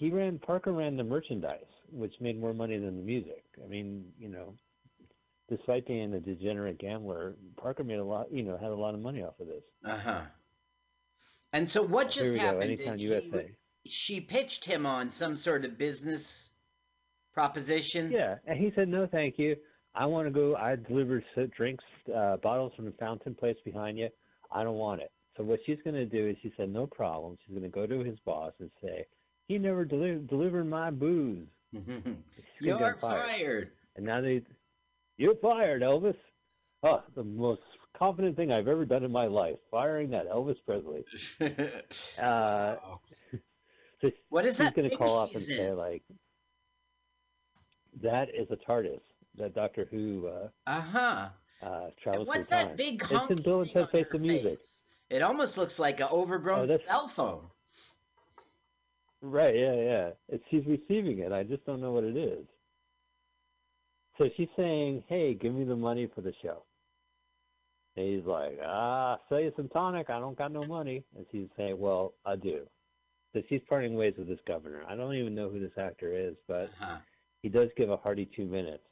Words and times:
he 0.00 0.10
ran 0.10 0.38
Parker 0.38 0.72
ran 0.72 0.96
the 0.96 1.04
merchandise, 1.04 1.60
which 1.92 2.14
made 2.20 2.40
more 2.40 2.54
money 2.54 2.78
than 2.78 2.96
the 2.96 3.02
music. 3.02 3.44
I 3.62 3.68
mean, 3.68 4.06
you 4.18 4.28
know, 4.28 4.54
despite 5.50 5.86
being 5.86 6.14
a 6.14 6.20
degenerate 6.20 6.78
gambler, 6.78 7.34
Parker 7.58 7.84
made 7.84 7.98
a 7.98 8.04
lot. 8.04 8.32
You 8.32 8.42
know, 8.42 8.56
had 8.56 8.70
a 8.70 8.74
lot 8.74 8.94
of 8.94 9.00
money 9.00 9.22
off 9.22 9.38
of 9.38 9.46
this. 9.46 9.62
Uh 9.84 9.98
huh. 9.98 10.20
And 11.52 11.68
so 11.68 11.82
what 11.82 12.08
just 12.10 12.20
Here 12.20 12.32
we 12.32 12.38
go. 12.38 12.44
happened? 12.46 12.62
Anytime 12.64 12.96
Did 12.96 13.00
USA. 13.00 13.50
he, 13.84 13.90
she 13.90 14.20
pitched 14.22 14.64
him 14.64 14.86
on 14.86 15.10
some 15.10 15.36
sort 15.36 15.66
of 15.66 15.76
business 15.76 16.48
proposition. 17.34 18.10
Yeah, 18.10 18.36
and 18.46 18.58
he 18.58 18.72
said 18.74 18.88
no, 18.88 19.06
thank 19.06 19.38
you. 19.38 19.54
I 19.94 20.06
want 20.06 20.28
to 20.28 20.30
go. 20.30 20.56
I 20.56 20.76
deliver 20.76 21.22
s- 21.36 21.48
drinks, 21.54 21.84
uh, 22.16 22.38
bottles 22.38 22.72
from 22.74 22.86
the 22.86 22.92
fountain 22.92 23.34
place 23.34 23.56
behind 23.66 23.98
you. 23.98 24.08
I 24.50 24.62
don't 24.64 24.76
want 24.76 25.02
it. 25.02 25.12
So 25.36 25.44
what 25.44 25.60
she's 25.66 25.78
going 25.84 25.94
to 25.96 26.06
do 26.06 26.26
is 26.28 26.36
she 26.42 26.52
said 26.56 26.70
no 26.72 26.86
problem. 26.86 27.36
She's 27.44 27.50
going 27.56 27.70
to 27.70 27.74
go 27.74 27.86
to 27.86 28.02
his 28.02 28.18
boss 28.24 28.52
and 28.60 28.70
say 28.82 29.04
he 29.50 29.58
never 29.58 29.84
deli- 29.84 30.22
delivered 30.28 30.64
my 30.68 30.90
booze. 30.92 31.48
You're 32.60 32.78
get 32.78 33.00
fired. 33.00 33.72
And 33.96 34.06
now 34.06 34.20
they, 34.20 34.42
you're 35.18 35.34
fired, 35.34 35.82
Elvis. 35.82 36.14
Oh, 36.84 37.02
the 37.16 37.24
most 37.24 37.60
confident 37.98 38.36
thing 38.36 38.52
I've 38.52 38.68
ever 38.68 38.84
done 38.84 39.02
in 39.02 39.10
my 39.10 39.26
life, 39.26 39.56
firing 39.70 40.10
that 40.10 40.30
Elvis 40.30 40.56
Presley. 40.64 41.04
Uh, 42.22 42.76
so 44.00 44.10
what 44.28 44.46
is 44.46 44.56
that 44.58 44.76
going 44.76 44.88
to 44.88 44.96
call 44.96 45.18
up 45.18 45.34
and 45.34 45.42
say 45.42 45.72
like, 45.72 46.02
that 48.02 48.28
is 48.28 48.46
a 48.50 48.56
TARDIS 48.56 49.00
that 49.38 49.54
Doctor 49.54 49.88
Who 49.90 50.28
uh, 50.28 50.48
Uh 50.66 50.80
huh. 50.80 51.28
uh, 51.62 51.86
travels 52.02 52.28
What's 52.28 52.46
that 52.48 52.68
time. 52.68 52.76
big 52.76 53.02
It's 53.10 53.30
in 53.30 53.42
Bill 53.42 53.62
and 53.62 53.72
Ted 53.72 53.88
Face 53.90 54.06
the 54.12 54.18
Music. 54.18 54.58
It 55.10 55.22
almost 55.22 55.58
looks 55.58 55.78
like 55.80 56.00
an 56.00 56.08
overgrown 56.12 56.68
Oh, 56.70 56.76
cell 56.76 57.08
phone. 57.08 57.42
Right, 59.22 59.54
yeah, 59.54 59.74
yeah. 59.74 60.10
It's, 60.28 60.44
she's 60.50 60.64
receiving 60.66 61.18
it. 61.18 61.32
I 61.32 61.42
just 61.42 61.64
don't 61.66 61.80
know 61.80 61.92
what 61.92 62.04
it 62.04 62.16
is. 62.16 62.44
So 64.18 64.28
she's 64.36 64.48
saying, 64.56 65.04
hey, 65.08 65.34
give 65.34 65.54
me 65.54 65.64
the 65.64 65.76
money 65.76 66.08
for 66.14 66.20
the 66.20 66.32
show. 66.42 66.64
And 67.96 68.06
he's 68.06 68.24
like, 68.26 68.58
ah, 68.64 69.18
sell 69.28 69.40
you 69.40 69.52
some 69.56 69.68
tonic. 69.68 70.10
I 70.10 70.20
don't 70.20 70.38
got 70.38 70.52
no 70.52 70.64
money. 70.64 71.04
And 71.16 71.26
she's 71.32 71.48
saying, 71.56 71.78
well, 71.78 72.14
I 72.24 72.36
do. 72.36 72.66
So 73.34 73.42
she's 73.48 73.60
parting 73.68 73.94
ways 73.94 74.14
with 74.18 74.28
this 74.28 74.38
governor. 74.46 74.82
I 74.88 74.94
don't 74.96 75.14
even 75.14 75.34
know 75.34 75.48
who 75.50 75.60
this 75.60 75.76
actor 75.78 76.12
is, 76.14 76.34
but 76.48 76.70
Uh-huh. 76.80 76.96
he 77.42 77.48
does 77.48 77.68
give 77.76 77.90
a 77.90 77.96
hearty 77.96 78.26
two 78.34 78.44
minutes. 78.46 78.82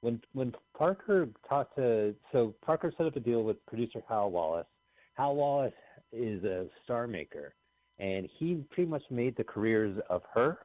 When 0.00 0.20
when 0.32 0.52
Parker 0.76 1.28
talked 1.48 1.76
to 1.76 2.14
so 2.32 2.54
Parker 2.64 2.92
set 2.96 3.06
up 3.06 3.14
a 3.14 3.20
deal 3.20 3.44
with 3.44 3.64
producer 3.66 4.02
Hal 4.08 4.32
Wallis. 4.32 4.66
Hal 5.14 5.36
Wallis 5.36 5.72
is 6.12 6.42
a 6.42 6.66
star 6.82 7.06
maker, 7.06 7.54
and 7.98 8.28
he 8.38 8.64
pretty 8.70 8.90
much 8.90 9.02
made 9.10 9.36
the 9.36 9.44
careers 9.44 9.98
of 10.10 10.22
her, 10.34 10.58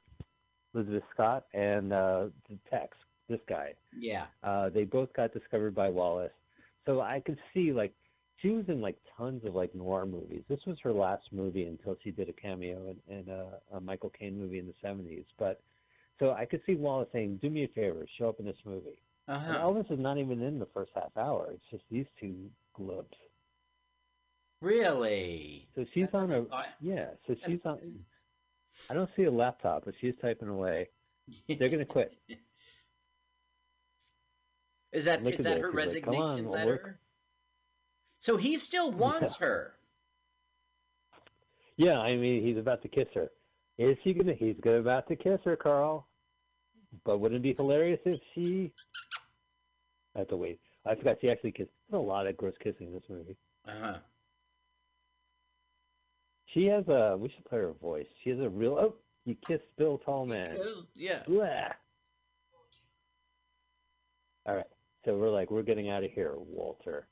Elizabeth 0.74 1.04
Scott, 1.14 1.46
and 1.54 1.94
uh, 1.94 2.26
Tex, 2.70 2.98
this 3.30 3.40
guy. 3.48 3.74
Yeah. 3.98 4.26
Uh, 4.44 4.70
they 4.70 4.84
both 4.84 5.12
got 5.14 5.34
discovered 5.34 5.76
by 5.76 5.90
Wallis, 5.90 6.32
so 6.86 7.02
I 7.02 7.20
could 7.20 7.38
see 7.54 7.72
like 7.72 7.94
she 8.42 8.50
was 8.50 8.66
in 8.68 8.82
like 8.82 8.98
tons 9.18 9.44
of 9.46 9.56
like 9.56 9.74
noir 9.74 10.06
movies. 10.06 10.44
This 10.48 10.60
was 10.66 10.78
her 10.84 10.94
last 10.94 11.24
movie 11.32 11.64
until 11.66 11.98
she 12.04 12.12
did 12.12 12.30
a 12.30 12.34
cameo 12.34 12.96
in, 13.10 13.18
in 13.18 13.30
a, 13.30 13.76
a 13.76 13.80
Michael 13.80 14.12
Caine 14.18 14.40
movie 14.40 14.60
in 14.60 14.68
the 14.68 14.88
'70s. 14.88 15.26
But 15.40 15.62
so 16.20 16.32
I 16.32 16.46
could 16.46 16.62
see 16.66 16.76
Wallis 16.76 17.08
saying, 17.12 17.40
"Do 17.42 17.50
me 17.50 17.64
a 17.64 17.68
favor, 17.70 18.06
show 18.18 18.30
up 18.30 18.40
in 18.40 18.46
this 18.46 18.58
movie." 18.66 19.02
Uh 19.28 19.40
And. 19.46 19.58
Elvis 19.58 19.92
is 19.92 20.00
not 20.00 20.18
even 20.18 20.42
in 20.42 20.60
the 20.60 20.68
first 20.74 20.92
half 20.96 21.16
hour. 21.18 21.50
It's 21.52 21.66
just 21.72 21.84
these 21.92 22.06
two 22.20 22.50
globes. 22.74 23.18
Really? 24.62 25.68
So 25.76 25.86
she's 25.94 26.08
on 26.14 26.32
a 26.32 26.46
yeah. 26.82 27.08
So 27.28 27.36
she's 27.46 27.60
on. 27.66 27.80
I 28.90 28.94
don't 28.94 29.10
see 29.16 29.24
a 29.24 29.32
laptop, 29.32 29.86
but 29.86 29.94
she's 30.00 30.16
typing 30.22 30.50
away. 30.50 30.90
They're 31.48 31.70
gonna 31.70 31.86
quit. 31.86 32.14
Is 34.94 35.06
that 35.06 35.22
is 35.28 35.42
at 35.42 35.44
that 35.44 35.60
her 35.60 35.70
He's 35.80 35.94
like, 35.94 36.08
on, 36.08 36.14
resignation 36.14 36.46
we'll 36.46 36.54
letter? 36.54 37.00
So 38.20 38.38
he 38.38 38.58
still 38.58 38.92
wants 38.92 39.36
her. 39.38 39.74
Yeah, 41.80 42.00
I 42.00 42.16
mean 42.16 42.44
he's 42.44 42.58
about 42.58 42.82
to 42.82 42.88
kiss 42.88 43.08
her. 43.14 43.30
Is 43.78 43.98
he 44.04 44.16
gonna? 44.16 44.34
He's 44.34 44.56
gonna 44.64 44.78
about 44.80 45.08
to 45.10 45.16
kiss 45.16 45.40
her, 45.46 45.56
Carl. 45.56 46.08
But 47.06 47.20
wouldn't 47.20 47.38
it 47.38 47.44
be 47.44 47.54
hilarious 47.54 48.00
if 48.04 48.20
she? 48.34 48.74
I 50.16 50.20
have 50.20 50.30
to 50.30 50.38
wait. 50.38 50.60
I 50.88 50.96
forgot 50.96 51.18
she 51.22 51.30
actually 51.30 51.52
kissed. 51.52 51.70
There's 51.88 52.00
a 52.00 52.04
lot 52.04 52.26
of 52.26 52.36
gross 52.36 52.56
kissing 52.64 52.88
in 52.88 52.94
this 52.94 53.04
movie. 53.08 53.38
Uh 53.68 53.72
huh. 53.80 53.98
She 56.54 56.66
has 56.66 56.88
a. 56.88 57.18
We 57.18 57.30
should 57.30 57.46
play 57.46 57.60
her 57.60 57.74
voice. 57.82 58.08
She 58.24 58.30
has 58.32 58.40
a 58.40 58.50
real. 58.50 58.78
Oh, 58.80 58.96
you 59.26 59.36
kissed 59.46 59.66
Bill 59.78 59.98
Tallman. 59.98 60.58
Yeah. 60.96 61.24
Blah. 61.28 61.70
All 64.46 64.56
right. 64.56 64.66
So 65.04 65.18
we're 65.18 65.30
like, 65.30 65.52
we're 65.52 65.64
getting 65.64 65.90
out 65.90 66.04
of 66.04 66.12
here, 66.12 66.36
Walter. 66.38 67.08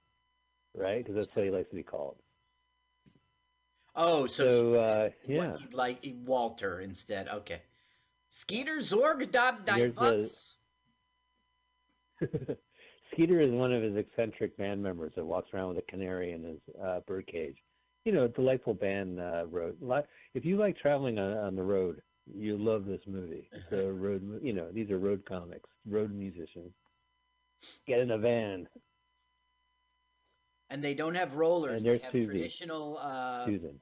Right? 0.73 1.03
Because 1.03 1.15
that's 1.15 1.35
what 1.35 1.45
he 1.45 1.51
likes 1.51 1.69
to 1.69 1.75
be 1.75 1.83
called. 1.83 2.15
Oh, 3.95 4.25
so, 4.25 4.73
So, 4.73 4.73
uh, 4.73 5.09
yeah. 5.27 5.55
like 5.71 5.99
Walter 6.25 6.81
instead. 6.81 7.29
Okay. 7.29 7.61
Skeeter 8.29 8.77
Zorg 8.77 9.31
dot. 9.31 9.65
Skeeter 13.13 13.39
is 13.39 13.51
one 13.51 13.71
of 13.71 13.81
his 13.81 13.95
eccentric 13.95 14.57
band 14.57 14.83
members 14.83 15.13
that 15.15 15.25
walks 15.25 15.53
around 15.53 15.69
with 15.69 15.77
a 15.77 15.91
canary 15.91 16.33
in 16.33 16.43
his 16.43 16.59
uh, 16.83 16.99
birdcage. 17.07 17.55
You 18.05 18.13
know, 18.13 18.27
delightful 18.27 18.73
band 18.75 19.19
uh. 19.19 19.45
Li- 19.81 20.01
If 20.35 20.45
you 20.45 20.57
like 20.57 20.77
traveling 20.77 21.17
on, 21.19 21.37
on 21.37 21.55
the 21.55 21.63
road, 21.63 22.01
you 22.33 22.57
love 22.57 22.85
this 22.85 23.01
movie. 23.07 23.49
It's 23.53 23.71
a 23.71 23.91
road. 23.91 24.39
You 24.43 24.53
know, 24.53 24.67
these 24.71 24.91
are 24.91 24.99
road 24.99 25.23
comics, 25.27 25.69
road 25.89 26.13
musicians. 26.13 26.71
Get 27.87 27.99
in 27.99 28.11
a 28.11 28.17
van, 28.17 28.67
And 30.69 30.83
they 30.83 30.93
don't 30.93 31.15
have 31.15 31.35
rollers. 31.35 31.83
And 31.83 31.85
They 31.85 31.97
have 32.03 32.11
Susie. 32.11 32.27
traditional. 32.27 32.97
Uh, 32.99 33.45
Susan. 33.45 33.79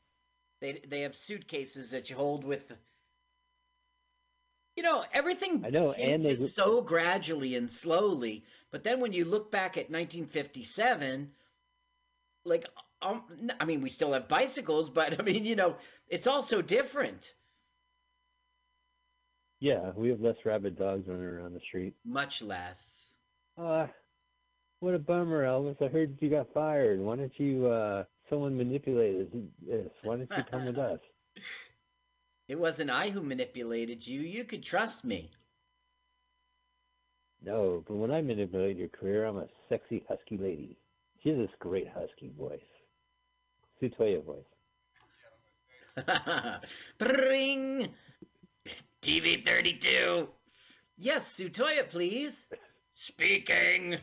they 0.61 0.81
they 0.88 1.01
have 1.01 1.16
suitcases 1.16 1.91
that 1.91 2.09
you 2.09 2.16
hold 2.16 2.44
with. 2.45 2.72
You 4.75 4.84
know 4.84 5.03
everything. 5.13 5.63
I 5.66 5.69
know, 5.69 5.91
and 5.91 6.23
they- 6.25 6.35
so 6.38 6.81
gradually 6.81 7.55
and 7.55 7.72
slowly. 7.72 8.44
But 8.72 8.84
then 8.84 9.00
when 9.01 9.13
you 9.13 9.25
look 9.25 9.51
back 9.51 9.78
at 9.78 9.90
1957, 9.91 11.31
like 12.45 12.66
um, 13.03 13.24
I 13.59 13.66
mean, 13.66 13.81
we 13.81 13.90
still 13.90 14.14
have 14.14 14.28
bicycles, 14.28 14.90
but 14.90 15.19
I 15.19 15.24
mean, 15.24 15.46
you 15.46 15.56
know, 15.56 15.75
it's 16.08 16.28
also 16.28 16.62
different. 16.62 17.34
Yeah, 19.59 19.91
we 19.96 20.09
have 20.09 20.19
less 20.19 20.36
rabid 20.44 20.78
dogs 20.78 21.08
running 21.08 21.24
around 21.24 21.53
the 21.53 21.62
street. 21.62 21.94
Much 22.06 22.41
less. 22.41 23.16
Uh, 23.58 23.88
what 24.80 24.94
a 24.94 25.00
bummer, 25.00 25.44
Elvis. 25.46 25.81
I 25.81 25.88
heard 25.88 26.18
you 26.19 26.30
got 26.30 26.53
fired. 26.53 27.00
Why 27.00 27.16
don't 27.16 27.40
you, 27.40 27.68
uh, 27.68 28.03
someone 28.30 28.58
manipulated 28.58 29.31
this. 29.66 29.90
Why 30.03 30.18
don't 30.18 30.30
you 30.35 30.44
come 30.52 30.66
with 30.66 30.78
us? 30.78 31.00
It 32.50 32.59
wasn't 32.59 32.90
I 32.90 33.09
who 33.09 33.24
manipulated 33.24 34.06
you. 34.06 34.20
You 34.20 34.44
could 34.44 34.64
trust 34.64 35.06
me. 35.06 35.31
No, 37.41 37.84
but 37.88 37.96
when 37.96 38.12
I 38.12 38.22
manipulate 38.22 38.78
your 38.78 38.90
career, 38.90 39.25
I'm 39.25 39.38
a 39.38 39.47
sexy 39.70 40.03
husky 40.08 40.38
lady. 40.38 40.78
She 41.22 41.30
has 41.30 41.38
this 41.38 41.56
great 41.59 41.88
husky 41.88 42.31
voice. 42.38 42.59
Sutoya 43.84 44.24
voice. 44.24 44.44
Bring 46.98 47.90
TV 49.02 49.46
32. 49.46 50.30
Yes, 50.98 51.38
Sutoya, 51.38 51.88
please. 51.90 52.46
Speaking. 52.94 53.98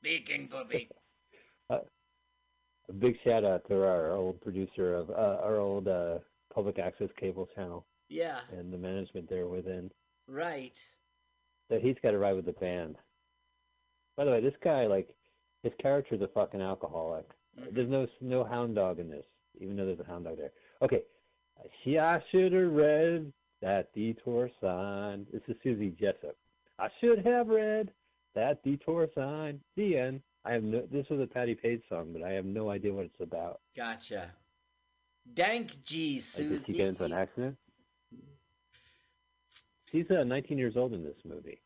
Speaking, 0.00 0.48
puppy. 0.48 0.88
A 1.70 2.92
big 2.92 3.16
shout 3.24 3.44
out 3.44 3.66
to 3.68 3.76
our 3.82 4.10
old 4.12 4.38
producer 4.42 4.94
of 4.94 5.08
uh, 5.08 5.38
our 5.42 5.56
old 5.56 5.88
uh, 5.88 6.18
public 6.54 6.78
access 6.78 7.08
cable 7.18 7.48
channel 7.56 7.86
Yeah, 8.10 8.40
and 8.52 8.70
the 8.70 8.76
management 8.76 9.30
there 9.30 9.46
within. 9.46 9.90
right. 10.28 10.78
So 11.70 11.78
he's 11.80 11.96
got 12.02 12.10
to 12.10 12.18
ride 12.18 12.34
with 12.36 12.44
the 12.44 12.52
band. 12.52 12.96
By 14.18 14.26
the 14.26 14.32
way, 14.32 14.42
this 14.42 14.52
guy, 14.62 14.86
like, 14.86 15.08
his 15.62 15.72
character's 15.80 16.20
a 16.20 16.28
fucking 16.28 16.60
alcoholic. 16.60 17.24
Mhm. 17.58 17.74
There's 17.74 17.88
no 17.88 18.06
no 18.20 18.44
hound 18.44 18.74
dog 18.74 18.98
in 18.98 19.08
this, 19.10 19.24
even 19.60 19.76
though 19.76 19.86
there's 19.86 20.00
a 20.00 20.04
hound 20.04 20.24
dog 20.24 20.38
there. 20.38 20.52
Okay, 20.82 21.02
she 21.82 21.98
I 21.98 22.22
should 22.30 22.52
have 22.52 22.72
read 22.72 23.32
that 23.60 23.92
detour 23.94 24.50
sign. 24.60 25.26
This 25.32 25.42
is 25.48 25.56
Susie 25.62 25.90
Jessup. 25.98 26.36
I 26.78 26.88
should 27.00 27.24
have 27.24 27.48
read 27.48 27.92
that 28.34 28.62
detour 28.62 29.08
sign. 29.14 29.60
The 29.76 29.96
end. 29.98 30.22
I 30.44 30.52
have 30.52 30.62
no. 30.64 30.82
This 30.90 31.08
was 31.08 31.20
a 31.20 31.26
Patti 31.26 31.54
Page 31.54 31.82
song, 31.88 32.12
but 32.12 32.22
I 32.22 32.32
have 32.32 32.44
no 32.44 32.68
idea 32.70 32.92
what 32.92 33.06
it's 33.06 33.20
about. 33.20 33.60
Gotcha. 33.76 34.34
Dank 35.32 35.82
G, 35.84 36.20
Like, 36.36 36.48
did 36.50 36.66
she 36.66 36.72
get 36.74 36.88
into 36.88 37.04
an 37.04 37.12
accident? 37.14 37.56
She's 39.90 40.10
uh, 40.10 40.24
19 40.24 40.58
years 40.58 40.76
old 40.76 40.92
in 40.92 41.02
this 41.02 41.16
movie. 41.24 41.60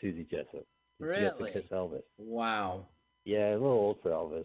Susie 0.00 0.24
Jessup. 0.30 0.66
She 1.00 1.04
has 1.06 1.32
to 1.32 1.36
Really? 1.38 1.52
kiss 1.52 1.64
Elvis. 1.70 2.02
Wow. 2.18 2.86
Yeah, 3.24 3.50
a 3.50 3.52
little 3.52 3.68
old 3.68 4.02
for 4.02 4.10
Elvis. 4.10 4.44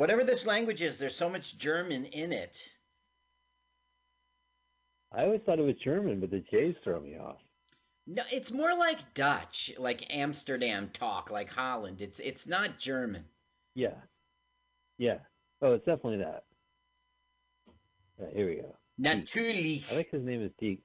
Whatever 0.00 0.24
this 0.24 0.46
language 0.46 0.80
is, 0.80 0.96
there's 0.96 1.14
so 1.14 1.28
much 1.28 1.58
German 1.58 2.06
in 2.06 2.32
it. 2.32 2.58
I 5.12 5.24
always 5.24 5.42
thought 5.44 5.58
it 5.58 5.62
was 5.62 5.74
German, 5.84 6.20
but 6.20 6.30
the 6.30 6.42
J's 6.50 6.74
throw 6.82 6.98
me 6.98 7.18
off. 7.18 7.36
No, 8.06 8.22
it's 8.32 8.50
more 8.50 8.74
like 8.74 9.12
Dutch, 9.12 9.70
like 9.76 10.06
Amsterdam 10.08 10.88
talk, 10.94 11.30
like 11.30 11.50
Holland. 11.50 12.00
It's 12.00 12.18
it's 12.18 12.46
not 12.46 12.78
German. 12.78 13.24
Yeah. 13.74 13.98
Yeah. 14.96 15.18
Oh, 15.60 15.74
it's 15.74 15.84
definitely 15.84 16.24
that. 16.24 16.44
Yeah, 18.18 18.28
here 18.34 18.48
we 18.48 18.54
go. 18.54 18.74
Natürlich. 18.98 19.84
I 19.92 19.96
like 19.96 20.10
his 20.10 20.24
name 20.24 20.42
is 20.42 20.52
Deke. 20.58 20.82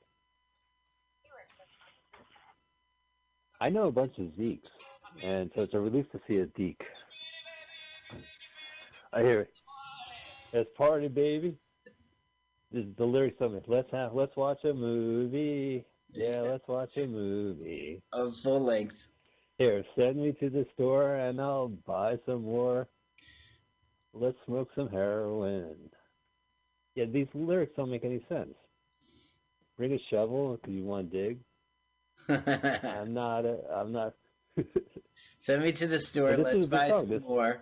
I 3.62 3.70
know 3.70 3.88
a 3.88 3.94
bunch 3.94 4.18
of 4.18 4.26
Zekes, 4.38 4.68
and 5.24 5.50
so 5.56 5.62
it's 5.62 5.74
a 5.74 5.80
relief 5.80 6.12
to 6.12 6.20
see 6.28 6.40
a 6.40 6.48
Deke. 6.48 6.84
I 9.16 9.24
hear 9.24 9.40
it. 9.42 9.54
Let's 10.54 10.70
party, 10.78 11.08
baby. 11.08 11.56
This 12.72 12.84
is 12.84 12.96
the 12.98 13.06
lyrics 13.06 13.40
of 13.40 13.56
it. 13.56 13.64
Let's 13.68 13.90
have, 13.92 14.14
let's 14.14 14.36
watch 14.36 14.64
a 14.66 14.74
movie. 14.74 15.86
Yeah, 16.12 16.42
let's 16.42 16.68
watch 16.68 16.98
a 16.98 17.08
movie. 17.08 18.02
Of 18.12 18.36
full 18.44 18.62
length. 18.62 18.98
Here, 19.58 19.86
send 19.98 20.18
me 20.18 20.34
to 20.42 20.50
the 20.50 20.66
store 20.74 21.16
and 21.16 21.40
I'll 21.40 21.70
buy 21.70 22.20
some 22.26 22.44
more. 22.44 22.88
Let's 24.14 24.38
smoke 24.46 24.70
some 24.76 24.90
heroin. 24.90 25.76
Yeah, 26.96 27.06
these 27.06 27.28
lyrics 27.34 27.74
don't 27.78 27.92
make 27.92 28.04
any 28.04 28.26
sense. 28.28 28.54
Bring 29.78 29.94
a 29.94 30.00
shovel 30.10 30.58
because 30.58 30.74
you 30.74 30.84
want 30.84 31.12
to 31.12 31.28
dig. 31.28 31.40
I'm 32.84 33.14
not. 33.14 33.46
A, 33.46 33.58
I'm 33.74 33.92
not. 33.92 34.14
Send 35.42 35.64
me 35.64 35.72
to 35.74 35.88
the 35.88 36.00
store. 36.00 36.36
Let's 36.36 36.66
buy 36.66 36.92
some 36.92 37.10
This- 37.10 37.22
more. 37.22 37.62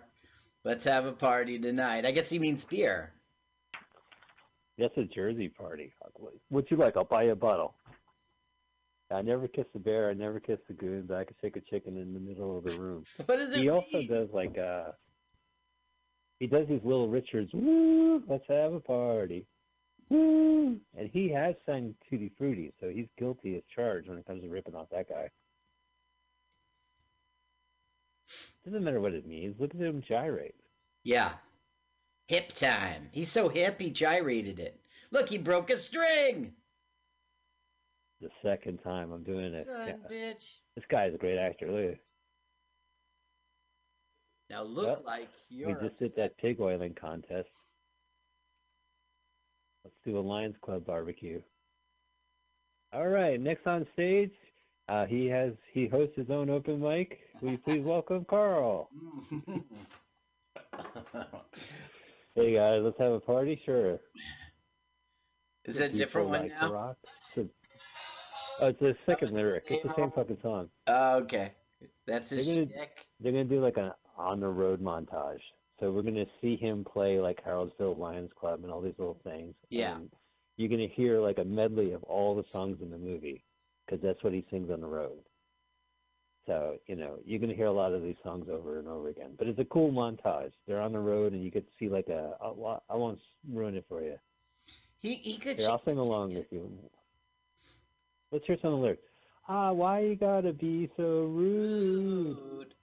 Let's 0.64 0.84
have 0.84 1.04
a 1.04 1.12
party 1.12 1.58
tonight. 1.58 2.06
I 2.06 2.10
guess 2.10 2.30
he 2.30 2.38
means 2.38 2.64
beer. 2.64 3.12
That's 4.78 4.96
a 4.96 5.04
Jersey 5.04 5.48
party. 5.48 5.92
Ugly. 6.04 6.40
What 6.48 6.70
you 6.70 6.76
like? 6.76 6.96
I'll 6.96 7.04
buy 7.04 7.24
you 7.24 7.32
a 7.32 7.36
bottle. 7.36 7.74
I 9.10 9.22
never 9.22 9.46
kiss 9.46 9.66
a 9.74 9.78
bear. 9.78 10.08
I 10.08 10.14
never 10.14 10.40
kiss 10.40 10.58
a 10.70 10.72
goon, 10.72 11.04
but 11.06 11.18
I 11.18 11.24
can 11.24 11.36
shake 11.40 11.56
a 11.56 11.60
chicken 11.60 11.98
in 11.98 12.14
the 12.14 12.20
middle 12.20 12.58
of 12.58 12.64
the 12.64 12.78
room. 12.78 13.04
What 13.26 13.38
does 13.38 13.54
it 13.54 13.60
He 13.60 13.68
also 13.68 14.02
does 14.02 14.28
like 14.32 14.56
uh 14.58 14.92
he 16.40 16.46
does 16.46 16.66
these 16.68 16.80
little 16.82 17.08
Richards, 17.08 17.50
woo, 17.52 18.22
let's 18.26 18.44
have 18.48 18.72
a 18.72 18.80
party. 18.80 19.46
Woo 20.08 20.80
and 20.96 21.10
he 21.12 21.30
has 21.30 21.54
sang 21.66 21.94
Tutti 22.08 22.32
Frutti, 22.38 22.72
so 22.80 22.88
he's 22.88 23.06
guilty 23.18 23.56
as 23.56 23.62
charged 23.74 24.08
when 24.08 24.18
it 24.18 24.26
comes 24.26 24.42
to 24.42 24.48
ripping 24.48 24.74
off 24.74 24.88
that 24.90 25.08
guy. 25.08 25.28
Doesn't 28.64 28.84
matter 28.84 29.00
what 29.00 29.12
it 29.14 29.26
means. 29.26 29.56
Look 29.58 29.74
at 29.74 29.80
him 29.80 30.02
gyrate. 30.06 30.54
Yeah. 31.02 31.32
Hip 32.28 32.52
time. 32.54 33.08
He's 33.12 33.30
so 33.30 33.48
hip 33.48 33.80
he 33.80 33.90
gyrated 33.90 34.58
it. 34.58 34.80
Look, 35.10 35.28
he 35.28 35.38
broke 35.38 35.70
a 35.70 35.78
string. 35.78 36.54
The 38.20 38.30
second 38.42 38.78
time 38.78 39.12
I'm 39.12 39.22
doing 39.22 39.52
it. 39.52 39.66
Son, 39.66 39.86
Yeah. 39.86 39.96
bitch. 40.10 40.44
This 40.74 40.84
guy 40.88 41.06
is 41.06 41.14
a 41.14 41.18
great 41.18 41.38
actor. 41.38 41.70
Look 41.70 41.92
at 41.92 42.00
Now 44.50 44.62
look 44.62 44.86
Well, 44.86 45.02
like 45.04 45.28
you're 45.48 45.78
just 45.80 45.98
did 45.98 46.16
that 46.16 46.36
pig 46.38 46.60
oiling 46.60 46.94
contest. 46.94 47.48
Let's 49.84 49.96
do 50.04 50.18
a 50.18 50.20
Lions 50.20 50.56
Club 50.62 50.86
barbecue. 50.86 51.42
All 52.92 53.08
right, 53.08 53.40
next 53.40 53.66
on 53.66 53.86
stage, 53.92 54.32
uh, 54.88 55.04
he 55.06 55.26
has 55.26 55.52
he 55.72 55.86
hosts 55.86 56.16
his 56.16 56.30
own 56.30 56.48
open 56.48 56.80
mic. 56.80 57.20
Will 57.44 57.50
you 57.50 57.58
please 57.58 57.82
welcome 57.84 58.24
Carl? 58.24 58.88
Hey 62.34 62.52
guys, 62.54 62.80
let's 62.82 62.98
have 62.98 63.12
a 63.12 63.20
party. 63.20 63.60
Sure. 63.64 64.00
Is 65.66 65.78
it 65.78 65.94
a 65.94 65.96
different 65.96 66.30
one 66.30 66.40
like 66.40 66.58
to 66.58 66.66
now? 66.66 66.72
rock. 66.72 66.96
It's 67.36 67.48
a- 67.48 68.64
oh, 68.64 68.66
it's 68.68 68.80
the 68.80 68.96
second 69.06 69.28
it's 69.28 69.30
the 69.30 69.36
lyric. 69.36 69.62
It's 69.68 69.82
the 69.84 69.94
same 69.94 70.04
old- 70.06 70.14
fucking 70.14 70.38
song. 70.42 70.68
Oh, 70.88 71.18
okay. 71.18 71.52
That's 72.06 72.30
his 72.30 72.46
They're 72.46 72.64
gonna- 72.66 72.86
They're 73.20 73.32
gonna 73.32 73.44
do 73.44 73.60
like 73.60 73.76
an 73.76 73.92
on 74.16 74.40
the 74.40 74.48
road 74.48 74.80
montage. 74.82 75.42
So 75.78 75.92
we're 75.92 76.02
gonna 76.02 76.26
see 76.40 76.56
him 76.56 76.82
play 76.82 77.20
like 77.20 77.44
Harrodsville 77.44 77.96
Lions 77.98 78.32
Club 78.32 78.64
and 78.64 78.72
all 78.72 78.80
these 78.80 78.98
little 78.98 79.20
things. 79.22 79.54
Yeah. 79.68 79.94
And 79.96 80.10
you're 80.56 80.70
gonna 80.70 80.88
hear 80.88 81.20
like 81.20 81.38
a 81.38 81.44
medley 81.44 81.92
of 81.92 82.02
all 82.04 82.34
the 82.34 82.44
songs 82.50 82.78
in 82.82 82.90
the 82.90 82.98
movie 82.98 83.44
because 83.86 84.02
that's 84.02 84.24
what 84.24 84.32
he 84.32 84.44
sings 84.50 84.70
on 84.70 84.80
the 84.80 84.88
road. 84.88 85.22
So 86.46 86.76
you 86.86 86.96
know 86.96 87.18
you're 87.24 87.38
gonna 87.40 87.54
hear 87.54 87.66
a 87.66 87.72
lot 87.72 87.92
of 87.92 88.02
these 88.02 88.16
songs 88.22 88.48
over 88.50 88.78
and 88.78 88.88
over 88.88 89.08
again. 89.08 89.30
But 89.38 89.46
it's 89.46 89.58
a 89.58 89.64
cool 89.64 89.90
montage. 89.92 90.52
They're 90.66 90.80
on 90.80 90.92
the 90.92 90.98
road 90.98 91.32
and 91.32 91.42
you 91.42 91.50
to 91.50 91.72
see 91.78 91.88
like 91.88 92.08
a. 92.08 92.36
I 92.42 92.96
won't 92.96 93.20
ruin 93.50 93.74
it 93.76 93.86
for 93.88 94.02
you. 94.02 94.18
He 95.00 95.14
he 95.14 95.38
could 95.38 95.56
Here, 95.56 95.68
I'll 95.68 95.82
sing 95.84 95.98
along 95.98 96.34
with 96.34 96.46
you. 96.50 96.70
Let's 98.30 98.46
hear 98.46 98.56
some 98.60 98.80
lyrics. 98.80 99.02
Ah, 99.48 99.72
why 99.72 100.00
you 100.00 100.16
gotta 100.16 100.52
be 100.52 100.90
so 100.96 101.24
rude? 101.24 102.36
Dude, 102.36 102.74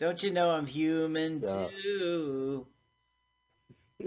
Don't 0.00 0.22
you 0.22 0.30
know 0.32 0.50
I'm 0.50 0.66
human 0.66 1.40
Yeah. 1.40 1.68
too? 1.68 2.66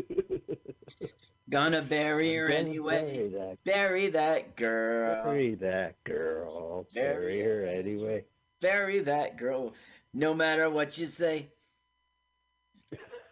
Gonna 1.50 1.82
bury 1.84 2.36
her 2.36 2.50
anyway. 2.50 3.16
Bury 3.16 3.30
that, 3.30 3.58
Bury 3.64 4.08
that 4.10 4.56
girl. 4.56 5.24
bury 5.24 5.56
that 5.56 6.04
girl. 6.04 6.88
Bury 6.94 7.16
Bury 7.16 7.42
her 7.42 7.66
anyway. 7.66 8.26
Bury 8.62 9.00
that 9.00 9.38
girl. 9.38 9.74
No 10.14 10.34
matter 10.34 10.70
what 10.70 10.98
you 10.98 11.06
say. 11.06 11.50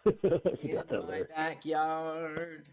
In 0.22 0.86
my 1.08 1.22
backyard. 1.34 2.66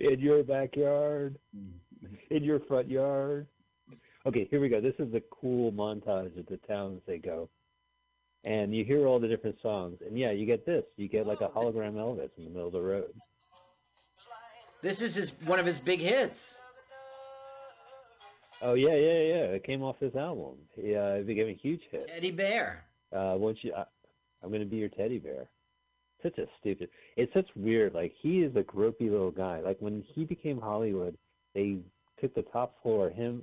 In 0.00 0.20
your 0.20 0.42
backyard. 0.42 1.38
Mm-hmm. 1.56 2.34
In 2.34 2.44
your 2.44 2.60
front 2.60 2.88
yard. 2.88 3.46
Okay, 4.24 4.46
here 4.50 4.60
we 4.60 4.68
go. 4.68 4.80
This 4.80 4.94
is 4.98 5.12
the 5.12 5.22
cool 5.30 5.72
montage 5.72 6.38
of 6.38 6.46
the 6.46 6.58
towns 6.68 7.00
they 7.06 7.18
go. 7.18 7.48
And 8.44 8.74
you 8.74 8.84
hear 8.84 9.06
all 9.06 9.20
the 9.20 9.28
different 9.28 9.56
songs. 9.60 9.98
And 10.06 10.18
yeah, 10.18 10.30
you 10.30 10.46
get 10.46 10.64
this. 10.64 10.84
You 10.96 11.08
get 11.08 11.26
like 11.26 11.40
a 11.40 11.50
Oh, 11.54 11.70
hologram 11.70 11.94
Elvis 11.94 12.30
in 12.38 12.44
the 12.44 12.50
middle 12.50 12.68
of 12.68 12.72
the 12.72 12.80
road. 12.80 13.12
This 14.80 15.00
is 15.00 15.14
his 15.14 15.32
one 15.44 15.58
of 15.58 15.66
his 15.66 15.78
big 15.78 16.00
hits. 16.00 16.58
Oh 18.62 18.74
yeah, 18.74 18.94
yeah, 18.94 19.20
yeah. 19.32 19.44
It 19.56 19.64
came 19.64 19.82
off 19.82 19.96
this 20.00 20.14
album. 20.14 20.56
Yeah, 20.76 21.14
it 21.14 21.26
became 21.26 21.48
a 21.48 21.54
huge 21.54 21.80
hit. 21.90 22.06
Teddy 22.06 22.30
Bear. 22.30 22.84
Uh, 23.12 23.34
won't 23.36 23.58
you? 23.62 23.74
I, 23.74 23.84
I'm 24.42 24.50
gonna 24.52 24.64
be 24.64 24.76
your 24.76 24.88
teddy 24.88 25.18
bear. 25.18 25.48
Such 26.22 26.38
a 26.38 26.46
stupid. 26.60 26.88
It's 27.16 27.32
such 27.34 27.48
weird. 27.56 27.94
Like 27.94 28.12
he 28.20 28.40
is 28.40 28.54
a 28.56 28.62
gropey 28.62 29.10
little 29.10 29.30
guy. 29.32 29.60
Like 29.60 29.78
when 29.80 30.04
he 30.14 30.24
became 30.24 30.60
Hollywood, 30.60 31.16
they 31.54 31.78
took 32.20 32.34
the 32.34 32.42
top 32.52 32.80
floor, 32.82 33.10
him, 33.10 33.42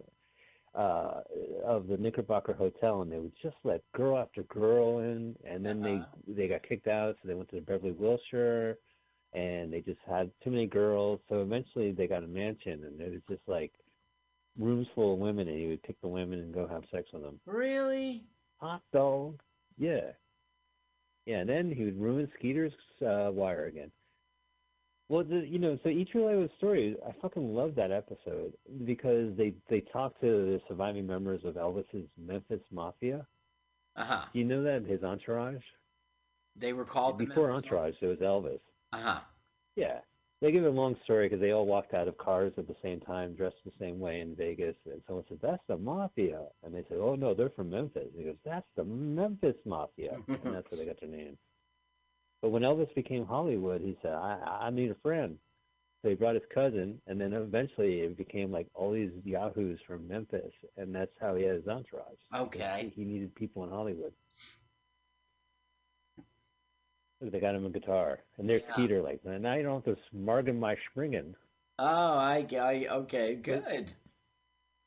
uh, 0.75 1.21
of 1.65 1.87
the 1.87 1.97
Knickerbocker 1.97 2.53
Hotel, 2.53 3.01
and 3.01 3.11
they 3.11 3.19
would 3.19 3.33
just 3.41 3.57
let 3.63 3.81
girl 3.93 4.17
after 4.17 4.43
girl 4.43 4.99
in, 4.99 5.35
and 5.45 5.65
then 5.65 5.83
Uh-huh. 5.83 6.05
they 6.27 6.33
they 6.33 6.47
got 6.47 6.63
kicked 6.63 6.87
out, 6.87 7.15
so 7.21 7.27
they 7.27 7.33
went 7.33 7.49
to 7.49 7.55
the 7.55 7.61
Beverly 7.61 7.91
Wilshire, 7.91 8.77
and 9.33 9.71
they 9.73 9.81
just 9.81 9.99
had 10.07 10.31
too 10.43 10.51
many 10.51 10.67
girls. 10.67 11.19
So 11.29 11.41
eventually 11.41 11.91
they 11.91 12.07
got 12.07 12.23
a 12.23 12.27
mansion, 12.27 12.83
and 12.85 13.01
it 13.01 13.11
was 13.11 13.21
just 13.29 13.47
like 13.47 13.73
rooms 14.59 14.87
full 14.93 15.13
of 15.13 15.19
women, 15.19 15.47
and 15.47 15.57
he 15.57 15.67
would 15.67 15.81
pick 15.83 15.99
the 16.01 16.07
women 16.07 16.39
and 16.39 16.53
go 16.53 16.67
have 16.67 16.83
sex 16.91 17.09
with 17.13 17.23
them 17.23 17.39
Really? 17.45 18.23
hot 18.57 18.81
dog. 18.93 19.39
Yeah. 19.77 20.11
Yeah, 21.25 21.37
and 21.39 21.49
then 21.49 21.71
he 21.71 21.85
would 21.85 21.99
ruin 21.99 22.29
Skeeter's 22.37 22.73
uh, 23.01 23.29
wire 23.31 23.65
again. 23.65 23.91
Well, 25.09 25.23
the, 25.23 25.37
you 25.47 25.57
know, 25.59 25.77
so 25.83 25.89
each 25.89 26.09
real 26.13 26.41
life 26.41 26.51
story, 26.57 26.95
I 27.07 27.11
fucking 27.21 27.55
love 27.55 27.73
that 27.75 27.91
episode 27.91 28.53
because 28.85 29.35
they 29.37 29.53
they 29.69 29.81
talk 29.81 30.19
to 30.21 30.27
the 30.27 30.61
surviving 30.67 31.07
members 31.07 31.41
of 31.45 31.55
Elvis's 31.55 32.07
Memphis 32.17 32.61
Mafia. 32.71 33.25
Uh 33.95 34.03
huh. 34.05 34.25
Do 34.31 34.39
you 34.39 34.45
know 34.45 34.61
that 34.63 34.83
his 34.85 35.03
entourage? 35.03 35.63
They 36.55 36.73
were 36.73 36.85
called 36.85 37.17
the 37.17 37.25
Before 37.25 37.47
Memphis 37.51 37.65
entourage, 37.71 37.95
there 38.01 38.09
was 38.09 38.19
Elvis. 38.19 38.59
Uh 38.93 39.01
huh. 39.01 39.19
Yeah, 39.75 39.99
they 40.41 40.51
give 40.51 40.63
a 40.65 40.69
long 40.69 40.95
story 41.03 41.27
because 41.27 41.41
they 41.41 41.51
all 41.51 41.65
walked 41.65 41.93
out 41.93 42.07
of 42.07 42.17
cars 42.17 42.53
at 42.57 42.67
the 42.67 42.75
same 42.81 42.99
time, 43.01 43.35
dressed 43.35 43.57
the 43.65 43.71
same 43.79 43.99
way 43.99 44.21
in 44.21 44.35
Vegas, 44.35 44.75
and 44.85 45.01
someone 45.05 45.25
said, 45.27 45.39
"That's 45.41 45.63
the 45.67 45.77
mafia," 45.77 46.47
and 46.63 46.73
they 46.73 46.83
said, 46.87 46.97
"Oh 46.97 47.15
no, 47.15 47.33
they're 47.33 47.49
from 47.49 47.69
Memphis." 47.69 48.07
And 48.13 48.19
He 48.19 48.23
goes, 48.23 48.37
"That's 48.45 48.67
the 48.75 48.83
Memphis 48.85 49.57
Mafia," 49.65 50.13
and 50.27 50.53
that's 50.53 50.71
where 50.71 50.77
they 50.77 50.85
got 50.85 50.99
their 50.99 51.09
name. 51.09 51.37
But 52.41 52.49
when 52.51 52.63
Elvis 52.63 52.93
became 52.95 53.25
Hollywood, 53.25 53.81
he 53.81 53.97
said, 54.01 54.13
"I 54.13 54.59
I 54.61 54.69
need 54.69 54.91
a 54.91 54.95
friend," 54.95 55.37
so 56.01 56.09
he 56.09 56.15
brought 56.15 56.35
his 56.35 56.45
cousin, 56.53 57.01
and 57.07 57.19
then 57.19 57.33
eventually 57.33 57.99
it 58.01 58.15
became 58.15 58.51
like 58.51 58.67
all 58.73 58.91
these 58.93 59.11
yahoos 59.25 59.81
from 59.85 60.07
Memphis, 60.07 60.53
and 60.77 60.95
that's 60.95 61.11
how 61.19 61.35
he 61.35 61.43
had 61.43 61.55
his 61.57 61.67
entourage. 61.67 62.19
Okay. 62.33 62.91
he 62.95 63.03
he 63.03 63.05
needed 63.05 63.35
people 63.35 63.63
in 63.65 63.69
Hollywood. 63.69 64.13
They 67.21 67.39
got 67.39 67.53
him 67.55 67.65
a 67.65 67.69
guitar, 67.69 68.19
and 68.37 68.47
there's 68.47 68.61
Yeah. 68.69 68.75
Peter. 68.75 69.01
Like, 69.01 69.23
now 69.25 69.53
you 69.55 69.63
don't 69.63 69.85
have 69.85 69.95
to 69.95 70.01
smargen 70.11 70.57
my 70.59 70.75
springen. 70.75 71.35
Oh, 71.77 71.85
I, 72.17 72.45
I 72.53 72.87
okay, 72.89 73.35
good. 73.35 73.91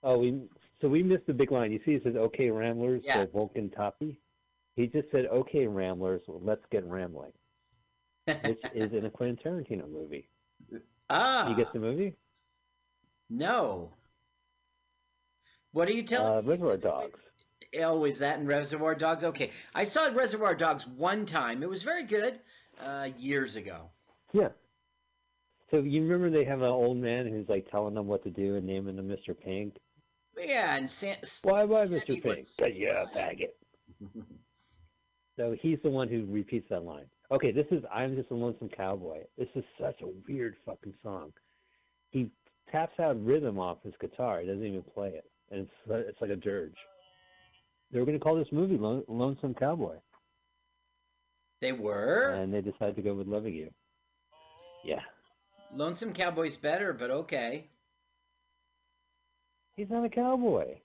Oh, 0.03 0.19
we 0.19 0.49
so 0.81 0.89
we 0.89 1.03
missed 1.03 1.27
the 1.27 1.35
big 1.35 1.53
line. 1.53 1.73
You 1.73 1.81
see, 1.85 1.93
it 1.93 2.03
says 2.03 2.17
"Okay, 2.17 2.51
Ramblers" 2.51 3.03
Yes. 3.05 3.17
for 3.31 3.39
Vulcan 3.39 3.71
Toppy. 3.71 4.19
He 4.77 4.87
just 4.87 5.11
said 5.11 5.27
"Okay, 5.27 5.67
Ramblers, 5.67 6.23
let's 6.27 6.65
get 6.71 6.85
rambling," 6.87 7.33
which 8.45 8.61
is 8.75 8.93
in 8.93 9.05
a 9.05 9.11
Quentin 9.11 9.37
Tarantino 9.37 9.89
movie. 9.91 10.29
ah, 11.11 11.49
You 11.51 11.57
get 11.57 11.73
the 11.73 11.79
movie? 11.79 12.15
No. 13.31 13.93
What 15.73 15.89
are 15.89 15.93
you 15.93 16.03
telling 16.03 16.39
Uh, 16.39 16.43
me? 16.43 16.49
Reservoir 16.49 16.77
Dogs. 16.79 17.21
Oh, 17.81 18.05
is 18.05 18.19
that 18.19 18.39
in 18.39 18.47
Reservoir 18.47 18.95
Dogs? 18.95 19.25
Okay. 19.25 19.51
I 19.75 19.85
saw 19.85 20.07
Reservoir 20.13 20.55
Dogs 20.55 20.87
one 20.87 21.25
time. 21.27 21.63
It 21.63 21.69
was 21.69 21.83
very 21.83 22.05
good 22.05 22.39
uh, 22.81 23.09
years 23.19 23.57
ago. 23.57 23.91
Yeah. 24.33 24.49
So 25.71 25.79
you 25.79 26.03
remember 26.03 26.29
they 26.31 26.45
have 26.45 26.61
an 26.61 26.69
old 26.69 26.99
man 26.99 27.27
who's 27.27 27.49
like 27.49 27.71
telling 27.71 27.95
them 27.95 28.07
what 28.07 28.25
to 28.25 28.31
do 28.31 28.57
and 28.57 28.67
naming 28.67 28.97
them 28.97 29.09
Mr. 29.09 29.35
Pink. 29.39 29.77
Yeah, 30.39 30.77
and 30.77 30.91
San- 30.91 31.17
Why, 31.43 31.65
why, 31.65 31.87
Mr. 31.87 32.07
Pink? 32.09 32.25
was- 32.25 32.57
Cause 32.59 32.73
you're 32.75 32.95
a 32.95 33.07
faggot. 33.07 33.53
So 35.39 35.57
he's 35.63 35.79
the 35.83 35.89
one 35.89 36.09
who 36.09 36.27
repeats 36.29 36.69
that 36.69 36.85
line. 36.85 37.07
Okay, 37.31 37.53
this 37.53 37.65
is 37.71 37.83
I'm 37.91 38.15
just 38.15 38.31
a 38.31 38.35
lonesome 38.35 38.69
cowboy. 38.69 39.21
This 39.39 39.49
is 39.55 39.65
such 39.81 40.03
a 40.03 40.09
weird 40.29 40.57
fucking 40.67 40.93
song. 41.03 41.33
He 42.11 42.31
taps 42.71 43.01
out 43.01 43.17
rhythm 43.25 43.59
off 43.59 43.79
his 43.83 43.95
guitar. 43.99 44.41
He 44.41 44.47
doesn't 44.47 44.63
even 44.65 44.83
play 44.83 45.09
it, 45.09 45.25
and 45.51 45.61
it's 45.63 45.71
it's 46.11 46.21
like 46.21 46.31
a 46.31 46.37
dirge. 46.37 46.77
They 47.93 47.99
were 48.01 48.07
going 48.07 48.19
to 48.19 48.25
call 48.25 48.37
this 48.37 48.51
movie 48.53 48.79
Lone, 48.79 49.05
Lonesome 49.07 49.55
Cowboy, 49.55 49.97
They 51.61 51.73
were. 51.73 52.31
and 52.35 52.53
they 52.53 52.63
decided 52.63 52.97
to 52.97 53.03
go 53.03 53.15
with 53.15 53.27
Loving 53.27 53.55
You. 53.55 53.71
Yeah, 54.85 55.01
Lonesome 55.75 56.13
Cowboy's 56.13 56.57
better, 56.57 56.93
but 56.93 57.11
okay. 57.11 57.69
he's 59.77 59.89
not 59.91 60.05
a 60.05 60.09
cowboy. 60.09 60.77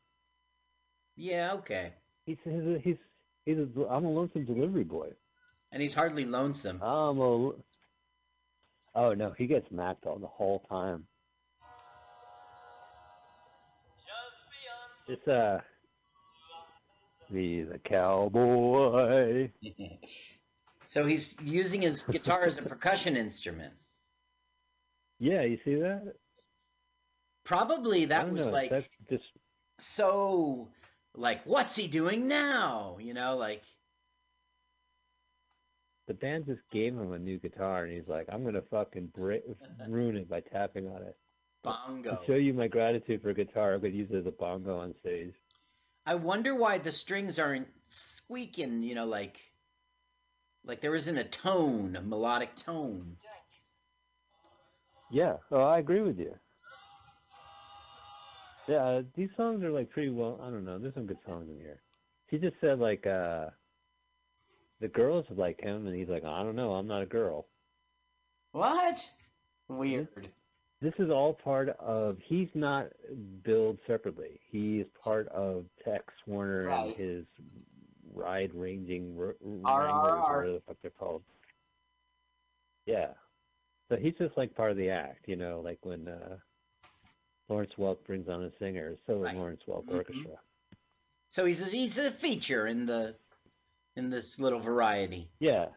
Yeah, 1.15 1.53
okay. 1.55 1.93
He's 2.25 2.37
he's 2.43 2.53
a, 2.53 2.79
he's 2.83 2.97
he's 3.45 3.57
a, 3.57 3.87
I'm 3.89 4.05
a 4.05 4.09
lonesome 4.09 4.45
delivery 4.45 4.83
boy. 4.83 5.09
And 5.71 5.81
he's 5.81 5.93
hardly 5.93 6.25
lonesome. 6.25 6.81
I'm 6.81 7.19
a. 7.19 7.51
Oh 8.95 9.13
no, 9.15 9.33
he 9.37 9.47
gets 9.47 9.71
macked 9.71 10.05
all 10.05 10.19
the 10.19 10.27
whole 10.27 10.59
time. 10.69 11.05
Just 13.97 14.37
be 14.51 14.67
on 14.69 15.15
It's 15.15 15.27
uh, 15.27 15.59
he's 17.31 17.67
a 17.73 17.79
cowboy. 17.79 19.49
so 20.87 21.05
he's 21.05 21.35
using 21.43 21.81
his 21.81 22.03
guitar 22.03 22.43
as 22.43 22.57
a 22.57 22.61
percussion 22.61 23.17
instrument. 23.17 23.73
Yeah, 25.19 25.43
you 25.43 25.57
see 25.65 25.75
that? 25.75 26.13
Probably 27.43 28.05
that 28.05 28.31
was 28.31 28.47
know, 28.47 28.53
like 28.53 28.69
that's 28.69 28.87
just 29.09 29.23
so 29.77 30.67
like 31.15 31.41
what's 31.45 31.75
he 31.75 31.87
doing 31.87 32.27
now? 32.27 32.97
You 32.99 33.13
know, 33.13 33.37
like 33.37 33.63
the 36.07 36.13
band 36.13 36.45
just 36.45 36.61
gave 36.71 36.93
him 36.93 37.13
a 37.13 37.19
new 37.19 37.37
guitar, 37.37 37.83
and 37.83 37.93
he's 37.93 38.07
like, 38.07 38.27
I'm 38.31 38.43
gonna 38.43 38.61
fucking 38.69 39.11
break, 39.15 39.43
ruin 39.87 40.17
it 40.17 40.29
by 40.29 40.41
tapping 40.41 40.87
on 40.87 41.01
it. 41.01 41.17
Bongo. 41.63 42.15
To 42.15 42.25
show 42.25 42.35
you 42.35 42.53
my 42.53 42.67
gratitude 42.67 43.21
for 43.21 43.33
guitar, 43.33 43.73
I'm 43.73 43.81
gonna 43.81 43.93
use 43.93 44.09
it 44.11 44.17
as 44.17 44.25
a 44.25 44.31
bongo 44.31 44.77
on 44.77 44.93
stage. 44.99 45.33
I 46.07 46.15
wonder 46.15 46.55
why 46.55 46.77
the 46.77 46.93
strings 46.93 47.37
aren't 47.37 47.67
squeaking, 47.87 48.81
you 48.81 48.95
know, 48.95 49.05
like 49.05 49.41
like 50.63 50.79
there 50.79 50.95
isn't 50.95 51.17
a 51.17 51.25
tone, 51.25 51.97
a 51.97 52.01
melodic 52.01 52.55
tone. 52.55 53.17
Yeah, 55.11 55.35
oh, 55.51 55.61
I 55.61 55.79
agree 55.79 55.99
with 55.99 56.17
you. 56.17 56.33
Yeah, 58.69 58.83
uh, 58.83 59.01
these 59.15 59.29
songs 59.35 59.63
are 59.63 59.71
like 59.71 59.89
pretty 59.89 60.09
well. 60.09 60.39
I 60.41 60.49
don't 60.49 60.63
know. 60.63 60.79
There's 60.79 60.93
some 60.93 61.07
good 61.07 61.19
songs 61.25 61.49
in 61.49 61.57
here. 61.57 61.81
He 62.27 62.37
just 62.37 62.55
said 62.61 62.79
like 62.79 63.05
uh 63.05 63.47
the 64.79 64.87
girls 64.87 65.25
like 65.29 65.59
him, 65.59 65.87
and 65.87 65.95
he's 65.95 66.07
like, 66.07 66.23
I 66.23 66.41
don't 66.41 66.55
know, 66.55 66.71
I'm 66.73 66.87
not 66.87 67.01
a 67.01 67.05
girl. 67.05 67.47
What? 68.53 69.09
Weird. 69.67 70.29
This 70.81 70.93
is 70.99 71.09
all 71.09 71.33
part 71.33 71.69
of. 71.79 72.17
He's 72.27 72.49
not 72.53 72.87
billed 73.43 73.79
separately. 73.87 74.39
He 74.51 74.79
is 74.79 74.87
part 75.03 75.27
of 75.29 75.65
Tex 75.83 76.05
Warner 76.27 76.65
Right. 76.65 76.87
and 76.87 76.95
his 76.95 77.25
ride 78.13 78.51
ranging 78.53 79.15
r- 79.19 79.35
whatever 79.41 80.51
the 80.53 80.61
fuck 80.67 80.77
they're 80.81 80.91
called. 80.91 81.23
Yeah. 82.85 83.13
So 83.89 83.95
he's 83.97 84.13
just 84.19 84.37
like 84.37 84.55
part 84.55 84.71
of 84.71 84.77
the 84.77 84.89
act, 84.89 85.27
you 85.27 85.35
know, 85.35 85.61
like 85.63 85.79
when 85.83 86.07
uh 86.07 86.37
Lawrence 87.49 87.71
Welk 87.77 88.03
brings 88.05 88.27
on 88.27 88.43
a 88.43 88.51
singer, 88.59 88.97
so 89.07 89.19
Right. 89.21 89.33
is 89.33 89.37
Lawrence 89.39 89.61
Welk 89.67 89.85
Mhm. 89.85 89.95
Orchestra. 89.95 90.39
So 91.29 91.45
he's 91.45 91.65
a, 91.65 91.69
he's 91.71 91.97
a 91.97 92.11
feature 92.11 92.67
in 92.67 92.85
the 92.85 93.15
in 93.95 94.09
this 94.11 94.39
little 94.39 94.59
variety. 94.59 95.27
Yeah. 95.39 95.69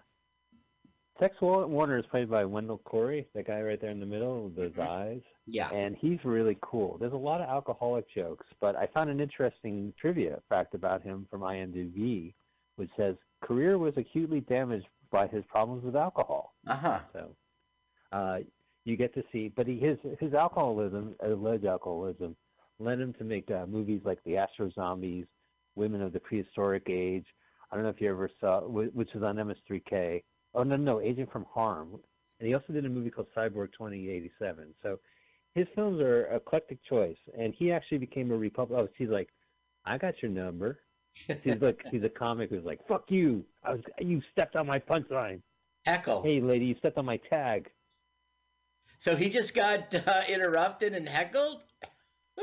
Tex 1.20 1.36
Warner 1.42 1.98
is 1.98 2.06
played 2.06 2.30
by 2.30 2.44
Wendell 2.46 2.78
Corey, 2.78 3.28
that 3.34 3.46
guy 3.46 3.60
right 3.60 3.78
there 3.78 3.90
in 3.90 4.00
the 4.00 4.06
middle 4.06 4.44
with 4.44 4.56
those 4.56 4.72
Mhm. 4.72 4.88
eyes. 4.88 5.22
Yeah. 5.46 5.68
and 5.72 5.96
he's 5.96 6.24
really 6.24 6.56
cool. 6.60 6.96
There's 6.98 7.12
a 7.12 7.16
lot 7.16 7.40
of 7.40 7.48
alcoholic 7.48 8.08
jokes, 8.08 8.46
but 8.60 8.76
I 8.76 8.86
found 8.86 9.10
an 9.10 9.18
interesting 9.20 9.92
trivia 10.00 10.40
fact 10.48 10.74
about 10.74 11.02
him 11.02 11.26
from 11.28 11.42
IMDb, 11.42 12.34
which 12.76 12.90
says 12.96 13.16
career 13.40 13.76
was 13.76 13.96
acutely 13.96 14.40
damaged 14.42 14.86
by 15.10 15.26
his 15.26 15.44
problems 15.46 15.82
with 15.84 15.96
alcohol. 15.96 16.54
Uh 16.68 16.76
huh. 16.76 17.00
So 17.12 17.36
uh, 18.12 18.40
you 18.84 18.96
get 18.96 19.12
to 19.14 19.24
see, 19.32 19.48
but 19.48 19.66
he, 19.66 19.78
his 19.80 19.98
his 20.20 20.34
alcoholism, 20.34 21.16
alleged 21.20 21.64
alcoholism, 21.66 22.36
led 22.78 23.00
him 23.00 23.12
to 23.14 23.24
make 23.24 23.50
uh, 23.50 23.66
movies 23.66 24.02
like 24.04 24.22
The 24.22 24.36
Astro 24.36 24.70
Zombies, 24.70 25.26
Women 25.74 26.00
of 26.00 26.12
the 26.12 26.20
Prehistoric 26.20 26.88
Age. 26.88 27.26
I 27.70 27.74
don't 27.74 27.82
know 27.82 27.90
if 27.90 28.00
you 28.00 28.08
ever 28.10 28.30
saw, 28.40 28.60
which 28.68 29.12
was 29.14 29.22
on 29.24 29.36
MS3K. 29.36 30.22
Oh 30.54 30.62
no, 30.62 30.76
no, 30.76 31.00
Agent 31.00 31.30
from 31.30 31.46
Harm, 31.52 32.00
and 32.38 32.48
he 32.48 32.54
also 32.54 32.72
did 32.72 32.84
a 32.84 32.88
movie 32.88 33.10
called 33.10 33.28
Cyborg 33.36 33.72
2087. 33.72 34.74
So 34.82 34.98
his 35.54 35.66
films 35.74 36.00
are 36.00 36.24
eclectic 36.34 36.78
choice, 36.88 37.16
and 37.38 37.54
he 37.56 37.72
actually 37.72 37.98
became 37.98 38.30
a 38.30 38.36
Republican. 38.36 38.84
Oh, 38.84 38.88
he's 38.96 39.08
like, 39.08 39.28
I 39.84 39.98
got 39.98 40.22
your 40.22 40.30
number. 40.30 40.80
He's 41.42 41.60
like, 41.60 41.84
he's 41.90 42.02
a 42.02 42.08
comic 42.08 42.50
who's 42.50 42.64
like, 42.64 42.86
fuck 42.86 43.04
you. 43.10 43.44
I 43.64 43.72
was, 43.72 43.80
you 44.00 44.22
stepped 44.32 44.56
on 44.56 44.66
my 44.66 44.78
punchline. 44.78 45.40
Heckle. 45.86 46.22
Hey, 46.22 46.40
lady, 46.40 46.66
you 46.66 46.74
stepped 46.78 46.98
on 46.98 47.04
my 47.04 47.16
tag. 47.16 47.70
So 48.98 49.16
he 49.16 49.30
just 49.30 49.54
got 49.54 49.94
uh, 49.94 50.22
interrupted 50.28 50.94
and 50.94 51.08
heckled. 51.08 51.62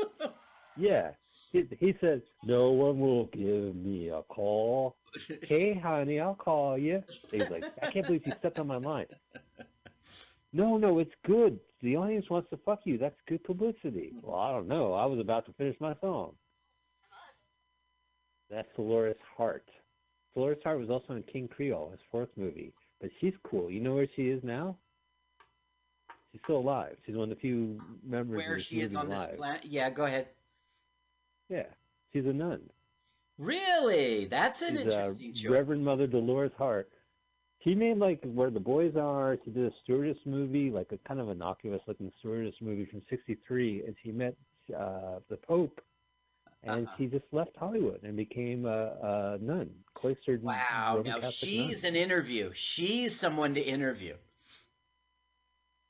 Yeah. 0.78 1.10
He, 1.52 1.64
he 1.78 1.94
says, 2.00 2.20
No 2.44 2.70
one 2.70 3.00
will 3.00 3.26
give 3.26 3.74
me 3.74 4.08
a 4.08 4.22
call. 4.22 4.96
Hey, 5.42 5.74
honey, 5.74 6.20
I'll 6.20 6.34
call 6.34 6.76
you. 6.76 7.02
He's 7.32 7.48
like, 7.50 7.64
I 7.82 7.90
can't 7.90 8.06
believe 8.06 8.26
you 8.26 8.32
stepped 8.38 8.58
on 8.58 8.66
my 8.66 8.76
line. 8.76 9.06
No, 10.52 10.76
no, 10.76 10.98
it's 10.98 11.12
good. 11.26 11.58
The 11.82 11.96
audience 11.96 12.28
wants 12.28 12.50
to 12.50 12.58
fuck 12.58 12.80
you. 12.84 12.98
That's 12.98 13.16
good 13.26 13.42
publicity. 13.44 14.12
Well, 14.22 14.38
I 14.38 14.52
don't 14.52 14.68
know. 14.68 14.92
I 14.92 15.06
was 15.06 15.18
about 15.18 15.46
to 15.46 15.52
finish 15.54 15.76
my 15.80 15.94
song. 16.00 16.34
That's 18.50 18.68
Dolores 18.76 19.16
Hart. 19.36 19.68
Dolores 20.34 20.58
Hart 20.64 20.78
was 20.80 20.90
also 20.90 21.14
in 21.14 21.22
King 21.24 21.48
Creole, 21.48 21.90
his 21.90 22.00
fourth 22.10 22.30
movie. 22.36 22.72
But 23.00 23.10
she's 23.20 23.34
cool. 23.44 23.70
You 23.70 23.80
know 23.80 23.94
where 23.94 24.08
she 24.16 24.28
is 24.28 24.42
now? 24.42 24.76
She's 26.32 26.40
still 26.44 26.58
alive. 26.58 26.96
She's 27.06 27.16
one 27.16 27.30
of 27.30 27.36
the 27.36 27.40
few 27.40 27.78
members 28.06 28.40
of 28.40 28.46
Where 28.46 28.54
this 28.56 28.66
she 28.66 28.80
is 28.80 28.94
on 28.94 29.08
this 29.08 29.18
alive. 29.18 29.36
planet? 29.38 29.64
Yeah, 29.64 29.90
go 29.90 30.04
ahead. 30.04 30.28
Yeah, 31.48 31.66
she's 32.12 32.26
a 32.26 32.32
nun. 32.32 32.70
Really? 33.38 34.26
That's 34.26 34.62
an 34.62 34.76
She's 34.76 34.84
interesting 34.84 35.32
choice. 35.32 35.52
Reverend 35.52 35.84
Mother 35.84 36.06
Dolores 36.06 36.52
Hart. 36.58 36.90
She 37.64 37.74
made 37.74 37.98
like 37.98 38.22
Where 38.24 38.50
the 38.50 38.60
Boys 38.60 38.96
Are. 38.96 39.38
She 39.44 39.50
did 39.50 39.66
a 39.66 39.74
stewardess 39.82 40.18
movie, 40.26 40.70
like 40.70 40.92
a 40.92 40.98
kind 41.08 41.20
of 41.20 41.28
innocuous 41.30 41.82
looking 41.86 42.12
stewardess 42.18 42.54
movie 42.60 42.86
from 42.86 43.02
'63, 43.10 43.84
and 43.86 43.96
she 44.02 44.12
met 44.12 44.36
uh, 44.76 45.20
the 45.28 45.36
Pope, 45.38 45.80
and 46.62 46.86
Uh-huh. 46.86 46.96
she 46.96 47.06
just 47.06 47.24
left 47.32 47.56
Hollywood 47.56 48.02
and 48.04 48.16
became 48.16 48.66
a, 48.66 48.96
a 49.02 49.38
nun, 49.40 49.70
cloistered 49.94 50.42
Wow. 50.42 50.96
Roman 50.96 51.04
Now 51.04 51.20
Catholic 51.20 51.50
she's 51.50 51.84
nun. 51.84 51.84
an 51.84 51.96
interview. 51.96 52.52
She's 52.54 53.14
someone 53.14 53.54
to 53.54 53.60
interview. 53.60 54.16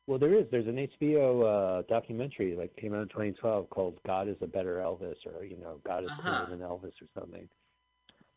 Well, 0.09 0.19
there 0.19 0.33
is. 0.35 0.47
There's 0.51 0.67
an 0.67 0.89
HBO 0.99 1.45
uh, 1.45 1.83
documentary 1.87 2.57
like 2.57 2.75
came 2.77 2.95
out 2.95 3.03
in 3.03 3.09
2012 3.09 3.69
called 3.69 4.01
"God 4.07 4.27
is 4.27 4.37
a 4.41 4.47
Better 4.47 4.77
Elvis" 4.77 5.17
or 5.27 5.45
you 5.45 5.59
know 5.59 5.81
"God 5.87 6.05
is 6.05 6.11
Uh-huh. 6.11 6.47
cooler 6.47 6.51
than 6.51 6.67
Elvis" 6.67 6.95
or 7.03 7.09
something. 7.21 7.47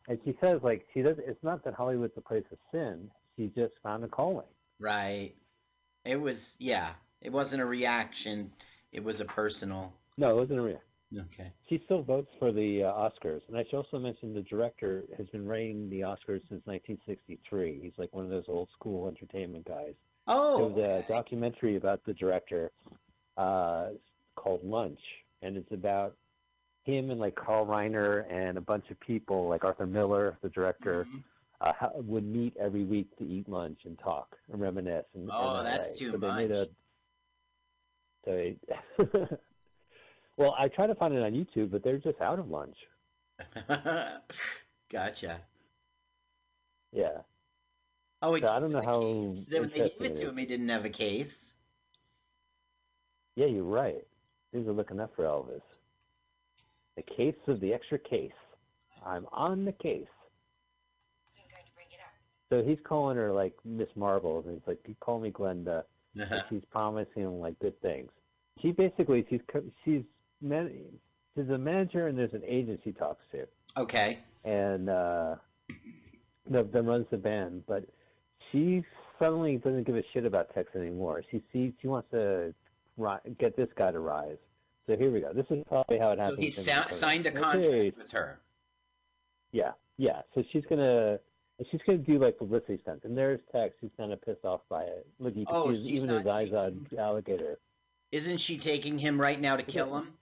And 0.06 0.18
she 0.22 0.36
says 0.38 0.60
like 0.62 0.86
she 0.92 1.00
does. 1.00 1.16
It's 1.26 1.42
not 1.42 1.64
that 1.64 1.72
Hollywood's 1.72 2.12
a 2.18 2.20
place 2.20 2.44
of 2.52 2.58
sin. 2.72 3.10
She 3.36 3.46
just 3.56 3.72
found 3.82 4.04
a 4.04 4.08
calling. 4.08 4.46
Right. 4.78 5.32
It 6.04 6.20
was, 6.20 6.56
yeah. 6.58 6.90
It 7.22 7.32
wasn't 7.32 7.62
a 7.62 7.66
reaction. 7.66 8.52
It 8.92 9.02
was 9.02 9.20
a 9.20 9.24
personal. 9.24 9.94
No, 10.18 10.30
it 10.30 10.40
wasn't 10.40 10.58
a 10.58 10.62
reaction. 10.62 10.88
Okay. 11.16 11.52
She 11.70 11.80
still 11.86 12.02
votes 12.02 12.30
for 12.38 12.52
the 12.52 12.84
uh, 12.84 12.92
Oscars, 12.92 13.40
and 13.48 13.56
I 13.56 13.64
should 13.64 13.76
also 13.76 13.98
mention 13.98 14.34
the 14.34 14.42
director 14.42 15.04
has 15.16 15.26
been 15.28 15.46
writing 15.46 15.88
the 15.88 16.00
Oscars 16.00 16.42
since 16.50 16.66
1963. 16.66 17.80
He's 17.82 17.92
like 17.96 18.12
one 18.12 18.24
of 18.24 18.30
those 18.30 18.44
old 18.48 18.68
school 18.74 19.08
entertainment 19.08 19.66
guys. 19.66 19.94
Oh. 20.26 20.56
there 20.74 20.84
was 20.84 21.04
a 21.08 21.12
documentary 21.12 21.76
about 21.76 22.04
the 22.04 22.14
director 22.14 22.70
uh, 23.36 23.88
called 24.36 24.62
Lunch, 24.64 25.00
and 25.42 25.56
it's 25.56 25.72
about 25.72 26.16
him 26.84 27.10
and 27.10 27.18
like 27.20 27.34
Carl 27.34 27.66
Reiner 27.66 28.24
and 28.32 28.58
a 28.58 28.60
bunch 28.60 28.90
of 28.90 28.98
people, 29.00 29.48
like 29.48 29.64
Arthur 29.64 29.86
Miller, 29.86 30.36
the 30.42 30.48
director, 30.48 31.06
Mhm. 31.12 31.22
uh, 31.60 31.88
would 31.94 32.24
meet 32.24 32.56
every 32.56 32.84
week 32.84 33.16
to 33.18 33.24
eat 33.24 33.48
lunch 33.48 33.78
and 33.84 33.98
talk 33.98 34.36
and 34.52 34.60
reminisce. 34.60 35.06
And, 35.14 35.30
Oh, 35.32 35.56
and 35.58 35.66
that's 35.66 35.96
too 35.98 36.10
so 36.12 36.18
much. 36.18 36.50
a, 36.50 36.66
so 38.24 38.30
they, 38.32 38.58
Well, 40.36 40.54
I 40.58 40.68
tried 40.68 40.86
to 40.88 40.94
find 40.94 41.12
it 41.14 41.22
on 41.22 41.32
YouTube, 41.32 41.70
but 41.70 41.82
they're 41.84 41.98
just 41.98 42.20
out 42.20 42.38
of 42.38 42.48
lunch. 42.48 42.76
gotcha. 44.90 45.40
Yeah. 46.92 47.18
Oh, 48.22 48.38
So 48.38 48.48
I 48.48 48.60
don't 48.60 48.70
know 48.70 48.80
didn't 48.80 48.84
have 48.84 48.84
a 48.84 48.86
how 48.86 49.00
case. 49.00 49.48
When 49.50 49.68
they 49.70 49.88
gave 49.88 50.00
it 50.00 50.14
to 50.16 50.28
him, 50.28 50.36
he 50.36 50.46
didn't 50.46 50.68
have 50.68 50.84
a 50.84 50.90
case. 50.90 51.54
Yeah, 53.36 53.46
you're 53.46 53.64
right. 53.64 54.06
These 54.52 54.66
are 54.66 54.72
looking 54.72 55.00
up 55.00 55.14
for 55.16 55.24
Elvis. 55.24 55.62
The 56.96 57.02
case 57.02 57.34
of 57.48 57.60
the 57.60 57.72
extra 57.72 57.98
case. 57.98 58.30
I'm 59.04 59.26
on 59.32 59.64
the 59.64 59.72
case. 59.72 60.06
So 62.50 62.62
he's 62.62 62.78
calling 62.84 63.16
her 63.16 63.32
like 63.32 63.54
Miss 63.64 63.88
Marbles, 63.96 64.44
and 64.44 64.54
he's 64.54 64.66
like, 64.66 64.78
"You 64.86 64.94
call 65.00 65.18
me 65.18 65.30
Glenda." 65.30 65.84
and 66.14 66.44
she's 66.50 66.62
promising 66.70 67.22
him 67.22 67.40
like 67.40 67.58
good 67.58 67.80
things. 67.80 68.10
She 68.60 68.72
basically 68.72 69.24
she's 69.30 69.40
she's 69.84 70.02
man, 70.40 70.70
she's 71.34 71.48
a 71.48 71.58
manager, 71.58 72.08
and 72.08 72.18
there's 72.18 72.34
an 72.34 72.42
agent 72.46 72.80
she 72.84 72.92
talks 72.92 73.24
to, 73.32 73.46
okay. 73.76 74.18
and 74.44 74.90
uh, 74.90 75.36
that, 76.50 76.72
that 76.72 76.82
runs 76.82 77.06
the 77.10 77.16
band. 77.16 77.62
But 77.66 77.84
she 78.52 78.84
suddenly 79.18 79.56
doesn't 79.56 79.84
give 79.84 79.96
a 79.96 80.02
shit 80.12 80.24
about 80.26 80.54
Tex 80.54 80.68
anymore. 80.76 81.22
She 81.30 81.42
sees 81.52 81.72
she 81.80 81.88
wants 81.88 82.10
to 82.12 82.54
ri- 82.96 83.34
get 83.38 83.56
this 83.56 83.68
guy 83.76 83.90
to 83.90 83.98
rise. 83.98 84.36
So 84.86 84.96
here 84.96 85.10
we 85.10 85.20
go. 85.20 85.32
This 85.32 85.46
is 85.50 85.64
probably 85.68 85.98
how 85.98 86.10
it 86.10 86.18
happens. 86.18 86.38
So 86.38 86.42
he 86.42 86.50
sa- 86.50 86.88
signed 86.90 87.26
a 87.26 87.30
Okay. 87.30 87.40
contract 87.40 87.98
with 87.98 88.10
her. 88.12 88.40
Yeah, 89.52 89.72
yeah. 89.96 90.22
So 90.34 90.42
she's 90.52 90.64
gonna 90.68 91.18
she's 91.70 91.80
gonna 91.86 91.98
do 91.98 92.18
like 92.18 92.38
publicity 92.38 92.78
stunts, 92.82 93.04
and 93.04 93.16
there's 93.16 93.40
Tex. 93.52 93.74
He's 93.80 93.90
kind 93.96 94.12
of 94.12 94.20
pissed 94.22 94.44
off 94.44 94.62
by 94.68 94.82
it. 94.84 95.06
Look, 95.18 95.36
you 95.36 95.44
Oh, 95.48 95.72
she's 95.72 95.90
even 95.90 96.08
his 96.10 96.26
eyes 96.26 96.52
on 96.52 96.86
alligator. 96.98 97.58
Isn't 98.10 98.38
she 98.38 98.58
taking 98.58 98.98
him 98.98 99.20
right 99.20 99.40
now 99.40 99.56
to 99.56 99.62
kill 99.62 99.96
him? 99.96 100.14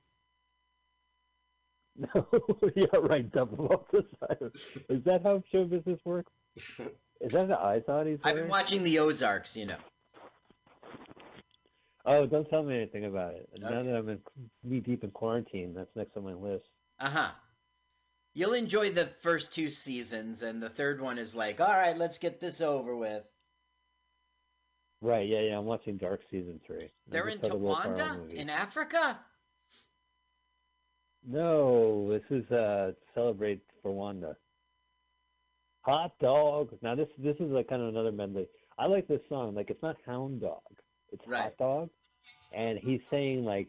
No, 1.96 2.26
yeah, 2.76 2.86
right. 3.00 3.30
Double 3.32 3.66
off 3.72 3.90
the 3.92 4.04
side. 4.20 4.50
Is 4.88 5.02
that 5.04 5.22
how 5.22 5.42
show 5.50 5.64
business 5.64 5.98
works? 6.04 6.32
Is 7.20 7.32
that 7.32 7.48
the 7.48 7.60
I 7.60 7.80
thought 7.80 8.06
he's 8.06 8.18
I've 8.24 8.34
been 8.34 8.48
wearing? 8.48 8.50
watching 8.50 8.82
the 8.82 8.98
Ozarks, 8.98 9.56
you 9.56 9.66
know. 9.66 9.76
Oh, 12.06 12.26
don't 12.26 12.48
tell 12.48 12.62
me 12.62 12.76
anything 12.76 13.04
about 13.04 13.34
it. 13.34 13.48
Now 13.60 13.82
that 13.82 13.96
I'm 13.96 14.08
in, 14.08 14.20
knee 14.64 14.80
deep 14.80 15.04
in 15.04 15.10
quarantine, 15.10 15.74
that's 15.74 15.94
next 15.94 16.16
on 16.16 16.24
my 16.24 16.32
list. 16.32 16.64
Uh 16.98 17.10
huh. 17.10 17.30
You'll 18.32 18.54
enjoy 18.54 18.90
the 18.90 19.06
first 19.06 19.52
two 19.52 19.68
seasons, 19.70 20.42
and 20.42 20.62
the 20.62 20.70
third 20.70 21.00
one 21.00 21.18
is 21.18 21.34
like, 21.34 21.60
all 21.60 21.68
right, 21.68 21.98
let's 21.98 22.18
get 22.18 22.40
this 22.40 22.60
over 22.60 22.96
with. 22.96 23.24
Right? 25.02 25.28
Yeah, 25.28 25.40
yeah. 25.40 25.58
I'm 25.58 25.64
watching 25.66 25.96
Dark 25.96 26.20
season 26.30 26.60
three. 26.66 26.90
They're 27.08 27.28
in 27.28 27.38
just 27.38 27.50
saw 27.50 27.56
the 27.56 27.58
Will 27.58 27.76
Ferrell 27.76 27.98
Tawanda 27.98 28.32
in 28.32 28.48
Africa. 28.48 29.18
No, 31.26 32.08
this 32.10 32.22
is 32.30 32.50
uh 32.50 32.92
celebrate 33.14 33.60
for 33.82 33.92
Wanda. 33.92 34.36
Hot 35.90 36.12
dog. 36.20 36.70
Now 36.82 36.94
this 36.94 37.08
this 37.18 37.34
is 37.40 37.50
like 37.50 37.68
kind 37.68 37.82
of 37.82 37.88
another 37.88 38.12
medley. 38.12 38.46
I 38.78 38.86
like 38.86 39.08
this 39.08 39.20
song. 39.28 39.54
Like 39.56 39.70
it's 39.70 39.82
not 39.82 39.96
hound 40.06 40.40
dog. 40.40 40.60
It's 41.12 41.26
Right. 41.26 41.42
hot 41.42 41.56
dog. 41.58 41.90
And 42.52 42.78
he's 42.78 43.00
saying 43.10 43.44
like 43.44 43.66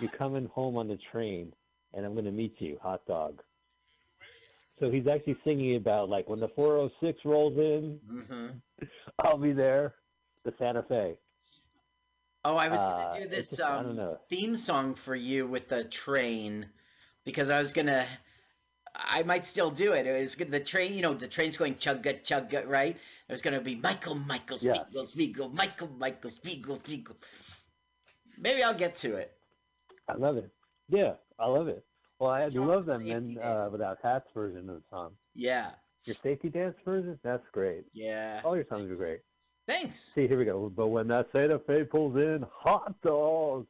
you're 0.00 0.10
coming 0.10 0.46
home 0.46 0.76
on 0.76 0.88
the 0.88 0.98
train 1.12 1.52
and 1.94 2.04
I'm 2.04 2.16
gonna 2.16 2.32
meet 2.32 2.56
you, 2.58 2.78
hot 2.82 3.06
dog. 3.06 3.40
So 4.80 4.90
he's 4.90 5.06
actually 5.06 5.38
singing 5.44 5.76
about 5.76 6.08
like 6.08 6.28
when 6.28 6.40
the 6.40 6.48
four 6.48 6.78
oh 6.78 6.90
six 7.00 7.20
rolls 7.24 7.56
in, 7.56 8.00
hmm 8.08 8.86
I'll 9.20 9.38
be 9.38 9.52
there. 9.52 9.94
The 10.44 10.52
Santa 10.58 10.82
Fe. 10.82 11.14
Oh, 12.44 12.56
I 12.56 12.68
was 12.68 12.80
Uh, 12.80 12.90
gonna 12.90 13.24
do 13.24 13.28
this 13.28 13.50
just- 13.50 13.60
um, 13.60 14.00
theme 14.28 14.56
song 14.56 14.94
for 14.96 15.14
you 15.14 15.46
with 15.46 15.68
the 15.68 15.84
train 15.84 16.66
because 17.24 17.50
I 17.50 17.58
was 17.60 17.72
gonna. 17.72 18.04
I 18.98 19.22
might 19.24 19.44
still 19.44 19.70
do 19.70 19.92
it. 19.92 20.06
It 20.06 20.18
was 20.18 20.34
good. 20.34 20.50
The 20.50 20.60
train, 20.60 20.94
you 20.94 21.02
know, 21.02 21.12
the 21.14 21.28
train's 21.28 21.56
going 21.56 21.74
chugga 21.76 22.22
chugga, 22.22 22.66
right? 22.68 22.96
There's 23.28 23.42
gonna 23.42 23.60
be 23.60 23.76
Michael, 23.76 24.14
Michael, 24.14 24.58
Yeah. 24.60 24.74
Spiegel, 24.84 25.04
Spiegel, 25.04 25.48
Michael, 25.50 25.88
Michael, 25.98 26.30
Spiegel, 26.30 26.76
Spiegel. 26.76 27.16
Maybe 28.38 28.62
I'll 28.62 28.74
get 28.74 28.94
to 28.96 29.16
it. 29.16 29.32
I 30.08 30.14
love 30.14 30.36
it. 30.36 30.50
Yeah, 30.88 31.14
I 31.38 31.46
love 31.48 31.68
it. 31.68 31.84
Well, 32.18 32.30
I 32.30 32.46
love 32.46 32.86
the 32.86 32.98
them 32.98 33.34
dance. 33.34 33.38
uh, 33.44 33.68
without 33.70 33.98
hats 34.02 34.28
version 34.34 34.68
of 34.70 34.76
the 34.76 34.82
song. 34.90 35.12
Yeah, 35.34 35.70
Your 36.04 36.16
safety 36.22 36.48
dance 36.48 36.76
version? 36.84 37.18
That's 37.22 37.46
great. 37.52 37.84
yeah. 37.92 38.40
All 38.44 38.54
your 38.56 38.66
songs 38.68 38.90
are 38.90 38.94
great. 38.96 39.20
Thanks. 39.66 40.12
See, 40.14 40.28
here 40.28 40.38
we 40.38 40.44
go. 40.44 40.70
But 40.74 40.86
when 40.88 41.08
that 41.08 41.26
Santa 41.32 41.58
Fe 41.58 41.84
pulls 41.84 42.16
in, 42.16 42.46
hot 42.50 42.94
dog. 43.02 43.66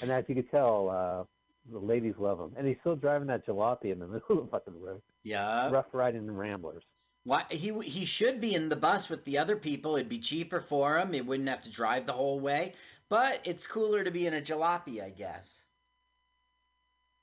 And 0.00 0.10
as 0.10 0.24
you 0.28 0.34
can 0.36 0.46
tell, 0.46 0.88
uh, 0.88 1.24
the 1.70 1.78
ladies 1.78 2.14
love 2.18 2.40
him. 2.40 2.52
And 2.56 2.66
he's 2.66 2.76
still 2.80 2.96
driving 2.96 3.28
that 3.28 3.46
jalopy 3.46 3.92
in 3.92 3.98
the 3.98 4.06
middle 4.06 4.38
of 4.38 4.44
the 4.44 4.50
fucking 4.50 4.80
road. 4.80 5.02
Yeah. 5.22 5.70
Rough 5.70 5.86
riding 5.92 6.30
Ramblers. 6.30 6.84
Why 7.24 7.44
he 7.50 7.76
he 7.80 8.04
should 8.04 8.40
be 8.40 8.54
in 8.54 8.68
the 8.68 8.76
bus 8.76 9.08
with 9.08 9.24
the 9.24 9.38
other 9.38 9.56
people. 9.56 9.96
It'd 9.96 10.08
be 10.08 10.20
cheaper 10.20 10.60
for 10.60 10.96
him. 10.96 11.12
He 11.12 11.20
wouldn't 11.20 11.48
have 11.48 11.62
to 11.62 11.70
drive 11.70 12.06
the 12.06 12.12
whole 12.12 12.38
way. 12.38 12.74
But 13.08 13.40
it's 13.44 13.66
cooler 13.66 14.04
to 14.04 14.10
be 14.12 14.28
in 14.28 14.34
a 14.34 14.40
jalopy, 14.40 15.02
I 15.02 15.10
guess. 15.10 15.52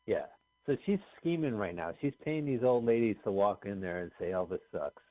Yeah. 0.06 0.26
So 0.66 0.78
she's 0.86 1.00
scheming 1.20 1.56
right 1.56 1.76
now. 1.76 1.94
She's 2.02 2.14
paying 2.24 2.46
these 2.46 2.64
old 2.64 2.86
ladies 2.86 3.16
to 3.24 3.32
walk 3.32 3.66
in 3.66 3.80
there 3.80 4.02
and 4.02 4.12
say 4.20 4.34
oh, 4.34 4.46
Elvis 4.46 4.60
sucks. 4.72 5.02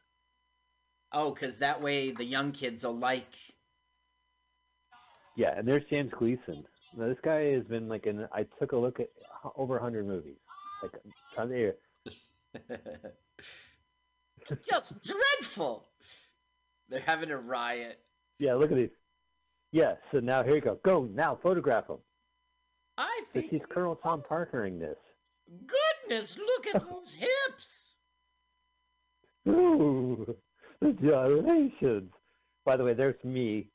Oh, 1.12 1.32
because 1.32 1.58
that 1.58 1.80
way 1.80 2.10
the 2.10 2.24
young 2.24 2.52
kids 2.52 2.84
will 2.84 2.96
like. 2.96 3.34
Yeah, 5.36 5.54
and 5.56 5.66
there's 5.66 5.84
James 5.88 6.12
Gleason. 6.18 6.64
Now, 6.96 7.08
this 7.08 7.18
guy 7.22 7.52
has 7.52 7.64
been 7.64 7.88
like 7.88 8.06
in. 8.06 8.26
I 8.32 8.44
took 8.58 8.72
a 8.72 8.76
look 8.76 9.00
at 9.00 9.08
over 9.56 9.74
100 9.74 10.06
movies. 10.06 10.36
Like, 10.82 10.92
on 11.38 11.48
the 11.48 11.56
air. 11.56 11.74
Just 14.68 15.04
dreadful. 15.04 15.86
They're 16.88 17.00
having 17.00 17.30
a 17.30 17.38
riot. 17.38 18.00
Yeah, 18.38 18.54
look 18.54 18.70
at 18.70 18.76
these. 18.76 18.90
Yeah, 19.70 19.94
so 20.10 20.20
now 20.20 20.42
here 20.42 20.56
you 20.56 20.60
go. 20.60 20.78
Go 20.84 21.08
now, 21.14 21.38
photograph 21.42 21.88
him. 21.88 21.98
I 22.98 23.22
think. 23.32 23.50
she's 23.50 23.62
Colonel 23.70 23.96
Tom 23.96 24.22
oh. 24.24 24.34
Parkering 24.34 24.78
this. 24.78 24.98
Goodness, 25.66 26.36
look 26.36 26.66
at 26.74 26.82
those 26.90 27.14
hips. 27.14 27.94
Ooh, 29.48 30.36
the 30.80 30.92
gyrations. 30.92 32.12
By 32.64 32.76
the 32.76 32.84
way, 32.84 32.94
there's 32.94 33.22
me. 33.24 33.71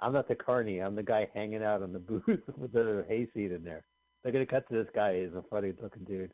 I'm 0.00 0.12
not 0.12 0.28
the 0.28 0.34
carney. 0.34 0.78
I'm 0.78 0.94
the 0.94 1.02
guy 1.02 1.28
hanging 1.34 1.62
out 1.62 1.82
on 1.82 1.92
the 1.92 1.98
booth 1.98 2.40
with 2.56 2.72
the 2.72 3.04
hayseed 3.08 3.52
in 3.52 3.64
there. 3.64 3.84
They're 4.22 4.32
gonna 4.32 4.46
cut 4.46 4.68
to 4.68 4.74
this 4.74 4.88
guy. 4.94 5.20
He's 5.20 5.34
a 5.34 5.42
funny 5.50 5.72
looking 5.80 6.04
dude. 6.04 6.32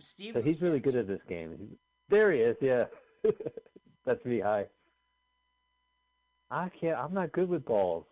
Steve. 0.00 0.34
So 0.34 0.42
he's 0.42 0.60
really 0.62 0.80
good 0.80 0.96
at 0.96 1.06
this 1.06 1.20
game. 1.28 1.76
There 2.08 2.32
he 2.32 2.40
is. 2.40 2.56
Yeah, 2.60 2.84
that's 4.04 4.24
me. 4.24 4.40
Hi. 4.40 4.66
I 6.50 6.68
can't. 6.80 6.98
I'm 6.98 7.14
not 7.14 7.32
good 7.32 7.48
with 7.48 7.64
balls. 7.64 8.04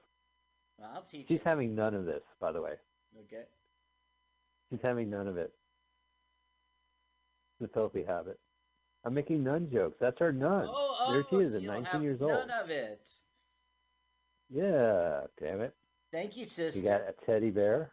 Well, 0.78 0.90
I'll 0.94 1.02
teach 1.02 1.28
She's 1.28 1.36
you. 1.36 1.40
having 1.44 1.74
none 1.74 1.94
of 1.94 2.04
this, 2.04 2.22
by 2.40 2.50
the 2.52 2.60
way. 2.60 2.72
Okay. 3.26 3.44
She's 4.70 4.80
having 4.82 5.10
none 5.10 5.28
of 5.28 5.36
it. 5.36 5.52
The 7.60 7.68
filthy 7.68 8.02
habit. 8.02 8.38
I'm 9.04 9.14
making 9.14 9.44
nun 9.44 9.68
jokes. 9.70 9.98
That's 10.00 10.18
her 10.18 10.32
nun. 10.32 10.66
Oh, 10.68 10.96
oh, 11.00 11.12
there 11.12 11.24
she 11.30 11.36
is 11.36 11.54
at 11.54 11.62
19 11.62 11.84
have 11.84 12.02
years 12.02 12.20
none 12.20 12.50
of 12.50 12.70
it. 12.70 13.06
Yeah, 14.54 15.22
damn 15.40 15.62
it. 15.62 15.74
Thank 16.12 16.36
you, 16.36 16.44
sister. 16.44 16.78
You 16.78 16.86
got 16.86 17.00
a 17.00 17.14
teddy 17.26 17.50
bear. 17.50 17.90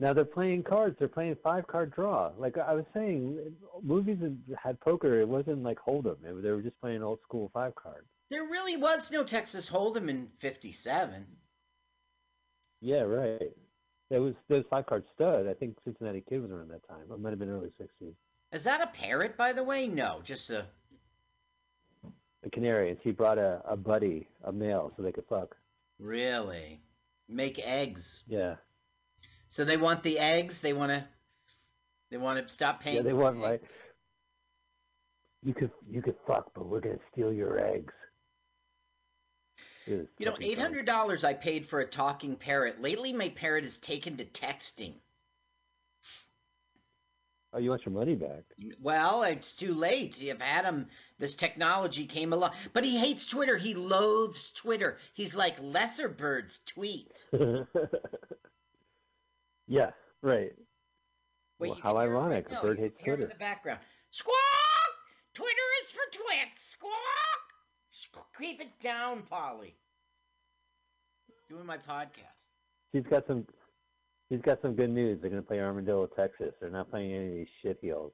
Now 0.00 0.12
they're 0.12 0.24
playing 0.24 0.64
cards. 0.64 0.96
They're 0.98 1.06
playing 1.06 1.36
five 1.44 1.68
card 1.68 1.92
draw. 1.94 2.32
Like 2.36 2.58
I 2.58 2.74
was 2.74 2.84
saying, 2.92 3.38
movies 3.84 4.18
had 4.60 4.80
poker. 4.80 5.20
It 5.20 5.28
wasn't 5.28 5.62
like 5.62 5.78
Hold'em. 5.78 6.16
It, 6.24 6.42
they 6.42 6.50
were 6.50 6.60
just 6.60 6.80
playing 6.80 7.04
old 7.04 7.20
school 7.22 7.52
five 7.54 7.76
card. 7.76 8.04
There 8.30 8.42
really 8.42 8.76
was 8.76 9.12
no 9.12 9.22
Texas 9.22 9.70
Hold'em 9.70 10.08
in 10.08 10.26
'57. 10.40 11.24
Yeah, 12.80 13.02
right. 13.02 13.52
There 14.10 14.20
was 14.20 14.34
there 14.48 14.56
was 14.56 14.66
five 14.68 14.86
card 14.86 15.04
stud. 15.14 15.46
I 15.46 15.54
think 15.54 15.76
Cincinnati 15.84 16.24
Kid 16.28 16.42
was 16.42 16.50
around 16.50 16.72
that 16.72 16.86
time. 16.88 17.04
It 17.12 17.20
might 17.20 17.30
have 17.30 17.38
been 17.38 17.50
early 17.50 17.70
'60s. 17.80 18.14
Is 18.50 18.64
that 18.64 18.80
a 18.80 18.88
parrot, 18.88 19.36
by 19.36 19.52
the 19.52 19.62
way? 19.62 19.86
No, 19.86 20.20
just 20.24 20.50
a. 20.50 20.66
The 22.42 22.50
canary, 22.50 22.90
and 22.90 22.98
she 23.04 23.12
brought 23.12 23.38
a, 23.38 23.62
a 23.66 23.76
buddy, 23.76 24.26
a 24.44 24.52
male, 24.52 24.92
so 24.96 25.02
they 25.02 25.12
could 25.12 25.26
fuck. 25.28 25.56
Really? 25.98 26.80
Make 27.28 27.60
eggs. 27.64 28.24
Yeah, 28.26 28.56
So 29.48 29.64
they 29.64 29.76
want 29.76 30.02
the 30.02 30.18
eggs. 30.18 30.60
They 30.60 30.72
want 30.72 30.90
to. 30.90 31.04
They 32.10 32.16
want 32.18 32.46
to 32.46 32.52
stop 32.52 32.80
paying. 32.82 32.96
yeah. 32.96 33.02
They 33.02 33.12
want 33.12 33.38
like 33.40 33.62
you 35.42 35.54
could 35.54 35.70
you 35.88 36.02
could 36.02 36.16
fuck, 36.26 36.50
but 36.54 36.66
we're 36.66 36.80
gonna 36.80 36.98
steal 37.12 37.32
your 37.32 37.58
eggs. 37.58 37.94
You 39.86 40.06
know, 40.20 40.36
eight 40.40 40.58
hundred 40.58 40.84
dollars 40.86 41.24
I 41.24 41.34
paid 41.34 41.64
for 41.66 41.80
a 41.80 41.86
talking 41.86 42.36
parrot. 42.36 42.80
Lately, 42.82 43.12
my 43.12 43.30
parrot 43.30 43.64
has 43.64 43.78
taken 43.78 44.16
to 44.18 44.24
texting. 44.24 44.94
Oh, 47.54 47.58
you 47.58 47.68
want 47.68 47.84
your 47.84 47.92
money 47.92 48.14
back? 48.14 48.44
Well, 48.80 49.24
it's 49.24 49.52
too 49.52 49.74
late. 49.74 50.22
If 50.22 50.40
Adam, 50.40 50.86
this 51.18 51.34
technology 51.34 52.06
came 52.06 52.32
along, 52.32 52.52
but 52.72 52.82
he 52.82 52.96
hates 52.96 53.26
Twitter. 53.26 53.58
He 53.58 53.74
loathes 53.74 54.50
Twitter. 54.52 54.96
He's 55.12 55.36
like 55.36 55.56
lesser 55.60 56.08
birds 56.08 56.60
tweet. 56.64 57.28
yeah, 59.68 59.90
right. 60.22 60.52
Wait, 61.58 61.70
Well, 61.70 61.78
how 61.82 61.92
can 61.92 62.00
hear 62.00 62.10
it 62.10 62.16
ironic, 62.16 62.48
right 62.50 62.58
a 62.58 62.62
bird 62.62 62.78
hates 62.78 63.02
it 63.04 63.20
in 63.20 63.28
the 63.28 63.34
background. 63.34 63.80
Squawk! 64.10 64.34
Twitter 65.34 65.50
is 65.82 65.90
for 65.90 66.00
twits. 66.10 66.58
Squawk! 66.58 66.92
Squ- 67.92 68.40
Keep 68.40 68.62
it 68.62 68.80
down, 68.80 69.22
Polly. 69.22 69.76
Doing 71.50 71.66
my 71.66 71.76
podcast. 71.76 72.48
He's 72.92 73.04
got 73.04 73.26
some. 73.26 73.46
He's 74.32 74.40
got 74.40 74.62
some 74.62 74.74
good 74.74 74.88
news. 74.88 75.20
They're 75.20 75.28
going 75.28 75.42
to 75.42 75.46
play 75.46 75.60
Armadillo, 75.60 76.06
Texas. 76.06 76.54
They're 76.58 76.70
not 76.70 76.90
playing 76.90 77.12
any 77.12 77.26
of 77.26 77.34
these 77.34 77.46
shit 77.60 77.78
heels. 77.82 78.12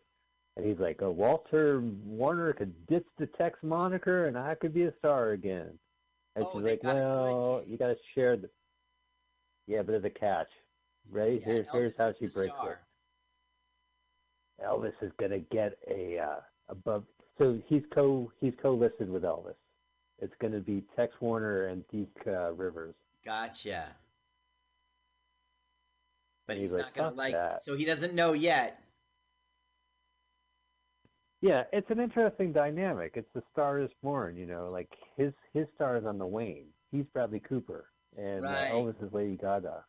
And 0.57 0.66
he's 0.66 0.81
like, 0.81 1.00
oh, 1.00 1.12
Walter 1.12 1.81
Warner 2.04 2.52
could 2.54 2.74
ditch 2.88 3.07
the 3.18 3.26
Tex 3.26 3.57
moniker, 3.62 4.26
and 4.26 4.37
I 4.37 4.57
could 4.57 4.74
be 4.74 4.83
a 4.83 4.92
star 4.98 5.31
again. 5.31 5.78
And 6.35 6.44
Oh, 6.44 6.50
she's 6.52 6.62
like, 6.62 6.83
well, 6.83 7.62
you 7.64 7.78
got 7.78 7.87
to 7.87 7.96
share 8.16 8.37
the. 8.37 8.50
Yeah, 9.68 9.83
but 9.83 9.92
there's 9.92 10.04
a 10.07 10.11
catch. 10.11 10.48
Right? 11.09 11.40
Yeah, 11.40 11.52
here's 11.52 11.66
here's 11.70 11.98
how 11.98 12.11
she 12.11 12.26
breaks 12.26 12.52
star. 12.52 12.81
it. 14.59 14.64
Elvis 14.66 14.94
is 15.00 15.12
going 15.20 15.31
to 15.31 15.38
get 15.38 15.78
a 15.88 16.18
uh, 16.18 16.40
above. 16.68 17.04
So 17.38 17.61
he's 17.68 17.85
co 17.94 18.33
he's 18.40 18.54
co-listed 18.61 19.09
with 19.09 19.22
Elvis. 19.22 19.54
It's 20.18 20.35
going 20.40 20.52
to 20.52 20.61
be 20.61 20.83
Tex 20.96 21.14
Warner 21.20 21.68
and 21.68 21.87
Deke 21.92 22.26
uh, 22.26 22.54
Rivers. 22.54 22.96
Gotcha. 23.24 23.94
But 26.48 26.56
He's 26.56 26.70
he's, 26.70 26.74
like, 26.74 26.82
not 26.87 26.94
gonna 26.94 27.14
like 27.16 27.32
that." 27.34 27.61
so 27.62 27.76
he 27.76 27.84
doesn't 27.84 28.14
know 28.14 28.32
yet. 28.32 28.82
Yeah, 31.40 31.64
it's 31.72 31.88
an 31.90 32.00
interesting 32.00 32.52
dynamic. 32.52 33.12
It's 33.14 33.28
the 33.34 33.42
Star 33.52 33.78
is 33.78 33.90
Born, 34.02 34.37
you 34.37 34.46
know, 34.46 34.70
like 34.72 34.88
his 35.16 35.32
his 35.52 35.66
star 35.76 35.96
is 35.96 36.04
on 36.04 36.18
the 36.18 36.26
wane. 36.26 36.66
He's 36.90 37.04
Bradley 37.12 37.38
Cooper, 37.40 37.87
and 38.16 38.44
uh, 38.44 38.48
Right. 38.48 38.72
Elvis 38.72 39.00
is 39.06 39.12
Lady 39.12 39.37
Gaga. 39.37 39.84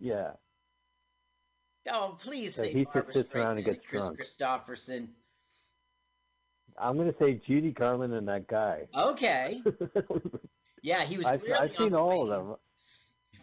Yeah, 0.00 0.30
Oh, 1.90 2.16
please 2.20 2.54
So 2.54 2.62
say 2.62 2.72
he 2.72 2.82
just 2.84 2.92
Barbra 2.94 3.12
sits 3.12 3.34
around 3.34 3.46
Streisand 3.46 3.48
and 3.50 3.58
and 3.58 3.66
gets 3.66 3.86
Kris 3.86 4.02
drunk. 4.04 4.20
Kristofferson. 4.20 5.08
I'm 6.78 6.96
gonna 6.96 7.14
say 7.20 7.34
Judy 7.46 7.72
Garland 7.72 8.14
and 8.14 8.26
that 8.28 8.46
guy. 8.48 8.88
Okay. 8.96 9.60
Yeah, 10.82 11.04
he 11.04 11.18
was 11.18 11.26
I've, 11.26 11.42
I've 11.60 11.76
seen 11.76 11.94
all 11.94 12.22
of 12.22 12.28
wane 12.30 12.48
them. 12.48 12.56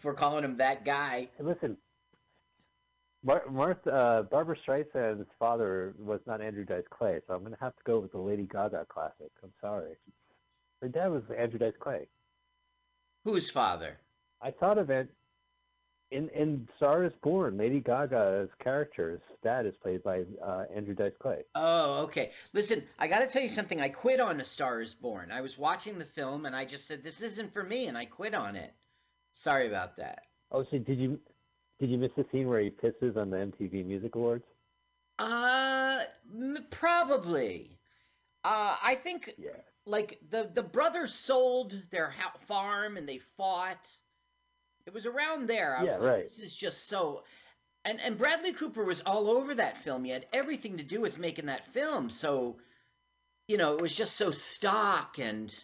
For 0.00 0.12
calling 0.12 0.42
him 0.44 0.56
that 0.56 0.84
guy. 0.84 1.28
Listen, 1.38 1.76
Mar- 3.28 3.44
Martha, 3.50 3.92
uh, 3.92 4.22
Barbra 4.22 4.56
Streisand's 4.66 5.28
father 5.38 5.94
was 5.98 6.20
not 6.26 6.40
Andrew 6.40 6.64
Dice 6.64 6.88
Clay, 6.88 7.20
so 7.26 7.34
I'm 7.34 7.42
gonna 7.42 7.58
have 7.60 7.76
to 7.76 7.82
go 7.84 7.98
with 8.00 8.12
the 8.12 8.18
Lady 8.18 8.48
Gaga 8.50 8.86
classic. 8.88 9.30
I'm 9.44 9.52
sorry. 9.60 9.96
Her 10.80 10.88
dad 10.88 11.08
was 11.08 11.22
Andrew 11.36 11.58
Dice 11.58 11.74
Clay. 11.78 12.08
Whose 13.26 13.50
father? 13.50 13.98
I 14.40 14.50
thought 14.50 14.78
of 14.78 14.88
it 14.88 15.10
in 16.10 16.30
in 16.30 16.70
Star 16.78 17.04
is 17.04 17.12
Born. 17.22 17.58
Lady 17.58 17.80
Gaga's 17.80 18.48
character's 18.64 19.20
dad 19.42 19.66
is 19.66 19.74
played 19.82 20.02
by 20.02 20.22
uh, 20.42 20.64
Andrew 20.74 20.94
Dice 20.94 21.12
Clay. 21.20 21.42
Oh, 21.54 22.04
okay. 22.04 22.30
Listen, 22.54 22.82
I 22.98 23.08
got 23.08 23.18
to 23.18 23.26
tell 23.26 23.42
you 23.42 23.50
something. 23.50 23.78
I 23.78 23.90
quit 23.90 24.20
on 24.20 24.40
A 24.40 24.44
Star 24.46 24.80
Is 24.80 24.94
Born. 24.94 25.32
I 25.32 25.42
was 25.42 25.58
watching 25.58 25.98
the 25.98 26.06
film 26.06 26.46
and 26.46 26.56
I 26.56 26.64
just 26.64 26.86
said 26.86 27.04
this 27.04 27.20
isn't 27.20 27.52
for 27.52 27.62
me, 27.62 27.88
and 27.88 27.98
I 27.98 28.06
quit 28.06 28.32
on 28.32 28.56
it. 28.56 28.72
Sorry 29.32 29.66
about 29.66 29.98
that. 29.98 30.22
Oh, 30.50 30.64
so 30.70 30.78
did 30.78 30.98
you 30.98 31.20
did 31.78 31.90
you 31.90 31.98
miss 31.98 32.12
the 32.16 32.24
scene 32.32 32.48
where 32.48 32.60
he 32.60 32.70
pisses 32.70 33.16
on 33.16 33.30
the 33.30 33.36
MTV 33.36 33.84
Music 33.84 34.14
Awards? 34.14 34.44
Uh, 35.18 35.98
m- 36.34 36.66
probably. 36.70 37.78
Uh, 38.44 38.76
I 38.82 38.94
think 38.94 39.34
Yeah. 39.36 39.50
like 39.84 40.18
the 40.30 40.50
the 40.54 40.62
brothers 40.62 41.12
sold 41.14 41.72
their 41.90 42.10
ha- 42.10 42.36
farm 42.46 42.96
and 42.96 43.08
they 43.08 43.18
fought. 43.18 43.96
It 44.86 44.94
was 44.94 45.06
around 45.06 45.48
there. 45.48 45.76
I 45.76 45.82
Yeah, 45.84 45.88
was 45.90 45.98
like, 45.98 46.08
right. 46.08 46.22
this 46.22 46.38
is 46.40 46.54
just 46.56 46.86
so. 46.88 47.24
And 47.84 48.00
and 48.00 48.18
Bradley 48.18 48.52
Cooper 48.52 48.84
was 48.84 49.02
all 49.02 49.28
over 49.30 49.54
that 49.54 49.76
film. 49.78 50.04
He 50.04 50.10
had 50.10 50.26
everything 50.32 50.76
to 50.78 50.84
do 50.84 51.00
with 51.00 51.18
making 51.18 51.46
that 51.46 51.66
film. 51.66 52.08
So, 52.08 52.58
you 53.48 53.56
know, 53.56 53.74
it 53.74 53.80
was 53.80 53.94
just 53.94 54.16
so 54.16 54.30
stock 54.30 55.18
and 55.18 55.54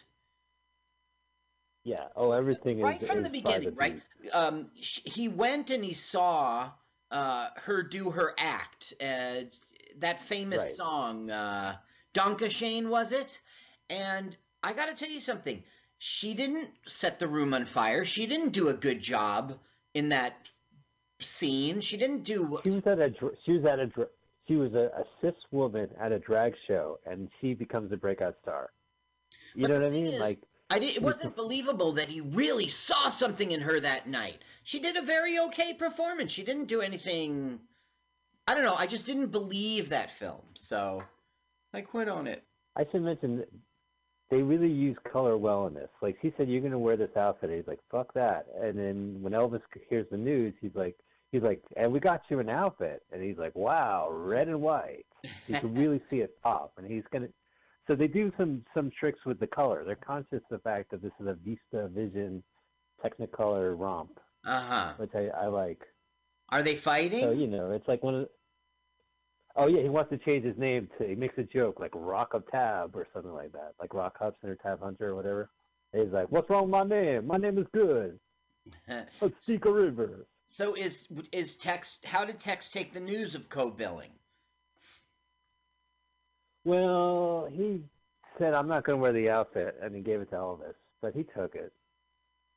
Yeah. 1.85 2.07
Oh, 2.15 2.31
everything 2.31 2.81
right 2.81 3.01
is 3.01 3.07
from 3.07 3.19
is 3.19 3.23
the 3.23 3.29
beginning, 3.29 3.75
right? 3.75 4.01
Um, 4.33 4.71
sh- 4.81 5.01
he 5.05 5.27
went 5.29 5.69
and 5.69 5.85
he 5.85 5.93
saw 5.93 6.71
uh, 7.11 7.49
her 7.57 7.83
do 7.83 8.09
her 8.11 8.33
act. 8.37 8.93
Uh, 8.99 9.43
that 9.99 10.19
famous 10.19 10.65
Right. 10.65 10.75
song, 10.75 11.29
uh, 11.29 11.77
Donka 12.13 12.49
Shane, 12.49 12.89
was 12.89 13.11
it? 13.11 13.39
And 13.89 14.35
I 14.63 14.73
got 14.73 14.87
to 14.87 14.95
tell 14.95 15.09
you 15.13 15.19
something. 15.19 15.63
She 15.99 16.33
didn't 16.33 16.71
set 16.87 17.19
the 17.19 17.27
room 17.27 17.53
on 17.53 17.65
fire. 17.65 18.03
She 18.03 18.25
didn't 18.25 18.49
do 18.49 18.67
a 18.67 18.73
good 18.73 18.99
job 19.01 19.53
in 19.93 20.09
that 20.09 20.51
scene. 21.19 21.81
She 21.81 21.97
didn't 21.97 22.23
do. 22.23 22.59
She 22.63 22.71
was 22.71 22.83
at 22.87 22.99
a 22.99 23.09
dr- 23.11 23.35
she 23.45 23.53
was 23.53 23.65
at 23.65 23.79
a 23.79 23.85
dr- 23.87 24.09
she 24.47 24.55
was 24.55 24.73
a, 24.73 24.91
a 25.01 25.03
cis 25.21 25.35
woman 25.51 25.89
at 25.99 26.11
a 26.11 26.19
drag 26.19 26.53
show, 26.67 26.99
and 27.05 27.29
she 27.39 27.53
becomes 27.53 27.91
a 27.91 27.97
breakout 27.97 28.35
star. 28.41 28.71
You 29.53 29.61
But 29.61 29.69
know 29.69 29.79
what 29.79 29.87
I 29.87 29.89
mean? 29.91 30.07
is, 30.07 30.19
like 30.19 30.39
I 30.69 30.79
did, 30.79 30.95
it 30.95 31.01
wasn't 31.01 31.35
believable 31.35 31.91
that 31.93 32.09
he 32.09 32.21
really 32.21 32.67
saw 32.67 33.09
something 33.09 33.51
in 33.51 33.61
her 33.61 33.79
that 33.79 34.07
night. 34.07 34.39
She 34.63 34.79
did 34.79 34.97
a 34.97 35.01
very 35.01 35.39
okay 35.39 35.73
performance. 35.73 36.31
She 36.31 36.43
didn't 36.43 36.65
do 36.65 36.81
anything. 36.81 37.59
I 38.47 38.55
don't 38.55 38.63
know. 38.63 38.75
I 38.75 38.87
just 38.87 39.05
didn't 39.05 39.27
believe 39.27 39.89
that 39.89 40.11
film, 40.11 40.41
so 40.53 41.03
I 41.73 41.81
quit 41.81 42.09
on 42.09 42.27
it. 42.27 42.43
I 42.75 42.85
should 42.91 43.03
mention, 43.03 43.43
they 44.29 44.41
really 44.41 44.71
use 44.71 44.97
color 45.11 45.37
well 45.37 45.67
in 45.67 45.73
this. 45.73 45.89
Like 46.01 46.17
he 46.21 46.33
said, 46.35 46.49
you're 46.49 46.61
going 46.61 46.71
to 46.71 46.79
wear 46.79 46.97
this 46.97 47.15
outfit. 47.15 47.49
And 47.49 47.57
he's 47.59 47.67
like, 47.67 47.79
fuck 47.91 48.13
that. 48.13 48.47
And 48.59 48.77
then 48.77 49.17
when 49.21 49.33
Elvis 49.33 49.61
hears 49.89 50.07
the 50.09 50.17
news, 50.17 50.53
he's 50.61 50.75
like, 50.75 50.95
he's 51.31 51.43
like, 51.43 51.61
and 51.77 51.91
we 51.91 51.99
got 51.99 52.23
you 52.29 52.39
an 52.39 52.49
outfit. 52.49 53.03
And 53.11 53.21
he's 53.21 53.37
like, 53.37 53.55
wow, 53.55 54.09
red 54.11 54.47
and 54.47 54.61
white. 54.61 55.05
You 55.47 55.59
can 55.59 55.75
really 55.75 56.01
see 56.09 56.17
it 56.17 56.41
pop. 56.41 56.73
And 56.77 56.89
he's 56.89 57.03
gonna. 57.11 57.27
So 57.87 57.95
they 57.95 58.07
do 58.07 58.31
some 58.37 58.63
some 58.73 58.89
tricks 58.99 59.19
with 59.25 59.39
the 59.39 59.47
color. 59.47 59.83
They're 59.85 59.95
conscious 59.95 60.41
of 60.49 60.49
the 60.49 60.59
fact 60.59 60.91
that 60.91 61.01
this 61.01 61.11
is 61.19 61.27
a 61.27 61.33
VistaVision 61.75 62.41
Technicolor 63.03 63.77
romp, 63.77 64.19
Uh 64.43 64.61
huh. 64.61 64.93
which 64.97 65.11
I, 65.13 65.27
I 65.27 65.47
like. 65.47 65.81
Are 66.49 66.63
they 66.63 66.75
fighting? 66.75 67.21
So 67.21 67.31
you 67.31 67.47
know, 67.47 67.71
it's 67.71 67.87
like 67.87 68.03
one 68.03 68.15
of. 68.15 68.29
Oh 69.55 69.67
yeah, 69.67 69.81
he 69.81 69.89
wants 69.89 70.09
to 70.11 70.17
change 70.17 70.43
his 70.45 70.57
name 70.57 70.89
to. 70.97 71.07
He 71.07 71.15
makes 71.15 71.37
a 71.37 71.43
joke 71.43 71.79
like 71.79 71.91
Rock 71.93 72.33
of 72.33 72.49
Tab 72.51 72.95
or 72.95 73.07
something 73.13 73.31
like 73.33 73.51
that, 73.53 73.73
like 73.79 73.93
Rock 73.93 74.17
Hudson 74.19 74.49
or 74.49 74.55
Tab 74.55 74.81
Hunter 74.81 75.09
or 75.09 75.15
whatever. 75.15 75.49
And 75.93 76.03
he's 76.03 76.11
like, 76.13 76.27
"What's 76.31 76.49
wrong 76.49 76.63
with 76.63 76.71
my 76.71 76.83
name? 76.83 77.27
My 77.27 77.37
name 77.37 77.57
is 77.57 77.67
good. 77.73 78.19
Let's 79.21 79.45
seek 79.45 79.65
a 79.65 79.71
river." 79.71 80.25
so 80.47 80.75
is 80.75 81.07
is 81.31 81.55
Tex? 81.57 81.99
How 82.03 82.25
did 82.25 82.39
Tex 82.39 82.71
take 82.71 82.93
the 82.93 82.99
news 82.99 83.35
of 83.35 83.49
co-billing? 83.49 84.11
Well, 86.65 87.47
he 87.51 87.81
said, 88.37 88.53
"I'm 88.53 88.67
not 88.67 88.83
going 88.83 88.97
to 88.97 89.01
wear 89.01 89.13
the 89.13 89.29
outfit," 89.29 89.77
and 89.81 89.95
he 89.95 90.01
gave 90.01 90.19
it 90.21 90.29
to 90.31 90.35
Elvis, 90.35 90.73
but 91.01 91.13
he 91.15 91.23
took 91.23 91.55
it. 91.55 91.71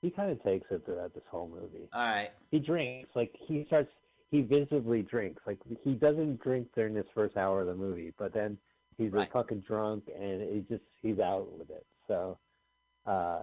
He 0.02 0.10
kind 0.10 0.30
of 0.30 0.42
takes 0.42 0.66
it 0.70 0.84
throughout 0.84 1.14
this 1.14 1.24
whole 1.30 1.48
movie. 1.48 1.88
All 1.92 2.06
right. 2.06 2.30
He 2.50 2.58
drinks 2.58 3.10
like 3.14 3.34
he 3.38 3.64
starts. 3.66 3.90
He 4.30 4.42
visibly 4.42 5.02
drinks 5.02 5.42
like 5.46 5.58
he 5.82 5.94
doesn't 5.94 6.40
drink 6.42 6.68
during 6.74 6.94
this 6.94 7.06
first 7.14 7.36
hour 7.36 7.62
of 7.62 7.66
the 7.66 7.74
movie, 7.74 8.12
but 8.18 8.32
then 8.34 8.58
he's 8.96 9.12
Right. 9.12 9.26
a 9.28 9.32
fucking 9.32 9.60
drunk 9.60 10.04
and 10.14 10.42
he 10.42 10.60
just 10.68 10.82
he's 11.02 11.18
out 11.18 11.50
with 11.58 11.70
it. 11.70 11.86
So 12.06 12.38
uh, 13.06 13.42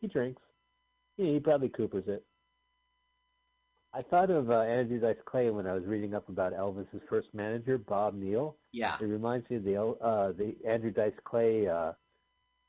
he 0.00 0.08
drinks. 0.08 0.42
Yeah, 1.16 1.32
he 1.32 1.40
probably 1.40 1.70
Cooper's 1.70 2.06
it. 2.06 2.22
I 3.92 4.02
thought 4.02 4.30
of 4.30 4.50
uh, 4.50 4.60
Andrew 4.60 5.00
Dice 5.00 5.16
Clay 5.24 5.50
when 5.50 5.66
I 5.66 5.74
was 5.74 5.84
reading 5.84 6.14
up 6.14 6.28
about 6.28 6.52
Elvis's 6.52 7.02
first 7.08 7.26
manager, 7.34 7.76
Bob 7.76 8.14
Neal. 8.14 8.56
Yeah. 8.72 8.96
It 9.00 9.04
reminds 9.06 9.50
me 9.50 9.56
of 9.56 9.64
the 9.64 9.76
uh, 9.80 10.32
the 10.32 10.54
Andrew 10.66 10.92
Dice 10.92 11.12
Clay 11.24 11.66
uh, 11.66 11.92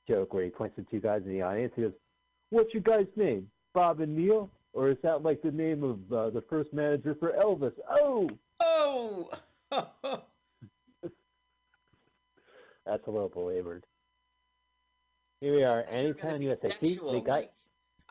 joke 0.07 0.33
where 0.33 0.43
he 0.43 0.49
points 0.49 0.75
to 0.77 0.83
two 0.89 0.99
guys 0.99 1.21
in 1.25 1.31
the 1.31 1.43
audience. 1.43 1.73
He 1.75 1.83
goes, 1.83 1.93
"What's 2.49 2.73
your 2.73 2.81
guy's 2.81 3.05
name, 3.15 3.51
Bob 3.73 3.99
and 3.99 4.15
Neil, 4.15 4.49
or 4.73 4.89
is 4.89 4.97
that 5.03 5.21
like 5.21 5.43
the 5.43 5.51
name 5.51 5.83
of 5.83 6.11
uh, 6.11 6.29
the 6.31 6.41
first 6.49 6.73
manager 6.73 7.15
for 7.19 7.33
Elvis?" 7.33 7.73
Oh, 7.87 8.29
Oh. 8.59 9.29
that's 9.71 10.23
a 13.07 13.11
little 13.11 13.29
belabored. 13.29 13.85
Here 15.39 15.53
we 15.55 15.63
are. 15.63 15.81
I 15.81 15.85
thought 15.85 16.01
you 16.01 16.07
were 16.07 16.13
gonna 16.13 16.33
Anytime 16.33 16.41
you 16.41 16.49
have 16.49 16.59
to 16.61 16.67
sexual, 16.67 17.11
they 17.11 17.21
got 17.21 17.31
like- 17.33 17.51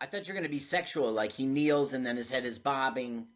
I 0.00 0.06
thought 0.06 0.26
you 0.26 0.32
were 0.34 0.38
going 0.40 0.48
to 0.50 0.54
be 0.54 0.60
sexual, 0.60 1.12
like 1.12 1.32
he 1.32 1.46
kneels 1.46 1.92
and 1.92 2.04
then 2.06 2.16
his 2.16 2.30
head 2.30 2.44
is 2.44 2.58
bobbing. 2.58 3.26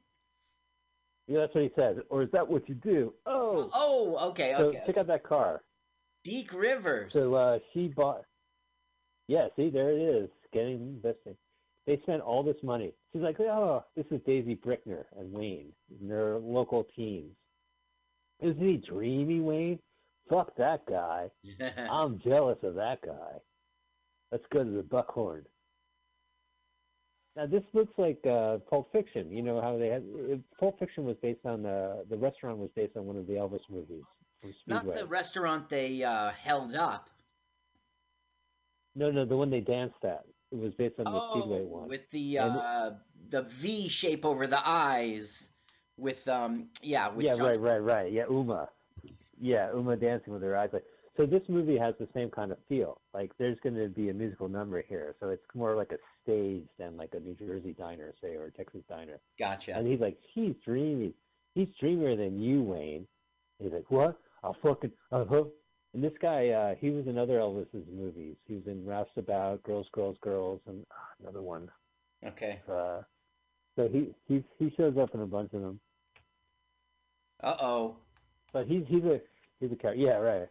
yeah, 1.27 1.41
that's 1.41 1.55
what 1.55 1.65
he 1.65 1.71
says. 1.77 1.97
Or 2.11 2.23
is 2.23 2.31
that 2.33 2.49
what 2.49 2.69
you 2.69 2.75
do? 2.75 3.13
Oh, 3.27 3.71
Oh, 3.73 4.29
okay, 4.31 4.55
so 4.57 4.69
okay. 4.69 4.83
check 4.87 4.97
out 4.97 5.07
that 5.09 5.25
car. 5.25 5.63
Deke 6.25 6.53
Rivers. 6.55 7.13
So 7.13 7.35
uh, 7.35 7.59
she 7.73 7.89
bought. 7.89 8.25
Yeah, 9.29 9.49
see, 9.57 9.71
there 9.71 9.91
it 9.91 10.01
is. 10.01 10.31
Getting 10.53 11.01
investing. 11.03 11.37
They 11.87 11.99
spent 12.03 12.23
all 12.23 12.43
this 12.43 12.57
money. 12.63 12.93
She's 13.13 13.21
like, 13.23 13.39
oh, 13.41 13.85
this 13.95 14.07
is 14.11 14.21
Daisy 14.27 14.57
Brickner 14.57 15.05
and 15.19 15.33
Wayne. 15.33 15.73
And 16.01 16.11
they're 16.11 16.39
local 16.39 16.87
teams. 16.97 17.35
Isn't 18.41 18.59
he 18.59 18.79
dreamy, 18.79 19.41
Wayne? 19.41 19.79
Fuck 20.31 20.57
that 20.57 20.87
guy. 20.87 21.31
I'm 21.91 22.21
jealous 22.25 22.59
of 22.63 22.75
that 22.77 23.03
guy. 23.05 23.39
Let's 24.33 24.45
go 24.53 24.65
to 24.65 24.71
the 24.71 24.83
Buckhorn. 24.83 25.45
Now 27.37 27.47
this 27.47 27.63
looks 27.73 27.93
like 27.99 28.21
uh, 28.27 28.59
Pulp 28.71 28.93
Fiction. 28.93 29.31
You 29.31 29.43
know 29.43 29.61
how 29.61 29.77
they 29.77 29.89
had 29.89 30.05
Pulp 30.59 30.79
Fiction 30.79 31.05
was 31.05 31.17
based 31.21 31.45
on 31.45 31.63
the 31.63 32.05
the 32.09 32.17
restaurant 32.17 32.59
was 32.59 32.71
based 32.77 32.97
on 32.97 33.07
one 33.07 33.17
of 33.17 33.27
the 33.27 33.35
Elvis 33.35 33.61
movies 33.69 34.05
Not 34.67 34.91
the 34.93 35.07
restaurant 35.07 35.69
they 35.69 36.03
uh, 36.05 36.31
held 36.31 36.75
up. 36.75 37.11
No, 38.95 39.11
no, 39.11 39.25
the 39.25 39.37
one 39.37 39.51
they 39.51 39.61
danced 39.61 40.05
at. 40.05 40.25
It 40.53 40.59
was 40.59 40.73
based 40.75 40.95
on 41.01 41.07
the 41.07 41.11
Oh, 41.21 41.41
Speedway 41.41 41.65
one. 41.65 41.89
with 41.89 42.09
the 42.11 42.37
And- 42.37 42.57
uh, 42.57 42.91
the 43.31 43.43
V 43.43 43.89
shape 43.89 44.25
over 44.25 44.47
the 44.47 44.61
eyes. 44.67 45.51
With 45.97 46.27
um, 46.29 46.69
yeah, 46.83 47.09
with 47.09 47.25
yeah, 47.25 47.35
John- 47.37 47.47
right, 47.47 47.61
right, 47.61 47.79
right. 47.79 48.13
Yeah, 48.13 48.25
Uma. 48.29 48.69
Yeah, 49.41 49.73
Uma 49.73 49.97
dancing 49.97 50.33
with 50.33 50.43
her 50.43 50.57
eyes. 50.57 50.71
Like, 50.73 50.85
so 51.17 51.27
this 51.27 51.43
movie 51.49 51.79
has 51.79 51.95
the 51.99 52.09
same 52.15 52.31
kind 52.31 52.51
of 52.53 52.59
feel. 52.69 53.01
Like, 53.13 53.31
there's 53.39 53.59
going 53.63 53.77
to 53.77 53.89
be 53.89 54.11
a 54.11 54.15
musical 54.15 54.49
number 54.49 54.83
here, 54.83 55.15
so 55.21 55.29
it's 55.29 55.43
more 55.55 55.77
like 55.77 55.93
a 55.93 55.99
stage 56.23 56.67
than 56.79 56.97
like 56.97 57.15
a 57.15 57.21
New 57.21 57.35
Jersey 57.35 57.75
diner, 57.79 58.15
say, 58.21 58.35
or 58.35 58.47
a 58.47 58.51
Texas 58.51 58.83
diner. 58.89 59.21
Gotcha. 59.39 59.77
And 59.77 59.87
he's 59.87 60.01
like, 60.01 60.19
he's 60.35 60.55
dreamy. 60.65 61.15
He's 61.55 61.69
dreamier 61.79 62.17
than 62.17 62.41
you, 62.41 62.63
Wayne. 62.63 63.07
He's 63.61 63.73
like, 63.73 63.91
what? 63.91 64.19
I'll 64.43 64.57
fucking, 64.63 64.93
uh 65.13 65.25
huh. 65.29 65.45
And 65.95 66.03
this 66.03 66.13
guy, 66.21 66.49
uh, 66.49 66.75
he 66.81 66.91
was 66.91 67.07
in 67.07 67.17
other 67.17 67.39
Elvis's 67.39 67.87
movies. 67.95 68.35
He 68.47 68.55
was 68.55 68.67
in 68.67 68.85
Roustabout, 68.85 69.63
Girls, 69.63 69.87
Girls, 69.93 70.17
Girls, 70.21 70.61
and 70.67 70.85
uh, 70.91 70.95
another 71.23 71.41
one. 71.41 71.71
Okay. 72.27 72.61
Uh, 72.69 73.03
so 73.77 73.89
he 73.89 74.13
he 74.27 74.43
he 74.59 74.73
shows 74.77 74.97
up 75.01 75.15
in 75.15 75.21
a 75.21 75.27
bunch 75.27 75.53
of 75.53 75.63
them. 75.63 75.79
Uh 77.43 77.57
oh. 77.61 77.97
But 78.53 78.67
he's 78.67 78.83
he's 78.89 79.05
a 79.05 79.21
he's 79.61 79.71
a 79.71 79.77
character. 79.77 80.03
Yeah, 80.03 80.17
right. 80.17 80.49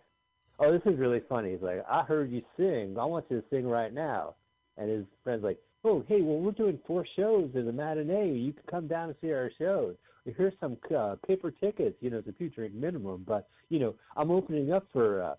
Oh, 0.63 0.71
this 0.71 0.82
is 0.86 0.97
really 0.97 1.21
funny. 1.28 1.52
He's 1.52 1.62
like, 1.62 1.84
I 1.89 2.04
heard 2.04 2.32
you 2.32 2.41
sing. 2.56 2.95
I 2.97 3.04
want 3.04 3.26
you 3.30 3.41
to 3.41 3.47
sing 3.49 3.67
right 3.67 3.93
now. 3.93 4.36
And 4.78 4.89
his 4.89 5.06
friend's 5.23 5.43
like, 5.43 5.60
Oh, 5.84 6.06
hey, 6.08 6.21
well, 6.21 6.39
we're 6.39 6.52
doing 6.52 6.80
four 6.88 7.06
shows 7.17 7.49
in 7.56 7.65
the 7.65 7.73
matinee. 7.73 8.32
You 8.32 8.54
can 8.54 8.63
come 8.71 8.88
down 8.88 9.10
and 9.10 9.17
see 9.19 9.34
our 9.34 9.52
shows. 9.58 9.95
Here's 10.38 10.54
some 10.62 10.78
uh, 10.95 11.17
paper 11.28 11.52
tickets. 11.52 11.97
You 11.99 12.10
know, 12.10 12.23
it's 12.26 12.28
a 12.30 12.49
drink 12.49 12.73
minimum, 12.73 13.26
but 13.28 13.49
you 13.67 13.80
know, 13.80 13.93
I'm 14.15 14.32
opening 14.32 14.71
up 14.71 14.88
for 14.93 15.21
uh, 15.21 15.36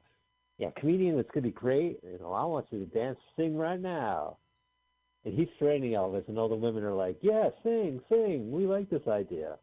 yeah, 0.59 0.69
comedian 0.79 1.17
that's 1.17 1.31
gonna 1.31 1.45
be 1.45 1.51
great. 1.53 2.01
You 2.03 2.19
know, 2.19 2.33
I 2.33 2.45
want 2.45 2.67
you 2.71 2.81
to 2.81 2.87
dance, 2.87 3.19
sing 3.37 3.57
right 3.57 3.81
now. 3.81 4.37
And 5.25 5.33
he's 5.33 5.49
training 5.59 5.97
all 5.97 6.13
this, 6.13 6.25
and 6.29 6.39
all 6.39 6.51
the 6.51 6.55
women 6.55 6.85
are 6.85 6.93
like, 6.93 7.17
Yeah, 7.23 7.49
sing, 7.63 8.03
sing. 8.11 8.53
We 8.53 8.67
like 8.67 8.91
this 8.91 9.09
idea. 9.09 9.57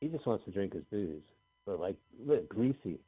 He 0.00 0.06
just 0.06 0.24
wants 0.24 0.44
to 0.44 0.52
drink 0.52 0.74
his 0.74 0.84
booze, 0.92 1.22
but 1.66 1.80
like 1.80 1.96
look, 2.24 2.48
greasy. 2.48 2.98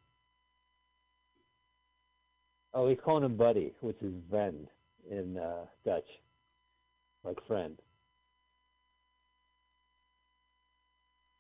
Oh, 2.73 2.89
he's 2.89 2.99
calling 3.05 3.25
him 3.25 3.37
buddy, 3.37 3.73
which 3.81 4.01
is 4.03 4.13
vend 4.31 4.67
in 5.11 5.39
uh, 5.39 5.65
Dutch, 5.85 6.09
like 7.23 7.39
friend. 7.47 7.79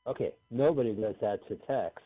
Okay, 0.07 0.33
nobody 0.51 0.93
does 0.93 1.15
that 1.21 1.47
to 1.49 1.57
Tex, 1.67 2.03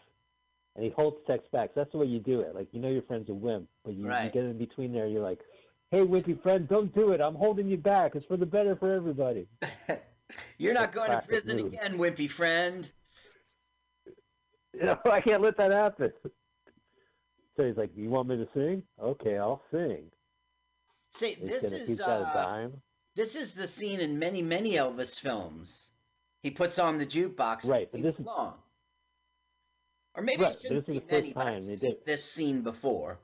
and 0.77 0.85
he 0.85 0.91
holds 0.91 1.17
Tex 1.27 1.45
back. 1.53 1.71
So 1.75 1.81
that's 1.81 1.93
the 1.93 1.99
way 1.99 2.07
you 2.07 2.21
do 2.21 2.41
it. 2.41 2.55
Like 2.55 2.69
you 2.73 2.81
know 2.81 2.89
your 2.89 3.03
friend's 3.03 3.29
a 3.29 3.35
wimp, 3.35 3.69
but 3.85 3.95
you, 3.95 4.05
you 4.05 4.31
get 4.31 4.45
in 4.45 4.57
between 4.57 4.93
there. 4.93 5.07
You're 5.07 5.23
like, 5.23 5.41
"Hey, 5.91 6.01
wimpy 6.01 6.41
friend, 6.43 6.69
don't 6.69 6.95
do 6.95 7.13
it. 7.13 7.21
I'm 7.21 7.35
holding 7.35 7.69
you 7.69 7.77
back. 7.77 8.15
It's 8.15 8.27
for 8.27 8.37
the 8.37 8.47
better 8.47 8.77
for 8.77 8.93
everybody." 8.93 9.49
You're 10.59 10.75
not 10.75 10.93
going 10.93 11.11
to 11.11 11.23
prison 11.27 11.59
again, 11.59 11.97
wimpy 11.99 12.31
friend. 12.31 12.91
You 14.81 14.87
know, 14.87 14.99
I 15.11 15.21
can't 15.21 15.43
let 15.43 15.57
that 15.57 15.73
happen. 15.73 16.13
So 17.57 17.65
he's 17.67 17.77
like, 17.77 17.91
"You 17.97 18.11
want 18.11 18.29
me 18.29 18.37
to 18.37 18.49
sing? 18.55 18.83
Okay, 19.03 19.37
I'll 19.37 19.63
sing." 19.73 20.11
Say, 21.11 21.35
He's 21.35 21.51
this 21.51 21.73
is 21.73 22.01
a 22.01 22.05
uh, 22.05 22.33
dime. 22.33 22.73
this 23.17 23.35
is 23.35 23.55
the 23.55 23.67
scene 23.67 23.99
in 24.01 24.19
many 24.19 24.43
many 24.43 24.73
Elvis 24.73 25.19
films. 25.19 25.91
He 26.43 26.51
puts 26.51 26.79
on 26.79 26.99
the 26.99 27.07
jukebox 27.07 27.65
and 27.65 27.71
Right, 27.73 27.89
but 27.91 28.01
sings 28.01 28.19
along. 28.21 28.55
Or 30.15 30.23
maybe 30.23 30.43
I 30.43 30.49
Right, 30.49 30.55
but 30.55 30.63
shouldn't 30.63 30.87
this 30.87 30.89
is 30.89 30.95
the 30.95 31.01
first 31.01 31.11
many, 31.13 31.33
time 31.33 31.65
they 31.65 31.77
did- 31.77 32.05
this 32.05 32.25
scene 32.25 32.63
before. 32.63 33.19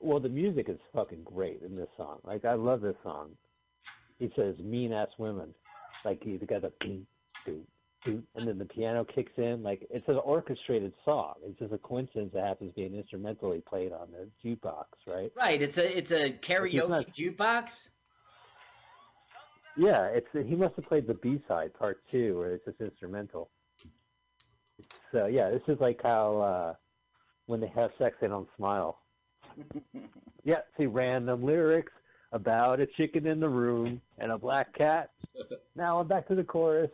Well, 0.00 0.20
the 0.20 0.28
music 0.28 0.68
is 0.68 0.78
fucking 0.92 1.24
great 1.24 1.62
in 1.62 1.74
this 1.74 1.88
song. 1.96 2.20
Like 2.24 2.44
I 2.44 2.54
love 2.54 2.80
this 2.80 2.96
song. 3.02 3.36
He 4.18 4.30
says 4.34 4.58
mean 4.58 4.92
ass 4.92 5.10
women. 5.18 5.54
Like 6.04 6.22
he's 6.22 6.40
got 6.40 6.62
boom, 6.80 7.06
boom, 7.46 7.66
and 8.06 8.24
then 8.34 8.58
the 8.58 8.64
piano 8.64 9.04
kicks 9.04 9.32
in. 9.36 9.62
Like 9.62 9.86
it's 9.90 10.08
an 10.08 10.16
orchestrated 10.16 10.92
song. 11.04 11.34
It's 11.44 11.58
just 11.58 11.72
a 11.72 11.78
coincidence 11.78 12.32
that 12.34 12.44
happens 12.44 12.74
to 12.74 12.80
be 12.80 12.86
an 12.86 12.94
instrumentally 12.94 13.60
played 13.68 13.92
on 13.92 14.08
the 14.12 14.28
jukebox, 14.44 14.84
right? 15.06 15.32
Right, 15.36 15.60
it's 15.60 15.78
a 15.78 15.96
it's 15.98 16.12
a 16.12 16.30
karaoke 16.30 16.88
not- 16.88 17.06
jukebox. 17.08 17.90
Yeah, 19.76 20.06
it's 20.06 20.26
he 20.32 20.56
must 20.56 20.74
have 20.76 20.86
played 20.86 21.06
the 21.06 21.14
B 21.14 21.40
side 21.46 21.72
part 21.74 22.02
two, 22.10 22.38
where 22.38 22.54
it's 22.54 22.64
just 22.64 22.80
instrumental. 22.80 23.50
So 25.12 25.26
yeah, 25.26 25.50
this 25.50 25.62
is 25.68 25.78
like 25.80 26.00
how 26.02 26.38
uh, 26.38 26.74
when 27.46 27.60
they 27.60 27.68
have 27.68 27.90
sex, 27.98 28.16
they 28.20 28.28
don't 28.28 28.48
smile. 28.56 29.00
Yeah, 30.44 30.60
see 30.78 30.86
random 30.86 31.42
lyrics 31.42 31.92
about 32.32 32.80
a 32.80 32.86
chicken 32.86 33.26
in 33.26 33.38
the 33.38 33.48
room 33.48 34.00
and 34.16 34.32
a 34.32 34.38
black 34.38 34.72
cat. 34.72 35.10
Now 35.76 36.00
I'm 36.00 36.08
back 36.08 36.26
to 36.28 36.34
the 36.34 36.44
chorus. 36.44 36.90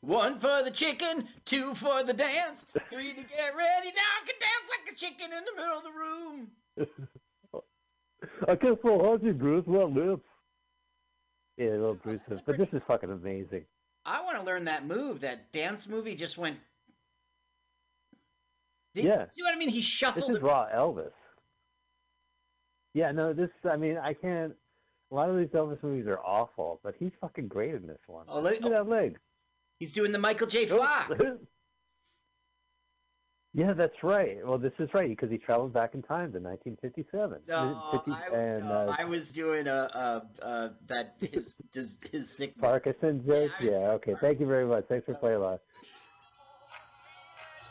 One 0.00 0.38
for 0.38 0.62
the 0.62 0.70
chicken, 0.70 1.26
two 1.44 1.74
for 1.74 2.04
the 2.04 2.12
dance, 2.12 2.66
three 2.90 3.10
to 3.10 3.22
get 3.22 3.56
ready. 3.56 3.92
Now 3.94 4.02
I 4.22 4.26
can 4.26 4.36
dance 4.38 4.68
like 4.70 4.92
a 4.92 4.96
chicken 4.96 5.32
in 5.36 5.44
the 5.44 5.60
middle 5.60 5.76
of 5.76 5.84
the 5.84 5.90
room. 5.90 6.48
I 8.48 8.54
guess 8.54 8.76
so 8.82 9.02
hungry, 9.04 9.32
Bruce. 9.32 9.66
What 9.66 9.92
lips? 9.92 10.22
Yeah, 11.56 11.70
little 11.70 11.86
oh, 11.86 11.94
Bruce. 11.94 12.20
that's 12.28 12.40
But 12.42 12.58
this 12.58 12.72
is 12.72 12.84
fucking 12.84 13.10
amazing. 13.10 13.64
I 14.06 14.22
want 14.22 14.38
to 14.38 14.44
learn 14.44 14.64
that 14.64 14.86
move. 14.86 15.20
That 15.20 15.50
dance 15.52 15.88
movie 15.88 16.14
just 16.14 16.38
went. 16.38 16.56
Did, 18.94 19.04
Yeah. 19.04 19.26
See 19.28 19.42
what 19.42 19.54
I 19.54 19.58
mean? 19.58 19.68
He 19.68 19.80
shuffled. 19.80 20.28
This 20.28 20.36
is 20.36 20.42
raw 20.42 20.66
Elvis. 20.72 21.10
Yeah, 22.94 23.10
no, 23.10 23.32
this. 23.32 23.50
I 23.68 23.76
mean, 23.76 23.98
I 23.98 24.14
can't. 24.14 24.54
A 25.10 25.14
lot 25.14 25.28
of 25.30 25.36
these 25.36 25.48
Elvis 25.48 25.82
movies 25.82 26.06
are 26.06 26.18
awful, 26.20 26.80
but 26.84 26.94
he's 26.98 27.12
fucking 27.20 27.48
great 27.48 27.74
in 27.74 27.86
this 27.86 27.98
one. 28.06 28.26
Oh, 28.28 28.40
look- 28.40 28.60
Look 28.60 28.64
at 28.64 28.70
that 28.70 28.86
oh. 28.86 28.90
leg. 28.90 29.18
He's 29.78 29.92
doing 29.92 30.12
the 30.12 30.18
Michael 30.18 30.46
J. 30.46 30.68
Oh. 30.70 30.78
Fox. 30.78 31.20
yeah, 33.54 33.72
that's 33.72 34.02
right. 34.02 34.38
Well, 34.44 34.58
this 34.58 34.72
is 34.78 34.88
right 34.92 35.08
because 35.08 35.30
he 35.30 35.38
traveled 35.38 35.72
back 35.72 35.94
in 35.94 36.02
time 36.02 36.32
to 36.32 36.40
1957. 36.40 37.40
No, 37.48 37.90
50 37.92 38.10
I, 38.10 38.36
and 38.36 38.64
no, 38.64 38.74
uh, 38.74 38.96
I 38.98 39.04
was 39.04 39.30
doing 39.30 39.68
a, 39.68 39.72
a, 40.42 40.46
a 40.46 40.70
that 40.88 41.16
his 41.20 41.56
his, 41.72 41.98
his 42.10 42.36
sick. 42.36 42.58
Parkinson 42.60 43.24
joke. 43.26 43.52
Yeah, 43.60 43.70
doing 43.70 43.90
okay. 43.92 44.14
Thank 44.20 44.40
you 44.40 44.46
very 44.46 44.66
much. 44.66 44.86
Thanks 44.88 45.06
for 45.06 45.14
playing 45.14 45.36
along. 45.36 45.58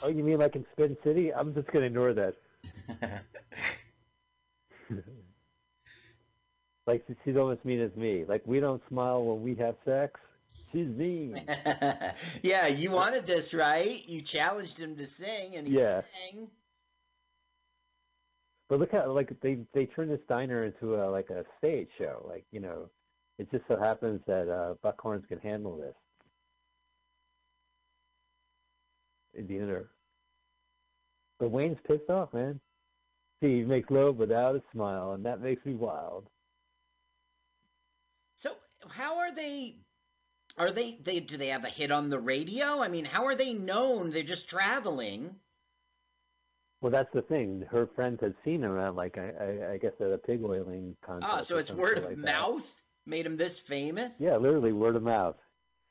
Oh, 0.03 0.09
you 0.09 0.23
mean 0.23 0.37
like 0.37 0.55
in 0.55 0.65
Spin 0.73 0.95
City? 1.03 1.33
I'm 1.33 1.53
just 1.53 1.67
gonna 1.71 1.87
ignore 1.87 2.13
that. 2.13 2.35
Like 6.87 7.05
she's 7.25 7.35
almost 7.35 7.65
mean 7.65 7.81
as 7.81 7.93
me. 7.97 8.23
Like 8.27 8.41
we 8.45 8.61
don't 8.61 8.81
smile 8.87 9.23
when 9.23 9.43
we 9.43 9.55
have 9.55 9.75
sex. 9.85 10.19
Mean. 10.73 11.41
yeah, 12.43 12.67
you 12.67 12.91
wanted 12.91 13.25
this, 13.25 13.53
right? 13.53 14.03
You 14.07 14.21
challenged 14.21 14.79
him 14.79 14.95
to 14.97 15.07
sing, 15.07 15.55
and 15.55 15.67
he 15.67 15.73
Yeah. 15.73 16.01
sang. 16.31 16.49
But 18.69 18.79
look 18.79 18.91
how 18.91 19.11
like 19.11 19.31
they 19.41 19.59
they 19.73 19.85
turned 19.85 20.11
this 20.11 20.19
diner 20.27 20.65
into 20.65 20.95
a 20.95 21.09
like 21.09 21.29
a 21.29 21.45
stage 21.57 21.89
show. 21.97 22.25
Like 22.27 22.45
you 22.51 22.59
know, 22.59 22.89
it 23.39 23.49
just 23.51 23.63
so 23.67 23.77
happens 23.77 24.21
that 24.27 24.49
uh, 24.49 24.75
Buckhorns 24.83 25.27
can 25.27 25.39
handle 25.39 25.77
this. 25.77 25.95
In 29.33 29.47
the 29.47 29.55
inner. 29.57 29.89
But 31.39 31.51
Wayne's 31.51 31.77
pissed 31.87 32.09
off, 32.09 32.33
man. 32.33 32.59
See, 33.41 33.59
he 33.59 33.63
makes 33.63 33.91
love 33.91 34.17
without 34.17 34.55
a 34.55 34.63
smile, 34.73 35.13
and 35.13 35.23
that 35.25 35.41
makes 35.41 35.63
me 35.65 35.75
wild. 35.75 36.27
So, 38.35 38.55
how 38.89 39.17
are 39.19 39.31
they? 39.31 39.77
Are 40.57 40.71
they? 40.71 40.97
They 41.03 41.19
do 41.19 41.37
they 41.37 41.47
have 41.49 41.65
a 41.65 41.69
hit 41.69 41.91
on 41.91 42.09
the 42.09 42.19
radio? 42.19 42.81
I 42.81 42.87
mean, 42.87 43.05
how 43.05 43.25
are 43.25 43.35
they 43.35 43.53
known? 43.53 44.09
They're 44.09 44.23
just 44.23 44.49
traveling. 44.49 45.35
Well, 46.81 46.91
that's 46.91 47.11
the 47.13 47.21
thing. 47.21 47.63
Her 47.69 47.87
friends 47.95 48.19
had 48.21 48.35
seen 48.43 48.63
him 48.63 48.77
at 48.77 48.95
like 48.95 49.17
I, 49.17 49.31
I, 49.39 49.73
I 49.73 49.77
guess 49.77 49.93
at 49.99 50.11
a 50.11 50.17
pig 50.17 50.43
oiling 50.43 50.95
contest. 51.05 51.31
Ah, 51.31 51.41
so 51.41 51.57
it's 51.57 51.71
word 51.71 51.99
of 51.99 52.05
like 52.05 52.17
that. 52.17 52.25
mouth 52.25 52.67
made 53.05 53.25
him 53.25 53.37
this 53.37 53.59
famous. 53.59 54.19
Yeah, 54.19 54.37
literally 54.37 54.73
word 54.73 54.95
of 54.95 55.03
mouth. 55.03 55.35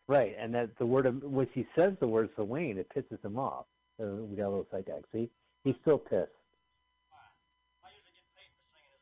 Right, 0.09 0.37
and 0.38 0.55
that 0.55 0.79
the 0.79 0.87
word 0.87 1.07
of 1.07 1.22
when 1.22 1.48
she 1.55 1.66
says 1.74 1.94
the 1.98 2.07
words 2.07 2.31
to 2.37 2.44
Wayne, 2.44 2.79
it 2.79 2.88
pisses 2.94 3.24
him 3.24 3.38
off. 3.38 3.66
Uh, 4.00 4.07
we 4.07 4.37
got 4.37 4.46
a 4.46 4.50
little 4.50 4.66
side 4.70 4.87
gag. 4.87 5.05
See, 5.12 5.29
he's 5.64 5.74
still 5.83 5.98
pissed. 5.98 6.31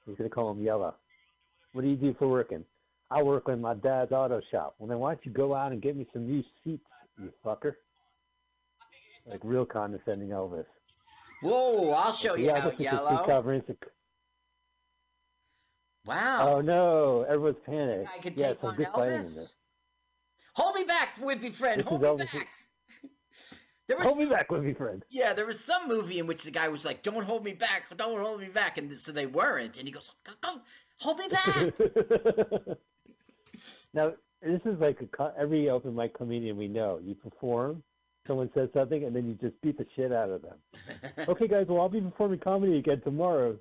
He's 0.07 0.17
gonna 0.17 0.31
call 0.31 0.51
him 0.51 0.63
Yella. 0.63 0.95
What 1.73 1.83
do 1.83 1.89
you 1.89 1.97
do 1.97 2.15
for 2.19 2.29
working? 2.29 2.65
I 3.11 3.23
work 3.23 3.49
in 3.49 3.61
my 3.61 3.75
dad's 3.75 4.13
auto 4.13 4.41
shop. 4.51 4.75
Well, 4.79 4.89
then 4.89 4.99
why 4.99 5.15
don't 5.15 5.25
you 5.27 5.33
go 5.33 5.55
out 5.55 5.73
and 5.73 5.81
get 5.81 5.97
me 5.97 6.07
some 6.13 6.27
new 6.27 6.43
seats, 6.63 6.85
you 7.19 7.33
fucker? 7.45 7.75
like 9.27 9.41
real 9.43 9.65
condescending 9.65 10.29
Elvis. 10.29 10.67
Whoa! 11.43 11.93
I'll 11.93 12.13
show 12.13 12.35
you 12.35 12.47
yeah, 12.47 12.61
how 12.61 12.65
this 12.71 12.73
is 12.73 12.79
the 12.79 12.85
yellow. 12.85 13.17
seat 13.17 13.27
cover. 13.27 13.55
It's 13.55 13.69
a- 13.71 13.77
Wow. 16.07 16.57
Oh 16.57 16.61
no, 16.61 17.23
everyone's 17.23 17.57
panicked. 17.65 18.11
I 18.15 18.19
could 18.21 18.39
yeah, 18.39 18.49
take 18.49 18.65
on 18.65 18.77
good 18.77 18.89
fighting 18.95 19.15
in 19.15 19.21
Elvis. 19.23 19.35
this. 19.37 19.55
Hold 20.55 20.75
me 20.75 20.85
back, 20.85 21.17
Wimpy 21.19 21.55
friend. 21.55 21.81
This 21.81 21.87
Hold 21.89 22.03
me 22.03 22.09
Elvis' 22.09 22.33
back. 22.33 22.49
there 23.89 23.97
was 23.97 24.07
Hold 24.07 24.19
me 24.19 24.27
back 24.27 24.51
me, 24.51 24.75
friend. 24.75 25.03
yeah, 25.11 25.33
there 25.33 25.47
was 25.47 25.65
some 25.65 25.89
movie 25.89 26.19
in 26.19 26.27
which 26.27 26.45
the 26.45 26.51
guy 26.51 26.69
was 26.69 26.85
like, 26.85 27.03
"Don't 27.03 27.25
hold 27.25 27.43
me 27.45 27.55
back, 27.55 27.85
don't 27.97 28.21
hold 28.23 28.41
me 28.41 28.49
back," 28.49 28.77
and 28.77 28.95
so 28.99 29.13
they 29.13 29.27
weren't, 29.27 29.79
and 29.79 29.89
he 29.89 29.93
goes, 29.93 30.11
"Go, 30.25 30.33
go 30.43 30.61
hold 30.99 31.19
me 31.19 31.29
back." 31.29 31.73
now, 33.95 34.13
this 34.43 34.61
is 34.67 34.79
like 34.81 34.99
a, 35.01 35.33
every 35.39 35.71
open 35.71 35.95
mic 35.95 36.15
comedian 36.15 36.57
we 36.57 36.69
know. 36.69 37.01
You 37.03 37.15
perform, 37.15 37.83
someone 38.27 38.51
says 38.55 38.69
something, 38.75 39.05
and 39.05 39.15
then 39.15 39.27
you 39.27 39.35
just 39.35 39.61
beat 39.63 39.79
the 39.79 39.87
shit 39.97 40.13
out 40.13 40.31
of 40.31 40.43
them. 40.43 40.57
okay, 41.29 41.49
guys, 41.49 41.67
well, 41.69 41.81
I'll 41.81 41.89
be 41.89 42.01
performing 42.01 42.41
comedy 42.41 42.79
again 42.79 43.01
tomorrow. 43.03 43.57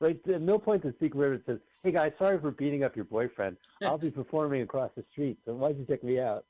Right, 0.00 0.20
at 0.32 0.42
no 0.42 0.60
point 0.60 0.84
does 0.84 0.92
Secret 1.00 1.18
River 1.18 1.42
says, 1.44 1.58
"Hey 1.82 1.90
guys, 1.90 2.12
sorry 2.20 2.38
for 2.38 2.52
beating 2.52 2.84
up 2.84 2.94
your 2.94 3.04
boyfriend. 3.04 3.56
I'll 3.82 3.98
be 3.98 4.10
performing 4.12 4.62
across 4.62 4.92
the 4.96 5.04
street, 5.10 5.38
so 5.44 5.54
why'd 5.54 5.76
you 5.76 5.84
check 5.86 6.04
me 6.04 6.20
out?" 6.20 6.44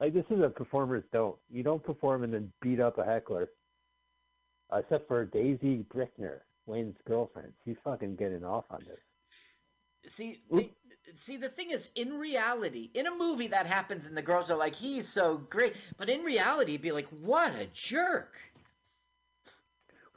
Like 0.00 0.14
this 0.14 0.24
is 0.30 0.42
a 0.42 0.48
performers 0.48 1.04
don't. 1.12 1.36
You 1.48 1.62
don't 1.62 1.82
perform 1.82 2.24
and 2.24 2.34
then 2.34 2.52
beat 2.60 2.80
up 2.80 2.98
a 2.98 3.04
heckler. 3.04 3.50
Uh, 4.72 4.78
except 4.78 5.06
for 5.06 5.24
Daisy 5.26 5.84
Brickner, 5.94 6.40
Wayne's 6.66 6.96
girlfriend. 7.06 7.52
She's 7.64 7.76
fucking 7.84 8.16
getting 8.16 8.44
off 8.44 8.64
on 8.70 8.80
this. 8.80 8.98
See, 10.08 10.42
the, 10.50 10.70
see, 11.14 11.36
the 11.36 11.48
thing 11.48 11.70
is, 11.70 11.88
in 11.94 12.18
reality, 12.18 12.90
in 12.94 13.06
a 13.06 13.14
movie 13.14 13.48
that 13.48 13.66
happens, 13.66 14.06
and 14.06 14.16
the 14.16 14.22
girls 14.22 14.50
are 14.50 14.56
like, 14.56 14.74
"He's 14.74 15.08
so 15.08 15.36
great," 15.38 15.76
but 15.96 16.08
in 16.08 16.22
reality, 16.22 16.76
be 16.76 16.92
like, 16.92 17.08
"What 17.08 17.54
a 17.54 17.66
jerk!" 17.66 18.36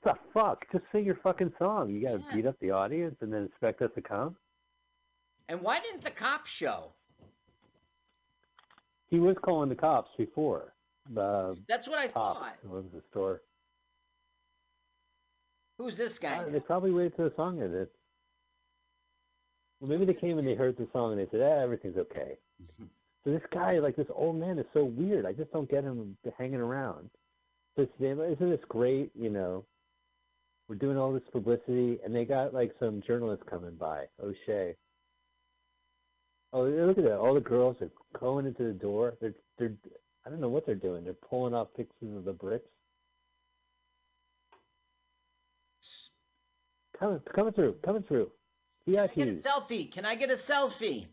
What 0.02 0.15
the 0.15 0.39
fuck? 0.39 0.71
Just 0.71 0.86
sing 0.91 1.06
your 1.06 1.15
fucking 1.15 1.54
song. 1.58 1.89
You 1.89 2.02
gotta 2.02 2.19
Yeah. 2.19 2.36
beat 2.36 2.45
up 2.45 2.60
the 2.60 2.71
audience 2.71 3.15
and 3.21 3.34
then 3.34 3.45
expect 3.45 3.82
us 3.82 3.91
to 3.95 4.02
come? 4.02 4.38
And 5.48 5.62
why 5.62 5.80
didn't 5.80 6.04
the 6.04 6.12
cop 6.12 6.45
show? 6.45 6.93
He 9.08 9.19
was 9.19 9.38
calling 9.43 9.69
the 9.69 9.76
cops 9.76 10.12
before. 10.17 10.74
The 11.10 11.58
That's 11.67 11.88
what 11.88 12.00
I 12.00 12.08
thought. 12.08 12.63
Was 12.63 12.86
the 12.91 13.02
store. 13.12 13.41
Who's 15.78 15.98
this 15.98 16.19
guy? 16.19 16.38
Uh, 16.38 16.50
they 16.50 16.60
probably 16.60 16.91
waited 16.91 17.15
till 17.15 17.30
the 17.30 17.36
song 17.36 17.62
ended. 17.62 17.89
Well, 19.80 19.90
maybe 19.90 20.06
they 20.06 20.20
came 20.20 20.38
and 20.38 20.48
they 20.48 20.56
heard 20.56 20.78
the 20.78 20.88
song 20.94 21.12
and 21.12 21.20
they 21.20 21.30
said, 21.32 21.42
"Ah, 21.42 21.62
everything's 21.62 21.98
okay." 21.98 22.38
so 23.24 23.32
this 23.32 23.42
guy, 23.52 23.80
like 23.80 23.96
this 23.96 24.08
old 24.14 24.38
man, 24.38 24.60
is 24.60 24.66
so 24.74 24.86
weird. 24.86 25.26
I 25.26 25.34
just 25.34 25.52
don't 25.52 25.70
get 25.70 25.84
him 25.84 26.18
hanging 26.38 26.62
around. 26.62 27.10
This 27.76 27.90
isn't 28.00 28.40
this 28.40 28.60
great? 28.70 29.12
You 29.16 29.30
know, 29.30 29.66
we're 30.68 30.76
doing 30.76 30.98
all 30.98 31.12
this 31.12 31.28
publicity, 31.32 32.00
and 32.04 32.16
they 32.16 32.26
got 32.26 32.54
like 32.54 32.74
some 32.80 33.04
journalists 33.06 33.46
coming 33.50 33.76
by. 33.76 34.06
O'Shea. 34.24 34.76
Oh, 36.54 36.64
look 36.64 36.98
at 36.98 37.04
that! 37.04 37.18
All 37.18 37.34
the 37.34 37.42
girls 37.42 37.76
are 37.82 37.92
going 38.18 38.46
into 38.46 38.64
the 38.64 38.74
door. 38.74 39.16
They're 39.20 39.34
they're 39.58 39.74
I 40.26 40.30
don't 40.30 40.40
know 40.40 40.50
what 40.50 40.66
they're 40.66 40.76
doing. 40.76 41.04
They're 41.04 41.14
pulling 41.14 41.54
off 41.54 41.68
pictures 41.76 42.16
of 42.16 42.24
the 42.24 42.34
bricks. 42.34 42.70
Coming 46.98 47.20
coming 47.36 47.54
through, 47.54 47.76
coming 47.84 48.04
through. 48.04 48.32
Can 48.86 49.00
I 49.00 49.08
get 49.08 49.28
a 49.28 49.32
selfie? 49.32 49.91
Can 49.91 50.06
I 50.06 50.15
get 50.15 50.30
a 50.32 50.36
selfie? 50.36 51.08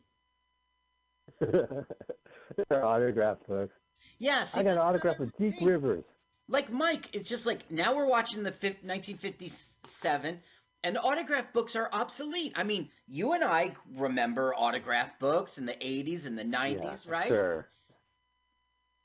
They're 1.41 2.85
autograph 2.85 3.39
books. 3.49 3.75
Yeah, 4.19 4.45
see, 4.45 4.61
I 4.61 4.65
got 4.65 4.73
an 4.73 4.79
autograph 4.79 5.21
of 5.21 5.37
Deke. 5.37 5.61
Rivers. 5.63 6.05
Like 6.49 6.71
Mike, 6.71 7.09
it's 7.15 7.29
just 7.29 7.47
like 7.47 7.71
now 7.71 7.95
we're 7.95 8.07
watching 8.07 8.43
the 8.43 8.51
1957, 8.51 10.41
and 10.85 10.99
autograph 10.99 11.53
books 11.53 11.77
are 11.77 11.89
obsolete. 11.93 12.53
I 12.57 12.65
mean, 12.65 12.91
you 13.07 13.33
and 13.33 13.43
I 13.45 13.73
remember 13.97 14.55
autograph 14.55 15.19
books 15.19 15.59
in 15.59 15.67
the 15.67 15.73
80s 15.73 16.27
and 16.27 16.37
the 16.37 16.45
90s, 16.45 17.07
Yeah, 17.07 17.13
right? 17.13 17.29
Sure. 17.29 17.69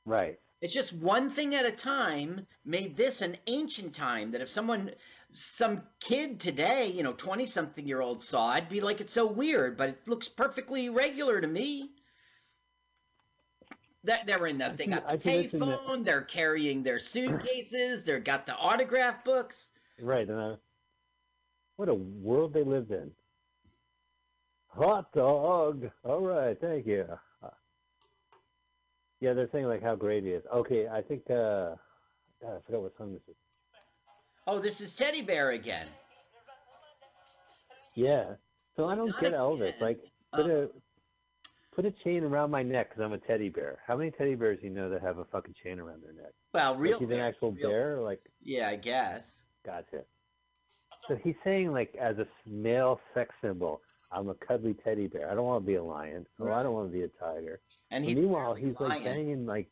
Right. 0.06 0.39
It's 0.62 0.73
just 0.73 0.91
one 0.91 1.30
thing 1.30 1.53
at 1.53 1.65
a 1.65 1.71
time 1.71 2.47
made 2.65 2.97
this 2.97 3.21
an 3.21 3.38
ancient 3.45 3.93
time 3.93 4.32
that 4.32 4.41
if 4.41 4.49
someone, 4.49 4.91
some 5.34 5.82
kid 6.00 6.40
today, 6.40 6.88
you 6.88 7.04
know, 7.04 7.13
20 7.13 7.46
something 7.46 7.88
year 7.88 8.02
old 8.02 8.24
saw 8.24 8.56
it, 8.56 8.70
be 8.70 8.82
like, 8.82 9.02
it's 9.02 9.13
so 9.13 9.28
weird, 9.28 9.78
but 9.78 9.90
it 9.90 10.08
looks 10.08 10.28
perfectly 10.28 10.90
regular 10.90 11.40
to 11.42 11.48
me. 11.48 11.92
That 14.04 14.26
they're 14.26 14.48
in 14.48 14.58
the, 14.58 14.74
they 14.76 14.88
got 14.88 15.06
the 15.08 15.13
I 15.13 15.18
can 15.18 15.32
listen 15.42 15.60
to- 15.60 15.66
payphone, 15.66 16.06
they're 16.06 16.22
carrying 16.22 16.82
their 16.84 17.00
suitcases, 17.00 18.04
they've 18.04 18.24
got 18.24 18.46
the 18.46 18.56
autograph 18.56 19.24
books. 19.24 19.70
Right. 20.02 20.28
And 20.28 20.40
I, 20.40 20.56
what 21.76 21.90
a 21.90 21.94
world 21.94 22.54
they 22.54 22.63
lived 22.63 22.92
in. 22.92 23.12
Hot 24.70 25.12
dog. 25.12 25.90
All 26.04 26.22
right. 26.22 26.56
Thank 26.60 26.86
you. 26.86 27.06
Uh, 27.44 27.50
Yeah, 29.20 29.34
they're 29.34 29.50
saying 29.52 29.66
like 29.66 29.82
how 29.84 29.96
great 29.96 30.24
he 30.24 30.30
is. 30.30 30.44
Okay, 30.54 30.88
I 30.88 31.02
think. 31.02 31.24
uh 31.30 31.76
God, 32.42 32.56
I 32.58 32.60
forgot 32.68 32.82
what 32.84 32.98
song 32.98 33.13
this 33.13 33.22
is. 33.28 33.36
Oh, 34.47 34.60
this 34.60 34.79
is 34.79 34.95
Teddy 34.95 35.21
Bear 35.21 35.51
again. 35.51 35.86
Yeah. 37.95 38.36
So 38.77 38.86
I 38.86 38.95
don't 38.95 39.10
Not 39.10 39.19
get 39.19 39.33
Elvis. 39.33 39.79
Like, 39.81 39.99
put 40.33 40.45
Um, 40.45 40.51
a 40.51 40.67
put 41.75 41.86
a 41.86 41.91
chain 42.03 42.23
around 42.23 42.49
my 42.49 42.63
neck 42.63 42.89
because 42.89 43.03
I'm 43.03 43.13
a 43.13 43.17
teddy 43.19 43.49
bear. 43.49 43.79
How 43.86 43.95
many 43.97 44.10
teddy 44.10 44.33
bears 44.36 44.60
do 44.60 44.65
you 44.67 44.73
know 44.73 44.89
that 44.89 45.01
have 45.01 45.17
a 45.19 45.25
fucking 45.25 45.53
chain 45.63 45.79
around 45.79 46.01
their 46.01 46.13
neck? 46.13 46.31
Well, 46.53 46.75
real 46.75 46.93
like 46.93 47.01
he's 47.10 47.17
an 47.17 47.19
actual 47.23 47.51
bear. 47.51 48.01
Like, 48.01 48.19
Yeah, 48.41 48.69
I 48.69 48.77
guess. 48.77 49.43
gotcha. 49.65 50.03
So 51.07 51.15
he's 51.23 51.36
saying 51.43 51.71
like 51.73 51.95
as 51.95 52.17
a 52.17 52.27
male 52.47 52.99
sex 53.13 53.33
symbol, 53.41 53.81
I'm 54.12 54.29
a 54.29 54.36
cuddly 54.36 54.75
teddy 54.75 55.07
bear. 55.07 55.29
I 55.29 55.36
don't 55.36 55.45
want 55.45 55.63
to 55.63 55.67
be 55.67 55.75
a 55.75 55.83
lion. 55.83 56.25
Oh, 56.39 56.51
I 56.51 56.63
don't 56.63 56.73
want 56.73 56.91
to 56.91 56.97
be 56.97 57.03
a 57.03 57.10
tiger. 57.10 57.60
And 57.91 58.03
he's 58.05 58.15
meanwhile, 58.15 58.53
he's 58.53 58.75
like 58.79 59.03
banging 59.03 59.45
like. 59.45 59.69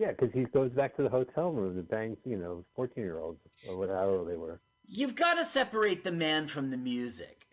Yeah, 0.00 0.12
because 0.12 0.30
he 0.32 0.44
goes 0.44 0.70
back 0.70 0.96
to 0.96 1.02
the 1.02 1.10
hotel 1.10 1.52
room 1.52 1.76
and 1.76 1.86
bangs, 1.86 2.16
you 2.24 2.38
know, 2.38 2.64
fourteen 2.74 3.04
year 3.04 3.18
olds 3.18 3.38
or 3.68 3.76
whatever 3.76 4.24
they 4.26 4.34
were. 4.34 4.58
You've 4.88 5.14
got 5.14 5.34
to 5.34 5.44
separate 5.44 6.04
the 6.04 6.10
man 6.10 6.48
from 6.48 6.70
the 6.70 6.78
music. 6.78 7.46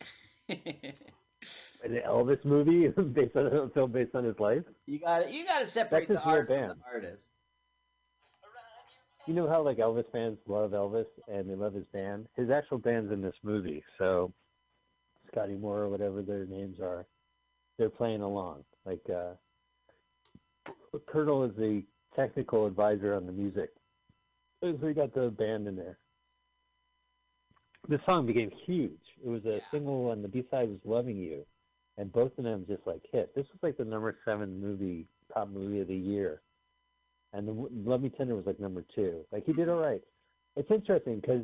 An 0.47 0.57
Elvis 2.07 2.45
movie 2.45 2.88
based 3.13 3.36
on 3.36 3.47
a 3.47 3.69
film 3.71 3.91
based 3.91 4.15
on 4.15 4.23
his 4.23 4.39
life. 4.39 4.63
you 4.86 4.97
got 4.97 5.25
to 5.25 5.33
you 5.33 5.45
got 5.45 5.60
to 5.60 5.65
separate 5.65 6.07
the 6.07 6.23
art 6.23 6.47
from 6.47 6.55
band. 6.55 6.71
the 6.71 6.75
artist. 6.89 7.27
You 9.25 9.33
know 9.33 9.49
how 9.49 9.62
like 9.62 9.79
Elvis 9.79 10.10
fans 10.13 10.38
love 10.47 10.71
Elvis 10.71 11.05
and 11.27 11.49
they 11.49 11.55
love 11.55 11.73
his 11.73 11.86
band. 11.91 12.27
His 12.38 12.49
actual 12.49 12.77
band's 12.77 13.12
in 13.12 13.21
this 13.21 13.36
movie, 13.43 13.83
so 13.97 14.31
Scotty 15.33 15.55
Moore 15.55 15.79
or 15.79 15.89
whatever 15.89 16.21
their 16.21 16.45
names 16.45 16.79
are, 16.79 17.05
they're 17.77 17.89
playing 17.89 18.21
along. 18.21 18.63
Like 18.86 19.01
uh, 19.13 19.33
Colonel 21.07 21.43
is 21.43 21.51
the 21.57 21.83
technical 22.17 22.65
advisor 22.65 23.13
on 23.13 23.25
the 23.25 23.32
music, 23.32 23.69
so 24.62 24.71
we 24.71 24.93
got 24.93 25.13
the 25.13 25.30
band 25.30 25.67
in 25.67 25.75
there. 25.75 25.97
This 27.88 28.01
song 28.06 28.25
became 28.25 28.51
huge. 28.65 28.99
It 29.23 29.27
was 29.30 29.45
a 29.45 29.56
Yeah. 29.58 29.60
single, 29.71 30.12
and 30.12 30.23
the 30.23 30.27
B 30.27 30.45
side 30.51 30.69
was 30.69 30.80
"Loving 30.84 31.17
You," 31.17 31.45
and 31.97 32.12
both 32.12 32.38
of 32.38 32.43
them 32.43 32.65
just 32.67 32.86
like 32.86 33.06
hit. 33.12 33.34
This 33.36 33.47
was 33.51 33.62
like 33.63 33.77
the 33.77 33.86
number 33.86 34.17
seven 34.25 34.60
movie, 34.60 35.08
top 35.34 35.49
movie 35.49 35.80
of 35.82 35.88
the 35.88 35.95
year 35.95 36.41
and 37.34 37.45
the 37.47 37.51
Love 37.51 38.01
Me 38.01 38.10
Tender 38.10 38.36
was 38.36 38.45
like 38.45 38.60
number 38.60 38.84
two. 38.95 39.25
Like 39.32 39.45
he 39.45 39.51
did 39.53 39.67
all 39.69 39.80
right. 39.80 40.01
It's 40.56 40.71
interesting 40.71 41.19
because 41.19 41.43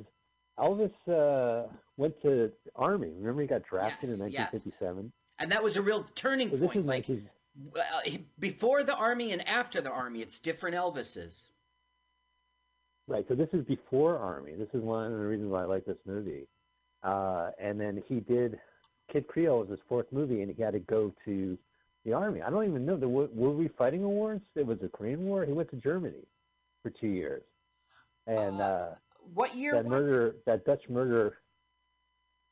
Elvis 0.58 0.92
uh, 1.10 1.68
went 1.98 2.20
to 2.22 2.52
army. 2.76 3.12
Remember 3.18 3.42
he 3.42 3.48
got 3.48 3.64
drafted 3.64 4.10
Yes, 4.10 4.20
in 4.22 4.32
yes. 4.32 4.54
1957. 4.54 5.12
And 5.40 5.52
that 5.52 5.62
was 5.64 5.76
a 5.76 5.82
real 5.82 6.06
turning 6.16 6.50
So 6.50 6.58
point. 6.58 6.78
Like 6.78 6.86
like 6.86 7.06
his, 7.06 7.20
he- 7.20 7.26
before 8.40 8.84
the 8.84 8.96
army 8.96 9.32
and 9.32 9.48
after 9.48 9.82
the 9.82 9.92
army, 9.92 10.22
it's 10.22 10.40
different 10.40 10.76
Elvises. 10.76 11.46
right. 13.08 13.26
So 13.28 13.36
this 13.36 13.50
is 13.54 13.64
before 13.66 14.18
army. 14.18 14.54
This 14.56 14.70
is 14.74 14.82
one 14.82 15.12
of 15.12 15.20
the 15.20 15.26
reasons 15.26 15.52
why 15.52 15.62
I 15.62 15.66
like 15.66 15.86
this 15.86 15.98
movie. 16.06 16.48
Uh, 17.04 17.52
and 17.60 17.80
then 17.80 18.02
he 18.08 18.22
did 18.22 18.60
King 19.12 19.24
Creole 19.24 19.60
was 19.60 19.70
his 19.70 19.80
fourth 19.88 20.08
movie, 20.12 20.42
and 20.42 20.54
he 20.54 20.62
had 20.62 20.74
to 20.74 20.80
go 20.80 21.14
to 21.26 21.58
the 22.06 22.14
army. 22.14 22.42
I 22.42 22.50
don't 22.50 22.68
even 22.68 22.86
know. 22.86 22.98
There 22.98 23.10
were, 23.10 23.28
were 23.34 23.52
we 23.52 23.68
fighting 23.68 24.04
a 24.04 24.10
war? 24.10 24.40
It 24.56 24.66
was 24.66 24.80
a 24.84 24.88
Korean 24.88 25.26
War. 25.26 25.46
He 25.46 25.52
went 25.52 25.70
to 25.72 25.78
Germany 25.78 26.26
for 26.82 26.90
two 26.90 27.08
years, 27.08 27.44
and. 28.28 28.60
Uh, 28.60 28.64
uh 28.64 28.96
What 29.34 29.56
year 29.56 29.74
that 29.74 29.86
murder, 29.86 30.36
that 30.46 30.66
Dutch 30.66 30.84
murder, 30.90 31.38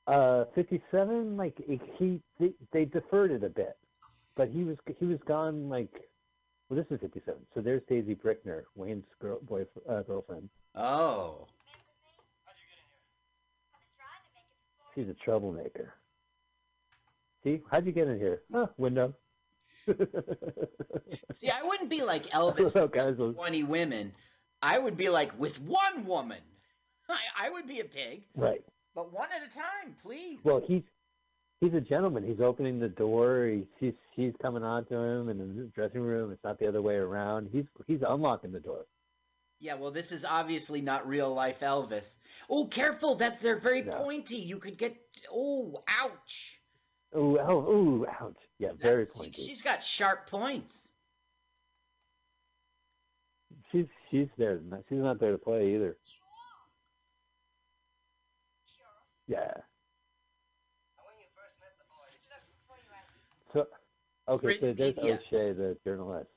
uh, 0.08 0.45
fifty-seven. 0.56 1.38
Like 1.38 1.58
he, 1.97 2.22
they, 2.39 2.54
they 2.72 2.86
deferred 2.86 3.32
it 3.32 3.43
a 3.43 3.49
bit, 3.49 3.78
but 4.36 4.50
he 4.50 4.64
was 4.64 4.78
he 5.00 5.06
was 5.06 5.20
gone. 5.28 5.70
Like, 5.70 5.92
well, 6.70 6.78
this 6.82 6.86
is 6.92 7.00
fifty-seven. 7.02 7.42
So 7.54 7.62
there's 7.62 7.82
Daisy 7.90 8.16
Brickner, 8.16 8.64
Wayne's 8.76 9.06
girl, 9.22 9.40
boy, 9.42 9.66
uh, 9.90 10.02
girlfriend. 10.04 10.50
Oh. 10.76 11.48
She's 14.94 15.08
a 15.08 15.14
troublemaker. 15.14 15.94
See, 17.44 17.62
how'd 17.72 17.86
you 17.86 17.92
get 17.92 18.08
in 18.08 18.18
here? 18.18 18.42
Huh, 18.54 18.68
window. 18.78 19.14
See, 21.34 21.50
I 21.50 21.64
wouldn't 21.64 21.90
be 21.90 22.04
like 22.04 22.26
Elvis 22.28 22.74
with 22.82 22.92
guys. 22.92 23.16
20 23.18 23.64
women, 23.64 24.12
I 24.62 24.78
would 24.78 24.98
be 24.98 25.10
like, 25.10 25.38
with 25.40 25.60
one 25.62 26.06
woman, 26.06 26.40
I, 27.10 27.48
I 27.48 27.50
would 27.50 27.68
be 27.68 27.80
a 27.80 27.86
pig, 27.86 28.24
Right. 28.36 28.62
but 28.94 29.12
one 29.14 29.30
at 29.36 29.48
a 29.50 29.54
time, 29.54 29.96
please. 30.04 30.40
Well, 30.44 30.62
he's 30.68 30.84
he's 31.62 31.74
a 31.74 31.80
gentleman. 31.80 32.24
He's 32.28 32.41
opening 32.41 32.80
the 32.80 32.89
door. 32.89 33.45
He, 33.47 33.64
he's 33.80 33.93
she's 34.16 34.34
coming 34.41 34.64
on 34.64 34.86
to 34.86 34.95
him 34.95 35.30
in 35.30 35.38
the 35.38 35.64
dressing 35.74 36.01
room. 36.01 36.32
It's 36.32 36.43
not 36.43 36.59
the 36.59 36.68
other 36.68 36.82
way 36.82 36.95
around. 36.95 37.49
He's 37.51 37.66
he's 37.88 38.01
unlocking 38.05 38.51
the 38.51 38.59
door. 38.59 38.86
Yeah, 39.59 39.76
well, 39.76 39.91
this 39.91 40.12
is 40.12 40.26
obviously 40.26 40.82
not 40.82 41.07
real 41.07 41.32
life 41.34 41.59
Elvis. 41.59 42.18
Oh, 42.49 42.66
careful! 42.66 43.16
That's 43.16 43.39
they're 43.39 43.59
very 43.59 43.84
No. 43.84 43.91
pointy. 43.93 44.38
You 44.38 44.57
could 44.57 44.78
get. 44.78 44.95
Oh, 45.32 45.84
ouch! 45.88 46.59
Ooh, 47.16 47.38
oh, 47.39 47.59
ooh, 47.72 48.07
ouch. 48.07 48.38
Yeah, 48.57 48.72
very 48.76 49.03
That's- 49.03 49.18
pointy. 49.18 49.41
She's 49.41 49.62
got 49.62 49.84
sharp 49.84 50.30
points. 50.30 50.88
She's 53.72 53.86
she's 54.09 54.28
there. 54.38 54.59
She's 54.89 54.97
not 54.97 55.20
there 55.20 55.32
to 55.32 55.38
play 55.38 55.76
either. 55.76 55.95
Yeah. 59.28 59.53
Okay, 64.28 64.45
Print 64.47 64.59
so 64.61 64.74
there's 64.74 64.95
media. 64.95 65.19
O'Shea, 65.32 65.53
the 65.53 65.78
journalist. 65.86 66.30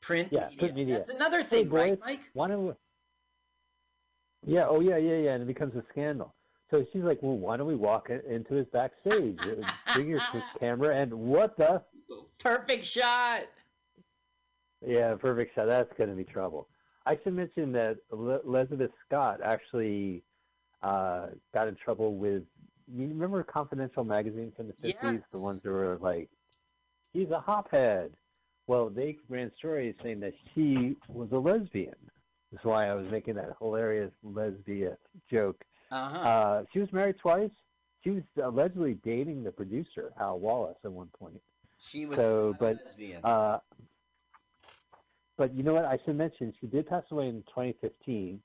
Print 0.00 0.28
Yeah, 0.32 0.44
media. 0.44 0.58
print 0.58 0.74
media. 0.76 0.94
That's 0.96 1.08
another 1.10 1.42
Hey, 1.42 1.64
thing, 1.64 1.70
right, 1.70 2.00
Mike? 2.00 2.20
Why 2.32 2.48
don't 2.48 2.66
we? 2.66 2.72
Yeah. 4.46 4.66
Oh, 4.68 4.80
yeah, 4.80 4.96
yeah, 4.96 5.16
yeah. 5.16 5.32
And 5.34 5.42
it 5.42 5.46
becomes 5.46 5.74
a 5.74 5.82
scandal. 5.90 6.34
So 6.70 6.84
she's 6.92 7.02
like, 7.02 7.22
"Well, 7.22 7.36
why 7.36 7.56
don't 7.56 7.66
we 7.68 7.76
walk 7.76 8.10
into 8.10 8.54
his 8.54 8.66
backstage? 8.72 9.38
Uh, 9.40 9.62
Bring 9.94 10.08
your 10.08 10.20
camera 10.60 10.96
and 10.96 11.12
what 11.12 11.56
the? 11.56 11.82
Perfect 12.38 12.84
shot. 12.84 13.46
Yeah, 14.84 15.14
perfect 15.14 15.54
shot. 15.54 15.66
That's 15.66 15.92
going 15.96 16.10
to 16.10 16.16
be 16.16 16.24
trouble. 16.24 16.68
I 17.06 17.18
should 17.22 17.34
mention 17.34 17.72
that 17.72 17.98
Le- 18.10 18.40
Elizabeth 18.40 18.90
Scott 19.06 19.40
actually 19.42 20.22
uh, 20.82 21.28
got 21.54 21.68
in 21.68 21.76
trouble 21.76 22.16
with. 22.16 22.42
You 22.92 23.08
remember 23.08 23.42
Confidential 23.42 24.04
magazine 24.04 24.52
from 24.56 24.68
the 24.68 24.72
fifties? 24.74 25.20
The 25.32 25.38
ones 25.40 25.62
that 25.62 25.70
were 25.70 25.98
like, 26.00 26.28
"He's 27.16 27.30
a 27.30 27.40
hophead." 27.40 28.10
Well, 28.66 28.90
they 28.90 29.16
ran 29.28 29.52
stories 29.56 29.94
saying 30.02 30.20
that 30.20 30.34
she 30.54 30.96
was 31.08 31.28
a 31.32 31.38
lesbian. 31.38 31.94
That's 32.52 32.64
why 32.64 32.88
I 32.88 32.94
was 32.94 33.06
making 33.10 33.34
that 33.34 33.56
hilarious 33.60 34.12
lesbian 34.22 34.96
joke. 35.30 35.64
Uh-huh. 35.90 36.18
Uh, 36.18 36.64
she 36.72 36.80
was 36.80 36.92
married 36.92 37.16
twice. 37.18 37.50
She 38.02 38.10
was 38.10 38.22
allegedly 38.42 38.98
dating 39.04 39.44
the 39.44 39.52
producer 39.52 40.12
Hal 40.18 40.38
Wallis 40.38 40.76
at 40.84 40.92
one 40.92 41.08
point. 41.18 41.40
she 41.78 42.06
was 42.06 42.18
so, 42.18 42.48
a 42.48 42.54
but, 42.54 42.76
lesbian. 42.76 43.24
Uh, 43.24 43.58
but 45.36 45.54
you 45.54 45.62
know 45.62 45.74
what? 45.74 45.84
I 45.84 45.98
should 46.04 46.16
mention 46.16 46.52
she 46.60 46.66
did 46.66 46.88
pass 46.88 47.04
away 47.10 47.28
in 47.28 47.42
2015, 47.48 48.40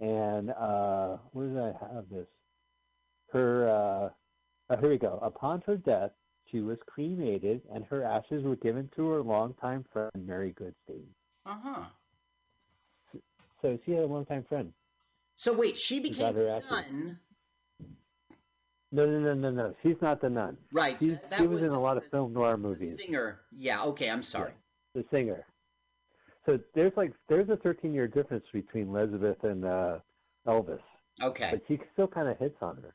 and 0.00 0.50
uh, 0.50 1.16
where 1.32 1.48
did 1.48 1.58
I 1.58 1.94
have 1.94 2.08
this? 2.10 2.26
Her, 3.32 3.68
uh, 3.68 4.08
oh, 4.70 4.80
here 4.80 4.90
we 4.90 4.98
go. 4.98 5.18
Upon 5.22 5.62
her 5.66 5.76
death, 5.76 6.12
she 6.50 6.60
was 6.60 6.78
cremated, 6.86 7.62
and 7.74 7.84
her 7.86 8.04
ashes 8.04 8.42
were 8.44 8.56
given 8.56 8.88
to 8.96 9.08
her 9.10 9.22
longtime 9.22 9.84
friend 9.92 10.10
Mary 10.26 10.54
Goodstein. 10.58 11.04
uh-huh. 11.44 11.84
So 13.62 13.78
she 13.84 13.92
had 13.92 14.04
a 14.04 14.06
longtime 14.06 14.44
friend. 14.48 14.72
So 15.36 15.52
wait, 15.52 15.76
she 15.78 16.00
became 16.00 16.36
a 16.36 16.60
nun. 16.70 17.18
No, 18.92 19.04
no, 19.06 19.18
no, 19.18 19.34
no, 19.34 19.50
no. 19.50 19.74
She's 19.82 19.96
not 20.00 20.20
the 20.20 20.30
nun. 20.30 20.56
Right. 20.72 20.96
She, 21.00 21.18
that 21.30 21.40
she 21.40 21.46
was, 21.46 21.62
in 21.62 21.70
a 21.70 21.80
lot 21.80 21.94
the- 21.94 22.02
of 22.04 22.10
film 22.10 22.32
noir 22.32 22.52
the 22.52 22.58
movies. 22.58 22.96
singer. 23.04 23.40
Yeah, 23.58 23.82
okay, 23.84 24.08
I'm 24.10 24.22
sorry. 24.22 24.52
the 24.94 25.04
singer. 25.10 25.44
So 26.44 26.60
there's 26.74 26.92
like 26.96 27.12
there's 27.28 27.48
a 27.48 27.56
13 27.56 27.92
year 27.92 28.06
difference 28.06 28.44
between 28.52 28.88
Elizabeth 28.94 29.42
and 29.42 29.64
uh, 29.64 29.98
Elvis, 30.46 30.78
Okay. 31.20 31.48
but 31.50 31.62
she 31.66 31.80
still 31.92 32.06
kind 32.06 32.28
of 32.28 32.38
hits 32.38 32.56
on 32.62 32.76
her. 32.76 32.94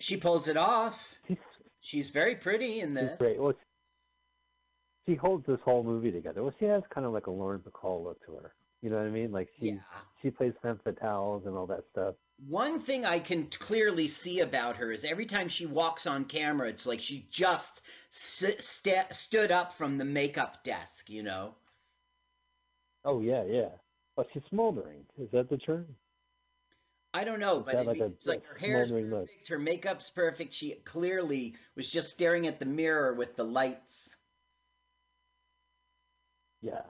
She 0.00 0.16
pulls 0.16 0.48
it 0.48 0.56
off. 0.56 1.14
She's, 1.28 1.36
She's 1.80 2.10
very 2.10 2.34
pretty 2.34 2.80
in 2.80 2.90
she's 2.90 2.98
this. 2.98 3.18
great. 3.18 3.40
Well, 3.40 3.54
she 5.06 5.14
holds 5.14 5.46
this 5.46 5.60
whole 5.64 5.82
movie 5.82 6.10
together. 6.10 6.42
Well, 6.42 6.54
she 6.58 6.66
has 6.66 6.82
kind 6.90 7.06
of 7.06 7.12
like 7.12 7.26
a 7.26 7.30
Lauren 7.30 7.60
Bacall 7.60 8.04
look 8.04 8.24
to 8.26 8.32
her. 8.36 8.54
You 8.82 8.90
know 8.90 8.96
what 8.96 9.06
I 9.06 9.10
mean? 9.10 9.32
Like 9.32 9.48
she 9.58 9.66
Yeah. 9.66 9.80
she 10.22 10.30
plays 10.30 10.52
femme 10.62 10.80
fatales 10.84 11.46
and 11.46 11.56
all 11.56 11.66
that 11.66 11.84
stuff. 11.90 12.14
One 12.46 12.80
thing 12.80 13.04
I 13.04 13.18
can 13.18 13.46
clearly 13.48 14.06
see 14.08 14.40
about 14.40 14.76
her 14.76 14.92
is 14.92 15.04
every 15.04 15.26
time 15.26 15.48
she 15.48 15.66
walks 15.66 16.06
on 16.06 16.24
camera, 16.24 16.68
it's 16.68 16.86
like 16.86 17.00
she 17.00 17.26
just 17.30 17.82
s- 18.10 18.44
sta 18.64 19.06
stood 19.10 19.50
up 19.50 19.72
from 19.72 19.98
the 19.98 20.04
makeup 20.04 20.62
desk, 20.62 21.10
you 21.10 21.22
know? 21.22 21.54
Oh 23.04 23.20
yeah, 23.20 23.42
yeah. 23.44 23.70
Well, 24.16 24.26
she's 24.32 24.42
smoldering. 24.50 25.04
Is 25.18 25.30
that 25.32 25.48
the 25.48 25.56
term? 25.58 25.86
I 27.14 27.24
don't 27.24 27.40
know, 27.40 27.60
but 27.60 27.74
it, 27.74 27.86
like 27.86 28.00
a- 28.00 28.12
like 28.26 28.44
her 28.46 28.58
hair's 28.58 28.88
smoldering 28.88 29.10
look. 29.10 29.26
perfect, 29.28 29.48
her 29.48 29.58
makeup's 29.58 30.10
perfect. 30.10 30.52
She 30.52 30.72
clearly 30.72 31.54
was 31.74 31.90
just 31.90 32.10
staring 32.10 32.46
at 32.46 32.60
the 32.60 32.66
mirror 32.66 33.14
with 33.14 33.34
the 33.36 33.44
lights. 33.44 34.14
Yeah. 36.60 36.82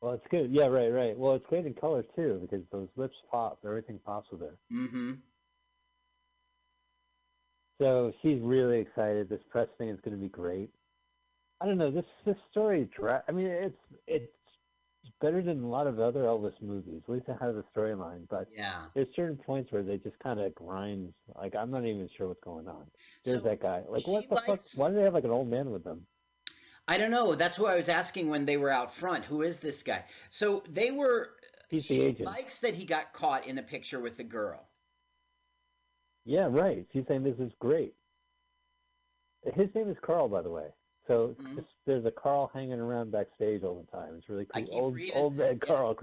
Well, 0.00 0.14
it's 0.14 0.26
good. 0.30 0.50
Yeah, 0.52 0.66
right, 0.66 0.92
right. 0.92 1.18
Well, 1.18 1.34
it's 1.34 1.46
great 1.46 1.66
in 1.66 1.74
color 1.74 2.04
too 2.14 2.38
because 2.40 2.64
those 2.70 2.88
lips 2.96 3.16
pop. 3.30 3.58
Everything 3.64 3.98
pops 4.04 4.30
with 4.30 4.40
her. 4.42 4.56
Mm-hmm. 4.72 5.12
So 7.80 8.12
she's 8.22 8.40
really 8.40 8.80
excited. 8.80 9.28
This 9.28 9.40
press 9.50 9.68
thing 9.76 9.88
is 9.88 10.00
going 10.04 10.16
to 10.16 10.20
be 10.22 10.28
great. 10.28 10.70
I 11.60 11.66
don't 11.66 11.78
know. 11.78 11.90
This 11.90 12.04
this 12.24 12.36
story, 12.50 12.88
dra- 12.96 13.24
I 13.28 13.32
mean, 13.32 13.46
it's 13.46 13.76
it's 14.06 14.32
better 15.20 15.42
than 15.42 15.62
a 15.62 15.68
lot 15.68 15.86
of 15.86 15.98
other 16.00 16.20
Elvis 16.24 16.60
movies. 16.60 17.02
At 17.08 17.12
least 17.12 17.28
it 17.28 17.36
has 17.40 17.56
a 17.56 17.64
storyline. 17.74 18.28
But 18.28 18.48
Yeah. 18.52 18.86
there's 18.94 19.08
certain 19.16 19.36
points 19.36 19.72
where 19.72 19.82
they 19.82 19.98
just 19.98 20.18
kind 20.20 20.38
of 20.40 20.54
grind. 20.54 21.12
Like 21.34 21.54
I'm 21.56 21.70
not 21.70 21.84
even 21.84 22.08
sure 22.16 22.28
what's 22.28 22.40
going 22.40 22.68
on. 22.68 22.90
There's 23.24 23.38
So 23.38 23.44
that 23.48 23.60
guy. 23.60 23.82
Like 23.88 24.06
what 24.06 24.28
the 24.28 24.34
likes- 24.34 24.72
fuck? 24.74 24.80
Why 24.80 24.90
do 24.90 24.96
they 24.96 25.02
have 25.02 25.14
like 25.14 25.24
an 25.24 25.30
old 25.30 25.48
man 25.48 25.70
with 25.70 25.84
them? 25.84 26.06
I 26.86 26.96
don't 26.98 27.10
know. 27.10 27.34
That's 27.34 27.58
what 27.58 27.72
I 27.72 27.76
was 27.76 27.88
asking 27.90 28.30
when 28.30 28.46
they 28.46 28.56
were 28.56 28.70
out 28.70 28.94
front. 28.94 29.24
Who 29.26 29.42
is 29.42 29.60
this 29.60 29.82
guy? 29.82 30.04
So 30.30 30.62
they 30.68 30.90
were. 30.90 31.30
He's 31.68 31.86
the 31.86 31.94
she 31.96 32.00
agent. 32.02 32.26
likes 32.26 32.60
that 32.60 32.74
he 32.74 32.86
got 32.86 33.12
caught 33.12 33.46
in 33.46 33.58
a 33.58 33.62
picture 33.62 34.00
with 34.00 34.16
the 34.16 34.24
girl. 34.24 34.66
Yeah, 36.24 36.48
right. 36.50 36.86
She's 36.92 37.04
saying 37.06 37.24
this 37.24 37.38
is 37.38 37.52
great. 37.58 37.94
His 39.54 39.68
name 39.74 39.88
is 39.90 39.96
Carl, 40.02 40.28
by 40.28 40.42
the 40.42 40.50
way. 40.50 40.68
So 41.08 41.34
Mhm. 41.40 41.56
just, 41.56 41.68
there's 41.86 42.04
a 42.04 42.10
Carl 42.10 42.48
hanging 42.52 42.78
around 42.78 43.10
backstage 43.10 43.64
all 43.64 43.80
the 43.82 43.90
time. 43.90 44.14
It's 44.16 44.28
really 44.28 44.44
cool. 44.44 44.68
Old 44.70 44.94
reading 44.94 45.16
old 45.16 45.36
man 45.36 45.58
yeah. 45.60 45.66
Carl. 45.66 45.98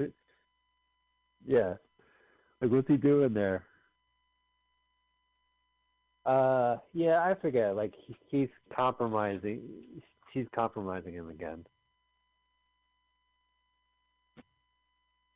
Yeah. 1.46 1.78
Like 2.60 2.72
what's 2.72 2.88
he 2.88 2.98
doing 2.98 3.34
there? 3.34 3.66
Uh, 6.26 6.78
yeah, 6.94 7.24
I 7.24 7.36
forget. 7.36 7.76
Like 7.76 7.94
he, 7.96 8.16
he's 8.28 8.50
compromising. 8.76 9.62
She's 10.34 10.48
compromising 10.54 11.14
him 11.14 11.30
again. 11.30 11.66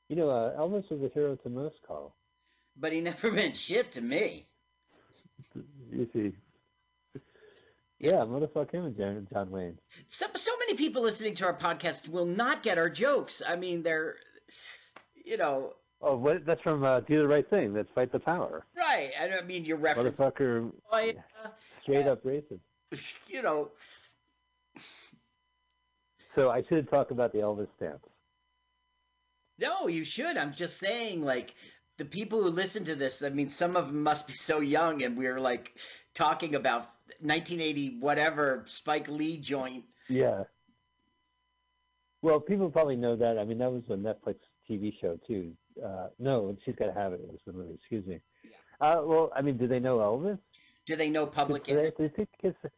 You 0.10 0.16
know, 0.16 0.30
uh, 0.32 0.58
Elvis 0.60 0.90
was 0.90 1.04
a 1.04 1.14
hero 1.14 1.36
to 1.36 1.50
most, 1.50 1.76
Carl. 1.86 2.16
But 2.76 2.92
he 2.92 3.02
never 3.02 3.32
meant 3.32 3.56
shit 3.56 3.92
to 3.94 4.02
me. 4.02 4.48
You 5.92 6.10
see. 6.12 6.34
Yeah, 8.00 8.24
motherfuck 8.26 8.72
him 8.72 8.86
and 8.86 9.28
John, 9.32 9.52
Wayne. 9.52 9.78
So, 10.08 10.26
so 10.36 10.52
many 10.60 10.76
people 10.76 11.02
listening 11.02 11.36
to 11.36 11.46
our 11.46 11.54
podcast 11.58 12.08
will 12.08 12.26
not 12.26 12.64
get 12.64 12.78
our 12.78 12.90
jokes. 12.90 13.42
I 13.48 13.58
mean, 13.58 13.84
they're, 13.84 14.16
you 15.26 15.38
know, 15.38 15.74
Oh, 16.02 16.16
what? 16.16 16.46
That's 16.46 16.62
from 16.62 16.86
uh, 16.86 17.02
Do 17.02 17.20
the 17.20 17.28
Right 17.28 17.50
Thing. 17.50 17.74
That's 17.74 17.90
Fight 17.94 18.14
the 18.14 18.20
Power. 18.20 18.66
right. 18.74 19.12
I 19.22 19.42
mean 19.42 19.66
your 19.66 19.76
reference. 19.76 20.18
Motherfucker, 20.18 20.72
uh, 20.94 21.50
straight 21.82 22.08
up 22.08 22.24
racist. 22.24 22.62
you 23.28 23.42
know, 23.42 23.72
So 26.36 26.50
I 26.50 26.64
should 26.70 26.90
talk 26.90 27.12
about 27.12 27.34
the 27.34 27.40
Elvis 27.40 27.68
stamps. 27.76 28.08
no, 29.60 29.88
you 29.90 30.06
should. 30.06 30.38
I'm 30.38 30.54
just 30.54 30.78
saying, 30.78 31.22
like, 31.22 31.54
the 31.98 32.06
people 32.06 32.42
who 32.44 32.50
listen 32.50 32.86
to 32.86 32.96
this, 32.96 33.22
I 33.22 33.30
mean, 33.30 33.50
some 33.50 33.76
of 33.76 33.88
them 33.88 34.02
must 34.04 34.26
be 34.26 34.34
so 34.34 34.62
young, 34.62 35.04
and 35.04 35.18
we're 35.18 35.40
like 35.40 35.78
talking 36.14 36.56
about 36.56 36.90
1980 37.22 37.98
whatever 38.00 38.64
Spike 38.68 39.08
Lee 39.10 39.38
joint. 39.38 39.86
Yeah. 40.08 40.44
Well, 42.22 42.40
people 42.40 42.70
probably 42.70 42.96
know 42.98 43.16
that. 43.16 43.38
I 43.38 43.46
mean, 43.46 43.58
that 43.60 43.72
was 43.72 43.84
a 43.90 43.94
Netflix 43.94 44.36
TV 44.70 44.94
show 45.00 45.18
too. 45.26 45.54
Uh, 45.84 46.08
no, 46.20 46.56
she's 46.66 46.76
got 46.76 46.88
to 46.88 46.94
have 46.94 47.14
it. 47.14 47.22
It 47.24 47.32
was 47.32 47.40
the 47.46 47.54
movie. 47.54 47.76
Excuse 47.76 48.06
me. 48.06 48.20
Yeah. 48.44 48.52
Uh, 48.82 49.02
well, 49.04 49.32
I 49.36 49.42
mean, 49.42 49.58
do 49.58 49.68
they 49.68 49.80
know 49.80 50.00
Elvis? 50.00 50.38
Do 50.86 50.96
they 50.96 51.10
know 51.10 51.26
public? 51.26 51.64
Do 51.66 51.76
they, 51.76 51.84
do 51.92 51.94
they 52.00 52.10
think 52.10 52.30
it's- 52.44 52.72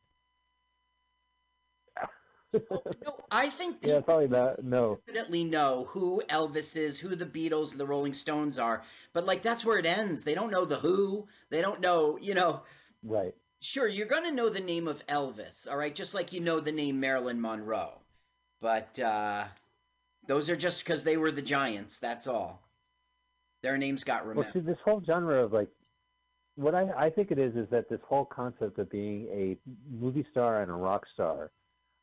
Oh, 2.54 2.82
no, 3.06 3.16
I 3.32 3.48
think 3.50 3.78
yeah, 3.82 4.02
probably 4.02 4.28
not. 4.28 4.62
No. 4.64 5.00
definitely 5.08 5.46
know 5.46 5.86
who 5.90 6.22
Elvis 6.28 6.76
is, 6.76 7.00
who 7.00 7.16
the 7.16 7.26
Beatles 7.26 7.72
and 7.72 7.80
the 7.80 7.86
Rolling 7.86 8.12
Stones 8.14 8.60
are, 8.60 8.84
but 9.14 9.26
like 9.26 9.42
that's 9.42 9.66
where 9.66 9.78
it 9.78 9.86
ends. 9.86 10.24
They 10.26 10.34
don't 10.36 10.52
know 10.52 10.66
the 10.66 10.76
who. 10.76 11.28
They 11.50 11.62
don't 11.62 11.80
know, 11.80 12.18
you 12.20 12.34
know. 12.34 12.64
Right. 13.04 13.34
Sure, 13.62 13.88
you're 13.88 14.08
going 14.08 14.24
to 14.26 14.32
know 14.32 14.50
the 14.50 14.60
name 14.60 14.88
of 14.90 15.06
Elvis, 15.08 15.70
all 15.70 15.78
right, 15.78 15.96
just 15.96 16.14
like 16.14 16.34
you 16.34 16.42
know 16.42 16.60
the 16.60 16.72
name 16.74 17.00
Marilyn 17.00 17.40
Monroe. 17.40 18.02
But 18.60 19.00
uh 19.00 19.46
Those 20.28 20.50
are 20.50 20.58
just 20.58 20.84
because 20.84 21.04
they 21.04 21.18
were 21.18 21.32
the 21.32 21.42
Giants. 21.42 22.00
That's 22.00 22.28
all. 22.28 22.62
Their 23.64 23.78
names 23.78 24.04
got 24.04 24.26
Well, 24.36 24.46
see, 24.54 24.60
this 24.60 24.78
whole 24.86 25.04
genre 25.06 25.44
of 25.44 25.54
like, 25.54 25.70
what 26.56 26.76
I, 26.76 26.90
I 26.98 27.10
think 27.10 27.32
it 27.32 27.40
is 27.40 27.56
is 27.56 27.68
that 27.72 27.90
this 27.90 28.00
whole 28.08 28.26
concept 28.26 28.78
of 28.80 28.90
being 28.90 29.28
a 29.32 29.58
movie 29.90 30.26
star 30.32 30.62
and 30.62 30.72
a 30.72 30.76
rock 30.76 31.06
star 31.14 31.52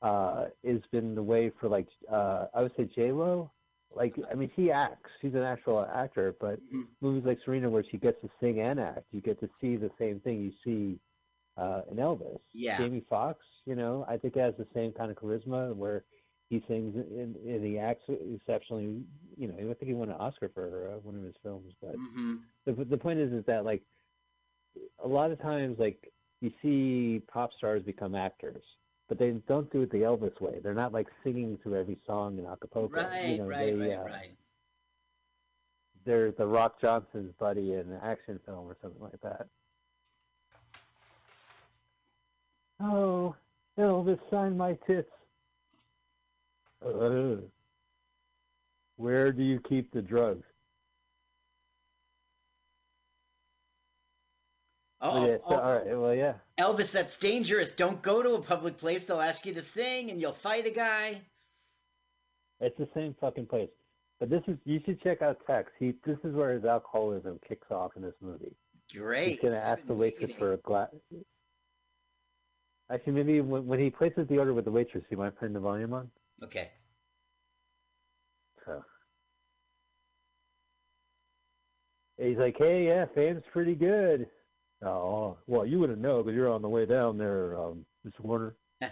uh, 0.02 0.46
has 0.66 0.80
been 0.92 1.14
the 1.14 1.22
way 1.22 1.50
for 1.60 1.68
like 1.68 1.88
uh, 2.10 2.46
I 2.54 2.62
would 2.62 2.72
say 2.76 2.84
J 2.84 3.12
Lo. 3.12 3.50
Like, 3.94 4.14
I 4.30 4.34
mean, 4.34 4.50
she 4.54 4.70
acts; 4.70 5.10
she's 5.20 5.34
an 5.34 5.42
actual 5.42 5.86
actor. 5.92 6.34
But 6.40 6.60
Mhm. 6.72 6.86
movies 7.00 7.24
like 7.26 7.40
Selena, 7.44 7.70
where 7.70 7.84
she 7.90 7.98
gets 7.98 8.20
to 8.22 8.30
sing 8.40 8.60
and 8.60 8.78
act, 8.80 9.04
you 9.12 9.20
get 9.20 9.40
to 9.40 9.48
see 9.60 9.76
the 9.76 9.90
same 9.98 10.20
thing 10.20 10.42
you 10.42 10.52
see 10.64 10.98
uh, 11.58 11.82
in 11.90 11.96
Elvis. 11.96 12.38
Yeah. 12.52 12.78
Jamie 12.78 13.04
Foxx, 13.08 13.40
you 13.66 13.74
know, 13.74 14.04
I 14.08 14.16
think 14.16 14.36
has 14.36 14.54
the 14.58 14.66
same 14.74 14.92
kind 14.92 15.10
of 15.10 15.16
charisma 15.16 15.74
where 15.74 16.04
he 16.48 16.62
sings 16.66 16.94
and, 16.94 17.36
and 17.36 17.64
he 17.64 17.78
acts 17.78 18.04
exceptionally. 18.08 19.02
You 19.36 19.48
know, 19.48 19.54
I 19.54 19.74
think 19.74 19.88
he 19.88 19.94
won 19.94 20.08
an 20.08 20.16
Oscar 20.16 20.50
for 20.54 20.92
uh, 20.92 20.98
one 20.98 21.16
of 21.16 21.22
his 21.22 21.34
films, 21.42 21.72
but 21.80 21.94
hmm 21.94 22.36
the 22.64 22.84
the 22.84 22.96
point 22.96 23.18
is 23.18 23.32
is 23.32 23.44
that 23.46 23.64
like 23.64 23.82
a 25.02 25.08
lot 25.08 25.30
of 25.30 25.40
times 25.40 25.78
like 25.78 26.12
you 26.40 26.50
see 26.62 27.22
pop 27.32 27.50
stars 27.56 27.82
become 27.82 28.14
actors, 28.14 28.62
but 29.08 29.18
they 29.18 29.30
don't 29.48 29.70
do 29.72 29.82
it 29.82 29.90
the 29.90 29.98
Elvis 29.98 30.40
way. 30.40 30.60
They're 30.62 30.74
not 30.74 30.92
like 30.92 31.06
singing 31.24 31.58
through 31.62 31.80
every 31.80 31.98
song 32.06 32.38
in 32.38 32.44
acapella. 32.44 32.90
Right, 32.92 33.28
you 33.28 33.38
know, 33.38 33.46
right, 33.48 33.58
they, 33.58 33.72
right, 33.74 33.98
uh, 33.98 34.04
right. 34.04 34.36
They're 36.04 36.32
the 36.32 36.46
Rock 36.46 36.80
Johnson's 36.80 37.32
buddy 37.38 37.72
in 37.72 37.80
an 37.80 38.00
action 38.02 38.40
film 38.46 38.66
or 38.66 38.76
something 38.80 39.02
like 39.02 39.20
that. 39.22 39.48
Oh, 42.80 43.34
Elvis 43.78 44.18
signed 44.30 44.56
my 44.56 44.76
tits. 44.86 45.10
Uh, 46.84 47.36
where 48.96 49.32
do 49.32 49.42
you 49.42 49.60
keep 49.68 49.92
the 49.92 50.02
drugs? 50.02 50.44
Oh, 55.00 55.26
yeah, 55.26 55.36
oh, 55.44 55.50
so, 55.50 55.60
all 55.60 55.74
right. 55.74 55.98
Well, 55.98 56.14
yeah. 56.14 56.34
Elvis, 56.58 56.92
that's 56.92 57.16
dangerous. 57.18 57.72
Don't 57.72 58.02
go 58.02 58.22
to 58.22 58.34
a 58.34 58.42
public 58.42 58.78
place. 58.78 59.06
They'll 59.06 59.20
ask 59.20 59.46
you 59.46 59.54
to 59.54 59.60
sing, 59.60 60.10
and 60.10 60.20
you'll 60.20 60.32
fight 60.32 60.66
a 60.66 60.70
guy. 60.70 61.20
It's 62.60 62.76
the 62.78 62.88
same 62.94 63.14
fucking 63.20 63.46
place. 63.46 63.70
But 64.18 64.30
this 64.30 64.42
is 64.48 64.56
you 64.64 64.80
should 64.84 65.00
check 65.00 65.22
out 65.22 65.38
Tex. 65.46 65.70
He 65.78 65.94
this 66.04 66.18
is 66.24 66.34
where 66.34 66.52
his 66.52 66.64
alcoholism 66.64 67.38
kicks 67.46 67.70
off 67.70 67.92
in 67.94 68.02
this 68.02 68.14
movie. 68.20 68.52
Great. 68.92 69.28
He's 69.28 69.38
gonna 69.40 69.62
ask 69.62 69.84
the 69.86 69.94
waitress 69.94 70.32
for 70.32 70.54
a 70.54 70.56
glass. 70.56 70.88
Actually, 72.90 73.12
maybe 73.12 73.40
when, 73.40 73.66
when 73.66 73.78
he 73.80 73.90
places 73.90 74.26
the 74.28 74.38
order 74.38 74.54
with 74.54 74.64
the 74.64 74.70
waitress, 74.70 75.04
you 75.10 75.16
might 75.16 75.38
turn 75.38 75.52
the 75.52 75.60
volume 75.60 75.92
on. 75.92 76.10
Okay. 76.42 76.70
So 78.64 78.82
he's 82.16 82.38
like, 82.38 82.56
"Hey, 82.58 82.86
yeah, 82.86 83.06
fame's 83.14 83.42
pretty 83.52 83.74
good." 83.74 84.28
Oh, 84.84 85.36
well, 85.46 85.66
you 85.66 85.80
wouldn't 85.80 86.00
know 86.00 86.22
because 86.22 86.36
you're 86.36 86.50
on 86.52 86.62
the 86.62 86.68
way 86.68 86.86
down 86.86 87.18
there, 87.18 87.58
um, 87.58 87.84
Mr. 88.06 88.20
Warner. 88.20 88.54
I 88.80 88.86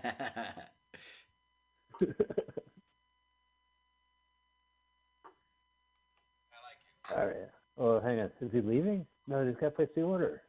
like 6.62 6.80
him. 6.82 7.16
All 7.16 7.26
right. 7.26 7.51
Oh, 7.78 8.01
hang 8.01 8.20
on. 8.20 8.30
Is 8.40 8.51
he 8.53 8.61
leaving? 8.61 9.07
No, 9.28 9.47
he's 9.47 9.55
got 9.57 9.66
to 9.66 9.70
place 9.72 9.88
the 9.94 10.03
order. 10.03 10.42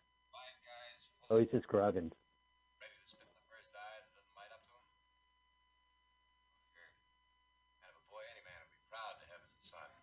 Oh, 1.29 1.39
he's 1.39 1.49
just 1.51 1.67
grogging. 1.67 2.11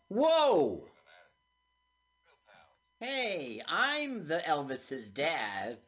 Whoa! 0.09 0.85
Hey, 3.01 3.61
I'm 3.67 4.27
the 4.27 4.39
Elvis's 4.39 5.11
dad. 5.11 5.79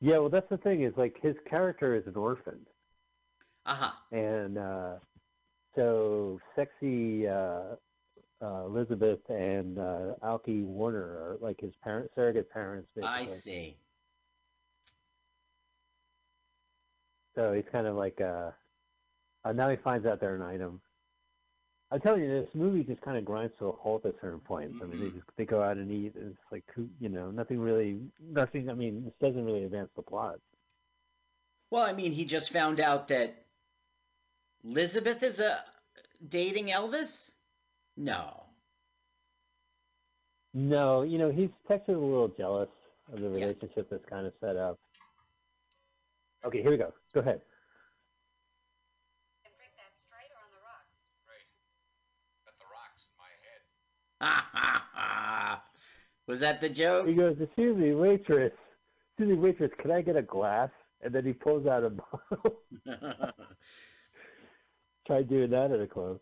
Yeah, 0.00 0.18
well, 0.18 0.28
that's 0.28 0.48
the 0.50 0.58
thing 0.58 0.82
is 0.82 0.92
like 0.96 1.16
his 1.22 1.34
character 1.48 1.94
is 1.94 2.06
an 2.06 2.16
orphan, 2.16 2.60
Uh 3.66 3.74
huh. 3.74 3.92
and 4.12 4.58
uh, 4.58 4.94
so 5.74 6.40
sexy 6.54 7.26
uh, 7.26 7.76
uh, 8.42 8.64
Elizabeth 8.66 9.20
and 9.28 9.78
uh, 9.78 10.14
Alki 10.22 10.62
Warner 10.62 11.00
are 11.02 11.38
like 11.40 11.60
his 11.60 11.72
parents, 11.82 12.12
surrogate 12.14 12.50
parents. 12.50 12.88
Basically. 12.94 13.08
I 13.22 13.26
see. 13.26 13.76
So 17.34 17.52
he's 17.52 17.64
kind 17.72 17.86
of 17.86 17.96
like 17.96 18.20
uh, 18.20 18.50
uh, 19.44 19.52
now 19.52 19.68
he 19.70 19.76
finds 19.76 20.06
out 20.06 20.20
they're 20.20 20.36
an 20.36 20.42
item. 20.42 20.80
I'm 21.94 22.00
telling 22.00 22.22
you, 22.24 22.40
this 22.42 22.48
movie 22.54 22.82
just 22.82 23.00
kind 23.02 23.16
of 23.16 23.24
grinds 23.24 23.54
to 23.60 23.66
a 23.68 23.72
halt 23.72 24.04
at 24.04 24.14
certain 24.20 24.40
points. 24.40 24.74
I 24.82 24.86
mean, 24.86 24.98
they 25.00 25.10
just 25.10 25.30
they 25.36 25.44
go 25.44 25.62
out 25.62 25.76
and 25.76 25.92
eat, 25.92 26.16
and 26.16 26.32
it's 26.32 26.52
like 26.52 26.64
you 26.98 27.08
know, 27.08 27.30
nothing 27.30 27.60
really, 27.60 28.00
nothing. 28.20 28.68
I 28.68 28.74
mean, 28.74 29.04
this 29.04 29.14
doesn't 29.20 29.44
really 29.44 29.62
advance 29.62 29.90
the 29.94 30.02
plot. 30.02 30.40
Well, 31.70 31.84
I 31.84 31.92
mean, 31.92 32.10
he 32.10 32.24
just 32.24 32.50
found 32.52 32.80
out 32.80 33.08
that 33.08 33.46
Elizabeth 34.64 35.22
is 35.22 35.38
a 35.38 35.62
dating 36.28 36.66
Elvis. 36.66 37.30
No. 37.96 38.42
No, 40.52 41.02
you 41.02 41.18
know, 41.18 41.30
he's 41.30 41.50
Texas 41.68 41.94
a 41.94 41.98
little 41.98 42.28
jealous 42.28 42.68
of 43.12 43.20
the 43.20 43.28
Yeah. 43.28 43.46
relationship 43.46 43.88
that's 43.88 44.04
kind 44.06 44.26
of 44.26 44.32
set 44.40 44.56
up. 44.56 44.80
Okay, 46.44 46.60
here 46.60 46.72
we 46.72 46.76
go. 46.76 46.92
Go 47.12 47.20
ahead. 47.20 47.40
and 49.44 49.54
drink 49.56 49.72
that 49.76 49.94
straight 49.98 50.30
or 50.30 50.42
on 50.42 50.50
the 50.50 50.62
rocks. 50.62 50.94
Ha 52.46 52.52
ha 52.52 52.70
ha. 54.13 54.13
Was 56.26 56.40
that 56.40 56.60
the 56.60 56.68
joke? 56.68 57.06
He 57.06 57.14
goes, 57.14 57.36
"Excuse 57.40 57.76
me, 57.76 57.92
waitress. 57.94 58.52
Excuse 59.10 59.28
me, 59.30 59.34
waitress. 59.36 59.70
Can 59.80 59.90
I 59.90 60.00
get 60.02 60.16
a 60.16 60.22
glass?" 60.22 60.70
And 61.02 61.14
then 61.14 61.24
he 61.26 61.32
pulls 61.34 61.66
out 61.66 61.84
a 61.84 61.90
bottle. 61.90 62.60
Try 65.06 65.22
doing 65.22 65.50
that 65.50 65.70
at 65.70 65.80
a 65.80 65.86
club. 65.86 66.18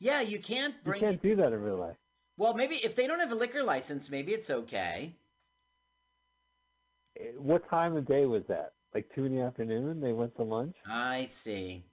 yeah, 0.00 0.20
you 0.20 0.38
can't 0.38 0.74
You 0.84 0.92
can't 0.92 1.22
do 1.22 1.36
that 1.36 1.52
in 1.52 1.62
real 1.62 1.78
life. 1.78 1.96
Well, 2.36 2.54
maybe 2.54 2.74
if 2.76 2.94
they 2.94 3.06
don't 3.06 3.20
have 3.20 3.32
a 3.32 3.36
liquor 3.36 3.62
license, 3.62 4.10
maybe 4.10 4.32
it's 4.32 4.50
okay. 4.50 5.14
Eh, 7.18 7.32
What 7.38 7.68
time 7.70 7.96
of 7.96 8.06
day 8.06 8.26
was 8.26 8.42
that? 8.48 8.72
Like 8.94 9.06
two 9.14 9.24
in 9.24 9.34
the 9.34 9.42
afternoon. 9.42 10.00
They 10.00 10.12
went 10.12 10.36
to 10.36 10.42
lunch. 10.42 10.76
I 10.86 11.26
see. 11.26 11.84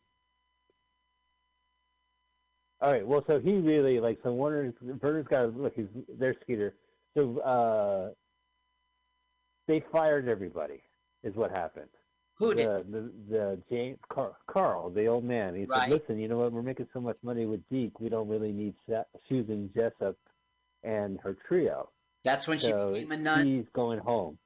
All 2.85 2.91
right. 2.91 3.05
Well, 3.05 3.23
so 3.25 3.39
he 3.39 3.53
really 3.53 3.99
like 3.99 4.19
so 4.21 4.31
Warner 4.31 4.71
Verner's 4.79 5.25
got 5.27 5.41
to 5.41 5.47
look. 5.47 5.73
He's 5.75 5.87
their 6.19 6.35
Skeeter. 6.43 6.75
So 7.17 7.39
uh, 7.39 8.13
they 9.67 9.83
fired 9.91 10.27
everybody. 10.27 10.83
Is 11.23 11.35
what 11.35 11.49
happened. 11.49 11.89
Who 12.37 12.53
did? 12.53 12.67
the, 12.67 12.83
the 12.91 13.11
the 13.27 13.61
James 13.71 13.97
Carl, 14.13 14.37
Carl, 14.45 14.91
the 14.91 15.07
old 15.07 15.23
man. 15.23 15.55
He 15.55 15.65
Right. 15.65 15.89
said, 15.89 15.89
"Listen, 15.89 16.19
you 16.19 16.27
know 16.27 16.37
what? 16.37 16.51
We're 16.51 16.61
making 16.61 16.87
so 16.93 17.01
much 17.01 17.17
money 17.23 17.47
with 17.47 17.67
Deke. 17.71 17.99
We 17.99 18.09
don't 18.09 18.27
really 18.27 18.51
need 18.51 18.75
Susan 19.27 19.71
Jessup 19.75 20.15
and 20.83 21.19
her 21.21 21.35
trio. 21.47 21.89
That's 22.23 22.47
when 22.47 22.59
she 22.59 22.71
became 22.71 23.11
a 23.13 23.17
nun. 23.17 23.47
he's 23.47 23.65
going 23.73 23.97
home." 23.97 24.37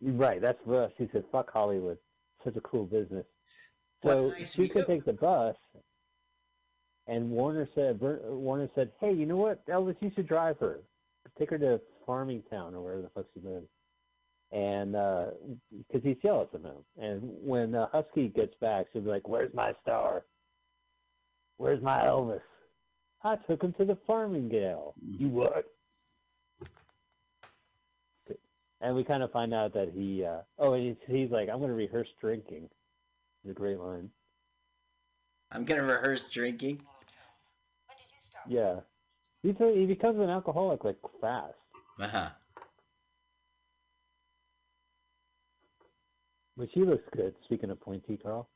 Right. 0.00 0.40
That's 0.40 0.58
for 0.64 0.84
us. 0.84 0.92
He 0.96 1.06
said, 1.12 1.24
"Fuck 1.30 1.52
Hollywood. 1.52 1.98
Such 2.44 2.56
a 2.56 2.62
cool 2.62 2.86
business." 2.86 3.26
So 4.06 4.28
nice 4.30 4.54
she 4.54 4.70
could 4.70 4.86
take 4.86 5.04
the 5.04 5.12
bus. 5.12 5.56
And 7.10 7.28
Warner 7.28 7.68
said, 7.74 8.00
Warner 8.00 8.70
said, 8.76 8.92
"Hey, 9.00 9.12
you 9.12 9.26
know 9.26 9.36
what, 9.36 9.66
Elvis? 9.66 9.96
You 10.00 10.12
should 10.14 10.28
drive 10.28 10.58
her. 10.60 10.78
Take 11.36 11.50
her 11.50 11.58
to 11.58 11.80
Farmingtown 12.06 12.72
or 12.72 12.80
wherever 12.82 13.02
the 13.02 13.08
fuck 13.08 13.26
she 13.34 13.40
lives." 13.40 13.66
And 14.52 14.92
because 14.92 16.02
he's 16.04 16.16
jealous 16.22 16.48
of 16.54 16.62
him. 16.62 16.84
And 16.96 17.20
when 17.42 17.74
uh, 17.74 17.88
Husky 17.92 18.28
gets 18.28 18.54
back, 18.60 18.86
she'll 18.92 19.02
be 19.02 19.10
like, 19.10 19.26
"Where's 19.26 19.52
my 19.52 19.74
star? 19.82 20.22
Where's 21.56 21.82
my 21.82 21.98
Elvis? 22.02 22.42
I 23.24 23.36
took 23.36 23.62
him 23.62 23.72
to 23.74 23.84
the 23.84 23.98
Farmingdale. 24.08 24.94
You 25.02 25.28
what?" 25.28 25.64
And 28.80 28.94
we 28.94 29.02
kind 29.04 29.22
of 29.22 29.32
find 29.32 29.52
out 29.52 29.74
that 29.74 29.90
he, 29.92 30.24
uh, 30.24 30.38
oh, 30.58 30.72
and 30.72 30.86
he's, 30.86 30.96
he's 31.06 31.30
like, 31.30 31.48
"I'm 31.48 31.58
going 31.58 31.68
to 31.70 31.74
rehearse 31.74 32.08
drinking." 32.20 32.70
It's 33.42 33.50
a 33.50 33.54
great 33.54 33.78
line. 33.78 34.10
I'm 35.52 35.64
gonna 35.64 35.82
rehearse 35.82 36.28
drinking. 36.28 36.76
When 37.86 37.96
did 37.98 38.06
you 38.14 38.20
start? 38.20 38.29
Yeah. 38.48 38.80
He's 39.42 39.54
a, 39.60 39.72
he 39.74 39.86
becomes 39.86 40.20
an 40.20 40.30
alcoholic 40.30 40.84
like 40.84 40.98
fast. 41.20 41.54
Uh 41.98 42.08
huh. 42.08 42.30
But 46.56 46.68
she 46.74 46.80
looks 46.80 47.04
good. 47.16 47.34
Speaking 47.44 47.70
of 47.70 47.80
pointy, 47.80 48.18
Carl. 48.22 48.48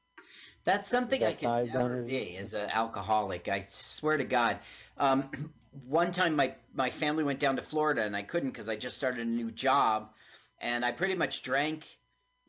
That's 0.64 0.89
something 0.89 1.22
I 1.22 1.26
that 1.26 1.39
could 1.39 1.49
five 1.49 1.66
never 1.66 1.78
dollars? 1.78 2.07
be 2.07 2.37
as 2.37 2.55
an 2.55 2.70
alcoholic. 2.70 3.49
I 3.49 3.64
swear 3.68 4.16
to 4.16 4.24
God. 4.24 4.59
Um, 4.99 5.30
one 5.89 6.12
time, 6.12 6.37
my 6.37 6.55
my 6.74 6.91
family 6.91 7.24
went 7.24 7.41
down 7.41 7.57
to 7.57 7.62
Florida, 7.62 8.03
and 8.05 8.16
I 8.16 8.22
couldn't 8.22 8.51
because 8.51 8.68
I 8.68 8.76
just 8.76 8.97
started 8.97 9.26
a 9.26 9.30
new 9.30 9.51
job, 9.51 10.11
and 10.61 10.85
I 10.85 10.93
pretty 10.93 11.14
much 11.14 11.43
drank 11.43 11.87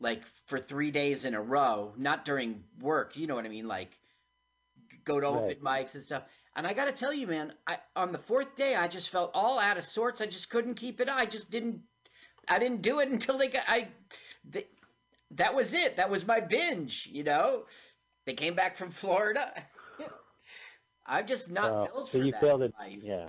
like 0.00 0.24
for 0.46 0.58
three 0.58 0.90
days 0.90 1.24
in 1.24 1.34
a 1.34 1.40
row. 1.40 1.92
Not 1.96 2.24
during 2.24 2.64
work, 2.80 3.16
you 3.16 3.26
know 3.26 3.34
what 3.34 3.44
I 3.44 3.48
mean, 3.48 3.68
like 3.68 3.90
go 5.04 5.20
to 5.20 5.26
Right. 5.26 5.36
open 5.50 5.56
mics 5.64 5.94
and 5.94 6.04
stuff. 6.04 6.22
And 6.56 6.66
I 6.66 6.72
got 6.72 6.86
to 6.86 6.92
tell 6.92 7.12
you, 7.12 7.26
man, 7.26 7.52
I 7.66 7.76
on 7.94 8.12
the 8.12 8.18
fourth 8.18 8.56
day, 8.56 8.74
I 8.74 8.88
just 8.88 9.10
felt 9.10 9.30
all 9.34 9.60
out 9.60 9.76
of 9.76 9.84
sorts. 9.84 10.22
I 10.22 10.26
just 10.26 10.48
couldn't 10.48 10.74
keep 10.74 11.00
it. 11.00 11.08
I 11.10 11.26
just 11.26 11.50
didn't. 11.50 11.82
I 12.48 12.58
didn't 12.58 12.80
do 12.82 13.00
it 13.00 13.08
until 13.12 13.36
they 13.38 13.48
got. 13.48 13.64
I. 13.68 13.88
They, 14.48 14.66
that 15.32 15.54
was 15.54 15.74
it. 15.74 15.96
That 15.96 16.08
was 16.08 16.26
my 16.26 16.40
binge. 16.40 17.08
You 17.12 17.24
know, 17.24 17.64
they 18.24 18.32
came 18.34 18.54
back 18.54 18.76
from 18.76 18.90
Florida. 18.90 19.52
I'm 21.06 21.26
just 21.26 21.50
not 21.50 21.72
Well, 21.72 21.84
built 21.92 22.06
so 22.10 22.18
for 22.18 22.24
you 22.24 22.32
that 22.32 22.40
failed 22.40 22.62
it. 22.62 22.72
life. 22.78 22.98
Yeah. 23.02 23.26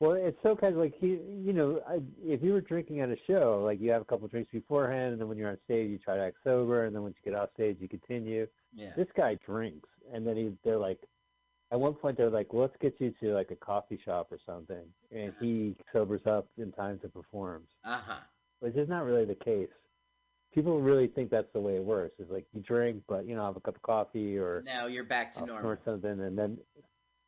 Well, 0.00 0.12
it's 0.12 0.38
so 0.44 0.54
kind 0.54 0.74
of 0.74 0.80
like 0.80 0.94
he, 1.00 1.18
you 1.42 1.52
know, 1.52 1.80
I, 1.88 1.98
if 2.24 2.40
you 2.40 2.52
were 2.52 2.60
drinking 2.60 3.00
at 3.00 3.08
a 3.08 3.16
show, 3.26 3.62
like 3.64 3.80
you 3.80 3.90
have 3.90 4.02
a 4.02 4.04
couple 4.04 4.28
drinks 4.28 4.52
beforehand, 4.52 5.12
and 5.12 5.20
then 5.20 5.26
when 5.28 5.36
you're 5.38 5.50
on 5.50 5.58
stage, 5.64 5.90
you 5.90 5.98
try 5.98 6.16
to 6.16 6.22
act 6.22 6.36
sober, 6.44 6.84
and 6.84 6.94
then 6.94 7.02
once 7.02 7.16
you 7.24 7.32
get 7.32 7.40
off 7.40 7.48
stage, 7.54 7.78
you 7.80 7.88
continue. 7.88 8.46
Yeah. 8.72 8.90
This 8.96 9.08
guy 9.16 9.36
drinks, 9.44 9.88
and 10.12 10.26
then 10.26 10.36
he, 10.36 10.52
they're 10.64 10.78
like, 10.78 10.98
at 11.70 11.78
one 11.78 11.94
point 11.94 12.16
they're 12.16 12.30
like, 12.30 12.52
well, 12.52 12.62
let's 12.62 12.76
get 12.80 12.94
you 12.98 13.12
to 13.20 13.34
like 13.34 13.50
a 13.50 13.56
coffee 13.56 14.00
shop 14.04 14.28
or 14.30 14.38
something, 14.46 14.84
and 15.12 15.32
he 15.40 15.76
sobers 15.92 16.22
up 16.26 16.46
in 16.56 16.72
time 16.72 16.98
to 17.00 17.08
perform, 17.08 17.62
Uh 17.84 17.98
huh. 18.06 18.20
which 18.60 18.74
is 18.76 18.88
not 18.88 19.04
really 19.04 19.24
the 19.24 19.34
case. 19.34 19.68
People 20.54 20.80
really 20.80 21.08
think 21.08 21.30
that's 21.30 21.52
the 21.52 21.60
way 21.60 21.76
it 21.76 21.84
works. 21.84 22.14
It's 22.18 22.30
like 22.30 22.46
you 22.54 22.62
drink, 22.62 23.02
but 23.06 23.26
you 23.26 23.36
know, 23.36 23.44
have 23.44 23.56
a 23.56 23.60
cup 23.60 23.76
of 23.76 23.82
coffee 23.82 24.38
or 24.38 24.62
Now 24.64 24.86
you're 24.86 25.04
back 25.04 25.32
to 25.34 25.42
uh, 25.42 25.46
normal. 25.46 25.70
or 25.70 25.78
something, 25.84 26.10
and 26.20 26.36
then 26.38 26.58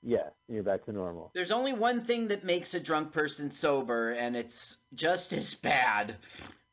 yeah, 0.03 0.31
you're 0.49 0.63
back 0.63 0.87
to 0.87 0.93
normal. 0.93 1.31
There's 1.35 1.51
only 1.51 1.75
one 1.75 2.05
thing 2.05 2.29
that 2.29 2.43
makes 2.43 2.73
a 2.73 2.81
drunk 2.81 3.13
person 3.13 3.51
sober, 3.51 4.13
and 4.13 4.35
it's 4.35 4.79
just 4.95 5.35
as 5.35 5.55
bad. 5.55 6.17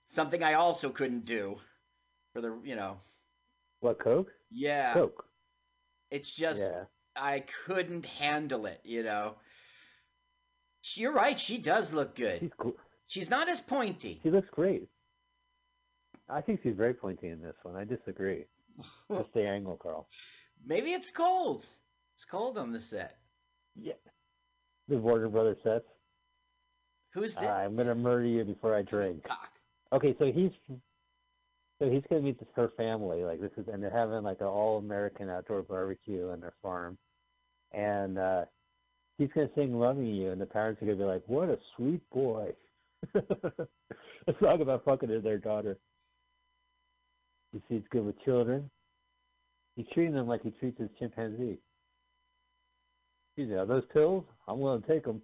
Something 0.07 0.41
I 0.41 0.53
also 0.53 0.89
couldn't 0.89 1.25
do. 1.25 1.57
For 2.33 2.39
the, 2.41 2.57
you 2.63 2.77
know, 2.77 2.97
What 3.81 3.99
Coke? 3.99 4.31
yeah. 4.49 4.93
Coke. 4.93 5.25
It's 6.11 6.31
just, 6.31 6.61
yeah. 6.61 6.83
I 7.15 7.43
couldn't 7.65 8.05
handle 8.05 8.65
it, 8.65 8.81
you 8.83 9.03
know. 9.03 9.35
She- 10.81 11.01
You're 11.01 11.13
right, 11.13 11.39
she 11.39 11.57
does 11.57 11.91
look 11.93 12.15
good. 12.15 12.39
She's 12.41 12.51
cool. 12.57 12.75
She's 13.07 13.29
not 13.29 13.47
as 13.49 13.61
pointy. 13.61 14.19
She 14.23 14.29
looks 14.29 14.49
great. 14.51 14.87
I 16.29 16.41
think 16.41 16.59
she's 16.61 16.75
very 16.75 16.93
pointy 16.93 17.29
in 17.29 17.41
this 17.41 17.55
one. 17.63 17.75
I 17.75 17.85
disagree. 17.85 18.45
Just 19.11 19.33
the 19.33 19.47
angle, 19.47 19.77
Carl. 19.77 20.07
Maybe 20.65 20.91
it's 20.91 21.11
cold. 21.11 21.63
It's 22.15 22.25
cold 22.25 22.57
on 22.57 22.71
the 22.71 22.79
set. 22.81 23.15
Yeah. 23.75 23.93
The 24.89 24.97
Warner 24.97 25.29
Brothers 25.29 25.57
sets. 25.63 25.85
Who's 27.13 27.35
this? 27.35 27.47
I'm 27.47 27.75
gonna 27.75 27.95
murder 27.95 28.25
you 28.25 28.43
before 28.43 28.75
I 28.75 28.81
drink. 28.81 29.23
Cock. 29.23 29.49
Okay, 29.93 30.15
so 30.19 30.31
he's 30.31 30.51
so 31.79 31.89
he's 31.89 32.03
gonna 32.09 32.21
meet 32.21 32.39
this, 32.39 32.47
her 32.55 32.71
family. 32.77 33.23
Like 33.23 33.41
this 33.41 33.51
is, 33.57 33.67
and 33.71 33.81
they're 33.81 33.89
having 33.89 34.23
like 34.23 34.41
an 34.41 34.47
all 34.47 34.77
American 34.77 35.29
outdoor 35.29 35.61
barbecue 35.63 36.29
on 36.31 36.39
their 36.39 36.53
farm, 36.61 36.97
and 37.73 38.17
uh 38.17 38.45
he's 39.17 39.29
gonna 39.33 39.49
sing 39.55 39.79
"Loving 39.79 40.07
You," 40.07 40.31
and 40.31 40.41
the 40.41 40.45
parents 40.45 40.81
are 40.81 40.85
gonna 40.85 40.97
be 40.97 41.03
like, 41.03 41.23
"What 41.27 41.49
a 41.49 41.57
sweet 41.75 42.01
boy." 42.09 42.53
Let's 43.13 44.39
talk 44.41 44.59
about 44.59 44.85
fucking 44.85 45.21
their 45.21 45.37
daughter. 45.37 45.77
You 47.53 47.61
see, 47.67 47.75
he's 47.75 47.87
good 47.89 48.05
with 48.05 48.19
children. 48.23 48.69
He's 49.75 49.85
treating 49.93 50.13
them 50.13 50.27
like 50.27 50.41
he 50.41 50.51
treats 50.51 50.79
his 50.79 50.89
chimpanzee. 50.99 51.59
You 53.35 53.45
know, 53.45 53.65
those 53.65 53.83
pills, 53.93 54.23
I'm 54.47 54.59
willing 54.59 54.81
to 54.81 54.87
take 54.87 55.05
them. 55.05 55.21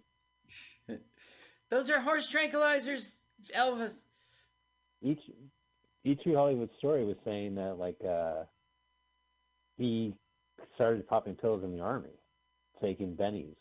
Those 1.71 1.89
are 1.89 1.99
horse 1.99 2.31
tranquilizers, 2.31 3.15
Elvis. 3.55 4.03
each 5.01 5.21
each 6.03 6.21
Hollywood 6.25 6.69
story 6.77 7.05
was 7.05 7.15
saying 7.25 7.55
that 7.55 7.77
like 7.79 7.97
uh 8.07 8.43
he 9.77 10.13
started 10.75 11.07
popping 11.07 11.35
pills 11.35 11.63
in 11.63 11.71
the 11.75 11.81
army, 11.81 12.13
taking 12.81 13.15
bennies, 13.15 13.55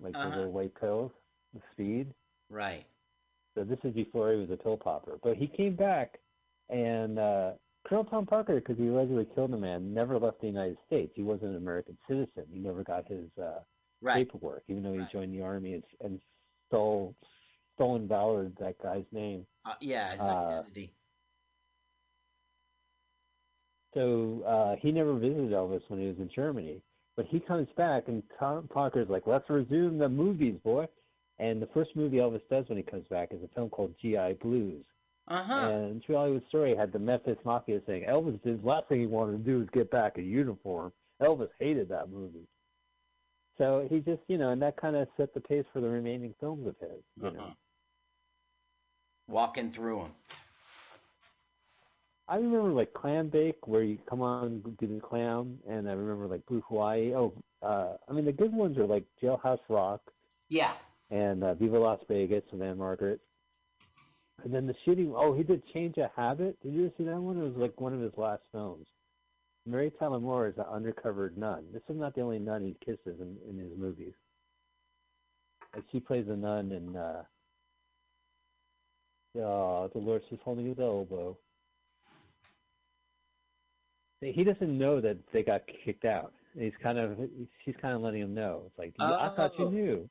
like 0.00 0.14
Uh-huh. 0.14 0.28
the 0.28 0.36
little 0.36 0.52
white 0.52 0.74
pills, 0.80 1.12
the 1.54 1.60
speed. 1.72 2.12
Right. 2.50 2.86
So 3.54 3.64
this 3.64 3.78
is 3.84 3.92
before 3.94 4.32
he 4.32 4.38
was 4.38 4.50
a 4.50 4.56
pill 4.56 4.76
popper. 4.76 5.18
But 5.22 5.36
he 5.36 5.46
came 5.46 5.74
back 5.76 6.18
and 6.70 7.18
uh 7.18 7.52
Colonel 7.86 8.04
Tom 8.04 8.26
Parker, 8.26 8.56
because 8.56 8.76
he 8.76 8.88
allegedly 8.88 9.26
killed 9.34 9.54
a 9.54 9.56
man, 9.56 9.94
never 9.94 10.18
left 10.18 10.40
the 10.40 10.46
United 10.46 10.76
States. 10.86 11.10
He 11.14 11.22
wasn't 11.22 11.50
an 11.52 11.56
American 11.56 11.96
citizen. 12.06 12.44
He 12.52 12.58
never 12.58 12.82
got 12.84 13.06
his 13.08 13.26
uh, 13.40 13.60
Right. 14.02 14.26
paperwork, 14.28 14.64
even 14.68 14.82
though 14.82 14.92
he 14.92 14.98
Right. 14.98 15.10
joined 15.12 15.32
the 15.32 15.40
army 15.42 15.74
and, 15.74 15.84
and 16.04 16.20
stole 16.68 17.14
stolen 17.76 18.06
valored 18.06 18.54
that 18.58 18.76
guy's 18.82 19.04
name. 19.12 19.46
Uh, 19.64 19.74
yeah, 19.80 20.12
his 20.12 20.20
Uh, 20.20 20.32
identity. 20.60 20.92
So 23.98 24.42
uh, 24.46 24.76
he 24.80 24.92
never 24.92 25.14
visited 25.14 25.50
Elvis 25.50 25.82
when 25.88 26.00
he 26.00 26.06
was 26.06 26.18
in 26.18 26.30
Germany. 26.34 26.80
But 27.16 27.26
he 27.26 27.40
comes 27.40 27.66
back, 27.76 28.04
and 28.06 28.22
Tom 28.38 28.68
Parker's 28.72 29.08
like, 29.08 29.26
let's 29.26 29.50
resume 29.50 29.98
the 29.98 30.08
movies, 30.08 30.54
boy. 30.62 30.86
And 31.40 31.60
the 31.60 31.66
first 31.74 31.90
movie 31.96 32.18
Elvis 32.18 32.42
does 32.48 32.68
when 32.68 32.76
he 32.78 32.84
comes 32.84 33.06
back 33.08 33.30
is 33.32 33.42
a 33.42 33.48
film 33.54 33.70
called 33.70 33.94
G.I. 34.00 34.34
Blues. 34.34 34.84
Uh 35.26 35.42
huh. 35.42 35.54
And 35.60 36.02
True 36.04 36.14
Hollywood 36.14 36.46
Story 36.48 36.76
had 36.76 36.92
the 36.92 36.98
Memphis 36.98 37.36
Mafia 37.44 37.80
saying 37.86 38.04
Elvis, 38.08 38.42
his 38.44 38.62
last 38.62 38.88
thing 38.88 39.00
he 39.00 39.06
wanted 39.06 39.32
to 39.32 39.38
do 39.50 39.58
was 39.58 39.68
get 39.72 39.90
back 39.90 40.16
in 40.16 40.26
uniform. 40.26 40.92
Elvis 41.20 41.50
hated 41.58 41.88
that 41.88 42.08
movie. 42.10 42.46
So 43.56 43.86
he 43.90 43.98
just, 43.98 44.22
you 44.28 44.38
know, 44.38 44.50
and 44.50 44.62
that 44.62 44.76
kind 44.76 44.94
of 44.94 45.08
set 45.16 45.34
the 45.34 45.40
pace 45.40 45.64
for 45.72 45.80
the 45.80 45.88
remaining 45.88 46.34
films 46.38 46.66
of 46.68 46.76
his, 46.80 47.02
you 47.20 47.26
Uh-huh. 47.28 47.36
know. 47.36 47.52
Walking 49.26 49.72
through 49.72 49.98
them. 49.98 50.14
I 52.28 52.36
remember 52.36 52.70
like 52.70 52.92
Clambake, 52.92 53.54
where 53.64 53.82
you 53.82 53.98
come 54.08 54.20
on 54.20 54.44
and 54.44 54.76
do 54.78 54.86
the 54.86 55.00
clam, 55.00 55.58
and 55.68 55.88
I 55.88 55.92
remember 55.92 56.26
like 56.26 56.44
Blue 56.46 56.62
Hawaii. 56.68 57.14
Oh, 57.14 57.32
uh, 57.62 57.94
I 58.08 58.12
mean 58.12 58.24
the 58.26 58.32
good 58.32 58.52
ones 58.52 58.76
are 58.76 58.86
like 58.86 59.04
Jailhouse 59.22 59.60
Rock 59.68 60.00
Yeah. 60.50 60.74
and 61.10 61.42
uh, 61.42 61.54
Viva 61.54 61.78
Las 61.78 62.00
Vegas 62.08 62.44
and 62.52 62.62
Ann-Margret. 62.62 63.20
And 64.44 64.54
then 64.54 64.66
the 64.66 64.74
shooting. 64.84 65.12
Oh, 65.16 65.34
he 65.34 65.42
did 65.42 65.62
Change 65.72 65.96
a 65.96 66.10
Habit. 66.14 66.56
Did 66.62 66.72
you 66.74 66.84
ever 66.86 66.94
see 66.98 67.04
that 67.04 67.18
one? 67.18 67.38
It 67.38 67.44
was 67.44 67.56
like 67.56 67.80
one 67.80 67.92
of 67.94 68.00
his 68.00 68.12
last 68.16 68.42
films. 68.52 68.86
Mary 69.66 69.90
Tyler 69.98 70.20
Moore 70.20 70.48
is 70.48 70.54
an 70.58 70.64
undercover 70.70 71.32
nun. 71.36 71.64
This 71.72 71.82
is 71.88 71.98
not 71.98 72.14
the 72.14 72.20
only 72.20 72.38
nun 72.38 72.62
he 72.64 72.76
kisses 72.84 73.20
in, 73.20 73.36
in 73.50 73.58
his 73.58 73.76
movies. 73.76 74.14
Like 75.74 75.84
she 75.90 75.98
plays 75.98 76.26
a 76.28 76.36
nun 76.36 76.72
in. 76.72 76.94
Uh, 76.96 77.22
oh, 79.38 79.90
Dolores 79.92 80.22
is 80.30 80.38
holding 80.44 80.66
his 80.66 80.78
elbow. 80.78 81.36
He 84.20 84.42
doesn't 84.44 84.76
know 84.78 85.00
that 85.00 85.16
they 85.32 85.42
got 85.42 85.62
kicked 85.84 86.04
out. 86.04 86.32
He's 86.58 86.72
kind 86.82 86.98
of 86.98 87.18
she's 87.64 87.76
kind 87.80 87.94
of 87.94 88.00
letting 88.00 88.22
him 88.22 88.34
know. 88.34 88.64
It's 88.66 88.78
like 88.78 88.94
I 89.00 89.28
thought 89.28 89.58
you 89.58 89.66
Oh. 89.66 89.70
knew. 89.70 90.10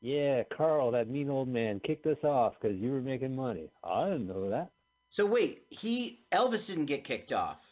Yeah, 0.00 0.42
Carl, 0.56 0.90
that 0.92 1.08
mean 1.08 1.30
old 1.30 1.48
man 1.48 1.78
kicked 1.78 2.06
us 2.06 2.24
off 2.24 2.54
because 2.60 2.76
you 2.76 2.90
were 2.90 3.00
making 3.00 3.36
money. 3.36 3.70
I 3.84 4.06
didn't 4.06 4.26
know 4.26 4.50
that. 4.50 4.72
So 5.10 5.26
wait, 5.26 5.64
he 5.70 6.24
Elvis 6.32 6.66
didn't 6.66 6.86
get 6.86 7.04
kicked 7.04 7.32
off. 7.32 7.64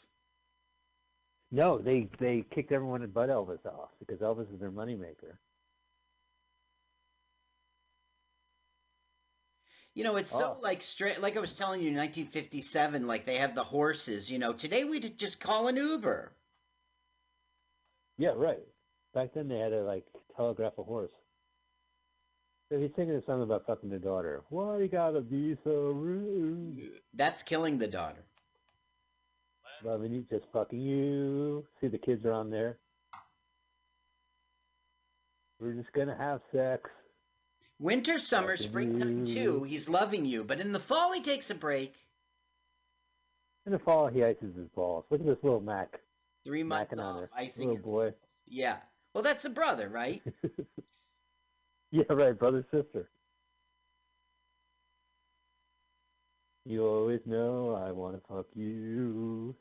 No, 1.50 1.78
they 1.78 2.08
they 2.20 2.44
kicked 2.54 2.70
everyone 2.70 3.04
but 3.12 3.28
Elvis 3.30 3.66
off 3.66 3.88
because 3.98 4.20
Elvis 4.20 4.52
is 4.54 4.60
their 4.60 4.70
moneymaker. 4.70 5.36
You 9.94 10.04
know, 10.04 10.16
it's 10.16 10.30
so 10.30 10.54
Oh. 10.56 10.60
like 10.60 10.82
straight. 10.82 11.20
Like 11.20 11.36
I 11.36 11.40
was 11.40 11.54
telling 11.54 11.80
you, 11.82 11.90
1957, 11.92 13.06
like 13.06 13.26
they 13.26 13.36
have 13.38 13.54
the 13.54 13.64
horses. 13.64 14.30
You 14.30 14.38
know, 14.38 14.52
today 14.52 14.84
we'd 14.84 15.18
just 15.18 15.40
call 15.40 15.68
an 15.68 15.76
Uber. 15.76 16.32
Yeah, 18.18 18.34
right. 18.36 18.62
Back 19.14 19.32
then 19.34 19.48
they 19.48 19.58
had 19.58 19.70
to 19.70 19.82
like 19.82 20.06
telegraph 20.36 20.78
a 20.78 20.82
horse. 20.84 21.12
So 22.70 22.78
he's 22.78 22.90
singing 22.94 23.16
a 23.16 23.24
song 23.24 23.42
about 23.42 23.66
fucking 23.66 23.90
the 23.90 23.98
daughter. 23.98 24.44
Why 24.48 24.78
you 24.78 24.86
gotta 24.88 25.20
be 25.20 25.56
so 25.64 25.90
rude? 25.90 27.00
That's 27.14 27.42
killing 27.42 27.78
the 27.78 27.88
daughter. 27.88 28.24
Loving 29.82 30.12
you, 30.12 30.24
just 30.30 30.44
fucking 30.52 30.78
you. 30.80 31.66
See 31.80 31.88
the 31.88 31.98
kids 31.98 32.24
are 32.24 32.32
on 32.32 32.50
there. 32.50 32.78
We're 35.58 35.72
just 35.72 35.92
gonna 35.92 36.16
have 36.16 36.40
sex. 36.52 36.88
Winter, 37.80 38.20
summer, 38.20 38.56
springtime 38.56 39.24
too. 39.24 39.64
He's 39.64 39.88
loving 39.88 40.24
you, 40.24 40.44
but 40.44 40.60
in 40.60 40.70
the 40.72 40.78
fall 40.78 41.12
he 41.12 41.20
takes 41.20 41.50
a 41.50 41.54
break. 41.56 41.96
In 43.66 43.72
the 43.72 43.78
fall, 43.78 44.08
he 44.08 44.22
ices 44.24 44.54
his 44.56 44.68
balls. 44.68 45.04
Look 45.10 45.20
at 45.20 45.26
this 45.26 45.42
little 45.42 45.60
Mac. 45.60 46.00
Three 46.44 46.62
months 46.62 46.92
on 46.92 47.00
off, 47.00 47.30
icing 47.34 47.68
Little 47.68 47.76
his 47.76 47.84
boy. 47.84 48.14
Yeah. 48.46 48.76
Well, 49.14 49.22
that's 49.22 49.44
a 49.44 49.50
brother, 49.50 49.88
right? 49.88 50.22
Yeah, 51.92 52.04
right, 52.10 52.38
brother, 52.38 52.64
sister. 52.70 53.08
You 56.64 56.86
always 56.86 57.20
know 57.26 57.74
I 57.74 57.92
want 57.92 58.16
to 58.16 58.26
fuck 58.28 58.46
you. 58.54 59.56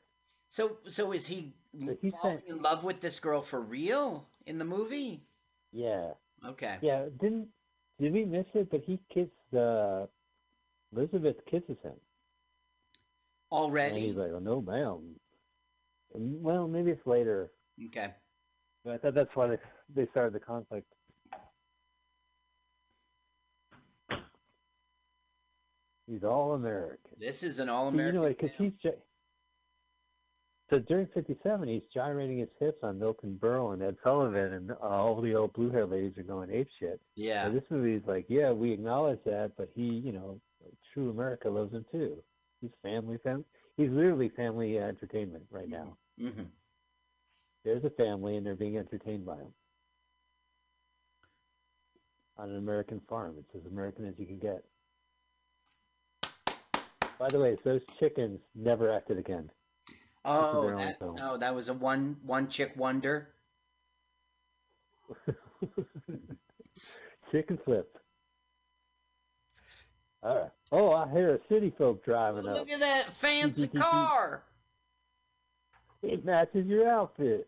So, 0.49 0.77
so 0.89 1.11
is 1.13 1.27
he 1.27 1.53
So 1.79 1.95
falling 2.11 2.43
in 2.47 2.61
love 2.61 2.83
with 2.83 2.99
this 3.01 3.19
girl 3.19 3.41
for 3.41 3.59
real 3.59 4.27
in 4.45 4.57
the 4.59 4.65
movie? 4.65 5.23
Yeah, 5.71 6.13
Okay. 6.45 6.77
yeah. 6.81 7.05
Didn't 7.19 7.49
did 7.99 8.13
we 8.13 8.25
miss 8.25 8.45
it? 8.53 8.69
But 8.71 8.81
he 8.85 8.99
kisses 9.13 9.31
uh, 9.53 10.05
Elizabeth 10.95 11.37
kisses 11.49 11.77
him, 11.83 11.93
and 11.93 11.99
Already? 13.51 13.99
he's 13.99 14.15
like, 14.15 14.31
"Oh 14.33 14.39
no, 14.39 14.61
ma'am." 14.61 15.15
Well, 16.13 16.67
maybe 16.67 16.91
it's 16.91 17.05
later. 17.05 17.51
Okay. 17.87 18.13
But 18.83 18.93
I 18.93 18.97
thought 18.97 19.13
that's 19.13 19.35
why 19.35 19.47
they, 19.47 19.57
they 19.93 20.07
started 20.11 20.33
the 20.33 20.39
conflict. 20.39 20.87
He's 26.07 26.23
all 26.23 26.53
American. 26.53 26.97
This 27.19 27.43
is 27.43 27.59
an 27.59 27.69
all-American. 27.69 28.15
You 28.15 28.21
know, 28.21 28.27
because 28.29 28.49
he's 28.57 28.71
so 30.69 30.79
during 30.79 31.07
'57, 31.13 31.67
he's 31.67 31.81
gyrating 31.93 32.39
his 32.39 32.49
hips 32.59 32.79
on 32.83 32.99
Milton 32.99 33.37
Berle 33.41 33.73
and 33.73 33.81
Ed 33.81 33.97
Sullivan, 34.03 34.53
and 34.53 34.71
uh, 34.71 34.75
all 34.81 35.21
the 35.21 35.33
old 35.35 35.53
blue 35.53 35.69
hair 35.71 35.85
ladies 35.85 36.17
are 36.17 36.23
going 36.23 36.51
ape 36.51 36.69
shit. 36.79 36.99
yeah. 37.15 37.45
And 37.45 37.55
this 37.55 37.63
movie 37.69 37.93
is 37.95 38.03
like, 38.07 38.25
yeah, 38.29 38.51
we 38.51 38.71
acknowledge 38.71 39.19
that, 39.25 39.51
but 39.57 39.69
he, 39.75 39.83
you 39.83 40.11
know, 40.11 40.39
true 40.93 41.09
America 41.09 41.49
loves 41.49 41.73
him 41.73 41.85
too. 41.91 42.17
He's 42.61 42.71
family, 42.83 43.17
fam. 43.23 43.45
He's 43.77 43.89
literally 43.89 44.29
family 44.29 44.77
entertainment 44.77 45.45
right 45.49 45.69
now. 45.69 45.95
hmm 46.19 46.43
There's 47.63 47.83
a 47.83 47.89
family, 47.91 48.35
and 48.37 48.45
they're 48.45 48.55
being 48.55 48.77
entertained 48.77 49.25
by 49.25 49.37
him 49.37 49.53
on 52.37 52.49
an 52.49 52.57
American 52.57 53.01
farm. 53.09 53.35
It's 53.39 53.65
as 53.65 53.71
American 53.71 54.07
as 54.07 54.13
you 54.17 54.25
can 54.25 54.39
get. 54.39 54.63
By 57.17 57.27
the 57.29 57.39
way, 57.39 57.57
those 57.65 57.81
chickens 57.99 58.39
never 58.55 58.91
acted 58.91 59.17
again. 59.17 59.49
Oh, 60.25 60.69
that, 60.75 60.97
oh, 61.01 61.37
that 61.37 61.55
was 61.55 61.69
a 61.69 61.73
one 61.73 62.17
one 62.25 62.49
chick 62.49 62.73
wonder. 62.75 63.29
Chicken 67.31 67.59
flip. 67.63 67.97
All 70.21 70.35
right. 70.35 70.51
Oh, 70.71 70.91
I 70.91 71.09
hear 71.11 71.35
a 71.35 71.39
city 71.47 71.73
folk 71.77 72.03
driving 72.03 72.47
up. 72.47 72.57
Look 72.57 72.69
at 72.69 72.81
that 72.81 73.13
fancy 73.13 73.67
car. 73.67 74.43
It 76.03 76.25
matches 76.25 76.67
your 76.67 76.87
outfit. 76.89 77.47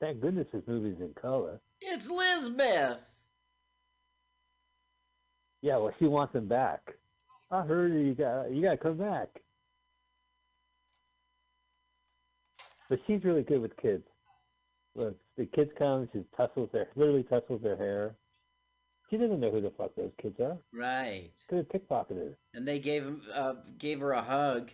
Thank 0.00 0.20
goodness 0.20 0.46
this 0.52 0.62
movie's 0.66 1.00
in 1.00 1.12
color. 1.20 1.60
It's 1.80 2.08
Lizabeth. 2.08 3.00
Yeah, 5.60 5.78
well, 5.78 5.92
she 5.98 6.06
wants 6.06 6.34
him 6.34 6.46
back. 6.46 6.94
I 7.50 7.62
heard 7.62 7.92
you 7.92 8.14
got 8.14 8.52
you 8.52 8.62
got 8.62 8.72
to 8.72 8.76
come 8.76 8.96
back. 8.96 9.28
But 12.88 13.00
she's 13.06 13.24
really 13.24 13.42
good 13.42 13.60
with 13.60 13.76
kids. 13.76 14.04
Look, 14.94 15.16
the 15.36 15.46
kids 15.46 15.70
come, 15.78 16.08
she 16.12 16.24
tussles 16.36 16.70
their 16.72 16.88
literally 16.96 17.22
tussles 17.24 17.62
their 17.62 17.76
hair. 17.76 18.14
She 19.10 19.16
doesn't 19.16 19.40
know 19.40 19.50
who 19.50 19.60
the 19.60 19.70
fuck 19.70 19.94
those 19.96 20.12
kids 20.20 20.38
are. 20.40 20.58
Right. 20.72 21.30
Could 21.48 21.58
have 21.58 21.68
pickpocketed. 21.68 22.34
And 22.54 22.66
they 22.66 22.78
gave 22.78 23.04
him 23.04 23.22
uh, 23.34 23.54
gave 23.78 24.00
her 24.00 24.12
a 24.12 24.22
hug. 24.22 24.70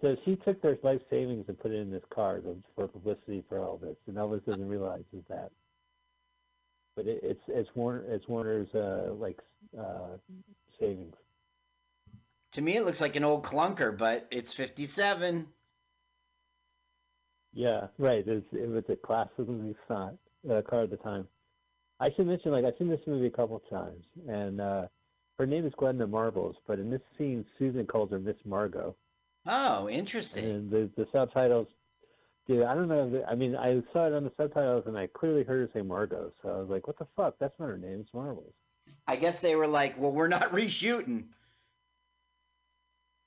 So 0.00 0.16
she 0.24 0.36
took 0.36 0.60
their 0.60 0.76
life 0.82 1.00
savings 1.08 1.46
and 1.48 1.58
put 1.58 1.70
it 1.72 1.76
in 1.80 1.90
this 1.90 2.02
car 2.14 2.38
to- 2.40 2.62
for 2.74 2.86
publicity 2.86 3.42
for 3.48 3.58
Elvis, 3.58 3.96
and 4.06 4.16
Elvis 4.16 4.44
doesn't 4.44 4.68
realize 4.68 5.04
is 5.12 5.24
that. 5.28 5.50
But 6.94 7.06
it, 7.06 7.20
it's 7.22 7.40
it's 7.48 7.70
Warner 7.74 8.04
it's 8.08 8.28
Warner's 8.28 8.72
uh, 8.74 9.14
like 9.14 9.38
uh, 9.78 10.16
savings. 10.78 11.14
To 12.54 12.62
me, 12.62 12.76
it 12.76 12.84
looks 12.84 13.00
like 13.00 13.16
an 13.16 13.24
old 13.24 13.42
clunker, 13.42 13.96
but 13.96 14.28
it's 14.30 14.54
57. 14.54 15.48
Yeah, 17.52 17.88
right. 17.98 18.24
It 18.26 18.44
was 18.52 18.84
a 18.88 18.96
classically 18.96 19.74
thought 19.88 20.14
uh, 20.48 20.62
car 20.62 20.82
at 20.82 20.90
the 20.90 20.96
time. 20.98 21.26
I 21.98 22.10
should 22.14 22.28
mention, 22.28 22.52
like, 22.52 22.64
I've 22.64 22.74
seen 22.78 22.88
this 22.88 23.00
movie 23.08 23.26
a 23.26 23.30
couple 23.30 23.60
times, 23.70 24.04
and 24.28 24.60
uh, 24.60 24.86
her 25.38 25.46
name 25.46 25.66
is 25.66 25.72
Glenda 25.74 26.08
Markle, 26.08 26.54
but 26.66 26.78
in 26.78 26.90
this 26.90 27.00
scene, 27.18 27.44
Susan 27.58 27.86
calls 27.86 28.10
her 28.12 28.20
Miss 28.20 28.36
Margot. 28.44 28.94
Oh, 29.46 29.88
interesting. 29.88 30.44
And 30.44 30.70
the, 30.70 30.90
the 30.96 31.08
subtitles, 31.12 31.66
dude, 32.46 32.62
I 32.64 32.74
don't 32.74 32.88
know. 32.88 33.24
I 33.28 33.34
mean, 33.34 33.56
I 33.56 33.82
saw 33.92 34.06
it 34.06 34.12
on 34.12 34.22
the 34.22 34.32
subtitles, 34.36 34.84
and 34.86 34.96
I 34.96 35.08
clearly 35.08 35.42
heard 35.42 35.68
her 35.68 35.70
say 35.74 35.82
Margot, 35.84 36.32
so 36.40 36.50
I 36.50 36.58
was 36.58 36.68
like, 36.68 36.86
what 36.86 36.98
the 36.98 37.06
fuck? 37.16 37.34
That's 37.40 37.58
not 37.58 37.68
her 37.68 37.78
name. 37.78 38.00
It's 38.00 38.14
Markle. 38.14 38.52
I 39.08 39.16
guess 39.16 39.40
they 39.40 39.56
were 39.56 39.66
like, 39.66 40.00
well, 40.00 40.12
we're 40.12 40.28
not 40.28 40.52
reshooting. 40.52 41.24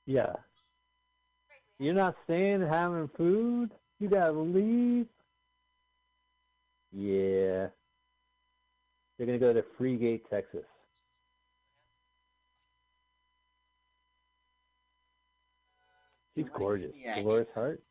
Yeah. 0.08 0.32
You're 1.78 1.92
not 1.92 2.16
staying 2.24 2.62
and 2.62 2.68
having 2.72 3.08
food? 3.14 3.70
You 4.00 4.08
gotta 4.08 4.32
leave? 4.32 5.06
Yeah. 6.90 7.66
They're 9.18 9.26
gonna 9.26 9.38
go 9.38 9.52
to 9.52 9.62
Freegate, 9.76 10.28
Texas. 10.30 10.64
She's 16.34 16.44
What 16.44 16.52
do 16.52 16.52
you 16.54 16.58
gorgeous. 16.58 16.92
yeah, 16.96 17.20
Dolores 17.20 17.46
Hart. 17.54 17.82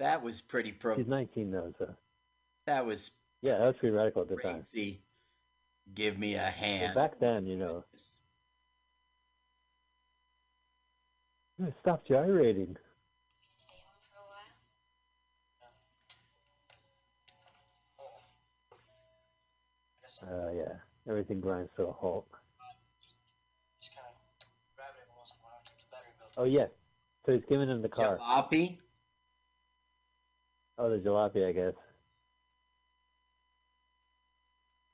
That 0.00 0.22
was 0.22 0.40
pretty 0.40 0.72
pro. 0.72 0.96
She's 0.96 1.06
19 1.06 1.52
though, 1.52 1.72
so 1.78 1.94
That 2.66 2.84
was 2.84 3.12
yeah, 3.42 3.58
that 3.58 3.66
was 3.66 3.76
pretty 3.76 3.94
radical 3.94 4.22
at 4.22 4.28
the 4.28 4.36
time. 4.36 4.54
crazy. 4.54 5.02
Give 5.94 6.18
me 6.18 6.34
a 6.34 6.40
hand. 6.50 6.94
back 6.94 7.20
then, 7.20 7.46
you 7.46 7.56
know, 7.56 7.84
stop 11.80 12.04
gyrating. 12.06 12.76
Stay 13.56 13.76
home 13.84 14.00
for 14.10 14.18
a 20.26 20.30
while. 20.30 20.48
Uh, 20.48 20.52
yeah, 20.52 20.74
everything 21.08 21.40
grinds 21.40 21.70
to 21.76 21.84
a 21.84 21.92
halt. 21.92 22.26
Oh 26.36 26.44
yeah, 26.44 26.66
so 27.24 27.32
he's 27.32 27.44
giving 27.48 27.68
him 27.68 27.82
the 27.82 27.88
car. 27.88 28.18
Jalopy. 28.18 28.78
Oh, 30.76 30.90
the 30.90 30.98
jalopy, 30.98 31.48
I 31.48 31.52
guess. 31.52 31.74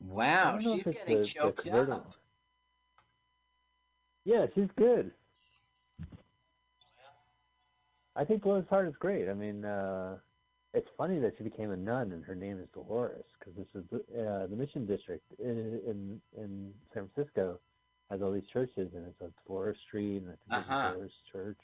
Wow, 0.00 0.58
she's 0.58 0.84
getting 0.84 1.24
choked 1.24 1.68
up. 1.68 2.12
Yeah, 4.24 4.46
she's 4.54 4.68
good. 4.76 5.12
I 8.16 8.24
think 8.24 8.42
Dolores 8.42 8.66
Hart 8.68 8.88
is 8.88 8.94
great. 8.98 9.28
I 9.28 9.34
mean, 9.34 9.64
uh, 9.64 10.16
it's 10.74 10.88
funny 10.96 11.18
that 11.20 11.34
she 11.38 11.44
became 11.44 11.70
a 11.70 11.76
nun 11.76 12.12
and 12.12 12.24
her 12.24 12.34
name 12.34 12.58
is 12.60 12.68
Dolores 12.74 13.24
because 13.38 13.54
this 13.56 13.66
is 13.74 13.84
the, 13.90 13.98
uh, 14.24 14.46
the 14.46 14.56
Mission 14.56 14.86
District 14.86 15.24
in, 15.38 15.80
in 15.86 16.20
in 16.36 16.72
San 16.94 17.08
Francisco 17.14 17.58
has 18.10 18.20
all 18.22 18.32
these 18.32 18.46
churches 18.52 18.90
and 18.94 19.06
it's 19.06 19.20
a 19.20 19.30
Dolores 19.46 19.76
Street 19.86 20.22
and 20.22 20.30
I 20.30 20.56
think 20.58 20.68
Uh-huh. 20.70 20.92
Dolores 20.92 21.12
Church. 21.32 21.58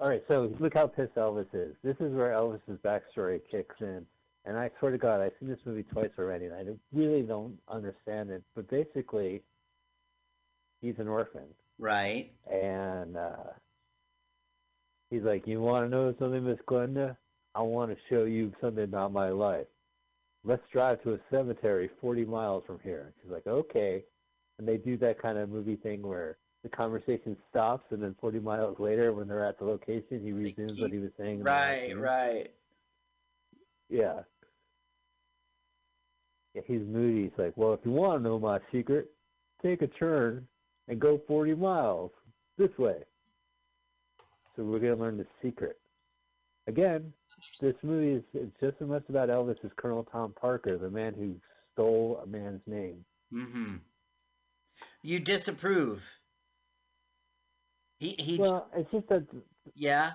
All 0.00 0.08
right, 0.08 0.22
so 0.28 0.52
look 0.60 0.74
how 0.74 0.86
pissed 0.86 1.16
Elvis 1.16 1.52
is. 1.52 1.74
This 1.82 1.96
is 1.98 2.14
where 2.14 2.30
Elvis's 2.30 2.78
backstory 2.84 3.40
kicks 3.50 3.74
in. 3.80 4.06
And 4.44 4.56
I 4.56 4.70
swear 4.78 4.92
to 4.92 4.98
God, 4.98 5.20
I've 5.20 5.32
seen 5.40 5.48
this 5.48 5.58
movie 5.64 5.82
twice 5.82 6.10
already, 6.18 6.46
and 6.46 6.54
I 6.54 6.64
really 6.92 7.22
don't 7.22 7.58
understand 7.68 8.30
it. 8.30 8.42
But 8.54 8.70
basically, 8.70 9.42
he's 10.80 10.94
an 10.98 11.08
orphan, 11.08 11.42
Right. 11.78 12.32
and 12.50 13.16
uh, 13.16 13.52
he's 15.10 15.22
like, 15.22 15.46
"You 15.46 15.60
want 15.60 15.86
to 15.86 15.88
know 15.88 16.14
something, 16.18 16.44
Miss 16.44 16.58
Glenda? 16.68 17.16
I 17.54 17.62
want 17.62 17.90
to 17.90 17.96
show 18.08 18.24
you 18.24 18.52
something 18.60 18.84
about 18.84 19.12
my 19.12 19.30
life. 19.30 19.66
Let's 20.44 20.62
drive 20.72 21.02
to 21.02 21.14
a 21.14 21.18
cemetery 21.30 21.90
40 22.00 22.24
miles 22.24 22.64
from 22.66 22.80
here." 22.82 23.12
She's 23.22 23.30
like, 23.30 23.46
"Okay," 23.46 24.04
and 24.58 24.66
they 24.66 24.76
do 24.76 24.96
that 24.98 25.20
kind 25.20 25.38
of 25.38 25.48
movie 25.48 25.76
thing 25.76 26.02
where 26.02 26.36
the 26.62 26.68
conversation 26.68 27.36
stops, 27.50 27.84
and 27.90 28.02
then 28.02 28.16
40 28.20 28.40
miles 28.40 28.78
later, 28.78 29.12
when 29.12 29.28
they're 29.28 29.44
at 29.44 29.58
the 29.58 29.64
location, 29.64 30.20
he 30.22 30.32
resumes 30.32 30.80
what 30.80 30.90
he 30.90 30.98
was 30.98 31.10
saying. 31.16 31.42
Right, 31.42 31.96
right. 31.96 32.50
Yeah. 33.88 34.20
Yeah, 36.54 36.62
he's 36.66 36.80
moody. 36.80 37.24
He's 37.24 37.38
like, 37.38 37.56
well, 37.56 37.72
if 37.74 37.80
you 37.84 37.92
want 37.92 38.20
to 38.20 38.28
know 38.28 38.38
my 38.38 38.58
secret, 38.72 39.10
take 39.62 39.82
a 39.82 39.86
turn 39.86 40.46
and 40.88 41.00
go 41.00 41.20
40 41.28 41.54
miles 41.54 42.10
this 42.56 42.70
way. 42.78 42.96
So 44.56 44.64
we're 44.64 44.80
going 44.80 44.96
to 44.96 45.00
learn 45.00 45.18
the 45.18 45.26
secret. 45.42 45.78
Again, 46.66 47.12
this 47.60 47.74
movie 47.82 48.14
is 48.14 48.22
it's 48.34 48.60
just 48.60 48.76
as 48.80 48.88
much 48.88 49.04
about 49.08 49.28
Elvis 49.28 49.64
as 49.64 49.70
Colonel 49.76 50.06
Tom 50.10 50.34
Parker, 50.38 50.76
the 50.76 50.90
man 50.90 51.14
who 51.14 51.36
stole 51.72 52.20
a 52.22 52.26
man's 52.26 52.66
name. 52.66 53.04
Mm-hmm. 53.32 53.76
You 55.02 55.20
disapprove. 55.20 56.02
He 58.00 58.14
he. 58.18 58.38
Well, 58.38 58.68
it's 58.76 58.90
just 58.90 59.08
that, 59.08 59.24
yeah. 59.74 60.12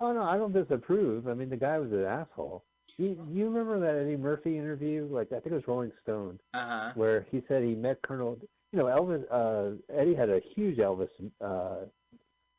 oh 0.00 0.12
no, 0.12 0.22
I 0.22 0.36
don't 0.36 0.52
disapprove. 0.52 1.28
I 1.28 1.34
mean, 1.34 1.48
the 1.50 1.56
guy 1.56 1.78
was 1.78 1.92
an 1.92 2.04
asshole. 2.04 2.64
You, 2.98 3.18
you 3.32 3.48
remember 3.48 3.80
that 3.80 4.00
Eddie 4.00 4.16
Murphy 4.16 4.56
interview? 4.58 5.08
Like, 5.10 5.28
I 5.28 5.36
think 5.36 5.46
it 5.46 5.54
was 5.54 5.66
Rolling 5.66 5.92
Stone. 6.02 6.38
Uh 6.52 6.58
huh. 6.66 6.92
where 6.94 7.26
he 7.30 7.42
said 7.48 7.62
he 7.62 7.74
met 7.74 8.02
Colonel. 8.02 8.38
You 8.72 8.78
know, 8.78 8.84
Elvis. 8.86 9.24
Uh, 9.30 9.76
Eddie 9.94 10.14
had 10.14 10.30
a 10.30 10.40
huge 10.54 10.78
Elvis 10.78 11.08
uh, 11.44 11.84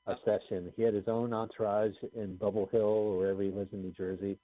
obsession. 0.05 0.71
He 0.75 0.83
had 0.83 0.93
his 0.93 1.07
own 1.07 1.33
entourage 1.33 1.95
in 2.15 2.35
Bubble 2.35 2.69
Hill, 2.71 2.81
or 2.81 3.17
wherever 3.17 3.41
he 3.41 3.49
lives 3.49 3.73
in 3.73 3.81
New 3.81 3.91
Jersey. 3.91 4.37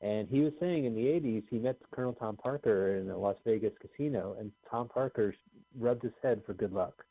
And 0.00 0.28
he 0.28 0.40
was 0.40 0.52
saying 0.60 0.84
in 0.84 0.94
the 0.94 1.02
'80s 1.02 1.44
he 1.48 1.58
met 1.58 1.76
Colonel 1.94 2.14
Tom 2.14 2.36
Parker 2.36 2.96
in 2.96 3.10
a 3.10 3.16
Las 3.16 3.36
Vegas 3.46 3.72
casino, 3.80 4.36
and 4.38 4.50
Tom 4.70 4.88
Parker 4.88 5.34
rubbed 5.78 6.02
his 6.02 6.12
head 6.22 6.42
for 6.44 6.52
good 6.52 6.72
luck. 6.72 7.04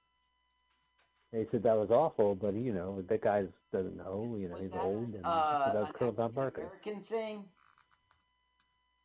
And 1.31 1.41
he 1.41 1.47
said 1.51 1.63
that 1.63 1.75
was 1.77 1.89
awful, 1.89 2.35
but 2.35 2.53
you 2.53 2.73
know 2.73 3.01
that 3.07 3.21
guy 3.23 3.45
doesn't 3.71 3.95
know. 3.97 4.35
You 4.37 4.47
know 4.49 4.53
Was 4.55 4.63
he's 4.63 4.71
that, 4.71 4.81
old, 4.81 5.13
and 5.15 5.21
uh, 5.23 5.71
that 5.73 5.79
was 5.79 5.91
Colonel 5.95 6.13
Tom 6.13 6.33
Parker. 6.33 6.61
American 6.61 7.01
thing. 7.01 7.45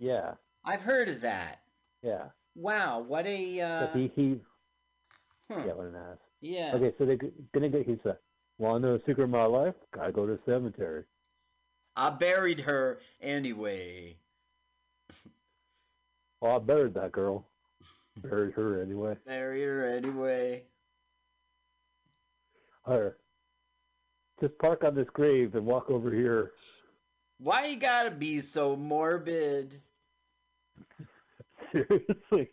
Yeah, 0.00 0.34
I've 0.64 0.82
heard 0.82 1.08
of 1.08 1.20
that. 1.22 1.60
yeah. 2.02 2.24
Wow, 2.54 3.04
what 3.06 3.26
a 3.26 3.60
uh, 3.60 3.86
but 3.86 3.96
he 3.96 4.10
he 4.16 4.40
yeah, 5.50 5.72
what 5.72 5.86
an 5.86 5.96
ass. 5.96 6.18
yeah. 6.40 6.72
Okay, 6.74 6.92
so 6.98 7.06
they're 7.06 7.16
g- 7.16 7.32
gonna 7.52 7.68
get. 7.68 7.86
He 7.86 7.98
said, 8.02 8.18
"Want 8.58 8.82
to 8.82 8.88
know 8.88 8.96
the 8.98 9.04
secret 9.04 9.24
of 9.24 9.30
my 9.30 9.44
life? 9.44 9.74
Gotta 9.92 10.12
go 10.12 10.26
to 10.26 10.32
the 10.32 10.40
cemetery." 10.44 11.04
I 11.96 12.10
buried 12.10 12.60
her 12.60 13.00
anyway. 13.20 14.16
Oh, 16.40 16.54
I 16.54 16.58
buried 16.60 16.94
that 16.94 17.10
girl. 17.12 17.48
Buried 18.22 18.54
her 18.54 18.80
anyway. 18.80 19.16
Buried 19.26 19.62
her 19.64 19.86
anyway. 19.96 20.64
Her. 22.86 23.18
Just 24.40 24.56
park 24.58 24.84
on 24.84 24.94
this 24.94 25.08
grave 25.10 25.54
and 25.54 25.66
walk 25.66 25.90
over 25.90 26.10
here. 26.12 26.52
Why 27.38 27.66
you 27.66 27.76
gotta 27.80 28.10
be 28.10 28.40
so 28.40 28.76
morbid? 28.76 29.82
Seriously. 31.72 32.50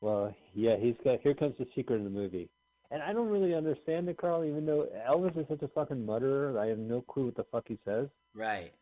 Well, 0.00 0.34
yeah, 0.54 0.76
he's 0.76 0.94
got. 1.04 1.20
Here 1.20 1.34
comes 1.34 1.54
the 1.58 1.66
secret 1.74 1.96
of 1.96 2.04
the 2.04 2.10
movie, 2.10 2.48
and 2.90 3.02
I 3.02 3.12
don't 3.12 3.28
really 3.28 3.54
understand 3.54 4.08
it, 4.08 4.16
Carl. 4.16 4.44
Even 4.44 4.64
though 4.64 4.86
Elvis 5.08 5.38
is 5.38 5.46
such 5.48 5.62
a 5.62 5.68
fucking 5.68 6.04
mutterer, 6.04 6.58
I 6.58 6.66
have 6.66 6.78
no 6.78 7.02
clue 7.02 7.26
what 7.26 7.36
the 7.36 7.44
fuck 7.44 7.64
he 7.68 7.78
says. 7.84 8.08
Right. 8.34 8.72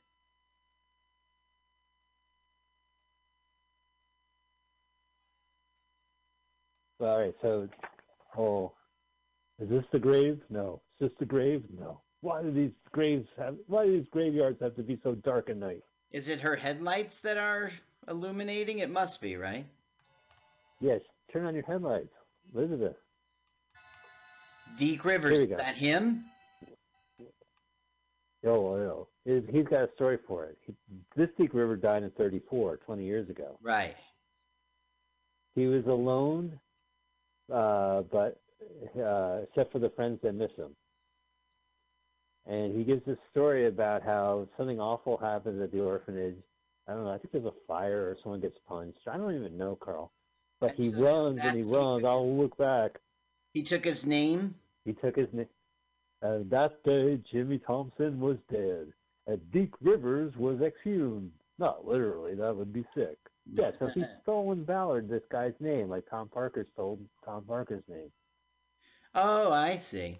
All 7.00 7.20
right, 7.20 7.34
so, 7.42 7.68
oh, 8.36 8.72
is 9.60 9.68
this 9.68 9.84
the 9.92 10.00
grave? 10.00 10.40
No. 10.50 10.80
Is 11.00 11.08
this 11.08 11.18
the 11.20 11.26
grave? 11.26 11.62
No. 11.78 12.00
Why 12.22 12.42
do 12.42 12.50
these 12.50 12.72
graves 12.90 13.28
have? 13.38 13.54
Why 13.68 13.86
do 13.86 13.92
these 13.92 14.08
graveyards 14.10 14.60
have 14.60 14.74
to 14.76 14.82
be 14.82 14.98
so 15.04 15.14
dark 15.14 15.48
at 15.48 15.56
night? 15.56 15.84
Is 16.10 16.28
it 16.28 16.40
her 16.40 16.56
headlights 16.56 17.20
that 17.20 17.36
are 17.36 17.70
illuminating? 18.08 18.80
It 18.80 18.90
must 18.90 19.20
be, 19.20 19.36
right? 19.36 19.66
Yes, 20.80 21.00
turn 21.32 21.44
on 21.44 21.54
your 21.54 21.64
headlights, 21.64 22.12
Elizabeth. 22.54 22.96
Deke 24.78 25.04
Rivers, 25.04 25.38
is 25.38 25.46
go. 25.48 25.56
that 25.56 25.74
him? 25.74 26.24
Oh, 28.44 28.50
oh, 28.76 29.08
He's- 29.24 29.42
he's 29.50 29.66
got 29.66 29.88
a 29.88 29.92
story 29.94 30.18
for 30.26 30.44
it. 30.46 30.58
He, 30.64 30.74
this 31.16 31.28
Deke 31.36 31.54
River 31.54 31.76
died 31.76 32.04
in 32.04 32.10
34, 32.12 32.76
20 32.78 33.04
years 33.04 33.28
ago. 33.28 33.58
Right. 33.60 33.96
He 35.56 35.66
was 35.66 35.84
alone, 35.86 36.58
uh, 37.52 38.02
but 38.02 38.40
uh, 38.96 39.40
except 39.42 39.72
for 39.72 39.80
the 39.80 39.90
friends 39.90 40.20
that 40.22 40.34
miss 40.34 40.52
him. 40.56 40.74
And 42.46 42.76
he 42.76 42.84
gives 42.84 43.04
this 43.04 43.18
story 43.30 43.66
about 43.66 44.02
how 44.02 44.48
something 44.56 44.78
awful 44.80 45.16
happens 45.16 45.60
at 45.60 45.72
the 45.72 45.80
orphanage. 45.80 46.36
I 46.86 46.92
don't 46.94 47.04
know. 47.04 47.10
I 47.12 47.18
think 47.18 47.32
there's 47.32 47.44
a 47.44 47.52
fire 47.66 48.08
or 48.10 48.16
someone 48.22 48.40
gets 48.40 48.56
punched. 48.66 49.00
I 49.10 49.16
don't 49.16 49.34
even 49.34 49.58
know, 49.58 49.76
Carl. 49.76 50.12
But 50.60 50.70
And 50.74 50.84
he 50.84 50.90
so 50.90 51.00
runs 51.02 51.40
and 51.40 51.40
he 51.40 51.62
that's- 51.62 51.70
he 51.70 51.76
runs. 51.76 52.04
I'll 52.04 52.24
his- 52.24 52.36
look 52.36 52.56
back. 52.56 53.00
He 53.54 53.62
took 53.62 53.84
his 53.84 54.04
name. 54.06 54.54
He 54.84 54.92
took 54.92 55.16
his 55.16 55.32
name. 55.32 55.48
Uh, 56.22 56.40
that 56.46 56.82
day, 56.82 57.16
Jimmy 57.30 57.58
Thompson 57.58 58.18
was 58.20 58.38
dead. 58.50 58.92
And 59.26 59.50
Deke 59.52 59.74
Rivers 59.80 60.36
was 60.36 60.60
exhumed. 60.60 61.32
Not 61.58 61.86
literally. 61.86 62.34
That 62.34 62.56
would 62.56 62.72
be 62.72 62.84
sick. 62.94 63.18
Yeah, 63.50 63.70
so 63.78 63.86
he 63.86 64.04
stolen 64.22 64.64
valor, 64.64 65.00
this 65.00 65.22
guy's 65.30 65.54
name, 65.60 65.88
like 65.88 66.08
Tom 66.10 66.28
Parker 66.28 66.66
stole 66.72 66.98
Tom 67.24 67.44
Parker's 67.44 67.84
name. 67.88 68.10
Oh, 69.14 69.50
I 69.52 69.76
see. 69.76 70.18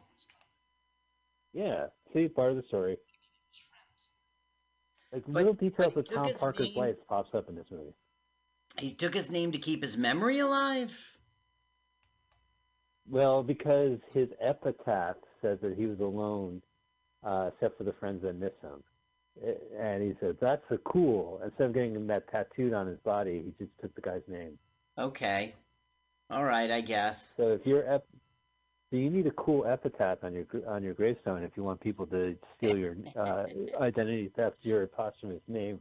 Yeah, 1.53 1.89
see, 2.13 2.29
part 2.29 2.51
of 2.51 2.57
the 2.57 2.63
story. 2.65 2.97
Like 5.13 5.25
But- 5.27 5.33
little 5.33 5.55
details 5.55 5.97
of 5.97 6.05
Tom 6.09 6.33
Parker's 6.35 6.69
name- 6.69 6.77
life 6.79 6.97
pops 7.09 7.35
up 7.35 7.49
in 7.49 7.55
this 7.55 7.71
movie. 7.71 7.95
He 8.79 8.93
took 8.93 9.15
his 9.15 9.31
name 9.31 9.53
to 9.53 9.59
keep 9.59 9.83
his 9.83 9.97
memory 9.97 10.39
alive. 10.39 10.93
Well, 13.11 13.43
because 13.43 13.99
his 14.13 14.29
epitaph 14.41 15.17
says 15.41 15.59
that 15.63 15.75
he 15.77 15.87
was 15.87 16.01
alone, 16.01 16.63
uh, 17.25 17.51
except 17.53 17.79
for 17.79 17.85
the 17.85 17.95
friends 17.95 18.23
that 18.23 18.35
miss 18.35 18.53
him. 18.61 18.83
And 19.79 20.03
he 20.03 20.15
said, 20.21 20.39
"That's 20.41 20.69
a 20.71 20.79
cool." 20.79 21.41
Instead 21.45 21.69
of 21.69 21.75
getting 21.75 22.07
that 22.09 22.29
tattooed 22.29 22.73
on 22.73 22.87
his 22.87 22.99
body, 23.01 23.43
he 23.43 23.65
just 23.65 23.79
took 23.81 23.95
the 23.95 24.01
guy's 24.01 24.27
name. 24.27 24.59
Okay. 24.99 25.55
All 26.29 26.45
right, 26.45 26.71
I 26.71 26.81
guess. 26.81 27.35
So 27.37 27.53
if 27.53 27.65
you're 27.65 27.87
ep- 27.89 28.07
so 28.91 28.97
you 28.97 29.11
need 29.11 29.27
a 29.27 29.33
cool 29.33 29.67
epitaph 29.67 30.25
on 30.25 30.33
your 30.33 30.47
on 30.67 30.83
your 30.83 30.95
gravestone 30.95 31.45
if 31.45 31.53
you 31.57 31.63
want 31.63 31.81
people 31.81 32.07
to 32.07 32.37
steal 32.57 32.77
your 32.77 32.97
uh, 33.17 33.45
identity 33.81 34.31
theft, 34.35 34.57
your 34.63 34.87
posthumous 34.87 35.43
name. 35.47 35.81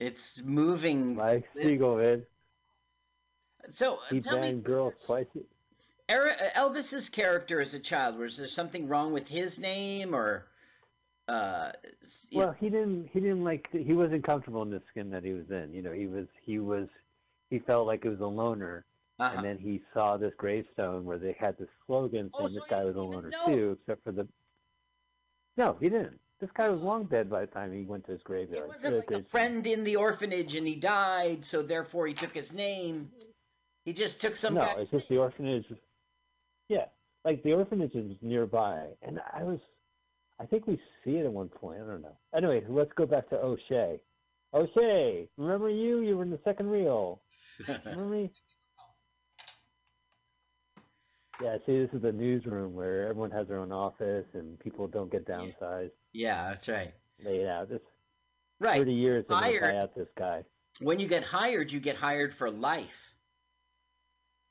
It's 0.00 0.42
moving. 0.42 1.16
Mike 1.16 1.48
Siegel, 1.54 1.96
man. 1.96 2.26
So 3.72 3.98
He 4.10 4.20
tell 4.20 4.36
me, 4.36 4.42
banged 4.42 4.64
girls 4.64 4.94
twice. 5.06 5.26
Era- 6.08 6.36
Elvis's 6.54 7.08
character 7.08 7.60
as 7.60 7.74
a 7.74 7.80
child 7.80 8.18
was 8.18 8.36
there 8.36 8.46
something 8.48 8.88
wrong 8.88 9.12
with 9.12 9.26
his 9.28 9.58
name 9.58 10.14
or? 10.14 10.46
Uh, 11.26 11.72
Well, 12.34 12.52
he 12.60 12.68
didn't. 12.68 13.08
He 13.10 13.20
didn't 13.20 13.44
like. 13.44 13.66
He 13.72 13.94
wasn't 13.94 14.24
comfortable 14.24 14.60
in 14.62 14.70
the 14.70 14.82
skin 14.90 15.08
that 15.10 15.24
he 15.24 15.32
was 15.32 15.50
in. 15.50 15.72
You 15.72 15.80
know, 15.80 15.92
he 15.92 16.06
was. 16.06 16.26
He 16.42 16.58
was. 16.58 16.88
He 17.48 17.60
felt 17.60 17.86
like 17.86 18.02
he 18.02 18.10
was 18.10 18.20
a 18.20 18.26
loner, 18.26 18.84
uh-huh. 19.18 19.36
and 19.36 19.44
then 19.46 19.58
he 19.58 19.80
saw 19.94 20.18
this 20.18 20.34
gravestone 20.36 21.06
where 21.06 21.18
they 21.18 21.34
had 21.38 21.56
this 21.56 21.68
slogan 21.86 22.30
Oh, 22.34 22.40
saying 22.40 22.50
so 22.50 22.60
this 22.60 22.68
guy 22.68 22.84
was 22.84 22.96
a 22.96 23.00
loner 23.00 23.30
know. 23.30 23.46
too, 23.46 23.78
except 23.80 24.04
for 24.04 24.12
the. 24.12 24.28
No, 25.56 25.78
he 25.80 25.88
didn't. 25.88 26.20
This 26.40 26.50
guy 26.54 26.68
was 26.68 26.80
long 26.80 27.04
dead 27.04 27.30
by 27.30 27.42
the 27.42 27.46
time 27.46 27.72
he 27.72 27.84
went 27.84 28.04
to 28.06 28.12
his 28.12 28.20
It 28.20 28.24
graveyard. 28.24 28.68
wasn't 28.68 28.94
uh, 28.94 28.98
like 28.98 29.10
a 29.10 29.22
friend 29.24 29.66
in 29.66 29.84
the 29.84 29.96
orphanage 29.96 30.54
and 30.56 30.66
he 30.66 30.74
died, 30.74 31.44
so 31.44 31.62
therefore 31.62 32.06
he 32.06 32.14
took 32.14 32.34
his 32.34 32.52
name. 32.52 33.10
He 33.84 33.92
just 33.92 34.20
took 34.20 34.34
some 34.36 34.54
no, 34.54 34.68
it's 34.78 34.90
just 34.90 35.08
the 35.08 35.18
orphanage. 35.18 35.66
Yeah, 36.68 36.86
like 37.24 37.42
the 37.42 37.52
orphanage 37.52 37.94
is 37.94 38.16
nearby, 38.22 38.86
and 39.02 39.20
I 39.32 39.42
was, 39.42 39.60
I 40.40 40.46
think 40.46 40.66
we 40.66 40.80
see 41.04 41.16
it 41.16 41.24
at 41.26 41.32
one 41.32 41.48
point. 41.48 41.80
I 41.82 41.86
don't 41.86 42.02
know. 42.02 42.16
Anyway, 42.34 42.64
let's 42.68 42.92
go 42.94 43.06
back 43.06 43.28
to 43.28 43.36
O'Shea. 43.36 44.00
O'Shea, 44.54 45.28
remember 45.36 45.68
you? 45.68 46.00
You 46.00 46.16
were 46.16 46.22
in 46.22 46.30
the 46.30 46.40
second 46.44 46.68
reel. 46.70 47.20
Remember 47.68 48.06
me? 48.06 48.30
Yeah, 51.42 51.56
see, 51.66 51.78
this 51.80 51.90
is 51.92 52.02
the 52.02 52.12
newsroom 52.12 52.74
where 52.74 53.08
everyone 53.08 53.30
has 53.32 53.48
their 53.48 53.58
own 53.58 53.72
office 53.72 54.24
and 54.34 54.58
people 54.60 54.86
don't 54.86 55.10
get 55.10 55.26
downsized. 55.26 55.90
Yeah, 56.14 56.48
that's 56.48 56.68
right. 56.68 56.94
They, 57.22 57.42
yeah, 57.42 57.64
this 57.64 57.80
Right. 58.60 58.78
thirty 58.78 58.94
years 58.94 59.26
they're 59.28 59.38
gonna 59.38 59.58
Hired. 59.58 59.74
out 59.74 59.94
this 59.94 60.08
guy. 60.16 60.44
When 60.80 60.98
you 61.00 61.06
get 61.08 61.22
hired, 61.24 61.70
you 61.70 61.80
get 61.80 61.96
hired 61.96 62.32
for 62.32 62.50
life. 62.50 63.14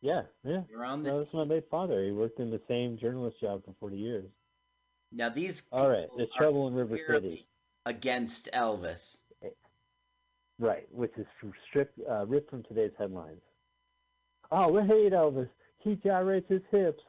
Yeah, 0.01 0.23
yeah. 0.43 0.61
You're 0.69 0.83
on 0.85 1.01
the 1.03 1.09
No, 1.11 1.17
that's 1.19 1.33
my 1.33 1.41
late 1.43 1.69
father. 1.71 2.03
He 2.03 2.11
worked 2.11 2.39
in 2.39 2.51
the 2.51 2.61
same 2.67 2.97
journalist 2.97 3.39
job 3.41 3.63
for 3.65 3.73
forty 3.79 3.97
years. 3.97 4.25
Now 5.11 5.29
these 5.29 5.63
All 5.71 5.89
right, 5.89 6.07
there's 6.17 6.29
trouble 6.37 6.67
in 6.67 6.73
River 6.75 6.97
City. 7.07 7.47
against 7.85 8.49
Elvis. 8.53 9.19
Right, 10.59 10.87
which 10.91 11.11
is 11.17 11.25
stripped, 11.69 11.99
uh, 12.09 12.25
ripped 12.27 12.49
from 12.49 12.63
today's 12.63 12.91
headlines. 12.97 13.41
Oh, 14.51 14.71
we 14.71 14.81
hate 14.81 15.11
Elvis. 15.11 15.49
He 15.79 15.95
gyrates 15.95 16.47
his 16.47 16.61
hips. 16.71 17.01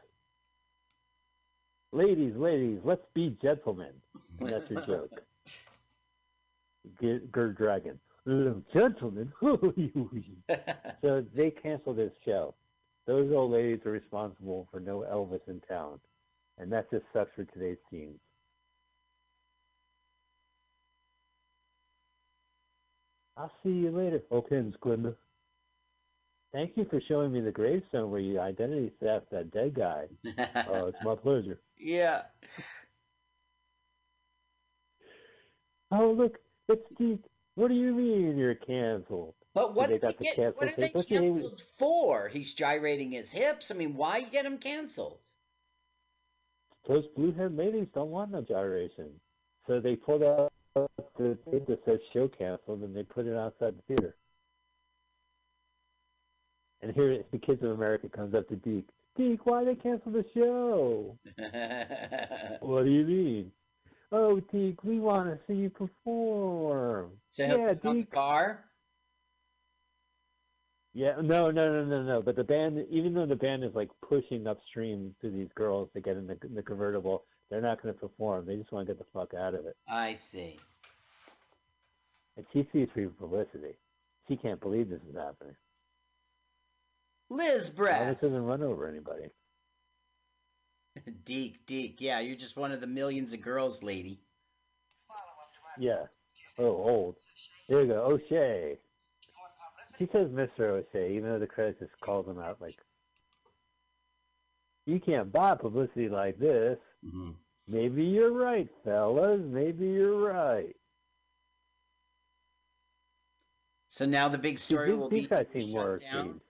Ladies, 1.95 2.35
ladies, 2.35 2.81
let's 2.83 3.07
be 3.15 3.37
gentlemen. 3.41 3.93
And 4.41 4.51
that's 4.51 4.69
your 4.69 4.85
joke. 4.85 5.23
Gerd 7.31 7.57
Dragon. 7.57 8.01
"Oh, 8.27 8.61
Gentlemen. 8.73 9.33
so 11.03 11.25
they 11.37 11.53
canceled 11.53 11.99
this 11.99 12.13
show. 12.25 12.53
Those 13.07 13.31
old 13.33 13.53
ladies 13.53 13.79
are 13.87 13.93
responsible 13.93 14.67
for 14.73 14.81
no 14.81 15.07
Elvis 15.09 15.47
in 15.47 15.61
town. 15.69 16.01
And 16.59 16.73
that 16.73 16.91
just 16.91 17.05
sucks 17.13 17.31
for 17.37 17.45
today's 17.45 17.79
teens. 17.89 18.19
I'll 23.37 23.53
see 23.63 23.71
you 23.71 23.93
later. 23.93 24.21
Okay, 24.33 24.61
Miss 24.61 24.75
Glenda. 24.85 25.15
Thank 26.53 26.77
you 26.77 26.87
for 26.91 27.01
showing 27.07 27.33
me 27.33 27.41
the 27.41 27.53
gravestone 27.53 28.11
where 28.11 28.21
you 28.21 28.41
identity 28.41 28.91
theft 29.01 29.31
that 29.31 29.53
dead 29.53 29.75
guy. 29.75 30.07
Oh, 30.69 30.87
it's 30.87 31.05
my 31.05 31.15
pleasure. 31.15 31.59
Yeah. 31.79 32.22
Oh, 35.91 36.12
look, 36.12 36.39
it's 36.68 36.83
Steve. 36.95 37.20
What 37.55 37.68
do 37.68 37.75
you 37.75 37.93
mean 37.93 38.37
you're 38.37 38.55
canceled? 38.55 39.35
But 39.55 39.75
what 39.75 39.89
did 39.89 40.01
they 40.01 40.09
the 40.09 40.25
get? 40.25 40.57
What 40.57 40.68
are 40.68 40.75
they 40.77 40.89
canceled 40.89 41.62
for? 41.79 42.29
He's 42.29 42.55
gyrating 42.55 43.12
his 43.12 43.31
hips. 43.31 43.70
I 43.70 43.75
mean, 43.75 43.95
why 43.95 44.22
get 44.22 44.45
him 44.45 44.59
canceled? 44.59 45.18
Those 46.89 47.07
blue-haired 47.16 47.57
ladies 47.57 47.87
don't 47.95 48.11
want 48.11 48.33
no 48.33 48.43
gyration. 48.43 49.09
So 49.66 49.81
they 49.81 49.95
pulled 49.95 50.25
out 50.25 50.53
the 50.75 51.39
tape 51.51 51.66
that 51.66 51.85
says 51.85 52.01
show 52.12 52.29
canceled 52.29 52.83
and 52.83 52.95
they 52.95 53.05
put 53.05 53.27
it 53.27 53.37
outside 53.37 53.75
the 53.79 53.83
theater. 53.95 54.16
And 56.83 56.93
here 56.93 57.22
the 57.31 57.39
Kids 57.39 57.62
of 57.62 57.70
America 57.70 58.09
comes 58.09 58.35
up 58.35 58.49
to 58.49 58.57
Deke. 58.57 58.89
Deke, 59.17 59.47
why 59.47 59.65
they 59.65 59.75
cancel 59.77 60.12
the 60.12 60.25
show? 60.35 61.17
What 62.61 62.85
do 62.85 62.91
you 62.91 63.05
mean? 63.05 63.53
Oh, 64.12 64.41
Deke, 64.41 64.83
we 64.85 64.99
want 65.01 65.29
to 65.29 65.39
see 65.47 65.55
you 65.59 65.71
perform. 65.71 67.12
to 67.35 67.47
help 67.47 67.61
Yeah, 67.61 67.71
out 67.71 67.83
the 67.83 68.05
car? 68.05 68.65
Yeah, 70.95 71.17
no, 71.21 71.51
no, 71.51 71.73
no, 71.73 71.85
no, 71.85 72.03
no. 72.05 72.23
But 72.23 72.37
the 72.37 72.45
band, 72.45 72.87
even 72.91 73.15
though 73.15 73.27
the 73.27 73.35
band 73.37 73.65
is 73.65 73.75
like 73.75 73.91
pushing 74.09 74.47
upstream 74.47 75.15
to 75.23 75.31
these 75.31 75.49
girls 75.57 75.89
to 75.95 76.01
get 76.01 76.17
in 76.17 76.27
the, 76.27 76.39
in 76.45 76.55
the 76.55 76.62
convertible, 76.62 77.25
they're 77.51 77.61
not 77.61 77.83
going 77.83 77.93
to 77.95 78.01
perform. 78.01 78.47
They 78.47 78.57
just 78.57 78.71
want 78.73 78.87
to 78.87 78.95
get 78.95 78.99
the 78.99 79.07
fuck 79.12 79.35
out 79.35 79.55
of 79.55 79.67
it. 79.67 79.77
I 79.89 80.15
see. 80.15 80.59
And 82.37 82.47
she 82.53 82.67
sees 82.73 82.89
free 82.95 83.07
publicity. 83.07 83.75
She 84.29 84.37
can't 84.37 84.61
believe 84.61 84.89
this 84.89 85.01
is 85.09 85.17
happening. 85.17 85.57
Liz 87.31 87.70
Elvis 87.70 87.75
Breath. 87.75 88.20
doesn't 88.20 88.45
run 88.45 88.62
over 88.62 88.89
anybody. 88.89 89.31
Deek, 91.25 91.66
Deek, 91.66 92.01
Yeah, 92.01 92.20
you're 92.20 92.37
just 92.37 92.57
one 92.57 92.72
of 92.72 92.81
the 92.81 92.87
millions 92.87 93.33
of 93.33 93.41
girls, 93.41 93.83
lady. 93.83 94.20
Yeah. 95.79 96.07
Oh, 96.59 96.64
old. 96.66 97.18
There 97.68 97.81
you 97.81 97.89
go. 97.89 98.03
O'Shea. 98.05 98.79
She 99.99 100.09
says 100.12 100.29
Mr. 100.29 100.61
O'Shea, 100.61 101.16
even 101.16 101.31
though 101.31 101.39
the 101.39 101.47
credits 101.47 101.81
just 101.81 102.01
calls 102.01 102.27
him 102.27 102.39
out 102.39 102.61
like, 102.61 102.77
you 104.87 105.01
can't 105.01 105.33
buy 105.33 105.55
publicity 105.55 106.09
like 106.09 106.39
this. 106.39 106.79
hmm 107.09 107.31
Maybe 107.66 108.05
you're 108.05 108.31
right, 108.33 108.68
fellas. 108.85 109.41
Maybe 109.43 109.87
you're 109.87 110.18
right. 110.18 110.77
So 113.89 114.05
now 114.05 114.29
the 114.29 114.37
big 114.37 114.59
story 114.59 114.93
will 114.93 115.09
be 115.09 115.22
shut 115.22 116.03
down. 116.03 116.41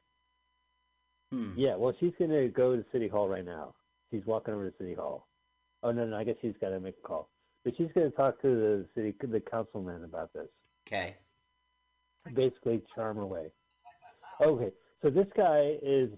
Hmm. 1.35 1.51
Yeah, 1.57 1.74
well, 1.74 1.93
she's 1.99 2.12
going 2.16 2.30
to 2.30 2.49
go 2.49 2.76
to 2.76 2.85
City 2.93 3.09
Hall 3.09 3.28
right 3.28 3.45
now. 3.45 3.74
She's 4.11 4.24
walking 4.24 4.55
over 4.55 4.70
to 4.70 4.76
City 4.78 4.95
Hall. 4.95 5.26
Oh, 5.82 5.91
no, 5.91 6.07
no, 6.07 6.16
I 6.16 6.22
guess 6.22 6.37
she's 6.41 6.55
got 6.61 6.68
to 6.68 6.78
make 6.78 6.95
a 7.03 7.07
call. 7.07 7.28
But 7.64 7.76
she's 7.76 7.89
going 7.93 8.09
to 8.09 8.16
talk 8.16 8.41
to 8.43 8.49
the 8.49 8.87
city, 8.95 9.14
the 9.20 9.41
councilman 9.41 10.05
about 10.05 10.32
this. 10.32 10.47
Okay. 10.87 11.16
Basically, 12.35 12.82
charm 12.95 13.16
her 13.16 13.22
away. 13.22 13.47
Okay, 14.41 14.70
so 15.03 15.11
this 15.11 15.26
guy 15.37 15.74
is, 15.82 16.11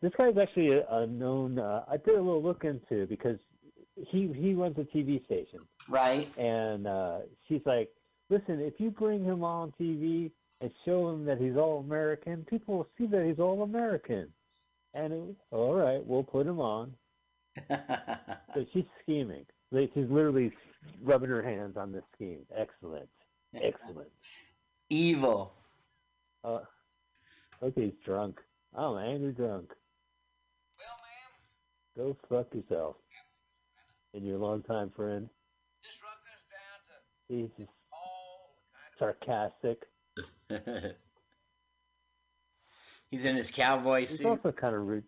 this 0.00 0.12
guy 0.16 0.30
guy's 0.30 0.42
actually 0.42 0.72
a, 0.72 0.86
a 0.88 1.06
known, 1.06 1.58
uh, 1.58 1.84
I 1.90 1.98
did 1.98 2.14
a 2.14 2.22
little 2.22 2.42
look 2.42 2.64
into 2.64 3.06
because 3.06 3.38
he, 3.96 4.32
he 4.34 4.54
runs 4.54 4.76
a 4.78 4.96
TV 4.96 5.24
station. 5.24 5.60
Right. 5.88 6.28
And 6.38 6.86
uh, 6.86 7.18
she's 7.48 7.62
like, 7.66 7.90
listen, 8.30 8.60
if 8.60 8.74
you 8.78 8.90
bring 8.90 9.24
him 9.24 9.44
on 9.44 9.72
TV 9.80 10.30
and 10.60 10.70
show 10.84 11.10
him 11.10 11.24
that 11.26 11.38
he's 11.38 11.56
all 11.56 11.80
American, 11.80 12.44
people 12.48 12.76
will 12.78 12.88
see 12.96 13.06
that 13.06 13.24
he's 13.26 13.38
all 13.38 13.62
American. 13.62 14.28
And 14.94 15.12
it 15.12 15.36
all 15.50 15.74
right, 15.74 16.04
we'll 16.04 16.22
put 16.22 16.46
him 16.46 16.60
on. 16.60 16.94
So 18.54 18.64
she's 18.72 18.84
scheming. 19.02 19.44
She's 19.70 20.08
literally 20.08 20.50
rubbing 21.02 21.28
her 21.28 21.42
hands 21.42 21.76
on 21.76 21.92
this 21.92 22.04
scheme. 22.14 22.38
Excellent. 22.56 23.08
Excellent. 23.54 24.08
Evil. 24.88 25.52
Uh, 26.42 26.60
okay, 27.62 27.86
he's 27.86 27.92
drunk. 28.04 28.40
I'm 28.74 28.96
angry 28.96 29.32
drunk. 29.32 29.72
Well, 30.78 32.06
ma'am. 32.06 32.14
Go 32.14 32.16
fuck 32.28 32.54
yourself. 32.54 32.96
And 34.14 34.24
your 34.24 34.38
longtime 34.38 34.90
friend. 34.96 35.28
He's 37.28 37.48
just 37.58 37.70
sarcastic. 38.98 39.82
He's 43.10 43.24
in 43.24 43.36
his 43.36 43.50
cowboy 43.50 44.00
He's 44.00 44.18
suit. 44.18 44.26
also 44.26 44.52
kind 44.52 44.74
of 44.74 44.82
rude. 44.86 45.04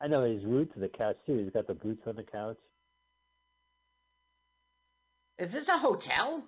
I 0.00 0.06
know 0.08 0.24
he's 0.24 0.44
rude 0.44 0.72
to 0.74 0.80
the 0.80 0.88
couch 0.88 1.16
too. 1.26 1.38
He's 1.38 1.52
got 1.52 1.66
the 1.66 1.74
boots 1.74 2.02
on 2.06 2.16
the 2.16 2.22
couch. 2.22 2.56
Is 5.38 5.52
this 5.52 5.68
a 5.68 5.78
hotel? 5.78 6.44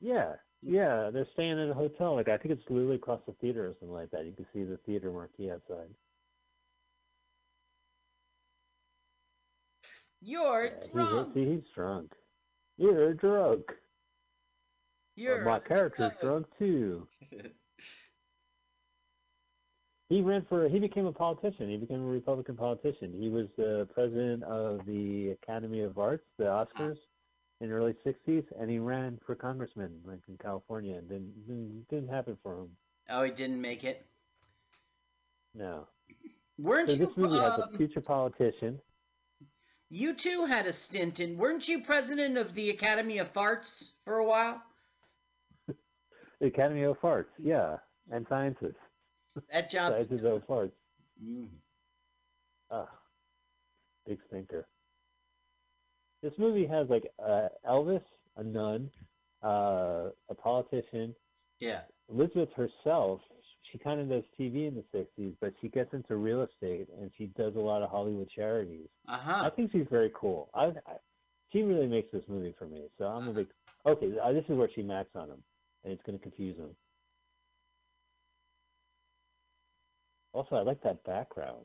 Yeah, 0.00 0.34
yeah. 0.62 1.10
They're 1.12 1.26
staying 1.32 1.58
in 1.58 1.70
a 1.70 1.74
hotel. 1.74 2.14
Like 2.14 2.28
I 2.28 2.36
think 2.38 2.54
it's 2.54 2.68
literally 2.70 2.96
across 2.96 3.20
the 3.26 3.32
theater 3.40 3.66
or 3.66 3.74
something 3.80 3.94
like 3.94 4.10
that. 4.10 4.24
You 4.26 4.32
can 4.32 4.46
see 4.52 4.62
the 4.64 4.78
theater 4.86 5.10
marquee 5.10 5.50
outside. 5.50 5.88
You're 10.20 10.64
Yeah, 10.66 10.86
he's, 10.92 10.92
drunk. 10.92 11.34
see, 11.34 11.44
he's 11.44 11.64
drunk. 11.74 12.12
You're 12.76 13.14
drunk. 13.14 13.64
You're 15.18 15.44
my 15.44 15.58
character's 15.58 16.12
drunk 16.20 16.46
too. 16.58 17.06
He 20.08 20.22
ran 20.22 20.46
for. 20.48 20.68
He 20.70 20.78
became 20.78 21.04
a 21.04 21.12
politician. 21.12 21.68
He 21.68 21.76
became 21.76 22.00
a 22.02 22.06
Republican 22.06 22.56
politician. 22.56 23.12
He 23.18 23.28
was 23.28 23.46
the 23.58 23.86
president 23.92 24.42
of 24.44 24.80
the 24.86 25.30
Academy 25.42 25.80
of 25.82 25.98
Arts, 25.98 26.24
the 26.38 26.44
Oscars, 26.44 26.96
in 27.60 27.68
the 27.68 27.74
early 27.74 27.94
'60s, 28.06 28.44
and 28.58 28.70
he 28.70 28.78
ran 28.78 29.18
for 29.26 29.34
congressman, 29.34 30.00
like 30.06 30.20
in 30.28 30.38
California, 30.38 30.96
and 30.96 31.08
didn't 31.10 31.46
didn't, 31.46 31.86
didn't 31.90 32.08
happen 32.08 32.38
for 32.42 32.54
him. 32.60 32.70
Oh, 33.10 33.22
he 33.22 33.30
didn't 33.30 33.60
make 33.60 33.84
it. 33.84 34.06
No. 35.54 35.86
Weren't 36.58 36.88
So 36.90 36.96
you? 36.96 37.04
this 37.06 37.16
movie 37.16 37.36
has 37.38 37.58
um, 37.58 37.68
a 37.74 37.76
future 37.76 38.00
politician. 38.00 38.80
you 39.90 40.14
too 40.14 40.46
had 40.46 40.64
a 40.64 40.72
stint 40.72 41.20
in. 41.20 41.36
Weren't 41.36 41.68
you 41.68 41.82
president 41.82 42.38
of 42.38 42.54
the 42.54 42.70
Academy 42.70 43.18
of 43.18 43.30
Farts 43.34 43.90
for 44.06 44.16
a 44.16 44.24
while? 44.24 44.62
The 46.40 46.46
Academy 46.46 46.82
of 46.84 46.96
Arts, 47.02 47.30
yeah, 47.42 47.76
and 48.10 48.26
sciences. 48.28 48.74
That 49.52 49.70
job. 49.70 49.92
Sciences 49.94 50.24
of 50.24 50.42
Arts. 50.48 50.74
Mm. 51.24 51.48
Ah, 52.70 52.88
big 54.06 54.18
stinker. 54.28 54.66
This 56.22 56.32
movie 56.38 56.66
has 56.66 56.88
like 56.88 57.04
uh, 57.24 57.48
Elvis, 57.68 58.02
a 58.36 58.42
nun, 58.44 58.90
uh, 59.44 60.10
a 60.28 60.34
politician, 60.36 61.14
Yeah. 61.60 61.80
Elizabeth 62.12 62.50
herself. 62.54 63.20
She 63.70 63.78
kind 63.78 64.00
of 64.00 64.08
does 64.08 64.24
TV 64.40 64.66
in 64.66 64.74
the 64.74 64.98
'60s, 64.98 65.34
but 65.40 65.52
she 65.60 65.68
gets 65.68 65.92
into 65.92 66.16
real 66.16 66.42
estate 66.42 66.88
and 67.00 67.10
she 67.18 67.26
does 67.36 67.54
a 67.54 67.60
lot 67.60 67.82
of 67.82 67.90
Hollywood 67.90 68.28
charities. 68.34 68.88
Uh-huh. 69.06 69.42
I 69.44 69.50
think 69.50 69.72
she's 69.72 69.86
very 69.90 70.10
cool. 70.14 70.48
I, 70.54 70.66
I 70.66 70.96
she 71.52 71.62
really 71.62 71.86
makes 71.86 72.10
this 72.12 72.22
movie 72.28 72.54
for 72.58 72.66
me. 72.66 72.84
So 72.98 73.04
I'm 73.04 73.28
a 73.28 73.32
big 73.32 73.46
okay. 73.86 74.12
Uh, 74.22 74.32
this 74.32 74.44
is 74.48 74.56
where 74.56 74.70
she 74.74 74.82
max 74.82 75.10
on 75.14 75.28
him, 75.28 75.42
and 75.88 75.94
it's 75.96 76.02
going 76.06 76.18
to 76.18 76.22
confuse 76.22 76.56
them. 76.56 76.70
Also, 80.34 80.56
I 80.56 80.60
like 80.62 80.82
that 80.82 81.02
background. 81.04 81.64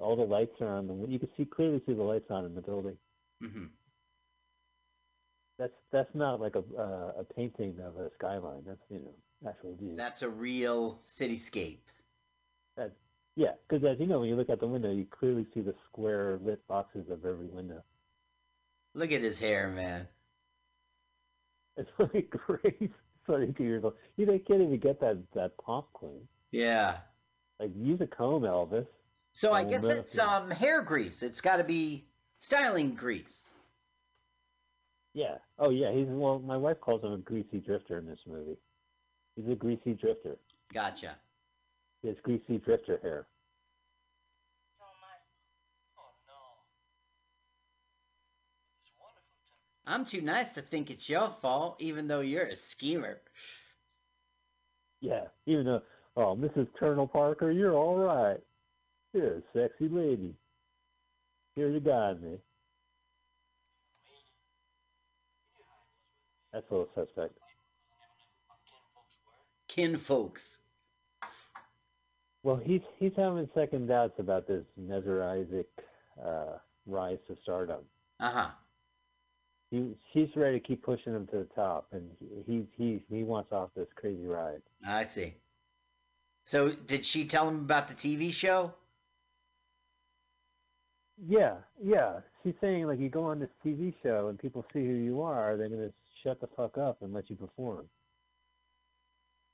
All 0.00 0.14
the 0.16 0.22
lights 0.22 0.60
are 0.60 0.76
on 0.76 0.86
the. 0.86 0.94
You 1.08 1.18
can 1.18 1.30
see 1.36 1.44
clearly 1.46 1.80
see 1.86 1.94
the 1.94 2.02
lights 2.02 2.30
on 2.30 2.44
in 2.44 2.54
the 2.54 2.60
building. 2.60 2.96
hmm 3.40 3.66
That's 5.58 5.72
that's 5.90 6.14
not 6.14 6.40
like 6.40 6.54
a 6.56 6.64
uh, 6.78 7.12
a 7.20 7.24
painting 7.24 7.76
of 7.80 7.96
a 7.96 8.10
skyline. 8.18 8.62
That's 8.66 8.80
you 8.90 8.98
know 9.00 9.50
actual 9.50 9.74
view. 9.76 9.96
That's 9.96 10.22
a 10.22 10.28
real 10.28 10.98
cityscape. 11.02 11.78
yeah, 13.36 13.52
because 13.68 13.84
as 13.86 13.98
you 13.98 14.06
know, 14.06 14.20
when 14.20 14.28
you 14.28 14.36
look 14.36 14.50
out 14.50 14.60
the 14.60 14.66
window, 14.66 14.90
you 14.90 15.06
clearly 15.06 15.46
see 15.54 15.60
the 15.60 15.74
square 15.88 16.38
lit 16.42 16.66
boxes 16.68 17.06
of 17.10 17.24
every 17.24 17.46
window. 17.46 17.82
Look 18.94 19.12
at 19.12 19.20
his 19.22 19.38
hair, 19.38 19.68
man. 19.68 20.08
It's 21.76 21.90
like 21.98 22.30
great. 22.30 22.92
Thirty-two 23.26 23.64
years 23.64 23.84
old. 23.84 23.94
You 24.16 24.26
they 24.26 24.38
can't 24.38 24.60
even 24.62 24.78
get 24.78 25.00
that 25.00 25.18
that 25.34 25.56
pomp 25.58 25.86
clean. 25.94 26.26
Yeah. 26.50 26.96
Like 27.60 27.70
use 27.76 28.00
a 28.00 28.06
comb, 28.06 28.42
Elvis. 28.42 28.86
So 29.32 29.52
I 29.52 29.64
guess 29.64 29.84
it's 29.84 30.18
um 30.18 30.50
hair 30.50 30.82
grease. 30.82 31.22
It's 31.22 31.40
got 31.40 31.56
to 31.56 31.64
be 31.64 32.04
styling 32.38 32.94
grease. 32.94 33.50
Yeah. 35.14 35.38
Oh 35.58 35.70
yeah. 35.70 35.92
He's 35.92 36.08
well. 36.08 36.40
My 36.40 36.56
wife 36.56 36.80
calls 36.80 37.04
him 37.04 37.12
a 37.12 37.18
greasy 37.18 37.60
drifter 37.60 37.98
in 37.98 38.06
this 38.06 38.20
movie. 38.26 38.58
He's 39.36 39.48
a 39.48 39.54
greasy 39.54 39.94
drifter. 39.94 40.36
Gotcha. 40.74 41.16
He 42.02 42.08
has 42.08 42.16
greasy 42.22 42.58
drifter 42.58 42.98
hair. 43.02 43.26
So 44.76 44.84
am 44.84 45.04
I. 45.04 45.16
I'm 49.86 50.04
too 50.04 50.20
nice 50.20 50.52
to 50.52 50.62
think 50.62 50.90
it's 50.90 51.08
your 51.08 51.30
fault, 51.40 51.76
even 51.80 52.06
though 52.06 52.20
you're 52.20 52.46
a 52.46 52.54
schemer. 52.54 53.20
Yeah. 55.00 55.24
Even 55.46 55.64
though, 55.64 55.82
oh, 56.16 56.36
Mrs. 56.36 56.68
Colonel 56.78 57.08
Parker, 57.08 57.50
you're 57.50 57.74
all 57.74 57.96
right. 57.96 58.40
You're 59.12 59.38
a 59.38 59.42
sexy 59.52 59.88
lady. 59.88 60.34
Here 61.56 61.68
you 61.68 61.80
guide 61.80 62.22
me. 62.22 62.38
That's 66.52 66.70
a 66.70 66.74
little 66.74 66.88
suspect. 66.94 67.32
Kin 69.68 69.96
folks. 69.96 70.60
Well, 72.42 72.56
he's 72.56 72.82
he's 72.98 73.12
having 73.16 73.48
second 73.54 73.86
doubts 73.86 74.18
about 74.18 74.46
this 74.46 74.64
Nezar 74.78 75.22
Isaac 75.22 75.68
uh, 76.22 76.58
rise 76.86 77.18
to 77.28 77.36
stardom. 77.42 77.84
Uh 78.20 78.30
huh. 78.30 78.50
He 79.72 79.94
she's 80.12 80.28
ready 80.36 80.60
to 80.60 80.66
keep 80.66 80.82
pushing 80.82 81.14
him 81.14 81.26
to 81.28 81.38
the 81.38 81.48
top, 81.56 81.86
and 81.92 82.10
he 82.20 82.42
he 82.46 82.66
he, 82.76 83.02
he 83.08 83.22
wants 83.24 83.52
off 83.52 83.70
this 83.74 83.88
crazy 83.96 84.26
ride. 84.26 84.60
I 84.86 85.06
see. 85.06 85.34
So 86.44 86.72
did 86.72 87.06
she 87.06 87.24
tell 87.24 87.48
him 87.48 87.60
about 87.60 87.88
the 87.88 87.94
TV 87.94 88.34
show? 88.34 88.74
Yeah, 91.26 91.54
yeah. 91.82 92.20
She's 92.42 92.54
saying 92.60 92.86
like 92.86 93.00
you 93.00 93.08
go 93.08 93.24
on 93.24 93.40
this 93.40 93.48
TV 93.64 93.94
show 94.02 94.28
and 94.28 94.38
people 94.38 94.62
see 94.74 94.84
who 94.84 94.92
you 94.92 95.22
are, 95.22 95.56
they're 95.56 95.70
gonna 95.70 95.92
shut 96.22 96.38
the 96.42 96.48
fuck 96.54 96.76
up 96.76 96.98
and 97.00 97.14
let 97.14 97.30
you 97.30 97.36
perform. 97.36 97.86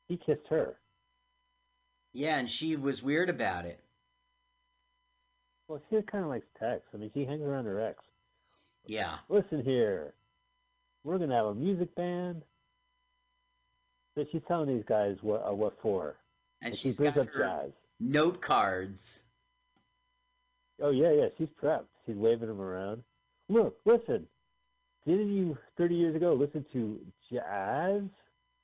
He 0.08 0.16
kissed 0.16 0.48
her. 0.50 0.76
Yeah, 2.12 2.38
and 2.38 2.50
she 2.50 2.74
was 2.74 3.04
weird 3.04 3.28
about 3.28 3.66
it. 3.66 3.78
Well, 5.68 5.80
she 5.90 6.00
kind 6.10 6.24
of 6.24 6.30
likes 6.30 6.46
Tex. 6.58 6.82
I 6.92 6.96
mean, 6.96 7.10
she 7.14 7.24
hangs 7.24 7.42
around 7.42 7.66
her 7.66 7.80
ex. 7.80 8.02
Yeah. 8.86 9.16
Listen 9.28 9.62
here, 9.62 10.14
we're 11.04 11.18
gonna 11.18 11.34
have 11.36 11.46
a 11.46 11.54
music 11.54 11.94
band. 11.94 12.42
But 14.16 14.26
she's 14.32 14.42
telling 14.48 14.68
these 14.74 14.84
guys 14.88 15.16
what 15.22 15.44
uh, 15.48 15.54
what 15.54 15.74
for. 15.80 16.16
And 16.60 16.74
she 16.74 16.88
she's 16.88 16.96
brings 16.96 17.14
got 17.14 17.28
up 17.28 17.34
her 17.34 17.38
jazz. 17.64 17.72
note 18.00 18.40
cards. 18.40 19.20
Oh 20.82 20.90
yeah, 20.90 21.12
yeah. 21.12 21.28
She's 21.36 21.48
prepped. 21.62 21.84
She's 22.06 22.16
waving 22.16 22.48
them 22.48 22.60
around. 22.60 23.02
Look, 23.48 23.76
listen. 23.84 24.26
Didn't 25.06 25.32
you 25.34 25.56
thirty 25.76 25.94
years 25.94 26.16
ago 26.16 26.34
listen 26.34 26.64
to 26.72 27.00
jazz? 27.32 28.02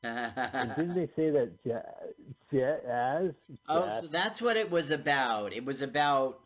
And 0.03 0.75
didn't 0.77 0.95
they 0.95 1.09
say 1.17 1.31
that 1.31 1.51
jazz? 1.65 2.15
Jazz? 2.53 3.33
oh, 3.69 4.01
so 4.01 4.07
that's 4.09 4.43
what 4.43 4.57
it 4.57 4.71
was 4.71 4.91
about. 4.91 5.53
It 5.53 5.65
was 5.65 5.81
about 5.83 6.41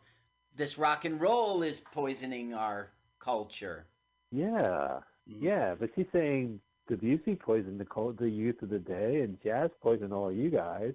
this 0.55 0.77
rock 0.77 1.03
and 1.05 1.19
roll 1.19 1.61
is 1.61 1.79
poisoning 1.79 2.53
our 2.53 2.89
culture. 3.19 3.87
Yeah, 4.31 5.01
Mhm. 5.27 5.41
yeah. 5.41 5.75
But 5.75 5.91
she's 5.95 6.07
saying 6.11 6.59
the 6.87 6.97
music 7.01 7.39
poisoned 7.41 7.79
the 7.79 7.85
cult, 7.85 8.17
the 8.17 8.29
youth 8.29 8.61
of 8.61 8.69
the 8.69 8.79
day, 8.79 9.21
and 9.21 9.39
jazz 9.41 9.71
poisoned 9.81 10.13
all 10.13 10.31
you 10.31 10.49
guys. 10.49 10.93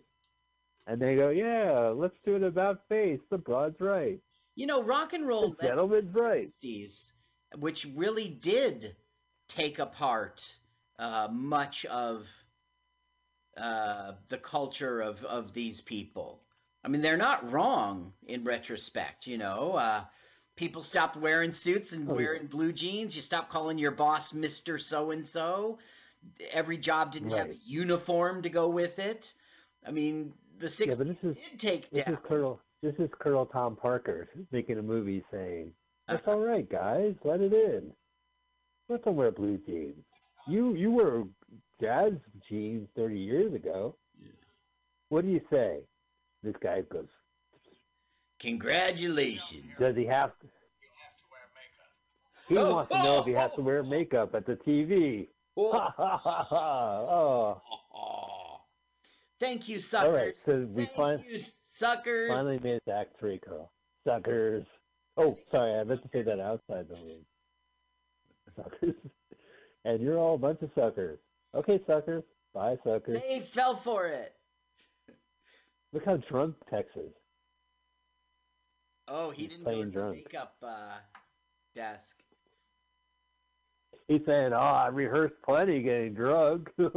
And 0.86 1.00
they 1.00 1.16
go, 1.16 1.30
yeah, 1.30 1.88
let's 1.94 2.16
do 2.24 2.36
it 2.36 2.42
about 2.42 2.86
face. 2.88 3.20
The 3.30 3.38
broad's 3.38 3.80
right. 3.80 4.20
You 4.56 4.66
know, 4.66 4.82
rock 4.82 5.12
and 5.12 5.26
roll 5.26 5.50
The 5.50 5.68
gentleman's 5.68 6.14
right. 6.14 6.50
60s, 6.50 7.12
which 7.58 7.86
really 7.94 8.28
did 8.28 8.96
take 9.48 9.78
apart 9.78 10.58
uh, 10.98 11.28
much 11.30 11.84
of 11.86 12.28
uh, 13.56 14.12
the 14.28 14.38
culture 14.38 15.00
of, 15.00 15.24
of 15.24 15.52
these 15.52 15.80
people. 15.80 16.42
I 16.84 16.88
mean, 16.88 17.00
they're 17.02 17.16
not 17.16 17.50
wrong 17.50 18.12
in 18.26 18.44
retrospect, 18.44 19.26
you 19.26 19.38
know. 19.38 19.72
Uh, 19.72 20.04
people 20.56 20.82
stopped 20.82 21.16
wearing 21.16 21.52
suits 21.52 21.92
and 21.92 22.08
Oh, 22.08 22.12
yeah. 22.12 22.16
wearing 22.26 22.46
blue 22.46 22.72
jeans. 22.72 23.16
You 23.16 23.22
stopped 23.22 23.50
calling 23.50 23.78
your 23.78 23.90
boss 23.90 24.32
Mr. 24.32 24.80
So 24.80 25.10
and 25.10 25.24
so. 25.24 25.78
Every 26.52 26.76
job 26.78 27.12
didn't 27.12 27.32
have 27.32 27.50
a 27.50 27.54
uniform 27.64 28.42
to 28.42 28.48
go 28.50 28.68
with 28.68 28.98
it. 28.98 29.34
I 29.86 29.90
mean, 29.90 30.32
the 30.58 30.68
60s 30.68 30.98
Yeah, 30.98 31.04
this 31.04 31.24
is- 31.24 31.36
did 31.36 31.60
take 31.60 31.90
This 31.90 32.04
down. 32.04 32.14
is 32.14 32.20
Colonel. 32.24 32.60
This 32.82 32.94
is 32.98 33.10
Colonel 33.18 33.46
Tom 33.46 33.76
Parker 33.76 34.28
making 34.50 34.78
a 34.78 34.82
movie 34.82 35.24
saying, 35.30 35.74
"It's 36.08 36.22
all 36.28 36.40
right, 36.40 36.68
guys. 36.68 37.14
Let 37.24 37.40
it 37.40 37.52
in. 37.52 37.94
Let 38.88 39.02
them 39.04 39.16
wear 39.16 39.30
blue 39.30 39.58
jeans. 39.58 40.04
You 40.46 40.74
you 40.74 40.90
were 40.90 41.24
jazz 41.80 42.12
jeans 42.48 42.88
thirty 42.94 43.18
years 43.18 43.52
ago. 43.54 43.96
What 45.08 45.24
do 45.24 45.30
you 45.30 45.40
say?" 45.50 45.80
This 46.42 46.56
guy 46.62 46.82
goes, 46.82 47.08
Congratulations. 48.40 49.64
"Does 49.78 49.96
he 49.96 50.04
have 50.06 50.38
to?" 50.40 50.46
He 52.48 52.58
Oh, 52.58 52.74
wants 52.74 52.92
to 52.94 53.02
know 53.02 53.20
if 53.20 53.24
he 53.26 53.34
oh, 53.34 53.38
has 53.38 53.52
to 53.54 53.62
wear 53.62 53.82
makeup 53.82 54.34
at 54.34 54.46
the 54.46 54.56
TV. 54.56 55.28
Oh! 55.56 55.88
Oh, 55.98 57.62
oh. 57.94 58.60
Thank 59.38 59.68
you, 59.68 59.78
suckers. 59.78 60.08
all 60.08 60.12
right. 60.16 60.36
So 60.36 60.66
we 60.72 60.86
Thank 60.86 61.20
fin- 61.20 61.30
you, 61.30 61.38
suckers. 61.38 62.28
finally 62.28 62.58
made 62.58 62.74
it 62.74 62.82
to 62.88 62.92
Act 62.92 63.16
Three, 63.20 63.38
Carl. 63.38 63.70
Suckers. 64.04 64.66
Oh, 65.16 65.38
sorry, 65.52 65.78
I 65.78 65.84
meant 65.84 66.02
to 66.02 66.08
say 66.12 66.22
that 66.22 66.40
outside 66.40 66.88
the 66.88 66.96
room. 66.96 67.24
Suckers. 68.56 68.94
And 69.86 70.00
you're 70.02 70.18
all 70.18 70.34
a 70.36 70.38
bunch 70.38 70.62
of 70.62 70.70
suckers. 70.74 71.18
Okay, 71.54 71.78
suckers. 71.86 72.24
Bye, 72.54 72.78
suckers. 72.84 73.20
They 73.22 73.40
fell 73.40 73.76
for 73.76 74.06
it. 74.06 74.32
Look 75.92 76.06
how 76.06 76.16
drunk 76.16 76.56
Tex 76.70 76.88
is. 76.96 77.12
Oh, 79.08 79.30
he 79.30 79.42
He's 79.42 79.50
didn't 79.50 79.64
go 79.64 79.84
to 79.84 79.90
the 79.90 80.06
makeup 80.10 80.56
uh, 80.62 80.98
desk. 81.74 82.22
He 84.08 84.20
said, 84.24 84.52
"Oh, 84.52 84.56
I 84.58 84.88
rehearsed 84.88 85.34
plenty 85.44 85.82
getting 85.82 86.14
drunk." 86.14 86.70
yeah, 86.78 86.88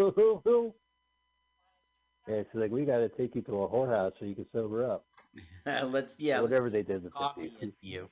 she's 2.28 2.47
like 2.53 2.72
we 2.72 2.86
got 2.86 2.97
to 2.99 3.10
take 3.10 3.36
you 3.36 3.41
to 3.43 3.64
a 3.64 3.70
whorehouse 3.70 4.14
so 4.20 4.26
you 4.26 4.36
can 4.36 4.45
sober 4.53 4.86
up. 4.86 5.05
let's 5.86 6.20
yeah, 6.20 6.41
Whatever 6.41 6.70
they 6.70 6.84
did 6.84 7.10
coffee 7.12 7.49
50s. 7.49 7.62
in 7.62 7.74
you. 7.82 8.10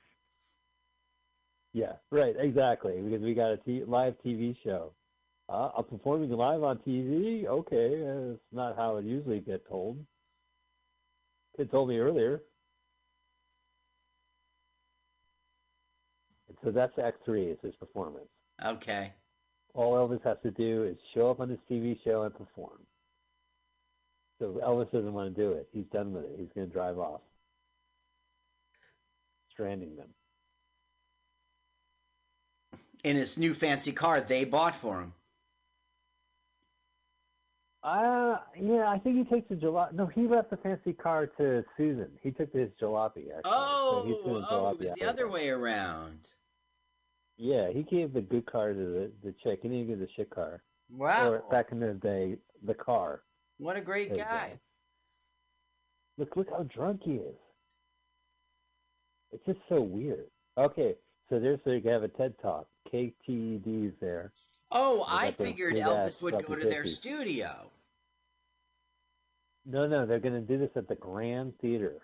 Yeah, 1.72 1.92
right, 2.10 2.34
exactly. 2.38 3.00
Because 3.02 3.22
we 3.22 3.34
got 3.34 3.52
a 3.52 3.56
t- 3.58 3.84
live 3.84 4.14
TV 4.24 4.56
show. 4.64 4.92
Uh, 5.48 5.70
I'm 5.76 5.84
performing 5.84 6.30
live 6.30 6.62
on 6.62 6.78
TV. 6.78 7.46
Okay, 7.46 8.02
uh, 8.02 8.32
it's 8.34 8.42
not 8.52 8.76
how 8.76 8.96
it 8.96 9.04
usually 9.04 9.40
get 9.40 9.66
told. 9.68 9.98
Kid 11.56 11.70
told 11.70 11.88
me 11.88 11.98
earlier. 11.98 12.42
So 16.64 16.70
that's 16.70 16.98
Act 16.98 17.24
Three. 17.24 17.44
Is 17.44 17.58
his 17.62 17.74
performance. 17.76 18.28
Okay. 18.64 19.12
All 19.74 19.94
Elvis 19.94 20.22
has 20.24 20.38
to 20.42 20.50
do 20.50 20.84
is 20.84 20.96
show 21.14 21.30
up 21.30 21.40
on 21.40 21.50
his 21.50 21.58
TV 21.70 21.98
show 22.02 22.22
and 22.22 22.32
perform. 22.34 22.78
So 24.38 24.60
Elvis 24.64 24.90
doesn't 24.90 25.12
want 25.12 25.34
to 25.34 25.42
do 25.42 25.52
it. 25.52 25.68
He's 25.72 25.86
done 25.92 26.12
with 26.12 26.24
it. 26.24 26.36
He's 26.38 26.48
going 26.54 26.66
to 26.66 26.72
drive 26.72 26.98
off, 26.98 27.20
stranding 29.50 29.96
them. 29.96 30.08
In 33.04 33.16
his 33.16 33.38
new 33.38 33.54
fancy 33.54 33.92
car 33.92 34.20
they 34.20 34.44
bought 34.44 34.74
for 34.74 35.00
him. 35.00 35.12
Uh, 37.86 38.38
yeah, 38.60 38.88
I 38.88 38.98
think 38.98 39.16
he 39.16 39.24
takes 39.32 39.48
the 39.48 39.54
jalopy. 39.54 39.92
No, 39.92 40.06
he 40.06 40.26
left 40.26 40.50
the 40.50 40.56
fancy 40.56 40.92
car 40.92 41.26
to 41.38 41.64
Susan. 41.76 42.08
He 42.20 42.32
took 42.32 42.52
his 42.52 42.68
jalopy, 42.82 43.28
actually. 43.28 43.42
Oh, 43.44 44.20
so 44.24 44.44
oh, 44.50 44.70
it 44.70 44.80
was 44.80 44.92
the 44.94 45.08
other 45.08 45.28
way 45.28 45.50
around. 45.50 46.18
Yeah, 47.38 47.70
he 47.70 47.82
gave 47.82 48.12
the 48.12 48.22
good 48.22 48.46
car 48.46 48.72
to 48.72 48.78
the, 48.78 49.10
the 49.22 49.34
chick. 49.42 49.60
He 49.62 49.68
didn't 49.68 49.88
give 49.88 49.98
the 49.98 50.08
shit 50.16 50.30
car. 50.30 50.62
Wow. 50.90 51.32
Or 51.32 51.44
back 51.50 51.72
in 51.72 51.80
the 51.80 51.92
day, 51.92 52.36
the 52.64 52.74
car. 52.74 53.22
what 53.58 53.76
a 53.76 53.80
great 53.80 54.16
guy. 54.16 54.58
Look, 56.18 56.36
look 56.36 56.48
how 56.50 56.62
drunk 56.62 57.02
he 57.04 57.14
is. 57.14 57.36
It's 59.32 59.44
just 59.44 59.58
so 59.68 59.82
weird. 59.82 60.26
Okay, 60.56 60.94
so 61.28 61.38
there's 61.38 61.58
so 61.64 61.70
you 61.72 61.82
can 61.82 61.90
have 61.90 62.04
a 62.04 62.08
TED 62.08 62.34
talk. 62.40 62.66
KTD's 62.92 63.94
there. 64.00 64.32
Oh, 64.70 65.04
I 65.08 65.30
figured 65.30 65.74
Elvis 65.74 66.22
would 66.22 66.46
go 66.46 66.54
to 66.54 66.64
their 66.68 66.84
50. 66.84 66.88
studio. 66.88 67.70
No, 69.66 69.86
no, 69.86 70.06
they're 70.06 70.20
going 70.20 70.34
to 70.34 70.40
do 70.40 70.58
this 70.58 70.70
at 70.76 70.88
the 70.88 70.94
Grand 70.94 71.58
Theater, 71.58 72.00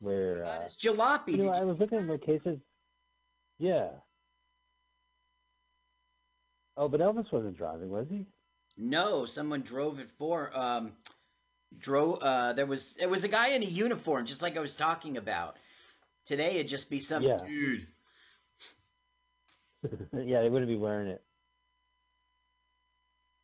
where 0.00 0.42
Got 0.42 0.60
uh, 0.60 0.64
his 0.64 0.76
jalopy. 0.76 1.32
you 1.32 1.38
know 1.38 1.50
I 1.50 1.64
was 1.64 1.78
looking 1.78 1.98
at 1.98 2.06
locations. 2.06 2.60
Yeah. 3.58 3.88
Oh, 6.78 6.88
but 6.88 7.00
Elvis 7.00 7.30
wasn't 7.32 7.56
driving, 7.58 7.90
was 7.90 8.06
he? 8.08 8.24
No, 8.76 9.26
someone 9.26 9.62
drove 9.62 9.98
it 9.98 10.08
for 10.10 10.56
um 10.56 10.92
drove 11.76 12.22
uh 12.22 12.52
there 12.54 12.64
was 12.66 12.96
it 12.98 13.10
was 13.10 13.24
a 13.24 13.28
guy 13.28 13.48
in 13.48 13.62
a 13.62 13.66
uniform 13.66 14.24
just 14.24 14.40
like 14.40 14.56
I 14.56 14.60
was 14.60 14.76
talking 14.76 15.16
about. 15.16 15.56
Today 16.26 16.52
it'd 16.54 16.68
just 16.68 16.88
be 16.88 17.00
some 17.00 17.22
Yeah. 17.24 17.38
dude. 17.44 17.86
yeah, 20.12 20.42
they 20.42 20.48
wouldn't 20.48 20.68
be 20.68 20.76
wearing 20.76 21.08
it. 21.08 21.22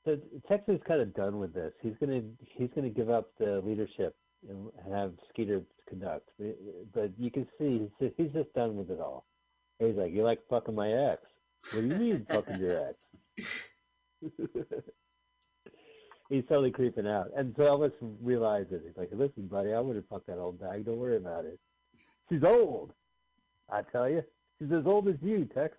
So 0.05 0.19
Texas 0.49 0.77
is 0.77 0.81
kind 0.87 1.01
of 1.01 1.15
done 1.15 1.39
with 1.41 1.53
this. 1.55 1.73
He's 1.83 1.95
gonna 1.99 2.23
he's 2.57 2.71
gonna 2.75 2.91
give 2.91 3.11
up 3.11 3.31
the 3.39 3.61
leadership 3.65 4.15
and 4.49 4.71
have 4.93 5.15
Skeeter 5.31 5.63
conduct. 5.89 6.29
But 6.93 7.13
you 7.19 7.31
can 7.31 7.49
see 7.59 7.79
he's 7.79 7.91
just, 8.01 8.15
he's 8.17 8.33
just 8.33 8.55
done 8.55 8.77
with 8.77 8.91
it 8.91 9.01
all. 9.01 9.25
He's 9.81 9.97
like, 9.97 10.13
"You 10.13 10.23
like 10.23 10.41
fucking 10.49 10.75
my 10.75 10.93
ex? 10.93 11.23
What 11.73 11.81
do 11.81 11.89
you 11.89 11.97
mean 11.97 12.27
fucking 12.31 12.61
your 12.61 12.89
ex?" 12.89 12.99
he's 16.29 16.45
totally 16.49 16.71
creeping 16.71 17.07
out, 17.07 17.31
and 17.37 17.55
so 17.57 17.65
Elvis 17.65 17.93
realizes 18.23 18.83
he's 18.85 18.97
like, 18.97 19.11
"Listen, 19.13 19.47
buddy, 19.47 19.73
I 19.73 19.81
wouldn't 19.81 20.09
fuck 20.09 20.25
that 20.27 20.39
old 20.39 20.61
bag. 20.61 20.85
Don't 20.85 20.99
worry 20.99 21.17
about 21.17 21.45
it. 21.45 21.59
She's 22.29 22.45
old. 22.45 22.93
I 23.71 23.83
tell 23.83 24.09
you, 24.09 24.23
she's 24.59 24.73
as 24.73 24.87
old 24.87 25.09
as 25.09 25.17
you, 25.23 25.45
Tex." 25.55 25.77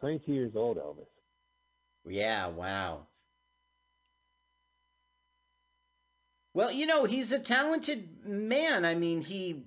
22 0.00 0.32
years 0.32 0.52
old, 0.54 0.78
Elvis. 0.78 1.06
Yeah, 2.06 2.48
wow. 2.48 3.06
Well, 6.54 6.72
you 6.72 6.86
know, 6.86 7.04
he's 7.04 7.32
a 7.32 7.38
talented 7.38 8.26
man. 8.26 8.84
I 8.84 8.94
mean, 8.94 9.20
he 9.20 9.64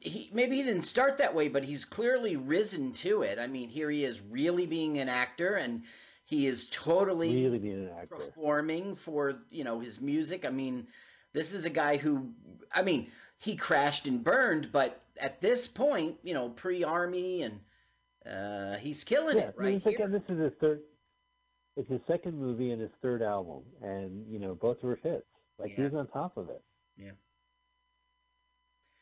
he 0.00 0.30
maybe 0.32 0.56
he 0.56 0.62
didn't 0.62 0.82
start 0.82 1.18
that 1.18 1.34
way, 1.34 1.48
but 1.48 1.64
he's 1.64 1.84
clearly 1.84 2.36
risen 2.36 2.92
to 2.94 3.22
it. 3.22 3.38
I 3.38 3.46
mean, 3.46 3.68
here 3.68 3.90
he 3.90 4.04
is 4.04 4.20
really 4.30 4.66
being 4.66 4.98
an 4.98 5.08
actor 5.08 5.54
and 5.54 5.82
He 6.26 6.46
is 6.46 6.68
totally 6.70 7.44
really 7.44 7.58
being 7.58 7.86
an 7.88 7.90
actor. 7.98 8.16
performing 8.16 8.96
for 8.96 9.34
you 9.50 9.64
know 9.64 9.80
his 9.80 10.00
music. 10.00 10.44
I 10.44 10.50
mean, 10.50 10.86
this 11.32 11.52
is 11.52 11.64
a 11.64 11.70
guy 11.70 11.96
who, 11.96 12.30
I 12.72 12.82
mean, 12.82 13.10
he 13.38 13.56
crashed 13.56 14.06
and 14.06 14.22
burned, 14.22 14.70
but 14.72 15.00
at 15.20 15.40
this 15.40 15.66
point, 15.66 16.18
you 16.22 16.34
know, 16.34 16.48
pre-army 16.48 17.42
and 17.42 17.60
uh, 18.26 18.76
he's 18.76 19.04
killing 19.04 19.38
Yeah, 19.38 19.48
it 19.48 19.54
I 19.58 19.62
mean, 19.62 19.72
right 19.74 19.82
here. 19.96 20.04
and 20.04 20.14
this 20.14 20.22
is 20.28 20.38
his 20.38 20.52
third. 20.60 20.80
It's 21.76 21.88
his 21.88 22.00
second 22.06 22.38
movie 22.38 22.70
and 22.72 22.80
his 22.80 22.90
third 23.02 23.22
album, 23.22 23.62
and 23.82 24.26
you 24.28 24.38
know 24.38 24.54
both 24.54 24.82
were 24.82 24.96
hits. 25.02 25.24
Like 25.58 25.72
he 25.74 25.82
Yeah. 25.82 25.88
was 25.88 25.94
on 25.94 26.06
top 26.08 26.36
of 26.36 26.50
it. 26.50 26.62
Yeah. 26.96 27.12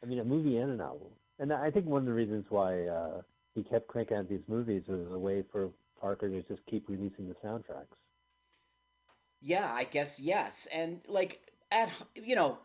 I 0.06 0.08
mean, 0.08 0.20
a 0.20 0.24
movie 0.24 0.56
and 0.58 0.70
an 0.70 0.80
album, 0.80 1.08
and 1.40 1.52
I 1.52 1.72
think 1.72 1.86
one 1.86 2.02
of 2.02 2.06
the 2.06 2.12
reasons 2.12 2.46
why 2.48 2.86
uh, 2.86 3.22
he 3.56 3.64
kept 3.64 3.88
cranking 3.88 4.16
out 4.16 4.28
these 4.28 4.44
movies 4.46 4.84
was 4.86 5.10
a 5.10 5.18
way 5.18 5.42
for 5.50 5.70
Parker 6.00 6.28
to 6.28 6.42
just 6.42 6.64
keep 6.66 6.88
releasing 6.88 7.26
the 7.28 7.34
soundtracks. 7.44 7.96
Yeah, 9.40 9.68
I 9.72 9.84
guess 9.84 10.20
yes. 10.20 10.66
And 10.72 11.00
like 11.08 11.40
at 11.72 11.90
you 12.14 12.36
know, 12.36 12.58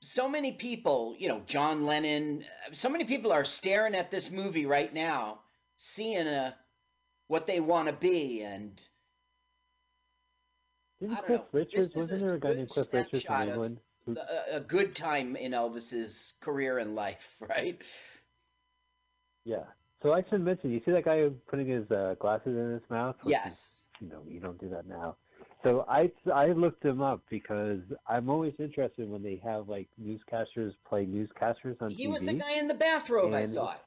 so 0.00 0.28
many 0.28 0.52
people, 0.52 1.16
you 1.18 1.28
know, 1.28 1.42
John 1.46 1.86
Lennon, 1.86 2.44
so 2.74 2.90
many 2.90 3.04
people 3.04 3.32
are 3.32 3.44
staring 3.44 3.94
at 3.94 4.10
this 4.10 4.30
movie 4.30 4.66
right 4.66 4.92
now, 4.92 5.40
seeing 5.76 6.26
uh 6.28 6.52
what 7.28 7.46
they 7.46 7.60
want 7.60 7.88
to 7.88 7.94
be 7.94 8.42
and 8.42 8.80
Didn't 11.00 11.16
Cliff 11.24 11.40
know. 11.40 11.46
Richards? 11.52 11.94
Wasn't 11.94 12.20
there 12.20 12.34
a 12.34 12.40
guy 12.40 12.54
named 12.54 12.68
Cliff 12.70 12.92
Richards 12.92 13.24
of 13.24 13.40
England? 13.40 13.80
A, 14.16 14.60
good 14.60 14.94
time 14.94 15.36
in 15.36 15.52
Elvis's 15.52 16.32
career 16.40 16.78
and 16.78 16.94
life, 16.94 17.36
right? 17.40 17.78
Yeah. 19.44 19.64
So 20.02 20.12
I 20.12 20.24
should 20.28 20.42
mention, 20.42 20.70
you 20.70 20.80
see 20.84 20.92
that 20.92 21.04
guy 21.04 21.28
putting 21.48 21.66
his 21.66 21.90
uh, 21.90 22.14
glasses 22.20 22.56
in 22.56 22.72
his 22.72 22.90
mouth? 22.90 23.16
Is- 23.24 23.30
Yes. 23.30 23.82
you 24.00 24.08
know, 24.08 24.22
you 24.28 24.40
don't 24.40 24.60
do 24.60 24.68
that 24.70 24.86
now. 24.86 25.16
So 25.64 25.84
I 25.88 26.10
I 26.32 26.48
looked 26.48 26.84
him 26.84 27.02
up 27.02 27.22
because 27.28 27.80
I'm 28.06 28.28
always 28.28 28.54
interested 28.58 29.08
when 29.08 29.22
they 29.22 29.40
have 29.44 29.68
like 29.68 29.88
newscasters 30.00 30.72
play 30.88 31.04
newscasters 31.04 31.80
on 31.80 31.90
He 31.90 31.96
TV. 31.96 31.98
He 31.98 32.08
was 32.08 32.22
the 32.22 32.34
guy 32.34 32.52
in 32.52 32.68
the 32.68 32.74
bathrobe, 32.74 33.34
I 33.34 33.46
thought. 33.46 33.80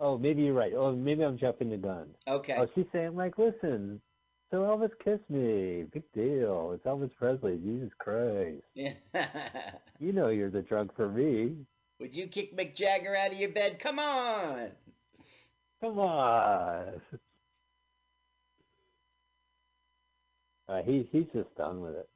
Oh, 0.00 0.18
maybe 0.18 0.42
you're 0.42 0.54
right. 0.54 0.72
Oh, 0.74 0.92
maybe 0.92 1.24
I'm 1.24 1.38
jumping 1.38 1.70
the 1.70 1.76
gun. 1.76 2.08
Okay. 2.26 2.56
Oh, 2.58 2.66
she's 2.74 2.86
saying 2.92 3.14
like, 3.14 3.38
listen, 3.38 4.00
so 4.52 4.58
Elvis 4.58 4.90
kissed 5.02 5.28
me. 5.30 5.84
Big 5.92 6.02
deal. 6.12 6.72
It's 6.74 6.84
Elvis 6.84 7.10
Presley. 7.16 7.56
Jesus 7.56 7.90
Christ. 7.98 8.62
Yeah. 8.74 8.92
You 9.98 10.12
know 10.12 10.30
you're 10.30 10.50
the 10.50 10.62
drunk 10.62 10.96
for 10.96 11.08
me. 11.08 11.54
Would 12.00 12.16
you 12.16 12.26
kick 12.26 12.56
Mick 12.58 12.74
Jagger 12.74 13.14
out 13.14 13.30
of 13.30 13.38
your 13.38 13.50
bed? 13.50 13.78
Come 13.78 14.00
on. 14.00 14.70
Come 15.80 16.00
on. 16.00 17.00
Uh, 20.68 20.82
he 20.82 21.08
he's 21.12 21.26
just 21.32 21.54
done 21.56 21.80
with 21.80 21.94
it. 21.94 22.08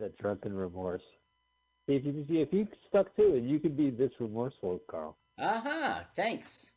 That 0.00 0.16
drunken 0.16 0.54
remorse. 0.54 1.02
If 1.88 2.06
you 2.06 2.24
if 2.30 2.50
you 2.54 2.66
stuck 2.88 3.14
to 3.16 3.34
it, 3.34 3.42
you 3.42 3.60
could 3.60 3.76
be 3.76 3.90
this 3.90 4.12
remorseful, 4.18 4.80
Carl. 4.90 5.18
Uh-huh. 5.38 6.00
Thanks. 6.16 6.70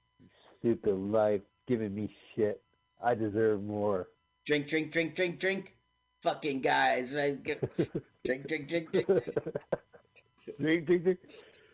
Stupid 0.59 0.93
life, 0.93 1.41
giving 1.69 1.95
me 1.95 2.13
shit. 2.35 2.61
I 3.05 3.13
deserve 3.13 3.63
more. 3.63 4.07
Drink, 4.45 4.67
drink, 4.67 4.91
drink, 4.91 5.15
drink, 5.15 5.39
drink. 5.39 5.75
Fucking 6.23 6.61
guys. 6.61 7.13
right? 7.13 7.41
Drink, 8.25 8.47
drink, 8.47 8.67
drink, 8.67 8.91
drink. 8.91 9.07
drink, 10.59 10.85
drink, 10.87 11.03
drink. 11.03 11.19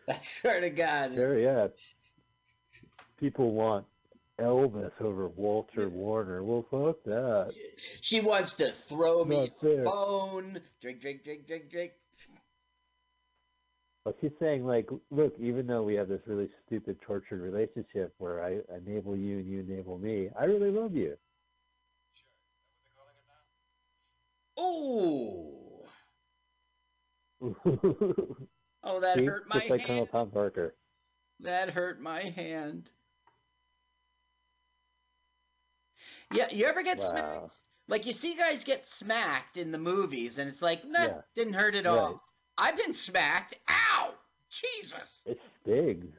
I 0.09 0.19
swear 0.21 0.59
to 0.59 0.69
God. 0.69 1.15
There, 1.15 1.39
yeah. 1.39 1.67
People 3.17 3.53
want 3.53 3.85
Elvis 4.37 4.91
over 4.99 5.29
Walter 5.29 5.87
Warner. 5.87 6.43
Well, 6.43 6.65
fuck 6.69 7.01
that. 7.05 7.53
She 8.01 8.19
wants 8.19 8.55
to 8.55 8.69
throw 8.71 9.23
me 9.23 9.53
a 9.63 9.83
bone. 9.83 10.59
Drink, 10.81 10.99
drink, 10.99 11.23
drink, 11.23 11.47
drink, 11.47 11.71
drink. 11.71 11.91
Well, 14.03 14.15
she's 14.19 14.31
saying, 14.39 14.65
like, 14.65 14.89
look, 15.11 15.33
even 15.39 15.67
though 15.67 15.83
we 15.83 15.93
have 15.95 16.07
this 16.07 16.21
really 16.25 16.49
stupid, 16.65 16.99
tortured 17.01 17.39
relationship 17.39 18.15
where 18.17 18.43
I 18.43 18.57
enable 18.75 19.15
you 19.15 19.37
and 19.39 19.47
you 19.47 19.59
enable 19.59 19.99
me, 19.99 20.29
I 20.39 20.45
really 20.45 20.71
love 20.71 20.95
you. 20.95 21.17
Oh. 24.57 25.85
Oh, 28.83 28.99
that 28.99 29.19
See? 29.19 29.25
hurt 29.25 29.47
my 29.47 29.55
Just 29.57 29.69
like 29.69 29.79
hand. 29.81 29.89
Colonel 29.89 30.07
Tom 30.07 30.31
Parker. 30.31 30.75
That 31.41 31.69
hurt 31.69 32.01
my 32.01 32.21
hand. 32.21 32.89
Yeah, 36.31 36.47
you 36.51 36.65
ever 36.65 36.81
get 36.81 36.99
Wow. 36.99 37.51
smacked? 37.51 37.61
Like 37.87 38.05
you 38.05 38.13
see 38.13 38.35
guys 38.35 38.63
get 38.63 38.87
smacked 38.87 39.57
in 39.57 39.71
the 39.71 39.77
movies, 39.77 40.37
and 40.39 40.49
it's 40.49 40.61
like, 40.61 40.85
nah, 40.85 41.07
Yeah. 41.07 41.21
didn't 41.35 41.53
hurt 41.53 41.75
at 41.75 41.85
Right. 41.85 42.15
all. 42.15 42.30
I've 42.57 42.77
been 42.77 42.93
smacked. 42.93 43.55
Ow! 43.69 44.13
Jesus. 44.49 45.21
It 45.25 45.39
stings. 45.61 46.13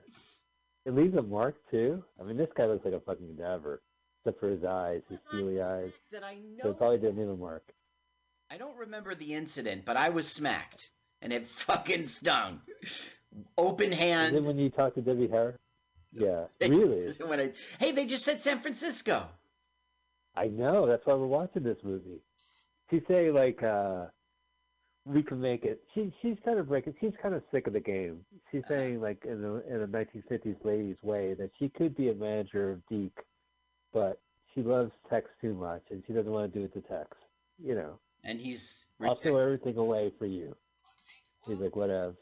It 0.85 0.95
leaves 0.95 1.17
a 1.17 1.23
mark, 1.23 1.57
too. 1.71 2.03
I 2.21 2.25
mean, 2.25 2.37
this 2.37 2.49
guy 2.57 2.67
looks 2.67 2.85
like 2.85 2.95
a 2.95 3.01
fucking 3.01 3.37
cadaver, 3.37 3.83
except 4.21 4.41
for 4.41 4.49
his 4.49 4.65
eyes, 4.65 5.03
his 5.09 5.21
steely 5.29 5.61
eyes. 5.63 5.93
That 6.11 6.25
I 6.25 6.39
So 6.63 6.71
it 6.71 6.79
probably 6.79 6.99
didn't 6.99 7.19
leave 7.19 7.29
a 7.29 7.37
mark. 7.37 7.63
I 8.51 8.57
don't 8.59 8.77
remember 8.77 9.15
the 9.15 9.35
incident, 9.35 9.85
but 9.85 9.97
I 9.97 10.09
was 10.11 10.29
smacked, 10.29 10.91
and 11.21 11.33
it 11.33 11.47
fucking 11.67 12.07
stung. 12.07 12.61
Open 13.57 13.93
Is 13.93 13.99
hand. 13.99 14.37
it 14.37 14.43
when 14.43 14.59
you 14.59 14.71
talk 14.71 14.95
to 14.95 15.01
Debbie 15.01 15.29
Harry? 15.29 15.55
Yeah, 16.13 16.47
really? 16.61 17.11
When 17.25 17.41
I- 17.41 17.53
hey, 17.79 17.93
they 17.93 18.07
just 18.07 18.25
said 18.25 18.41
San 18.41 18.61
Francisco. 18.61 19.27
I 20.35 20.49
know. 20.49 20.87
That's 20.87 21.05
why 21.07 21.15
we're 21.15 21.27
watching 21.27 21.63
this 21.63 21.79
movie. 21.85 22.21
She's 22.91 23.03
say 23.07 23.31
like, 23.31 23.63
uh, 23.63 24.07
we 25.05 25.23
can 25.23 25.41
make 25.41 25.65
it. 25.65 25.83
She 25.95 26.13
she's 26.23 26.37
kind 26.45 26.59
of 26.59 26.69
breaking. 26.69 26.95
She's 27.01 27.13
kind 27.21 27.35
of 27.35 27.43
sick 27.51 27.67
of 27.67 27.73
the 27.73 27.81
game. 27.81 28.21
She's 28.51 28.63
saying 28.69 29.01
like 29.01 29.25
in 29.25 29.45
a 29.45 29.75
in 29.75 29.83
a 29.83 29.87
1950s 29.87 30.65
ladies 30.65 30.97
way 31.03 31.35
that 31.35 31.51
she 31.59 31.69
could 31.69 31.97
be 31.97 32.11
a 32.11 32.15
manager 32.15 32.71
of 32.71 32.87
Deke, 32.87 33.19
but 33.93 34.21
she 34.55 34.63
loves 34.63 34.93
Tex 35.11 35.29
too 35.41 35.55
much 35.55 35.83
and 35.91 36.03
she 36.07 36.13
doesn't 36.13 36.31
want 36.31 36.53
to 36.53 36.59
do 36.59 36.65
it 36.65 36.75
to 36.75 36.81
Tex. 36.83 37.09
You 37.63 37.75
know, 37.75 37.99
And 38.25 38.41
he's 38.41 38.87
I'll 39.01 39.15
throw 39.15 39.37
everything 39.39 39.77
away 39.77 40.13
for 40.19 40.27
you. 40.27 40.55
He's 41.47 41.59
like, 41.59 41.75
whatever. 41.77 42.15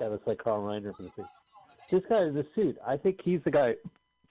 That 0.00 0.10
looks 0.10 0.26
like 0.26 0.38
Carl 0.38 0.62
Reiner 0.62 0.94
from 0.96 1.06
the 1.06 1.10
suit. 1.16 1.26
This 1.90 2.02
guy 2.08 2.24
in 2.24 2.34
the 2.34 2.46
suit. 2.54 2.78
I 2.86 2.96
think 2.96 3.20
he's 3.22 3.40
the 3.44 3.50
guy, 3.50 3.74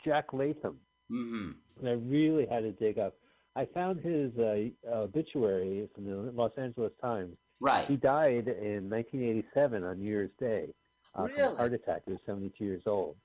Jack 0.03 0.33
Latham. 0.33 0.77
hmm 1.09 1.51
and 1.79 1.89
I 1.89 1.93
really 1.93 2.45
had 2.47 2.61
to 2.61 2.71
dig 2.71 2.97
up. 2.97 3.13
I 3.57 3.65
found 3.73 3.99
his 4.01 4.31
uh, 4.37 4.69
obituary 5.03 5.89
from 5.93 6.05
the 6.05 6.31
Los 6.31 6.51
Angeles 6.57 6.93
Times. 7.01 7.35
Right. 7.59 7.87
He 7.87 7.95
died 7.97 8.47
in 8.47 8.89
1987 8.89 9.83
on 9.83 9.99
New 9.99 10.05
Year's 10.07 10.29
Day 10.39 10.67
uh, 11.15 11.23
from 11.27 11.31
a 11.53 11.55
heart 11.57 11.73
attack. 11.73 12.03
He 12.05 12.11
was 12.11 12.21
72 12.25 12.63
years 12.63 12.83
old. 12.85 13.15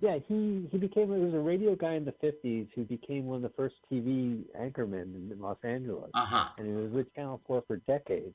Yeah, 0.00 0.18
he 0.28 0.68
he 0.72 0.76
became 0.76 1.08
he 1.14 1.24
was 1.24 1.32
a 1.32 1.38
radio 1.38 1.74
guy 1.74 1.94
in 1.94 2.04
the 2.04 2.12
50s 2.22 2.68
who 2.74 2.84
became 2.84 3.26
one 3.26 3.36
of 3.36 3.42
the 3.42 3.56
first 3.56 3.76
TV 3.90 4.42
anchormen 4.60 5.30
in 5.32 5.40
Los 5.40 5.56
Angeles, 5.62 6.10
Uh 6.14 6.26
huh. 6.26 6.48
and 6.58 6.66
he 6.66 6.72
was 6.74 6.90
with 6.92 7.14
Channel 7.14 7.40
4 7.46 7.62
for 7.66 7.76
decades. 7.86 8.34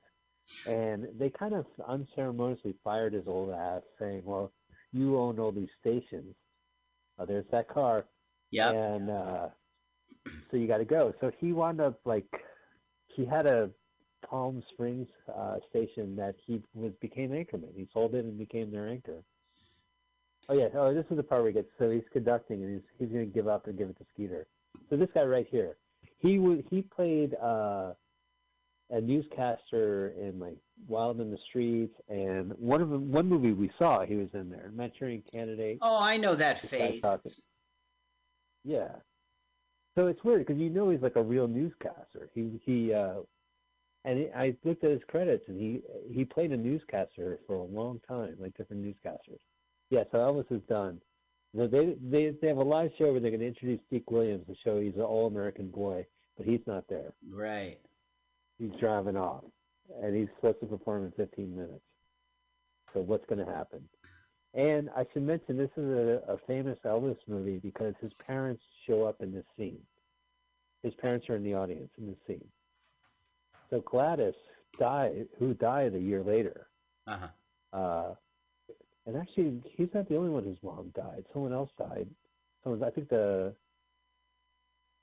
And 0.65 1.07
they 1.19 1.29
kind 1.29 1.53
of 1.53 1.65
unceremoniously 1.87 2.75
fired 2.83 3.13
his 3.13 3.27
old 3.27 3.51
ass, 3.51 3.81
saying, 3.99 4.23
"Well, 4.25 4.51
you 4.91 5.17
own 5.19 5.37
all 5.39 5.51
these 5.51 5.69
stations. 5.79 6.33
Uh, 7.19 7.25
there's 7.25 7.45
that 7.51 7.67
car." 7.67 8.05
Yeah. 8.51 8.69
and 8.71 9.09
uh, 9.09 9.47
so 10.49 10.57
you 10.57 10.67
got 10.67 10.77
to 10.77 10.85
go. 10.85 11.13
So 11.21 11.31
he 11.39 11.53
wound 11.53 11.81
up 11.81 11.99
like 12.05 12.27
he 13.07 13.25
had 13.25 13.45
a 13.45 13.69
Palm 14.27 14.63
Springs 14.73 15.07
uh, 15.35 15.57
station 15.69 16.15
that 16.15 16.35
he 16.45 16.61
was 16.73 16.91
became 17.01 17.31
anchorman. 17.31 17.73
He 17.75 17.87
sold 17.93 18.15
it 18.15 18.25
and 18.25 18.37
became 18.37 18.71
their 18.71 18.87
anchor. 18.87 19.23
Oh 20.49 20.53
yeah. 20.53 20.67
Oh, 20.73 20.93
this 20.93 21.05
is 21.09 21.17
the 21.17 21.23
part 21.23 21.41
where 21.41 21.51
he 21.51 21.53
gets 21.55 21.69
so 21.79 21.89
he's 21.89 22.03
conducting 22.11 22.63
and 22.63 22.73
he's 22.73 22.83
he's 22.99 23.09
going 23.09 23.25
to 23.25 23.33
give 23.33 23.47
up 23.47 23.67
and 23.67 23.77
give 23.77 23.89
it 23.89 23.97
to 23.97 24.05
Skeeter. 24.13 24.47
So 24.89 24.97
this 24.97 25.09
guy 25.13 25.23
right 25.23 25.47
here, 25.49 25.77
he 26.19 26.39
was 26.39 26.59
he 26.69 26.81
played 26.81 27.35
uh, 27.35 27.93
a 28.89 29.01
newscaster 29.01 30.13
in 30.19 30.39
like 30.39 30.57
Wild 30.87 31.21
in 31.21 31.31
the 31.31 31.37
Streets 31.49 31.95
and 32.09 32.53
one 32.57 32.81
of 32.81 32.89
the, 32.89 32.97
one 32.97 33.27
movie 33.27 33.53
we 33.53 33.71
saw 33.77 34.05
he 34.05 34.15
was 34.15 34.29
in 34.33 34.49
there, 34.49 34.71
Manchurian 34.73 35.23
Candidate. 35.31 35.79
Oh, 35.81 35.97
I 35.99 36.17
know 36.17 36.35
that 36.35 36.59
face. 36.59 37.03
Yeah. 38.63 38.89
So 39.95 40.07
it's 40.07 40.23
weird 40.23 40.45
because 40.45 40.61
you 40.61 40.69
know 40.69 40.89
he's 40.89 41.01
like 41.01 41.17
a 41.17 41.23
real 41.23 41.47
newscaster. 41.47 42.29
He 42.33 42.61
he 42.65 42.93
uh, 42.93 43.21
and 44.05 44.19
he, 44.19 44.27
I 44.35 44.55
looked 44.63 44.83
at 44.83 44.91
his 44.91 45.01
credits 45.07 45.43
and 45.47 45.59
he 45.59 45.81
he 46.11 46.25
played 46.25 46.51
a 46.51 46.57
newscaster 46.57 47.39
for 47.45 47.55
a 47.55 47.63
long 47.63 47.99
time, 48.07 48.35
like 48.39 48.55
different 48.57 48.83
newscasters. 48.83 49.39
Yeah, 49.89 50.03
so 50.11 50.17
Elvis 50.19 50.51
is 50.51 50.61
done. 50.69 51.01
So 51.55 51.67
they 51.67 51.95
they 52.09 52.33
they 52.41 52.47
have 52.47 52.57
a 52.57 52.63
live 52.63 52.91
show 52.97 53.11
where 53.11 53.19
they're 53.19 53.31
going 53.31 53.41
to 53.41 53.47
introduce 53.47 53.81
Deke 53.91 54.09
Williams 54.09 54.47
to 54.47 54.55
show 54.63 54.79
he's 54.79 54.95
an 54.95 55.01
all 55.01 55.27
American 55.27 55.69
boy, 55.69 56.05
but 56.37 56.45
he's 56.45 56.61
not 56.65 56.85
there. 56.87 57.11
Right. 57.29 57.77
He's 58.57 58.71
driving 58.79 59.17
off, 59.17 59.43
and 60.01 60.15
he's 60.15 60.29
supposed 60.35 60.61
to 60.61 60.67
perform 60.67 61.05
in 61.05 61.11
15 61.11 61.53
minutes. 61.55 61.81
So 62.93 63.01
what's 63.01 63.25
going 63.25 63.45
to 63.45 63.51
happen? 63.51 63.81
And 64.53 64.89
I 64.95 65.05
should 65.11 65.23
mention 65.23 65.57
this 65.57 65.69
is 65.77 65.85
a, 65.85 66.21
a 66.27 66.37
famous 66.45 66.77
Elvis 66.85 67.17
movie 67.27 67.57
because 67.57 67.93
his 68.01 68.11
parents 68.25 68.61
show 68.87 69.03
up 69.05 69.21
in 69.21 69.33
this 69.33 69.45
scene. 69.57 69.79
His 70.83 70.93
parents 70.95 71.29
are 71.29 71.35
in 71.35 71.43
the 71.43 71.53
audience 71.53 71.89
in 71.97 72.07
this 72.07 72.17
scene. 72.27 72.47
So 73.69 73.81
Gladys 73.81 74.33
died, 74.79 75.27
who 75.39 75.53
died 75.53 75.95
a 75.95 75.99
year 75.99 76.23
later. 76.23 76.67
Uh-huh. 77.07 77.27
Uh, 77.77 78.15
and 79.05 79.17
actually, 79.17 79.61
he's 79.75 79.89
not 79.93 80.07
the 80.09 80.15
only 80.15 80.29
one 80.29 80.43
whose 80.43 80.57
mom 80.63 80.91
died. 80.95 81.25
Someone 81.33 81.53
else 81.53 81.69
died. 81.77 82.07
Someone, 82.63 82.83
I 82.83 82.91
think 82.91 83.09
the. 83.09 83.53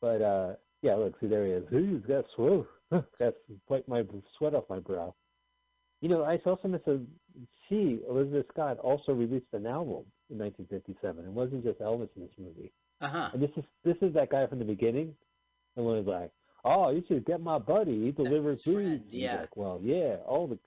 But 0.01 0.23
uh, 0.23 0.53
yeah, 0.83 0.95
look, 0.95 1.15
see 1.21 1.27
there 1.27 1.45
he 1.45 1.53
is. 1.53 1.65
He's 1.71 2.07
got 2.07 2.25
sweat. 2.37 2.65
That's 3.19 3.37
wipe 3.69 3.89
my 3.89 4.05
sweat 4.37 4.55
off 4.55 4.65
my 4.71 4.79
brow. 4.79 5.15
You 6.01 6.09
know, 6.09 6.23
I 6.23 6.39
also 6.47 6.69
mentioned 6.69 7.09
she, 7.69 8.01
Elizabeth 8.09 8.47
Scott, 8.53 8.79
also 8.79 9.13
released 9.13 9.47
an 9.53 9.67
album 9.67 10.05
in 10.31 10.39
1957. 10.39 11.25
It 11.25 11.31
wasn't 11.31 11.65
just 11.65 11.81
Elvis 11.81 12.09
in 12.17 12.23
this 12.23 12.31
movie. 12.39 12.73
Uh-huh. 13.01 13.31
And 13.33 13.43
this 13.43 13.51
is 13.57 13.65
this 13.85 13.97
is 14.03 14.15
that 14.15 14.31
guy 14.31 14.47
from 14.47 14.59
the 14.59 14.65
beginning, 14.65 15.15
and 15.77 15.87
when 15.87 15.99
he's 15.99 16.07
like, 16.07 16.31
"Oh, 16.65 16.91
you 16.91 17.05
should 17.07 17.25
get 17.25 17.41
my 17.41 17.59
buddy. 17.59 18.07
He 18.07 18.12
delivers 18.12 18.62
food." 18.62 19.03
He's 19.11 19.23
yeah. 19.23 19.41
like, 19.41 19.57
well, 19.57 19.81
yeah, 19.83 20.16
all 20.27 20.49
the. 20.49 20.59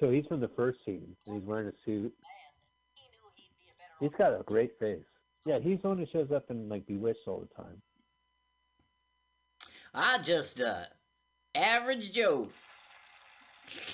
So 0.00 0.10
he's 0.10 0.26
from 0.26 0.40
the 0.40 0.48
first 0.48 0.78
scene. 0.84 1.14
and 1.26 1.36
He's 1.36 1.44
wearing 1.44 1.68
a 1.68 1.72
suit. 1.84 2.12
He 2.94 3.02
knew 3.10 3.18
he'd 3.36 3.50
be 3.58 3.66
a 3.68 3.76
better 3.78 4.00
He's 4.00 4.18
got 4.18 4.40
a 4.40 4.42
great 4.42 4.78
face. 4.80 5.04
Yeah, 5.44 5.58
he's 5.58 5.80
the 5.82 5.88
one 5.88 5.98
who 5.98 6.06
shows 6.06 6.30
up 6.32 6.50
in 6.50 6.68
like 6.68 6.86
Bewitched 6.86 7.26
all 7.26 7.40
the 7.40 7.62
time. 7.62 7.82
I 9.94 10.18
just 10.18 10.60
uh 10.60 10.84
average 11.54 12.12
Joe. 12.12 12.48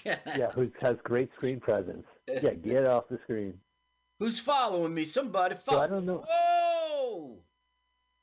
Yeah, 0.04 0.50
who 0.54 0.70
has 0.80 0.96
great 1.04 1.30
screen 1.34 1.60
presence. 1.60 2.06
Yeah, 2.26 2.54
get 2.54 2.86
off 2.86 3.04
the 3.08 3.18
screen. 3.24 3.54
Who's 4.18 4.40
following 4.40 4.94
me? 4.94 5.04
Somebody 5.04 5.56
So 5.64 5.78
I 5.78 5.86
don't 5.86 6.04
know. 6.04 6.24
Whoa! 6.28 6.57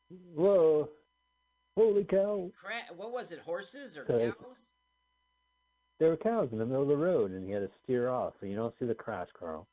Whoa, 0.09 0.89
holy 1.75 2.03
cow! 2.03 2.51
Cra- 2.59 2.95
what 2.95 3.11
was 3.11 3.31
it? 3.31 3.39
Horses 3.39 3.97
or 3.97 4.05
So 4.05 4.19
cows? 4.19 4.57
There 5.99 6.09
were 6.09 6.17
cows 6.17 6.49
in 6.51 6.59
the 6.59 6.65
middle 6.65 6.83
of 6.83 6.89
the 6.89 6.97
road, 6.97 7.31
and 7.31 7.45
he 7.45 7.51
had 7.51 7.61
to 7.61 7.69
steer 7.83 8.09
off. 8.09 8.33
So 8.39 8.45
you 8.45 8.55
don't 8.55 8.73
see 8.79 8.85
the 8.85 8.93
crash, 8.93 9.29
Carl. 9.37 9.67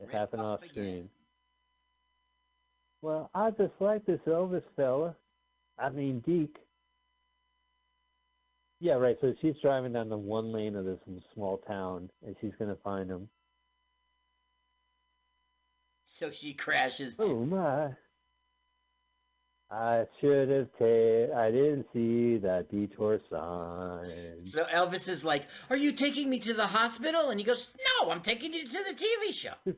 It 0.00 0.10
happened 0.10 0.42
off 0.42 0.62
off 0.62 0.68
screen. 0.68 1.08
Well, 3.02 3.30
I 3.34 3.50
just 3.50 3.72
like 3.80 4.04
this 4.04 4.20
Elvis 4.26 4.62
fella. 4.76 5.16
I 5.78 5.88
mean, 5.90 6.20
Deke. 6.20 6.58
Yeah, 8.80 8.94
right. 8.94 9.16
So 9.20 9.34
she's 9.40 9.54
driving 9.62 9.92
down 9.92 10.08
the 10.10 10.18
one 10.18 10.52
lane 10.52 10.76
of 10.76 10.84
this 10.84 10.98
small 11.34 11.58
town, 11.58 12.10
and 12.26 12.36
she's 12.40 12.52
gonna 12.58 12.76
find 12.84 13.10
him. 13.10 13.28
So 16.04 16.30
she 16.30 16.52
crashes. 16.52 17.16
Oh 17.18 17.44
my! 17.44 17.90
I 19.70 20.06
should 20.20 20.48
have 20.48 20.72
taken. 20.78 21.36
I 21.36 21.50
didn't 21.50 21.86
see 21.92 22.38
that 22.38 22.70
detour 22.70 23.20
sign. 23.30 24.46
So 24.46 24.64
Elvis 24.64 25.08
is 25.08 25.24
like, 25.24 25.46
"Are 25.70 25.76
you 25.76 25.92
taking 25.92 26.30
me 26.30 26.38
to 26.40 26.54
the 26.54 26.66
hospital?" 26.66 27.30
And 27.30 27.40
he 27.40 27.44
goes, 27.44 27.72
"No, 28.00 28.10
I'm 28.10 28.22
taking 28.22 28.52
you 28.52 28.64
to 28.64 28.84
the 28.84 28.94
TV 28.94 29.32
show." 29.32 29.54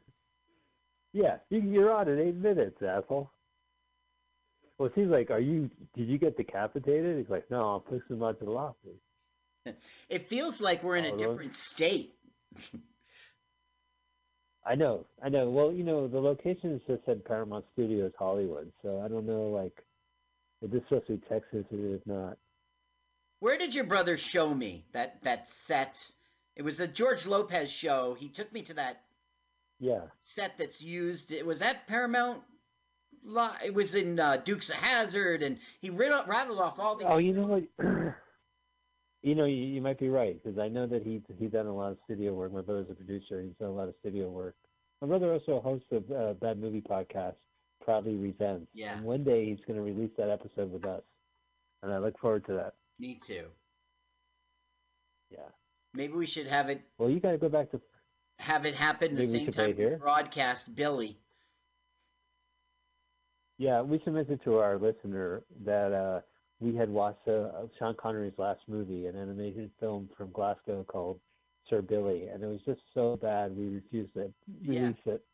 Yeah, 1.14 1.38
you, 1.48 1.60
you're 1.62 1.90
on 1.90 2.06
in 2.08 2.18
eight 2.18 2.34
minutes, 2.34 2.82
asshole. 2.82 3.30
Well, 4.78 4.90
he's 4.94 5.06
like, 5.08 5.30
"Are 5.30 5.40
you? 5.40 5.70
Did 5.96 6.06
you 6.06 6.18
get 6.18 6.36
decapitated?" 6.36 7.16
He's 7.18 7.30
like, 7.30 7.50
"No, 7.50 7.76
I'm 7.76 7.80
pushing 7.80 8.16
him 8.16 8.22
out 8.22 8.38
to 8.40 8.44
the 8.44 8.50
lobby." 8.50 9.00
It 10.08 10.28
feels 10.28 10.60
like 10.60 10.82
we're 10.82 10.96
in 10.96 11.06
a 11.06 11.12
Oh, 11.12 11.16
different 11.16 11.54
state. 11.54 12.14
I 14.68 14.74
know, 14.74 15.06
I 15.22 15.30
know. 15.30 15.48
Well, 15.48 15.72
you 15.72 15.82
know, 15.82 16.06
the 16.06 16.20
location 16.20 16.78
just 16.86 17.02
said 17.06 17.24
Paramount 17.24 17.64
Studios 17.72 18.12
Hollywood, 18.18 18.70
so 18.82 19.00
I 19.02 19.08
don't 19.08 19.26
know, 19.26 19.44
like, 19.44 19.82
if 20.60 20.70
this 20.70 20.82
supposed 20.90 21.06
to 21.06 21.16
be 21.16 21.22
Texas 21.26 21.64
or 21.72 21.94
if 21.94 22.06
not. 22.06 22.36
Where 23.40 23.56
did 23.56 23.74
your 23.74 23.84
brother 23.84 24.18
show 24.18 24.52
me 24.52 24.84
that 24.92 25.22
that 25.22 25.48
set? 25.48 26.12
It 26.54 26.62
was 26.62 26.80
a 26.80 26.86
George 26.86 27.26
Lopez 27.26 27.72
show. 27.72 28.14
He 28.18 28.28
took 28.28 28.52
me 28.52 28.60
to 28.62 28.74
that 28.74 29.00
Yeah, 29.80 30.02
set 30.20 30.58
that's 30.58 30.82
used. 30.82 31.32
It 31.32 31.46
was 31.46 31.60
that 31.60 31.86
Paramount. 31.86 32.42
It 33.64 33.72
was 33.72 33.94
in 33.94 34.20
uh, 34.20 34.36
Dukes 34.38 34.68
of 34.68 34.76
Hazzard, 34.76 35.42
and 35.42 35.58
he 35.80 35.88
rattled 35.88 36.58
off 36.58 36.78
all 36.78 36.96
these. 36.96 37.08
Oh, 37.08 37.18
you 37.18 37.32
know 37.32 37.46
what? 37.46 37.64
you 39.22 39.34
know, 39.34 39.44
you, 39.44 39.56
you 39.56 39.80
might 39.80 39.98
be 39.98 40.08
right 40.08 40.40
because 40.42 40.58
I 40.58 40.68
know 40.68 40.86
that 40.86 41.02
he 41.02 41.22
he's 41.38 41.50
done 41.50 41.66
a 41.66 41.74
lot 41.74 41.92
of 41.92 41.98
studio 42.04 42.32
work. 42.34 42.52
My 42.52 42.60
brother's 42.60 42.90
a 42.90 42.94
producer; 42.94 43.42
he's 43.42 43.54
done 43.60 43.68
a 43.70 43.72
lot 43.74 43.88
of 43.88 43.94
studio 44.00 44.28
work. 44.28 44.54
My 45.00 45.08
brother 45.08 45.32
also 45.32 45.60
hosts 45.60 45.86
a 45.92 46.14
uh, 46.14 46.32
bad 46.34 46.58
movie 46.58 46.80
podcast, 46.80 47.34
Proudly 47.84 48.14
Resents. 48.14 48.66
Yeah. 48.74 48.96
And 48.96 49.04
one 49.04 49.24
day 49.24 49.46
he's 49.46 49.58
going 49.66 49.76
to 49.76 49.82
release 49.82 50.10
that 50.18 50.30
episode 50.30 50.72
with 50.72 50.86
us, 50.86 51.02
and 51.82 51.92
I 51.92 51.98
look 51.98 52.18
forward 52.18 52.46
to 52.46 52.52
that. 52.54 52.74
Me 52.98 53.18
too. 53.24 53.46
Yeah. 55.30 55.38
Maybe 55.94 56.12
we 56.14 56.26
should 56.26 56.46
have 56.46 56.68
it 56.68 56.82
Well, 56.98 57.10
you 57.10 57.20
got 57.20 57.32
to 57.32 57.38
go 57.38 57.48
back 57.48 57.70
to. 57.70 57.80
have 58.38 58.66
it 58.66 58.74
happen 58.74 59.14
the 59.14 59.26
same 59.26 59.50
time 59.50 59.74
we 59.76 59.86
broadcast 59.96 60.74
Billy. 60.74 61.18
Yeah, 63.58 63.82
we 63.82 63.98
should 63.98 64.12
mention 64.12 64.38
to 64.44 64.58
our 64.58 64.78
listener 64.78 65.42
that 65.64 65.92
uh, 65.92 66.20
we 66.60 66.74
had 66.74 66.88
watched 66.88 67.26
uh, 67.28 67.50
Sean 67.78 67.94
Connery's 67.94 68.32
last 68.38 68.60
movie, 68.68 69.06
an 69.06 69.16
animated 69.16 69.70
film 69.78 70.08
from 70.16 70.30
Glasgow 70.32 70.84
called 70.84 71.20
Sir 71.68 71.82
Billy, 71.82 72.26
and 72.28 72.42
it 72.42 72.46
was 72.46 72.60
just 72.66 72.80
so 72.94 73.16
bad 73.16 73.56
we 73.56 73.68
refused 73.68 74.14
to 74.14 74.32
Yeah. 74.62 74.80
release 74.80 74.96
it. 75.06 75.24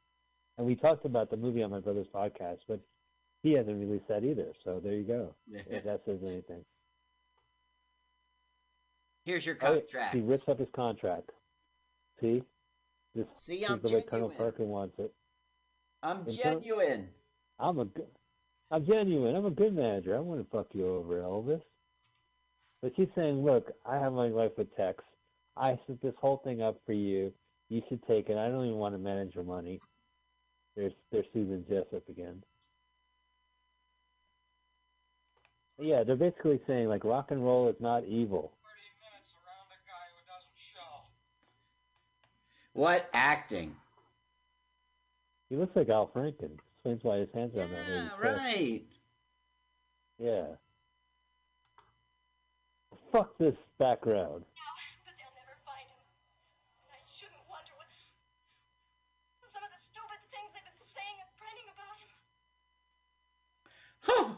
And 0.59 0.67
we 0.67 0.75
talked 0.77 1.05
about 1.05 1.31
the 1.31 1.37
movie 1.37 1.63
on 1.63 1.71
my 1.71 1.81
brother's 1.81 2.07
podcast, 2.15 2.59
but 2.69 2.81
he 3.43 3.53
hasn't 3.53 3.79
released 3.81 4.07
that 4.09 4.25
either. 4.25 4.53
So 4.65 4.81
there 4.81 4.95
you 4.95 5.05
go. 5.05 5.35
If 5.53 5.85
that 5.85 6.03
says 6.05 6.21
anything. 6.23 6.65
Here's 9.25 9.47
your 9.47 9.57
Oh, 9.63 9.81
contract. 9.81 10.15
he 10.15 10.21
rips 10.21 10.47
up 10.49 10.59
his 10.59 10.69
contract. 10.75 11.31
See, 12.21 12.43
this 13.15 13.27
See, 13.33 13.65
is 13.65 13.71
I'm 13.71 13.81
the 13.81 13.93
way 13.95 14.03
Colonel. 14.03 14.31
Parker 14.31 14.65
wants 14.65 14.99
it. 14.99 15.13
I'm 16.03 16.19
And 16.21 16.33
so- 16.33 16.43
genuine. 16.43 17.09
I'm 17.59 17.79
a, 17.79 17.85
good- 17.87 18.11
I'm 18.70 18.86
genuine. 18.86 19.36
I'm 19.36 19.47
a 19.47 19.51
good 19.51 19.74
manager. 19.74 20.16
I 20.16 20.20
want 20.20 20.41
to 20.41 20.57
fuck 20.57 20.69
you 20.73 20.86
over, 20.86 21.20
Elvis. 21.20 21.62
But 22.82 22.93
she's 22.97 23.09
saying, 23.15 23.45
look, 23.45 23.73
I 23.86 23.97
have 23.97 24.12
my 24.12 24.28
life 24.28 24.53
with 24.59 24.74
Tex. 24.77 25.03
I 25.57 25.78
set 25.86 26.01
this 26.03 26.15
whole 26.20 26.39
thing 26.45 26.62
up 26.62 26.81
for 26.85 26.93
you. 26.93 27.32
You 27.69 27.82
should 27.89 28.07
take 28.07 28.28
it. 28.28 28.36
I 28.36 28.49
don't 28.49 28.66
even 28.66 28.78
want 28.78 28.95
to 28.95 28.99
manage 28.99 29.35
your 29.35 29.45
money. 29.45 29.81
There's, 30.77 30.93
there's 31.12 31.27
Susan 31.32 31.65
Jessup 31.69 32.09
again. 32.09 32.43
Yeah, 35.78 36.05
they're 36.05 36.16
basically 36.16 36.61
saying 36.66 36.89
like 36.89 37.05
rock 37.05 37.31
and 37.31 37.45
roll 37.45 37.69
is 37.69 37.77
not 37.81 38.05
evil. 38.05 38.53
30 38.62 38.81
minutes 39.03 39.35
around 39.35 39.66
a 39.70 39.81
guy 39.89 40.07
who 40.15 40.23
doesn't 40.32 40.59
show. 40.73 41.03
What 42.74 43.09
acting? 43.12 43.74
He 45.49 45.57
looks 45.57 45.74
like 45.74 45.89
Al 45.89 46.11
Franken. 46.15 46.59
Explains 46.85 47.02
why 47.02 47.16
his 47.16 47.32
hands 47.32 47.56
are 47.56 47.62
on 47.62 47.70
that 47.70 47.89
Yeah, 47.89 48.09
right. 48.20 48.82
Yeah. 50.19 50.44
Fuck 53.11 53.39
this 53.39 53.55
background. 53.78 54.44
But 54.44 55.16
they'll 55.16 55.32
never 55.32 55.56
find 55.65 55.89
him. 55.89 55.97
I 56.93 57.01
shouldn't 57.09 57.40
wonder 57.48 57.73
what 57.81 57.89
some 59.48 59.62
of 59.65 59.70
the 59.70 59.81
stupid 59.81 60.20
things 60.28 60.52
they've 60.52 60.61
been 60.61 60.77
saying 60.77 61.16
and 61.24 61.31
printing 61.40 61.69
about 61.73 61.97
him. 62.05 62.12
Huh. 64.01 64.35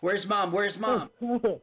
Where's 0.00 0.26
mom? 0.26 0.50
Where's 0.50 0.76
mom? 0.76 1.10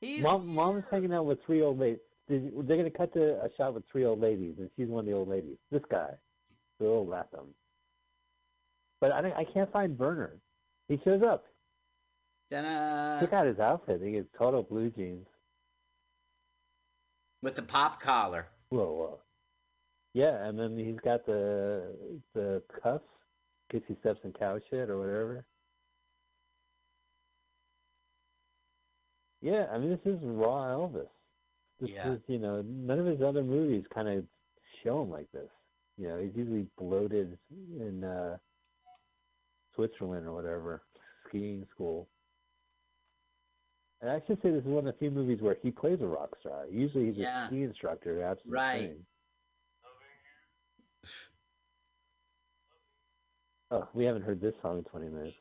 He's 0.00 0.22
mom, 0.22 0.46
mom 0.46 0.78
is 0.78 0.84
hanging 0.92 1.12
out 1.12 1.26
with 1.26 1.42
three 1.44 1.60
old 1.60 1.80
ladies. 1.80 1.98
They're 2.28 2.38
going 2.38 2.84
to 2.84 2.90
cut 2.90 3.12
to 3.14 3.42
a 3.42 3.48
shot 3.56 3.74
with 3.74 3.82
three 3.90 4.04
old 4.04 4.20
ladies, 4.20 4.54
and 4.58 4.70
she's 4.76 4.86
one 4.86 5.00
of 5.00 5.06
the 5.06 5.12
old 5.12 5.28
ladies. 5.28 5.56
This 5.72 5.82
guy, 5.90 6.10
Bill 6.78 7.04
Latham. 7.04 7.52
But 9.00 9.12
I, 9.12 9.32
I 9.38 9.44
can't 9.44 9.70
find 9.72 9.96
Bernard. 9.96 10.40
He 10.88 10.98
shows 11.04 11.22
up. 11.22 11.44
Ta-da. 12.52 13.20
Check 13.20 13.32
out 13.32 13.46
his 13.46 13.58
outfit. 13.58 14.00
He 14.04 14.14
has 14.14 14.24
total 14.36 14.62
blue 14.62 14.90
jeans. 14.90 15.26
with 17.42 17.54
the 17.56 17.62
pop 17.62 18.00
collar. 18.00 18.48
Whoa, 18.70 18.92
whoa. 18.92 19.18
Yeah, 20.12 20.44
and 20.46 20.58
then 20.58 20.76
he's 20.76 20.98
got 21.04 21.24
the 21.24 21.96
the 22.34 22.62
cuffs 22.82 23.04
in 23.72 23.78
case 23.80 23.86
he 23.88 23.94
steps 24.00 24.20
in 24.24 24.32
cow 24.32 24.58
shit 24.68 24.90
or 24.90 24.98
whatever. 24.98 25.44
Yeah, 29.40 29.66
I 29.72 29.78
mean 29.78 29.90
this 29.90 30.12
is 30.12 30.18
raw 30.22 30.66
Elvis. 30.66 31.08
This 31.80 31.90
Yeah. 31.90 32.12
is 32.12 32.20
you 32.26 32.38
know 32.38 32.62
none 32.62 32.98
of 32.98 33.06
his 33.06 33.22
other 33.22 33.42
movies 33.42 33.84
kind 33.94 34.08
of 34.08 34.24
show 34.82 35.02
him 35.02 35.10
like 35.10 35.30
this. 35.32 35.48
You 35.96 36.08
know 36.08 36.18
he's 36.20 36.34
usually 36.34 36.66
bloated 36.76 37.38
and 37.78 38.04
uh, 38.04 38.36
Switzerland 39.80 40.26
or 40.26 40.34
whatever 40.34 40.82
skiing 41.28 41.66
school. 41.74 42.08
And 44.00 44.10
I 44.10 44.20
should 44.26 44.40
say 44.42 44.50
this 44.50 44.60
is 44.62 44.66
one 44.66 44.86
of 44.86 44.94
the 44.94 44.98
few 44.98 45.10
movies 45.10 45.40
where 45.42 45.56
he 45.62 45.70
plays 45.70 46.00
a 46.00 46.06
rock 46.06 46.36
star. 46.40 46.66
Usually 46.66 47.06
he's 47.06 47.16
Yeah. 47.18 47.44
a 47.44 47.46
ski 47.48 47.62
instructor, 47.62 48.22
absolutely. 48.22 48.58
Right. 48.58 48.80
Loving 48.80 48.96
you 48.98 49.06
Oh, 53.72 53.88
we 53.94 54.04
haven't 54.04 54.22
heard 54.22 54.40
this 54.40 54.54
song 54.62 54.78
in 54.78 54.84
20 54.84 55.08
minutes. 55.08 55.36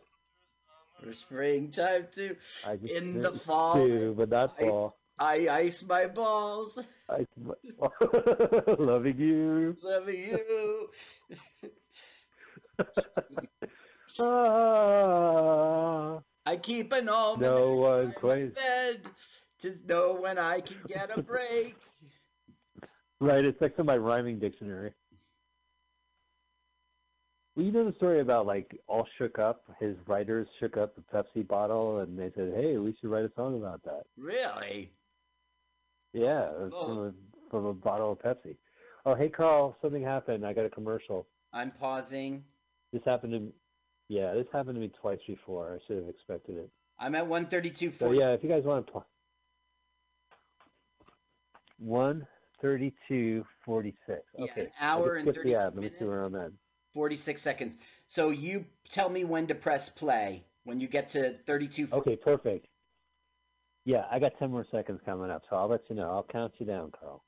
For 1.01 1.13
springtime 1.13 2.07
too. 2.11 2.37
I 2.65 2.73
In 2.73 3.21
the 3.21 3.31
fall, 3.31 3.75
too, 3.75 4.13
but 4.17 4.29
not 4.29 4.51
ice- 4.57 4.67
fall. 4.67 4.99
I 5.17 5.47
ice 5.49 5.83
my 5.83 6.07
balls, 6.07 6.77
I, 7.09 7.25
loving 8.77 9.17
you. 9.17 9.77
loving 9.81 10.21
you. 10.21 10.91
Ah, 14.89 16.19
I 16.45 16.55
keep 16.57 16.91
an 16.93 17.09
almanac 17.09 17.51
no 17.51 17.75
one 17.75 18.11
quite 18.13 18.55
bed 18.55 19.01
to 19.59 19.75
know 19.87 20.13
when 20.19 20.37
I 20.37 20.61
can 20.61 20.77
get 20.87 21.15
a 21.15 21.21
break. 21.31 21.75
right. 23.19 23.43
It's 23.45 23.59
like 23.61 23.75
some 23.77 23.85
my 23.85 23.97
rhyming 23.97 24.39
dictionary. 24.39 24.93
Well, 27.55 27.65
you 27.65 27.71
know 27.71 27.89
the 27.89 27.95
story 27.97 28.21
about 28.21 28.45
like 28.45 28.79
all 28.87 29.05
shook 29.17 29.37
up. 29.39 29.63
His 29.79 29.95
writers 30.07 30.47
shook 30.59 30.77
up 30.77 30.95
the 30.95 31.01
Pepsi 31.01 31.45
bottle, 31.47 31.99
and 31.99 32.17
they 32.17 32.31
said, 32.35 32.53
"Hey, 32.55 32.77
we 32.77 32.95
should 32.99 33.09
write 33.09 33.25
a 33.25 33.31
song 33.35 33.57
about 33.57 33.83
that." 33.83 34.03
Really? 34.17 34.91
Yeah, 36.13 36.49
Oh. 36.71 36.85
from 36.85 36.97
a 36.99 37.13
from 37.51 37.65
a 37.65 37.73
bottle 37.73 38.11
of 38.13 38.19
Pepsi. 38.19 38.55
Oh, 39.05 39.15
hey 39.15 39.29
Carl, 39.29 39.75
something 39.81 40.03
happened. 40.03 40.45
I 40.45 40.53
got 40.53 40.65
a 40.65 40.69
commercial. 40.69 41.27
I'm 41.53 41.71
pausing. 41.71 42.43
This 42.93 43.01
happened 43.05 43.33
to, 43.33 43.53
yeah, 44.09 44.33
this 44.33 44.47
happened 44.51 44.75
to 44.75 44.81
me 44.81 44.91
twice 45.01 45.19
before. 45.25 45.73
I 45.73 45.77
should 45.87 45.97
have 45.97 46.09
expected 46.09 46.57
it. 46.57 46.69
I'm 46.99 47.15
at 47.15 47.25
132.40. 47.25 47.93
So 47.99 48.11
yeah, 48.11 48.31
if 48.33 48.43
you 48.43 48.49
guys 48.49 48.63
want 48.63 48.85
to 48.85 48.91
play, 48.91 49.01
one 51.77 52.27
thirty-two 52.61 53.45
forty-six. 53.63 54.21
Yeah, 54.37 54.43
Okay, 54.45 54.61
an 54.61 54.71
hour 54.81 55.15
and 55.15 55.25
just 55.27 55.39
skipped 55.39 55.47
the 55.47 55.53
32 55.53 55.55
ad. 55.55 55.75
Let 55.75 55.75
me 55.75 55.81
see 55.89 55.93
minutes. 55.95 56.03
where 56.09 56.23
I'm 56.23 56.35
at. 56.35 56.51
46 56.93 57.41
seconds. 57.41 57.77
So 58.07 58.31
you 58.31 58.65
tell 58.89 59.09
me 59.09 59.23
when 59.23 59.47
to 59.47 59.55
press 59.55 59.87
play 59.87 60.43
when 60.65 60.79
you 60.81 60.87
get 60.87 61.09
to 61.09 61.37
32. 61.45 61.87
Okay, 61.93 62.15
perfect. 62.17 62.67
Yeah, 63.85 64.05
I 64.11 64.19
got 64.19 64.33
ten 64.37 64.51
more 64.51 64.65
seconds 64.69 64.99
coming 65.05 65.31
up, 65.31 65.43
so 65.49 65.55
I'll 65.55 65.69
let 65.69 65.81
you 65.89 65.95
know. 65.95 66.09
I'll 66.09 66.27
count 66.29 66.53
you 66.57 66.65
down, 66.65 66.91
Carl. 66.99 67.23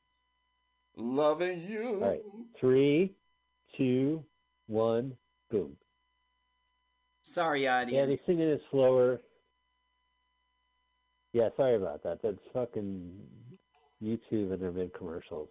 Loving 0.97 1.61
you. 1.69 1.99
All 2.03 2.09
right. 2.09 2.21
Three, 2.59 3.15
two, 3.77 4.23
one, 4.67 5.15
boom. 5.49 5.77
Sorry, 7.23 7.67
audience. 7.67 7.93
Yeah, 7.93 8.05
they 8.05 8.19
sing 8.25 8.39
it 8.39 8.61
slower. 8.71 9.21
Yeah, 11.33 11.49
sorry 11.55 11.75
about 11.75 12.03
that. 12.03 12.21
That's 12.21 12.37
fucking 12.53 13.13
YouTube 14.03 14.51
and 14.51 14.61
their 14.61 14.71
mid 14.71 14.93
commercials. 14.93 15.49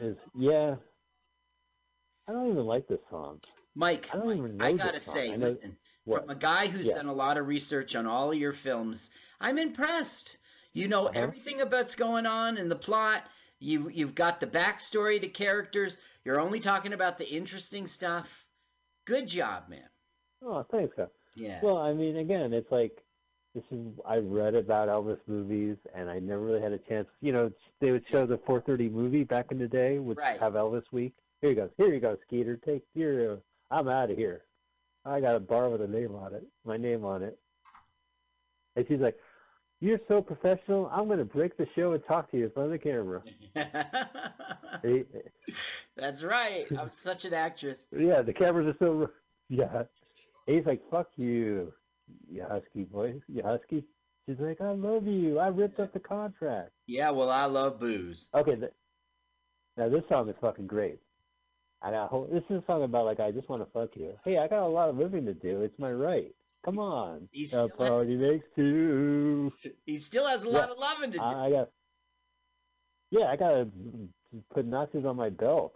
Is 0.00 0.16
yeah. 0.34 0.74
I 2.28 2.32
don't 2.32 2.50
even 2.50 2.66
like 2.66 2.88
this 2.88 2.98
song. 3.10 3.40
Mike, 3.74 4.08
I 4.12 4.16
Mike, 4.18 4.40
I 4.60 4.72
gotta 4.72 5.00
say, 5.00 5.32
I 5.32 5.36
know- 5.36 5.48
listen, 5.48 5.76
What? 6.04 6.22
from 6.22 6.30
a 6.30 6.34
guy 6.34 6.66
who's 6.68 6.86
Yeah. 6.86 6.94
done 6.96 7.06
a 7.06 7.12
lot 7.12 7.36
of 7.38 7.46
research 7.46 7.94
on 7.94 8.06
all 8.06 8.32
of 8.32 8.38
your 8.38 8.52
films, 8.52 9.10
I'm 9.40 9.58
impressed. 9.58 10.38
You 10.72 10.88
know 10.88 11.06
Uh-huh. 11.06 11.12
everything 11.20 11.60
about 11.60 11.72
what's 11.80 11.94
going 11.94 12.26
on 12.26 12.56
in 12.56 12.68
the 12.68 12.76
plot. 12.76 13.22
You 13.64 13.88
you've 13.88 14.14
got 14.14 14.40
the 14.40 14.46
backstory 14.46 15.18
to 15.20 15.28
characters. 15.28 15.96
You're 16.24 16.38
only 16.40 16.60
talking 16.60 16.92
about 16.92 17.16
the 17.16 17.28
interesting 17.28 17.86
stuff. 17.86 18.44
Good 19.06 19.26
job, 19.26 19.68
man. 19.70 19.88
Oh, 20.42 20.64
thanks, 20.70 20.94
Carl. 20.94 21.10
Yeah. 21.34 21.60
Well, 21.62 21.78
I 21.78 21.94
mean, 21.94 22.18
again, 22.18 22.52
it's 22.52 22.70
like 22.70 23.02
this 23.54 23.64
is 23.70 23.86
I 24.06 24.18
read 24.18 24.54
about 24.54 24.88
Elvis 24.88 25.18
movies, 25.26 25.78
and 25.94 26.10
I 26.10 26.18
never 26.18 26.42
really 26.42 26.60
had 26.60 26.72
a 26.72 26.78
chance. 26.78 27.08
You 27.22 27.32
know, 27.32 27.52
they 27.80 27.90
would 27.90 28.04
show 28.10 28.26
the 28.26 28.36
4:30 28.36 28.90
movie 28.90 29.24
back 29.24 29.50
in 29.50 29.58
the 29.58 29.68
day, 29.68 29.98
would 29.98 30.18
Right. 30.18 30.38
have 30.38 30.52
Elvis 30.52 30.84
week. 30.92 31.14
Here 31.40 31.50
you 31.50 31.56
go. 31.56 31.70
Here 31.78 31.92
you 31.92 32.00
go, 32.00 32.18
Skeeter. 32.26 32.58
Take 32.58 32.84
your. 32.94 33.40
I'm 33.70 33.88
out 33.88 34.10
of 34.10 34.18
here. 34.18 34.44
I 35.06 35.20
got 35.20 35.36
a 35.36 35.40
bar 35.40 35.70
with 35.70 35.80
a 35.80 35.88
name 35.88 36.14
on 36.14 36.34
it, 36.34 36.46
my 36.64 36.76
name 36.76 37.04
on 37.04 37.22
it. 37.22 37.38
And 38.76 38.86
she's 38.88 39.00
like, 39.00 39.16
"You're 39.80 40.00
so 40.08 40.22
professional. 40.22 40.90
I'm 40.92 41.06
going 41.06 41.18
to 41.18 41.24
break 41.24 41.56
the 41.56 41.66
show 41.74 41.92
and 41.92 42.04
talk 42.06 42.30
to 42.30 42.38
you 42.38 42.44
in 42.46 42.50
front 42.50 42.72
of 42.72 42.72
the 42.72 42.78
camera." 42.78 43.22
That's 45.96 46.22
right. 46.22 46.66
I'm 46.78 46.92
such 46.92 47.24
an 47.24 47.34
actress. 47.34 47.86
yeah, 47.96 48.22
the 48.22 48.32
cameras 48.32 48.74
are 48.74 48.76
so. 48.78 49.10
Yeah. 49.48 49.84
And 50.46 50.56
he's 50.56 50.66
like, 50.66 50.82
"Fuck 50.90 51.08
you, 51.16 51.72
you 52.30 52.44
husky 52.48 52.84
boy, 52.84 53.20
you 53.28 53.42
husky." 53.42 53.84
She's 54.26 54.38
like, 54.38 54.60
"I 54.60 54.70
love 54.70 55.06
you. 55.06 55.38
I 55.38 55.48
ripped 55.48 55.80
up 55.80 55.92
the 55.92 56.00
contract." 56.00 56.70
Yeah, 56.86 57.10
well, 57.10 57.30
I 57.30 57.46
love 57.46 57.78
booze. 57.78 58.28
Okay, 58.34 58.56
now 59.76 59.88
this 59.88 60.02
song 60.08 60.28
is 60.28 60.36
fucking 60.40 60.66
great. 60.66 60.98
I 61.82 61.90
got 61.90 62.08
whole, 62.08 62.26
this 62.32 62.42
is 62.48 62.62
a 62.62 62.66
song 62.66 62.82
about 62.82 63.04
like 63.04 63.20
I 63.20 63.30
just 63.30 63.48
want 63.50 63.62
to 63.62 63.70
fuck 63.70 63.90
you. 63.96 64.14
Hey, 64.24 64.38
I 64.38 64.48
got 64.48 64.62
a 64.62 64.66
lot 64.68 64.88
of 64.88 64.96
living 64.96 65.26
to 65.26 65.34
do. 65.34 65.60
It's 65.60 65.78
my 65.78 65.92
right. 65.92 66.34
Come 66.64 66.78
on. 66.78 67.28
he's 67.32 67.54
a 67.54 67.68
party 67.68 68.12
has- 68.12 68.20
makes 68.20 68.46
two. 68.56 69.52
He 69.86 69.98
still 69.98 70.26
has 70.26 70.44
a 70.44 70.48
Yeah. 70.48 70.58
lot 70.58 70.70
of 70.70 70.78
loving 70.78 71.12
to 71.12 71.18
do. 71.18 71.22
I, 71.24 71.46
I 71.46 71.50
got. 71.50 71.68
Yeah, 73.10 73.26
I 73.26 73.36
gotta 73.36 73.68
put 74.52 74.66
notches 74.66 75.04
on 75.04 75.16
my 75.16 75.30
belt. 75.30 75.74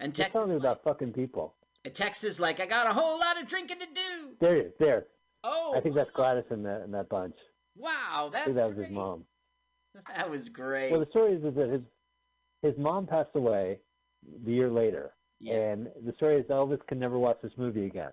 and 0.00 0.14
Texas, 0.14 0.40
song 0.40 0.50
is 0.50 0.56
about 0.56 0.82
fucking 0.84 1.12
people. 1.12 1.54
Texas, 1.94 2.38
like, 2.40 2.60
I 2.60 2.66
got 2.66 2.86
a 2.88 2.92
whole 2.92 3.18
lot 3.18 3.40
of 3.40 3.46
drinking 3.48 3.78
to 3.78 3.86
do. 3.86 4.36
There, 4.40 4.56
it 4.56 4.66
is, 4.66 4.72
there. 4.78 5.06
Oh, 5.44 5.74
I 5.76 5.80
think 5.80 5.94
that's 5.94 6.10
Gladys 6.10 6.44
in 6.50 6.62
that 6.64 6.82
in 6.82 6.90
that 6.92 7.08
bunch. 7.08 7.36
wow, 7.76 8.26
I 8.26 8.28
that's 8.32 8.44
think 8.46 8.56
that 8.56 8.66
was 8.66 8.74
great. 8.76 8.88
his 8.88 8.94
mom. 8.96 9.24
That 10.16 10.30
was 10.30 10.48
great. 10.48 10.90
Well, 10.92 11.00
the 11.00 11.06
story 11.10 11.32
is, 11.34 11.44
is 11.44 11.54
that 11.54 11.70
his 11.70 11.80
his 12.62 12.74
mom 12.78 13.06
passed 13.06 13.30
away 13.34 13.78
the 14.44 14.52
year 14.52 14.70
later, 14.70 15.12
yeah. 15.40 15.54
and 15.54 15.88
the 16.04 16.12
story 16.14 16.36
is 16.40 16.46
Elvis 16.46 16.84
can 16.88 16.98
never 16.98 17.18
watch 17.18 17.38
this 17.42 17.52
movie 17.56 17.86
again. 17.86 18.12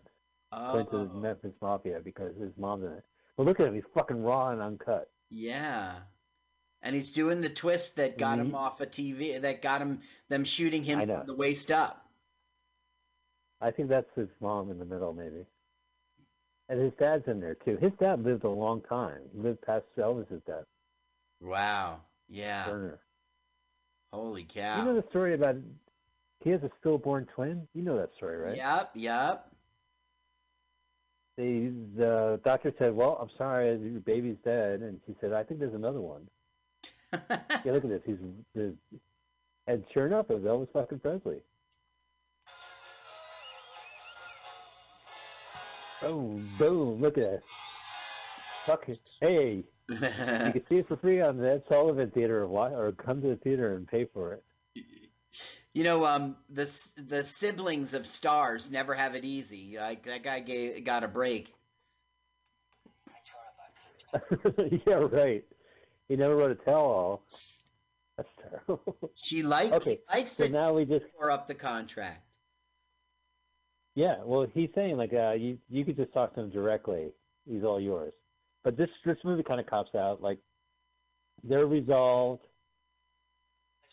Went 0.74 0.90
to 0.92 0.98
the 0.98 1.10
Oh, 1.12 1.18
Memphis 1.20 1.54
Mafia 1.62 2.00
because 2.04 2.36
his 2.38 2.52
mom's 2.58 2.86
in 2.86 2.92
it. 2.94 3.04
But 3.38 3.46
look 3.46 3.60
at 3.60 3.68
him, 3.68 3.76
he's 3.76 3.84
fucking 3.94 4.22
raw 4.24 4.50
and 4.52 4.62
uncut. 4.62 5.10
yeah. 5.30 6.00
And 6.82 6.94
he's 6.94 7.14
doing 7.14 7.42
the 7.42 7.50
twist 7.50 7.96
that 7.96 8.16
got 8.20 8.38
him 8.38 8.52
Mhm. 8.52 8.56
off 8.56 8.80
a 8.80 8.86
TV, 8.86 9.40
that 9.40 9.64
got 9.64 9.82
him 9.82 10.02
them 10.30 10.44
shooting 10.44 10.84
him 10.84 11.00
from 11.08 11.26
the 11.26 11.34
waist 11.36 11.72
up. 11.72 12.06
I 13.60 13.72
think 13.72 13.90
that's 13.90 14.14
his 14.16 14.30
mom 14.40 14.70
in 14.70 14.78
the 14.78 14.86
middle, 14.86 15.12
maybe. 15.14 15.48
And 16.70 16.80
his 16.80 16.94
dad's 17.00 17.28
in 17.28 17.40
there 17.40 17.56
too. 17.56 17.78
His 17.78 17.92
dad 18.00 18.22
lived 18.24 18.44
a 18.44 18.50
long 18.50 18.82
time. 18.84 19.22
He 19.34 19.40
lived 19.40 19.62
past 19.64 19.86
Elvis's 19.98 20.44
death, 20.46 20.66
Wow. 21.42 22.02
Yeah. 22.28 22.66
Turner. 22.66 23.00
Holy 24.14 24.44
cow. 24.44 24.78
You 24.80 24.86
know 24.86 25.02
the 25.02 25.08
story 25.10 25.34
about 25.34 25.56
he 26.42 26.52
has 26.52 26.62
a 26.64 26.70
stillborn 26.80 27.26
twin. 27.28 27.68
You 27.74 27.82
know 27.82 27.98
that 27.98 28.14
story, 28.16 28.38
right? 28.38 28.58
Yep. 28.58 28.92
Yep. 28.96 29.55
They, 31.38 31.72
the 31.98 32.40
doctor 32.46 32.74
said, 32.80 32.96
"Well, 32.96 33.18
I'm 33.22 33.30
sorry, 33.38 33.68
your 33.78 34.00
baby's 34.00 34.38
dead," 34.44 34.82
and 34.82 35.00
she 35.06 35.16
said, 35.20 35.34
"I 35.34 35.44
think 35.44 35.60
there's 35.60 35.74
another 35.74 36.02
one." 36.02 36.28
Yeah, 37.64 37.72
look 37.72 37.84
at 37.86 37.90
this. 37.90 38.02
He's, 38.06 38.18
there's, 38.54 38.74
and 39.68 39.84
sure 39.94 40.06
enough, 40.06 40.30
it 40.30 40.40
was 40.40 40.44
Elvis 40.44 40.72
fucking 40.72 41.00
Presley. 41.00 41.38
Oh, 46.04 46.40
boom! 46.60 47.02
Look 47.02 47.18
at 47.18 47.24
that. 47.24 47.44
Fuck 48.66 48.90
it. 48.90 49.00
Hey, 49.22 49.64
you 49.90 49.98
can 49.98 50.62
see 50.70 50.78
it 50.78 50.88
for 50.88 50.98
free 50.98 51.22
on 51.22 51.38
the 51.38 51.52
Ed 51.52 51.64
Sullivan 51.70 52.12
Theater, 52.12 52.44
or 52.46 52.92
come 52.92 53.22
to 53.22 53.30
the 53.30 53.36
theater 53.38 53.76
and 53.76 53.88
pay 53.88 54.06
for 54.14 54.34
it. 54.34 54.44
You 55.76 55.84
know, 55.84 56.06
um, 56.06 56.38
the 56.50 56.64
the 56.96 57.22
siblings 57.22 57.94
of 57.94 58.08
stars 58.08 58.72
never 58.72 58.94
have 58.94 59.14
it 59.14 59.26
easy. 59.26 59.76
Like 59.78 60.04
that 60.04 60.24
guy 60.24 60.40
gave, 60.40 60.86
got 60.86 61.04
a 61.04 61.08
break. 61.10 61.54
yeah, 64.88 64.94
right. 64.94 65.44
He 66.08 66.16
never 66.16 66.38
wrote 66.38 66.52
a 66.52 66.56
tell-all. 66.56 67.24
That's 68.16 68.30
terrible. 68.42 69.12
She 69.16 69.44
like 69.44 69.74
Okay, 69.74 70.00
he 70.10 70.18
likes 70.18 70.32
so 70.32 70.46
to 70.46 70.50
now 70.50 70.74
we 70.74 70.86
just 70.86 71.06
tore 71.18 71.30
up 71.30 71.46
the 71.46 71.54
contract. 71.54 72.26
Yeah, 73.96 74.16
well, 74.24 74.48
he's 74.54 74.70
saying 74.76 74.96
like 74.96 75.14
uh, 75.14 75.34
you 75.34 75.58
you 75.70 75.84
could 75.84 75.98
just 75.98 76.14
talk 76.14 76.36
to 76.36 76.42
him 76.42 76.52
directly. 76.52 77.12
He's 77.46 77.66
all 77.66 77.82
yours. 77.82 78.14
But 78.64 78.78
this 78.78 78.90
this 79.04 79.18
movie 79.26 79.44
kind 79.44 79.60
of 79.60 79.66
cops 79.66 79.94
out. 79.94 80.22
Like 80.22 80.40
they're 81.44 81.68
resolved, 81.68 82.44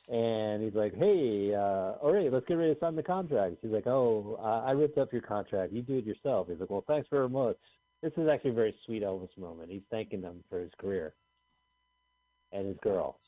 and 0.09 0.62
he's 0.62 0.74
like, 0.74 0.95
"Hey, 0.95 1.55
uh, 1.55 1.93
all 2.03 2.12
right, 2.12 2.33
let's 2.33 2.47
get 2.47 2.55
ready 2.55 2.74
to 2.74 2.81
sign 2.81 2.97
the 2.97 3.03
contract." 3.03 3.57
He's 3.62 3.70
like, 3.73 3.87
"Oh, 3.87 4.39
uh, 4.41 4.62
I 4.66 4.73
ripped 4.73 4.99
up 4.99 5.12
your 5.12 5.23
contract. 5.23 5.73
You 5.73 5.83
do 5.83 5.99
it 5.99 6.05
yourself." 6.05 6.49
He's 6.49 6.59
like, 6.61 6.70
"Well, 6.70 6.85
thanks 6.87 7.09
very 7.11 7.29
much." 7.29 7.57
This 8.03 8.12
is 8.16 8.29
actually 8.29 8.51
a 8.51 8.55
very 8.55 8.74
sweet 8.85 9.03
Elvis 9.03 9.37
moment. 9.39 9.70
He's 9.70 9.83
thanking 9.91 10.20
them 10.20 10.43
for 10.51 10.59
his 10.61 10.73
career 10.79 11.15
and 12.53 12.66
his 12.66 12.77
girl. 12.83 13.19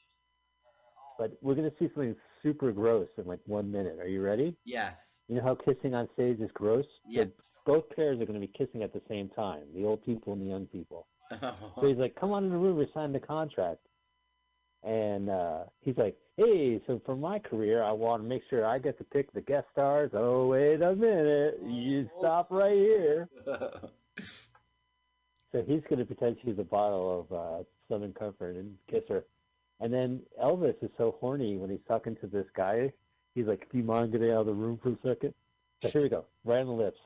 But 1.19 1.39
we're 1.43 1.55
gonna 1.55 1.71
see 1.79 1.87
something 1.95 2.17
super 2.43 2.73
gross 2.73 3.09
in 3.19 3.27
like 3.27 3.41
one 3.47 3.71
minute. 3.71 3.99
Are 4.01 4.09
you 4.09 4.21
ready? 4.23 4.57
Yes. 4.65 5.13
You 5.29 5.37
know 5.37 5.43
how 5.43 5.55
kissing 5.55 5.95
on 5.95 6.09
stage 6.13 6.41
is 6.41 6.51
gross? 6.53 6.85
So 7.07 7.11
both 7.65 7.89
pairs 7.97 8.21
are 8.21 8.27
going 8.27 8.39
to 8.39 8.47
be 8.47 8.53
kissing 8.53 8.83
at 8.83 8.93
the 8.93 9.01
same 9.09 9.31
time, 9.31 9.63
the 9.75 9.85
old 9.85 10.05
people 10.05 10.35
and 10.35 10.43
the 10.43 10.47
young 10.47 10.67
people. 10.67 11.07
So 11.41 11.55
Oh, 11.79 11.89
he's 11.89 11.97
like, 11.97 12.15
come 12.15 12.31
on 12.33 12.45
in 12.45 12.51
the 12.51 12.57
room, 12.59 12.77
we 12.77 12.87
signed 12.93 13.15
the 13.15 13.21
contract. 13.21 13.81
And 14.85 15.31
uh, 15.31 15.65
he's 15.81 15.97
like, 15.97 16.17
"Hey, 16.37 16.81
so 16.87 17.01
for 17.05 17.17
my 17.17 17.39
career, 17.39 17.83
I 17.83 17.93
want 17.93 18.23
to 18.23 18.29
make 18.29 18.43
sure 18.49 18.65
I 18.67 18.79
get 18.79 18.99
to 18.99 19.05
pick 19.05 19.33
the 19.33 19.41
guest 19.41 19.67
stars." 19.73 20.11
Oh, 20.15 20.49
wait 20.49 20.83
a 20.83 20.95
minute, 20.95 21.61
you 21.67 22.09
stop 22.19 22.49
right 22.51 22.73
here. 22.73 23.29
So 25.53 25.63
he's 25.63 25.83
going 25.89 26.01
to 26.01 26.05
pretend 26.05 26.37
she's 26.45 26.59
a 26.59 26.65
bottle 26.65 27.27
of 27.31 27.33
uh, 27.33 27.63
Southern 27.89 28.13
Comfort 28.13 28.57
and 28.57 28.75
kiss 28.91 29.05
her. 29.09 29.25
And 29.79 29.93
then 29.93 30.21
Elvis 30.43 30.75
is 30.83 30.91
so 30.99 31.17
horny 31.21 31.57
when 31.57 31.71
he's 31.71 31.79
talking 31.87 32.17
to 32.17 32.27
this 32.27 32.47
guy. 32.57 32.93
He's 33.37 33.47
like, 33.47 33.69
"Do 33.71 33.79
you 33.79 33.85
mind 33.85 34.11
getting 34.11 34.33
out 34.33 34.41
of 34.41 34.47
the 34.47 34.53
room 34.53 34.81
for 34.83 34.89
a 34.89 34.99
second? 35.07 35.33
So 35.81 35.91
here 35.91 36.03
we 36.03 36.09
go, 36.09 36.25
right 36.45 36.59
on 36.59 36.67
the 36.67 36.73
lips. 36.73 36.99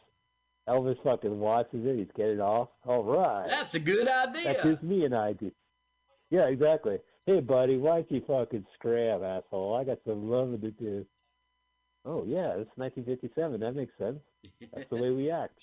Elvis 0.67 0.97
fucking 1.03 1.39
watches 1.39 1.85
it. 1.85 1.97
He's 1.97 2.09
getting 2.17 2.41
off. 2.41 2.69
All 2.87 3.03
right. 3.05 3.47
That's 3.49 3.75
a 3.75 3.81
good 3.81 4.09
idea. 4.09 4.45
That 4.45 4.63
gives 4.63 4.83
me 4.83 5.05
an 5.05 5.13
idea. 5.13 5.51
Yeah, 6.31 6.47
exactly. 6.47 7.01
Hey, 7.29 7.41
buddy, 7.41 7.77
why'd 7.77 8.07
you 8.09 8.23
fucking 8.27 8.65
scram, 8.73 9.23
asshole? 9.23 9.77
I 9.77 9.85
got 9.85 9.99
some 10.07 10.31
loving 10.31 10.63
to 10.63 10.71
do. 10.71 11.05
Oh, 12.07 12.25
yeah, 12.27 12.55
it's 12.57 12.71
1957. 12.77 13.61
That 13.61 13.77
makes 13.77 13.93
sense. 13.99 14.19
That's 14.73 14.89
the 14.89 14.97
way 14.97 15.11
we 15.11 15.31
act. 15.31 15.61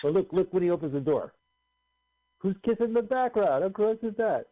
But 0.00 0.12
look, 0.12 0.28
look 0.30 0.54
when 0.54 0.62
he 0.62 0.70
opens 0.70 0.92
the 0.92 1.00
door. 1.00 1.34
Who's 2.38 2.54
kissing 2.62 2.92
the 2.92 3.02
background? 3.02 3.64
How 3.64 3.68
gross 3.68 3.98
is 4.04 4.14
that? 4.18 4.46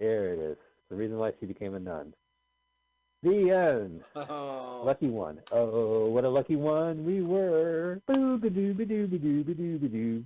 There 0.00 0.32
it 0.32 0.38
is. 0.38 0.56
The 0.88 0.96
reason 0.96 1.18
why 1.18 1.32
she 1.38 1.44
became 1.44 1.74
a 1.74 1.80
nun. 1.80 2.14
The 3.22 3.50
end. 3.50 4.00
Oh. 4.16 4.84
Lucky 4.86 5.08
one. 5.08 5.40
Oh, 5.52 6.06
what 6.06 6.24
a 6.24 6.30
lucky 6.30 6.56
one 6.56 7.04
we 7.04 7.20
were. 7.20 8.00
Boo 8.06 8.38
ba 8.38 8.48
doo 8.48 8.72
ba 8.72 8.86
doo 8.86 9.06
ba 9.06 9.18
doo 9.18 9.44
ba 9.44 9.52
doo 9.52 9.78
ba 9.80 9.88
doo. 9.88 10.24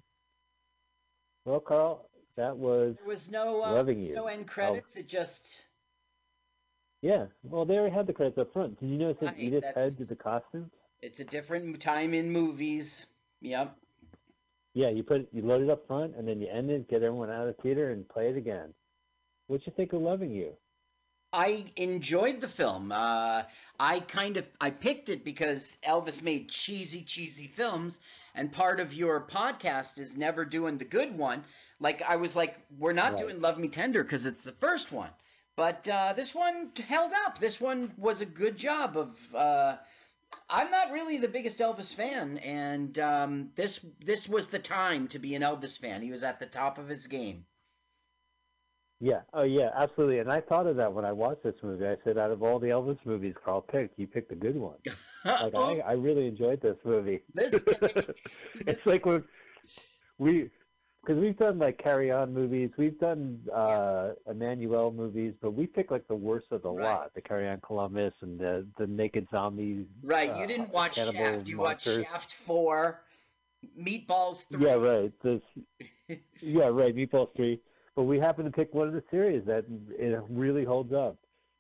Well, 1.47 1.59
Carl, 1.59 2.07
that 2.37 2.57
was 2.57 2.97
There 2.97 3.07
was 3.09 3.31
no 3.31 3.63
uh, 3.63 3.73
Loving 3.73 4.01
you. 4.01 4.15
no 4.15 4.27
end 4.27 4.47
credits. 4.47 4.97
It 4.97 5.09
just 5.09 5.67
yeah. 7.03 7.27
Well, 7.43 7.65
they 7.65 7.75
already 7.75 7.95
had 7.95 8.07
the 8.07 8.13
credits 8.13 8.39
up 8.39 8.53
front. 8.53 8.79
Did 8.81 8.89
you 8.91 8.97
notice 8.99 9.19
that 9.21 9.27
Right, 9.35 9.39
Edith 9.41 9.65
Head 9.75 9.97
did 9.97 10.09
the 10.09 10.17
costumes? 10.17 10.71
it's 11.01 11.19
a 11.19 11.25
different 11.25 11.81
time 11.81 12.15
in 12.15 12.31
movies. 12.31 13.07
Yep. 13.41 13.77
Yeah, 14.75 14.89
you 14.91 15.03
put 15.03 15.29
you 15.33 15.43
load 15.43 15.63
it 15.63 15.69
up 15.71 15.87
front 15.87 16.15
and 16.17 16.27
then 16.27 16.41
you 16.41 16.49
end 16.49 16.71
it, 16.71 16.89
get 16.89 17.03
everyone 17.03 17.29
out 17.31 17.49
of 17.49 17.57
the 17.57 17.63
theater, 17.63 17.91
and 17.91 18.09
play 18.09 18.29
it 18.29 18.37
again. 18.37 18.73
What'd 19.49 19.67
you 19.67 19.73
think 19.77 19.93
of 19.93 20.01
Loving 20.01 20.31
You? 20.31 20.53
I 21.33 21.65
enjoyed 21.77 22.41
the 22.41 22.49
film. 22.49 22.93
Uh, 22.93 23.43
I 23.83 23.99
kind 23.99 24.37
of 24.37 24.47
I 24.61 24.71
picked 24.71 25.09
it 25.09 25.25
because 25.25 25.77
Elvis 25.85 26.23
made 26.23 26.49
cheesy, 26.49 27.03
cheesy 27.03 27.49
films, 27.49 27.99
and 28.33 28.53
part 28.53 28.79
of 28.79 28.95
your 28.95 29.21
podcast 29.27 29.99
is 29.99 30.17
never 30.17 30.45
doing 30.45 30.79
the 30.79 30.85
good 30.85 31.19
one. 31.19 31.43
Like 31.81 32.01
I 32.01 32.15
was 32.17 32.37
like, 32.37 32.57
we're 32.79 32.93
not 32.93 33.15
Right. 33.15 33.23
doing 33.23 33.41
Love 33.41 33.59
Me 33.59 33.67
Tender 33.67 34.05
because 34.05 34.25
it's 34.25 34.45
the 34.45 34.53
first 34.53 34.93
one, 34.93 35.11
but 35.57 35.89
uh, 35.89 36.13
this 36.13 36.33
one 36.33 36.71
held 36.87 37.13
up. 37.27 37.39
This 37.39 37.61
one 37.61 37.93
was 37.97 38.21
a 38.21 38.27
good 38.27 38.57
job 38.57 38.97
of. 38.97 39.35
Uh, 39.35 39.77
I'm 40.49 40.71
not 40.71 40.93
really 40.93 41.19
the 41.19 41.29
biggest 41.29 41.59
Elvis 41.59 41.93
fan, 41.93 42.39
and 42.39 42.97
um, 43.01 43.51
this 43.57 43.81
this 43.99 44.29
was 44.29 44.47
the 44.47 44.61
time 44.61 45.09
to 45.09 45.19
be 45.19 45.35
an 45.35 45.43
Elvis 45.43 45.77
fan. 45.77 46.03
He 46.03 46.13
was 46.13 46.23
at 46.23 46.39
the 46.39 46.47
top 46.47 46.79
of 46.79 46.89
his 46.89 47.09
game. 47.09 47.47
Yeah. 49.03 49.23
Oh, 49.35 49.43
yeah, 49.43 49.71
absolutely. 49.77 50.21
And 50.21 50.31
I 50.31 50.41
thought 50.41 50.69
of 50.69 50.77
that 50.77 50.93
when 50.93 51.05
I 51.05 51.11
watched 51.11 51.43
this 51.43 51.57
movie. 51.61 51.85
I 51.89 51.97
said, 52.05 52.19
out 52.19 52.31
of 52.31 52.45
all 52.45 52.61
the 52.61 52.69
Elvis 52.69 52.99
movies 53.05 53.35
Carl 53.45 53.61
picked, 53.61 53.99
you 53.99 54.07
picked 54.07 54.31
a 54.31 54.37
good 54.37 54.57
one. 54.57 54.77
Like 55.25 55.55
I, 55.55 55.79
I 55.79 55.93
really 55.93 56.27
enjoyed 56.27 56.61
this 56.61 56.77
movie. 56.85 57.21
This 57.35 57.63
it's 58.67 58.85
like 58.85 59.07
when 59.07 59.23
we, 60.19 60.51
because 61.01 61.21
we've 61.23 61.39
done 61.39 61.61
like 61.61 61.79
Carry 61.79 62.11
On 62.11 62.35
movies, 62.35 62.71
we've 62.77 62.99
done 62.99 63.39
uh 63.55 64.15
Emmanuelle 64.29 64.93
movies, 64.93 65.35
but 65.41 65.53
we 65.53 65.69
pick 65.69 65.93
like 65.93 66.09
the 66.09 66.17
worst 66.17 66.47
of 66.51 66.63
the 66.63 66.71
Right. 66.71 66.95
lot: 66.95 67.15
the 67.15 67.21
Carry 67.21 67.49
On 67.49 67.61
Columbus 67.61 68.15
and 68.21 68.37
the 68.37 68.67
the 68.79 68.89
Naked 68.89 69.29
Zombies. 69.31 69.87
Right, 70.03 70.31
uh, 70.31 70.41
you 70.41 70.47
didn't 70.49 70.71
watch 70.71 70.97
Shaft. 70.97 71.47
You 71.47 71.59
watched 71.59 71.85
Shaft 71.85 72.33
Four, 72.33 73.05
Meatballs 73.79 74.47
Three. 74.51 74.67
Yeah, 74.67 74.75
right. 74.75 75.13
This, 75.23 75.41
yeah, 76.41 76.65
right. 76.65 76.97
Meatballs 76.97 77.33
Three. 77.37 77.61
But 77.95 78.05
we 78.05 78.19
happen 78.19 78.45
to 78.45 78.51
pick 78.51 78.73
one 78.73 78.89
of 78.89 78.95
the 78.95 79.05
series 79.11 79.45
that 79.47 79.65
it 79.91 80.23
really 80.31 80.65
holds 80.65 80.93
up, 80.93 81.17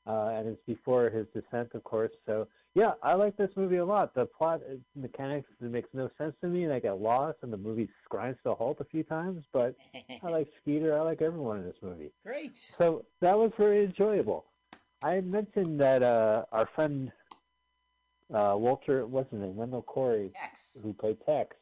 uh, 0.06 0.28
and 0.34 0.48
it's 0.48 0.62
before 0.66 1.10
his 1.10 1.26
descent, 1.34 1.70
of 1.74 1.84
course. 1.84 2.12
So 2.26 2.48
yeah, 2.74 2.92
I 3.02 3.14
like 3.14 3.36
this 3.36 3.50
movie 3.54 3.76
a 3.76 3.84
lot. 3.84 4.14
The 4.14 4.24
plot 4.24 4.62
uh, 4.66 4.76
mechanics 4.96 5.48
it 5.60 5.70
makes 5.70 5.90
no 5.92 6.10
sense 6.16 6.34
to 6.40 6.46
me, 6.48 6.64
and 6.64 6.72
I 6.72 6.78
get 6.78 7.00
lost, 7.00 7.38
and 7.42 7.52
the 7.52 7.58
movie 7.58 7.88
grinds 8.08 8.38
to 8.44 8.50
a 8.50 8.54
halt 8.54 8.78
a 8.80 8.84
few 8.84 9.02
times. 9.02 9.44
But 9.52 9.76
I 10.22 10.28
like 10.28 10.48
Skeeter. 10.62 10.96
I 10.98 11.02
like 11.02 11.20
everyone 11.20 11.58
in 11.58 11.64
this 11.64 11.76
movie. 11.82 12.10
Great. 12.24 12.72
So 12.78 13.04
that 13.20 13.38
was 13.38 13.52
very 13.58 13.84
enjoyable. 13.84 14.46
I 15.02 15.20
mentioned 15.20 15.80
that 15.80 16.02
uh, 16.02 16.44
our 16.52 16.66
friend 16.74 17.12
uh, 18.32 18.54
Walter, 18.56 19.06
what's 19.06 19.30
his 19.30 19.40
name, 19.40 19.56
Wendell 19.56 19.82
Corey, 19.82 20.30
Tex. 20.34 20.78
who 20.82 20.94
played 20.94 21.18
Tex. 21.26 21.56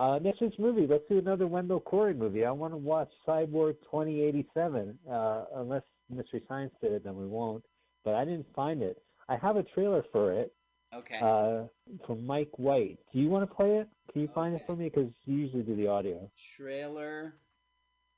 Uh, 0.00 0.18
next 0.22 0.40
week's 0.40 0.58
movie, 0.58 0.86
let's 0.88 1.04
do 1.10 1.18
another 1.18 1.46
Wendell 1.46 1.80
Corey 1.80 2.14
movie. 2.14 2.46
I 2.46 2.50
want 2.50 2.72
to 2.72 2.78
watch 2.78 3.10
Cyborg 3.28 3.74
2087. 3.82 4.98
Uh, 5.10 5.44
unless 5.56 5.82
Mystery 6.08 6.42
Science 6.48 6.72
did 6.82 6.92
it, 6.92 7.04
then 7.04 7.16
we 7.16 7.26
won't. 7.26 7.62
But 8.02 8.14
I 8.14 8.24
didn't 8.24 8.46
find 8.56 8.80
it. 8.82 8.96
I 9.28 9.36
have 9.36 9.56
a 9.56 9.62
trailer 9.62 10.02
for 10.10 10.32
it 10.32 10.54
Okay. 10.94 11.18
uh, 11.22 11.64
from 12.06 12.24
Mike 12.26 12.50
White. 12.58 12.98
Do 13.12 13.18
you 13.20 13.28
want 13.28 13.46
to 13.48 13.54
play 13.54 13.76
it? 13.76 13.88
Can 14.10 14.22
you 14.22 14.28
find 14.34 14.54
it 14.54 14.62
for 14.66 14.74
me? 14.74 14.88
Because 14.88 15.10
you 15.26 15.36
usually 15.36 15.62
do 15.64 15.76
the 15.76 15.86
audio. 15.88 16.30
Trailer. 16.56 17.34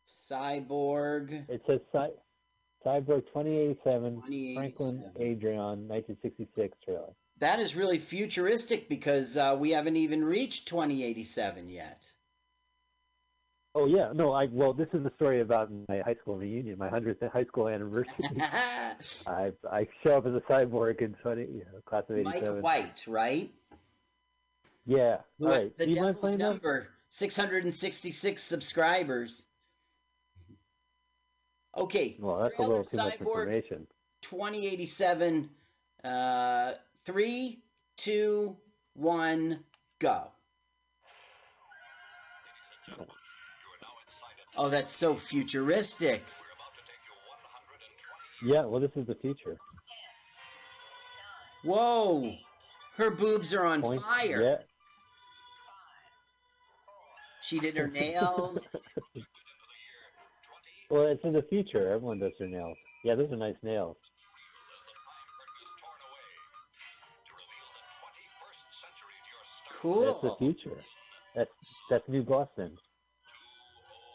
Cyborg. 0.07 1.45
It 1.49 1.63
says 1.67 1.81
Cy- 1.91 2.11
Cyborg 2.87 3.27
2087, 3.35 4.23
2087. 4.23 4.55
Franklin 4.55 5.05
Adreon, 5.19 5.89
1966 5.89 6.79
trailer. 6.85 7.13
That 7.43 7.59
is 7.59 7.75
really 7.75 7.99
futuristic 7.99 8.89
because 8.89 9.37
uh, 9.37 9.57
we 9.59 9.73
haven't 9.73 9.97
even 9.97 10.21
reached 10.21 10.69
2087 10.69 11.71
yet. 11.71 12.07
Oh 13.75 13.87
yeah, 13.87 14.13
no, 14.15 14.33
I 14.33 14.45
well, 14.45 14.73
this 14.73 14.87
is 14.93 15.03
the 15.03 15.11
story 15.17 15.41
about 15.41 15.69
my 15.89 16.03
high 16.05 16.15
school 16.21 16.37
reunion, 16.37 16.79
my 16.79 16.89
hundredth 16.89 17.21
high 17.33 17.45
school 17.47 17.67
anniversary. 17.67 18.15
I 19.27 19.51
I 19.69 19.89
show 20.05 20.19
up 20.19 20.27
as 20.27 20.35
a 20.35 20.41
cyborg 20.41 21.01
in 21.01 21.15
twenty, 21.15 21.43
you 21.43 21.65
know, 21.73 21.81
class 21.85 22.05
of 22.09 22.17
eighty 22.17 22.31
seven. 22.31 22.61
Mike 22.61 22.63
White, 22.63 23.05
right? 23.09 23.51
Yeah, 24.87 25.17
Who 25.41 25.49
right. 25.49 25.77
the 25.77 25.87
Do 25.87 25.91
you 25.91 26.01
mind 26.01 26.15
devil's 26.15 26.21
playing 26.21 26.39
that? 26.39 26.45
number? 26.45 26.89
666 27.09 28.41
subscribers. 28.41 29.45
Okay. 31.77 32.17
Well, 32.21 32.41
that's 32.41 32.57
a 32.59 32.63
little 32.63 32.85
too 32.85 32.99
much 32.99 33.17
information. 33.17 33.89
2087. 34.23 35.51
Uh, 36.05 36.73
three, 37.05 37.61
two, 37.97 38.57
one, 38.95 39.61
go. 39.99 40.29
Oh, 44.57 44.69
that's 44.69 44.93
so 44.93 45.15
futuristic. 45.15 46.23
Yeah, 48.45 48.65
well, 48.65 48.81
this 48.81 48.91
is 48.97 49.07
the 49.07 49.15
future. 49.15 49.57
Whoa, 51.65 52.35
her 52.97 53.11
boobs 53.11 53.55
are 53.55 53.65
on 53.65 53.83
Point. 53.83 54.03
fire. 54.03 54.43
Yeah. 54.43 54.57
She 57.41 57.61
did 57.61 57.77
her 57.77 57.89
nails. 57.89 58.77
Well, 60.93 61.07
it's 61.07 61.25
in 61.25 61.33
the 61.33 61.43
future. 61.49 61.91
Everyone 61.91 62.19
does 62.19 62.33
their 62.39 62.49
nails. 62.49 62.77
Yeah, 63.03 63.15
those 63.15 63.33
are 63.33 63.37
nice 63.37 63.57
nails. 63.63 63.97
Cool. 69.83 70.05
That's 70.05 70.23
the 70.23 70.37
future. 70.39 70.79
That's 71.35 71.51
that's 71.91 72.09
New 72.09 72.23
Boston. 72.23 72.79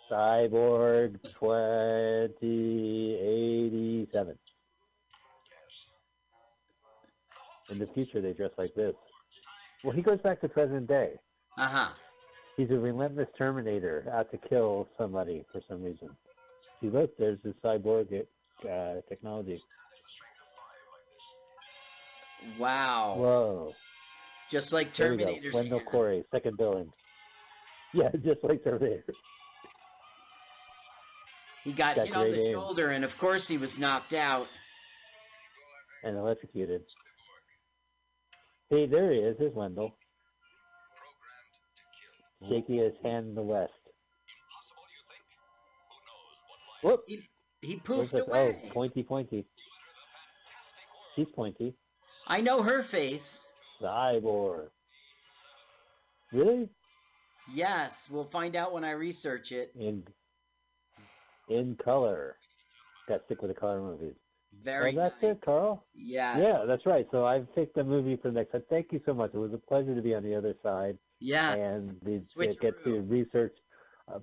Cyborg 0.10 1.22
2087. 1.39 4.38
In 7.69 7.80
the 7.80 7.88
future, 7.88 8.22
they 8.22 8.31
dress 8.31 8.52
like 8.57 8.73
this. 8.76 8.95
Well, 9.84 9.94
he 9.94 10.02
goes 10.02 10.22
back 10.22 10.39
to 10.41 10.48
present 10.48 10.88
day. 10.88 11.19
Uh 11.57 11.68
huh. 11.68 11.89
He's 12.56 12.72
a 12.72 12.80
relentless 12.80 13.27
Terminator 13.38 14.10
out 14.14 14.31
to 14.31 14.38
kill 14.38 14.88
somebody 14.98 15.44
for 15.52 15.60
some 15.68 15.84
reason. 15.84 16.07
See, 16.81 16.89
look, 16.89 17.11
there's 17.18 17.39
this 17.44 17.56
cyborg 17.64 18.26
uh, 18.64 19.02
technology. 19.10 19.61
Wow. 22.57 23.15
Whoa. 23.18 23.73
Just 24.49 24.72
like 24.74 24.98
we 24.98 25.49
Wendell 25.53 25.80
hand. 25.80 25.88
Corey, 25.88 26.24
second 26.32 26.57
billing. 26.57 26.91
Yeah, 27.94 28.10
just 28.24 28.44
like 28.44 28.64
Terminator. 28.65 29.14
He 31.64 31.72
got 31.72 31.95
Got 31.95 32.07
hit 32.07 32.15
on 32.15 32.32
the 32.32 32.41
aim. 32.41 32.53
shoulder, 32.53 32.90
and 32.90 33.06
of 33.06 33.18
course 33.18 33.48
he 33.48 33.57
was 33.57 33.80
knocked 33.80 34.14
out. 34.14 34.48
and 36.03 36.18
electrocuted. 36.18 36.82
Hey, 38.69 38.86
there 38.88 39.10
he 39.11 39.19
is. 39.19 39.38
There's 39.40 39.53
Wendell. 39.53 39.95
Shaky 42.49 42.78
his 42.80 42.94
hand 43.03 43.30
in 43.30 43.36
the 43.36 43.41
west. 43.41 43.72
Whoop! 46.84 47.03
He- 47.07 47.28
He 47.61 47.78
poofed 47.78 48.11
this? 48.11 48.28
away. 48.28 48.61
Oh, 48.65 48.69
pointy, 48.69 49.02
pointy. 49.03 49.45
She's 51.15 51.28
pointy. 51.34 51.74
I 52.28 52.41
know 52.41 52.61
her 52.61 52.84
face. 52.84 53.52
Cyborg. 53.82 54.70
Really? 56.32 56.70
Yes, 57.54 58.10
we'll 58.12 58.26
find 58.26 58.56
out 58.56 58.74
when 58.74 58.84
I 58.84 58.91
research 58.91 59.52
it. 59.52 59.72
In 59.78 60.04
in 61.49 61.76
color. 61.76 62.36
Got 63.08 63.20
to 63.20 63.24
stick 63.26 63.41
with 63.41 63.54
the 63.54 63.60
color 63.60 63.80
movies. 63.80 64.16
Very 64.64 64.91
oh, 64.91 64.95
that's 64.95 65.22
nice. 65.22 65.32
it, 65.32 65.41
Carl. 65.41 65.86
Yeah. 65.94 66.38
Yeah, 66.40 66.66
that's 66.66 66.86
right. 66.86 67.08
So 67.12 67.26
I've 67.26 67.54
picked 67.56 67.78
a 67.78 67.84
movie 67.84 68.18
for 68.18 68.30
the 68.30 68.36
next 68.36 68.52
time. 68.52 68.64
Thank 68.70 68.91
you 68.91 69.02
so 69.06 69.14
much. 69.14 69.32
It 69.34 69.38
was 69.38 69.54
a 69.54 69.58
pleasure 69.58 69.95
to 69.95 70.02
be 70.02 70.14
on 70.16 70.24
the 70.24 70.36
other 70.36 70.56
side 70.64 70.98
Yeah. 71.20 71.54
and 71.54 71.98
the, 72.02 72.58
get 72.60 72.84
to 72.84 73.02
research. 73.02 73.54
Uh, 74.12 74.20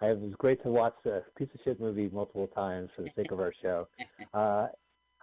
I, 0.00 0.10
it 0.10 0.20
was 0.20 0.34
great 0.38 0.62
to 0.64 0.70
watch 0.70 0.94
a 1.06 1.22
piece 1.36 1.48
of 1.54 1.60
shit 1.64 1.80
movie 1.80 2.10
multiple 2.12 2.48
times 2.48 2.90
for 2.94 3.02
the 3.02 3.10
sake 3.16 3.30
of 3.32 3.40
our 3.40 3.52
show. 3.60 3.88
Uh, 4.32 4.66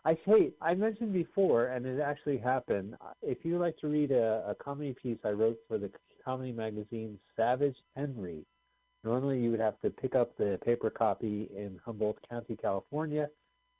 I 0.03 0.17
hate. 0.25 0.55
I 0.61 0.73
mentioned 0.73 1.13
before, 1.13 1.67
and 1.67 1.85
it 1.85 1.99
actually 1.99 2.37
happened. 2.37 2.95
If 3.21 3.39
you 3.43 3.59
like 3.59 3.77
to 3.77 3.87
read 3.87 4.11
a, 4.11 4.43
a 4.47 4.55
comedy 4.55 4.95
piece 5.01 5.19
I 5.23 5.29
wrote 5.29 5.59
for 5.67 5.77
the 5.77 5.91
comedy 6.25 6.51
magazine 6.51 7.19
Savage 7.35 7.75
Henry, 7.95 8.43
normally 9.03 9.39
you 9.39 9.51
would 9.51 9.59
have 9.59 9.79
to 9.81 9.89
pick 9.89 10.15
up 10.15 10.35
the 10.37 10.59
paper 10.65 10.89
copy 10.89 11.49
in 11.55 11.79
Humboldt 11.85 12.17
County, 12.27 12.57
California. 12.59 13.29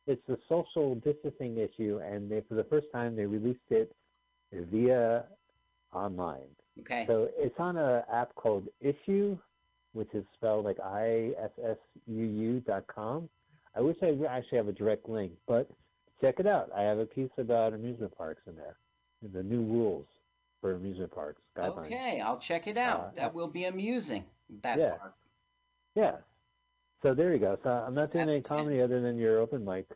It's 0.05 0.27
a 0.29 0.37
social 0.47 0.95
distancing 0.95 1.57
issue, 1.57 1.99
and 2.03 2.29
they, 2.29 2.41
for 2.47 2.55
the 2.55 2.65
first 2.65 2.87
time, 2.93 3.15
they 3.15 3.25
released 3.25 3.59
it 3.69 3.95
via 4.51 5.23
online. 5.93 6.49
Okay. 6.81 7.05
So 7.07 7.29
it's 7.35 7.59
on 7.59 7.77
an 7.77 8.03
app 8.11 8.33
called 8.35 8.67
Issuu, 8.83 9.37
which 9.93 10.09
is 10.13 10.23
spelled 10.35 10.65
like 10.65 10.79
I 10.79 11.31
S 11.41 11.51
S 11.63 11.77
U 12.07 12.23
U 12.25 12.59
dot 12.61 12.85
com. 12.87 13.27
I 13.75 13.81
wish 13.81 13.97
I 14.01 14.17
actually 14.29 14.57
have 14.57 14.67
a 14.67 14.73
direct 14.73 15.07
link, 15.07 15.31
but 15.47 15.69
check 16.21 16.39
it 16.39 16.47
out. 16.47 16.69
I 16.75 16.83
have 16.83 16.99
a 16.99 17.05
piece 17.05 17.31
about 17.37 17.73
amusement 17.73 18.15
parks 18.17 18.41
in 18.47 18.55
there, 18.55 18.77
the 19.21 19.43
new 19.43 19.61
rules 19.61 20.05
for 20.61 20.75
amusement 20.75 21.13
parks 21.13 21.41
guidelines. 21.57 21.87
Okay, 21.87 22.21
I'll 22.21 22.37
check 22.37 22.67
it 22.67 22.77
out. 22.77 22.99
Uh, 22.99 23.11
that 23.15 23.33
will 23.33 23.47
be 23.47 23.65
amusing. 23.65 24.23
That 24.61 24.77
yeah. 24.79 24.91
part. 24.91 25.13
Yeah. 25.95 26.15
So 27.01 27.13
there 27.15 27.33
you 27.33 27.39
go. 27.39 27.57
So 27.63 27.69
I'm 27.69 27.95
not 27.95 28.11
doing 28.11 28.29
any 28.29 28.41
comedy 28.41 28.81
other 28.81 29.01
than 29.01 29.17
your 29.17 29.39
open 29.39 29.65
mic. 29.65 29.87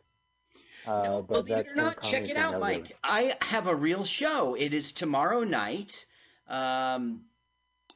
Uh, 0.86 1.02
No, 1.02 1.22
but 1.22 1.46
believe 1.46 1.66
it 1.66 1.72
or 1.72 1.74
not, 1.74 2.02
check 2.02 2.28
it 2.28 2.36
out, 2.36 2.60
Mike. 2.60 2.96
I 3.02 3.34
have 3.42 3.66
a 3.66 3.74
real 3.74 4.04
show. 4.04 4.54
It 4.54 4.72
is 4.74 4.92
tomorrow 4.92 5.44
night. 5.44 6.06
Um, 6.48 7.22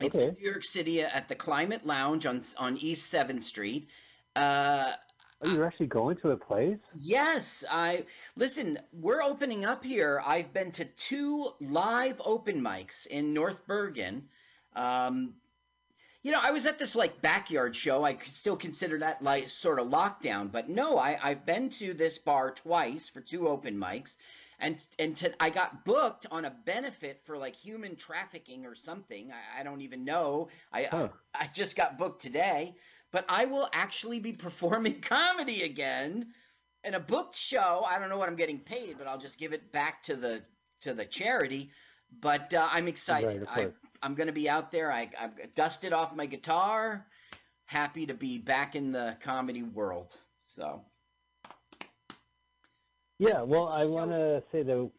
it's 0.01 0.17
in 0.17 0.35
New 0.35 0.51
York 0.51 0.65
City 0.65 1.03
at 1.03 1.29
the 1.29 1.37
Klimat 1.37 1.85
Lounge 1.85 2.27
on 2.27 2.43
on 2.57 2.79
East 2.79 3.11
Seventh 3.11 3.45
Street. 3.45 3.91
Uh, 4.35 4.91
Oh, 5.43 5.49
you're 5.49 5.67
actually 5.67 5.87
going 5.87 6.17
to 6.19 6.31
a 6.33 6.37
place? 6.37 6.79
Yes, 7.01 7.65
I 7.71 8.05
listen. 8.37 8.79
We're 8.93 9.23
opening 9.23 9.65
up 9.65 9.83
here. 9.85 10.23
I've 10.25 10.53
been 10.53 10.71
to 10.73 10.85
two 10.85 11.51
live 11.61 12.21
open 12.25 12.61
mics 12.61 13.07
in 13.07 13.33
North 13.33 13.67
Bergen. 13.67 14.29
Um, 14.77 15.35
you 16.23 16.33
know, 16.33 16.41
I 16.43 16.51
was 16.51 16.67
at 16.67 16.79
this 16.79 16.95
like 16.95 17.23
backyard 17.23 17.75
show. 17.75 18.05
I 18.05 18.13
could 18.13 18.31
still 18.31 18.57
consider 18.57 18.99
that 18.99 19.23
like 19.23 19.49
sort 19.49 19.81
of 19.81 19.89
lockdown, 19.89 20.53
but 20.53 20.69
no, 20.69 20.99
I 20.99 21.19
I've 21.23 21.47
been 21.47 21.71
to 21.71 21.95
this 21.95 22.19
bar 22.19 22.51
twice 22.51 23.09
for 23.09 23.23
two 23.23 23.49
open 23.49 23.79
mics, 23.79 24.19
and 24.59 24.77
and 24.99 25.17
to, 25.17 25.33
I 25.43 25.49
got 25.49 25.87
booked 25.87 26.27
on 26.31 26.45
a 26.45 26.51
benefit 26.51 27.23
for 27.25 27.39
like 27.39 27.57
human 27.57 27.97
trafficking 27.97 28.67
or 28.67 28.75
something. 28.75 29.33
I, 29.33 29.61
I 29.61 29.63
don't 29.63 29.81
even 29.81 30.05
know. 30.05 30.49
I, 30.71 30.83
Huh. 30.91 31.09
I 31.35 31.45
I 31.45 31.51
just 31.55 31.77
got 31.77 31.97
booked 31.97 32.21
today, 32.21 32.75
but 33.13 33.25
I 33.29 33.45
will 33.47 33.69
actually 33.73 34.21
be 34.21 34.33
performing 34.47 35.01
comedy 35.01 35.63
again 35.63 36.29
in 36.85 36.95
a 36.95 37.01
booked 37.01 37.37
show. 37.37 37.85
I 37.87 37.99
don't 37.99 38.09
know 38.09 38.19
what 38.19 38.29
I'm 38.29 38.37
getting 38.37 38.59
paid, 38.59 38.97
but 38.99 39.07
I'll 39.07 39.19
just 39.19 39.39
give 39.39 39.53
it 39.53 39.73
back 39.73 40.03
to 40.05 40.17
the 40.17 40.43
to 40.83 40.95
the 40.95 41.05
charity. 41.05 41.71
But 42.21 42.53
uh, 42.55 42.69
I'm 42.73 42.89
excited. 42.89 43.47
Right, 43.55 43.69
I, 43.69 44.07
I'm 44.07 44.15
going 44.15 44.27
to 44.27 44.33
be 44.33 44.49
out 44.49 44.73
there. 44.73 44.91
I, 44.91 45.11
I've 45.19 45.55
dusted 45.55 45.93
off 45.93 46.15
my 46.15 46.27
guitar. 46.27 47.07
Happy 47.67 48.07
to 48.07 48.15
be 48.15 48.39
back 48.39 48.75
in 48.75 48.91
the 48.91 49.17
comedy 49.23 49.63
world. 49.63 50.13
So 50.49 50.83
Yeah, 53.19 53.43
well, 53.43 53.69
I 53.69 53.85
want 53.85 54.11
to 54.11 54.43
say 54.51 54.63
though, 54.63 54.91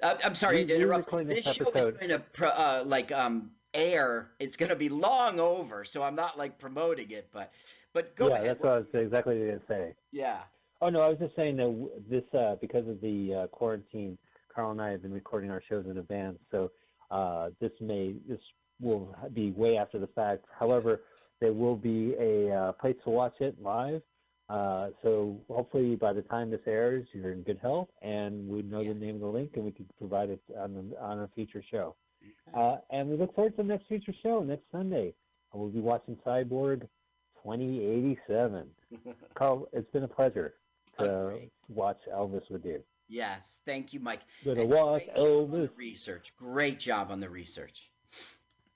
uh, 0.00 0.14
I'm 0.24 0.36
sorry 0.36 0.58
We- 0.58 0.66
to 0.66 0.76
interrupt. 0.76 1.10
This 1.26 1.44
this 1.44 1.54
show 1.54 1.64
is 1.72 1.86
going 1.88 2.10
to 2.10 2.20
pro, 2.20 2.48
uh, 2.50 2.84
like 2.86 3.10
um 3.10 3.50
air. 3.74 4.32
It's 4.38 4.56
going 4.56 4.70
to 4.70 4.76
be 4.76 4.88
long 4.88 5.40
over, 5.40 5.84
so 5.84 6.02
I'm 6.02 6.14
not 6.14 6.38
like 6.38 6.58
promoting 6.58 7.10
it. 7.10 7.28
But 7.32 7.52
but 7.92 8.16
go 8.16 8.28
yeah, 8.28 8.34
ahead. 8.34 8.46
that's 8.48 8.60
what 8.60 8.72
I 8.72 8.76
was 8.76 8.86
exactly 8.94 9.38
going 9.38 9.58
to 9.58 9.66
say. 9.68 9.94
Yeah. 10.12 10.38
Oh 10.80 10.88
no, 10.88 11.00
I 11.00 11.08
was 11.08 11.18
just 11.18 11.36
saying 11.36 11.56
that 11.56 11.90
this 12.08 12.24
uh, 12.38 12.56
because 12.60 12.88
of 12.88 13.00
the 13.00 13.34
uh, 13.34 13.46
quarantine, 13.48 14.18
Carl 14.54 14.72
and 14.72 14.80
I 14.80 14.90
have 14.90 15.02
been 15.02 15.12
recording 15.12 15.50
our 15.50 15.62
shows 15.68 15.86
in 15.86 15.98
advance, 15.98 16.38
so 16.50 16.70
uh, 17.10 17.50
this 17.60 17.72
may 17.80 18.14
this 18.28 18.40
will 18.80 19.14
be 19.32 19.50
way 19.52 19.76
after 19.76 19.98
the 19.98 20.08
fact. 20.08 20.44
However, 20.58 21.02
there 21.40 21.52
will 21.52 21.76
be 21.76 22.14
a 22.18 22.50
uh, 22.50 22.72
place 22.72 22.96
to 23.04 23.10
watch 23.10 23.34
it 23.40 23.60
live. 23.60 24.02
Uh, 24.48 24.88
so 25.02 25.40
hopefully 25.48 25.96
by 25.96 26.12
the 26.12 26.22
time 26.22 26.50
this 26.50 26.60
airs, 26.66 27.06
you're 27.12 27.32
in 27.32 27.42
good 27.42 27.58
health, 27.62 27.88
and 28.02 28.46
we 28.48 28.60
know 28.62 28.84
the 28.84 28.92
name 28.92 29.14
of 29.14 29.20
the 29.20 29.26
link, 29.26 29.52
and 29.54 29.64
we 29.64 29.70
can 29.70 29.86
provide 29.98 30.30
it 30.30 30.40
on 30.58 30.74
the, 30.74 31.00
on 31.00 31.20
a 31.20 31.28
future 31.34 31.62
show. 31.70 31.94
Uh, 32.54 32.76
and 32.90 33.08
we 33.08 33.16
look 33.16 33.34
forward 33.34 33.56
to 33.56 33.62
the 33.62 33.68
next 33.68 33.86
future 33.86 34.14
show 34.22 34.42
next 34.42 34.64
Sunday. 34.70 35.14
We'll 35.52 35.68
be 35.68 35.80
watching 35.80 36.16
Cyborg 36.26 36.80
2087. 37.42 38.66
Carl, 39.34 39.68
it's 39.72 39.90
been 39.90 40.02
a 40.04 40.08
pleasure 40.08 40.54
to 40.98 41.26
Agreed. 41.26 41.50
watch 41.68 41.98
Elvis 42.12 42.50
with 42.50 42.64
you. 42.64 42.82
Yes. 43.08 43.60
Thank 43.66 43.92
you, 43.92 44.00
Mike. 44.00 44.20
Watch 44.44 45.06
job 45.06 45.18
on 45.18 45.50
the 45.50 45.56
Elvis. 45.66 45.70
research. 45.76 46.34
Great 46.36 46.78
job 46.78 47.10
on 47.10 47.20
the 47.20 47.28
research. 47.28 47.90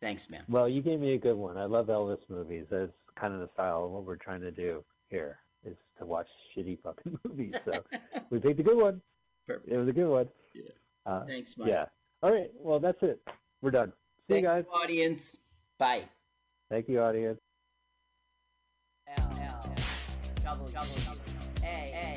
Thanks, 0.01 0.28
man. 0.28 0.43
Well, 0.48 0.68
you 0.68 0.82
gave 0.82 1.01
me 1.01 1.14
a 1.14 1.18
good 1.18 1.36
one. 1.36 1.56
I 1.56 1.64
love 1.64 1.86
Elvis 1.86 2.18
movies. 2.28 2.66
That's 2.70 2.93
kind 3.14 3.32
of 3.35 3.40
the 3.40 3.48
style 3.55 3.85
of 3.86 3.90
what 3.93 4.05
we're 4.05 4.16
trying 4.16 4.43
to 4.43 4.51
do 4.51 4.85
here 5.09 5.39
is 5.64 5.77
to 5.98 6.05
watch 6.06 6.28
shitty 6.55 6.78
fucking 6.82 7.18
movies. 7.24 7.55
So 7.64 7.82
we 8.31 8.39
picked 8.39 8.60
a 8.60 8.62
good 8.62 8.77
one. 8.77 9.01
Perfect. 9.47 9.68
It 9.73 9.78
was 9.78 9.89
a 9.89 9.93
good 9.93 10.09
one. 10.09 10.28
Yeah. 10.55 10.62
Uh, 11.06 11.24
Thanks, 11.24 11.56
Mike. 11.56 11.68
yeah. 11.68 11.86
All 12.27 12.32
right. 12.32 12.51
Well, 12.61 12.81
that's 12.81 13.01
it. 13.05 13.20
We're 13.62 13.70
done. 13.70 13.93
See 14.27 14.35
Thank 14.35 14.43
you 14.43 14.48
guys. 14.48 14.65
you, 14.69 14.81
audience. 14.81 15.36
Bye. 15.78 16.03
Thank 16.69 16.89
you, 16.89 17.01
audience. 17.01 17.39
L 19.16 19.32
L 19.40 19.74
double 20.43 20.66
double 20.66 21.20
A 21.62 21.66
A 21.66 22.16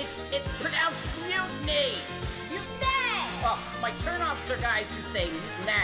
It's 0.00 0.18
it's 0.32 0.52
pronounced 0.54 1.06
mutiny. 1.28 1.92
Mutiny! 2.48 3.20
Oh, 3.44 3.60
my 3.82 3.90
turnoffs 4.00 4.48
are 4.48 4.56
guys 4.62 4.86
who 4.96 5.02
say 5.02 5.24
mutiny. 5.28 5.76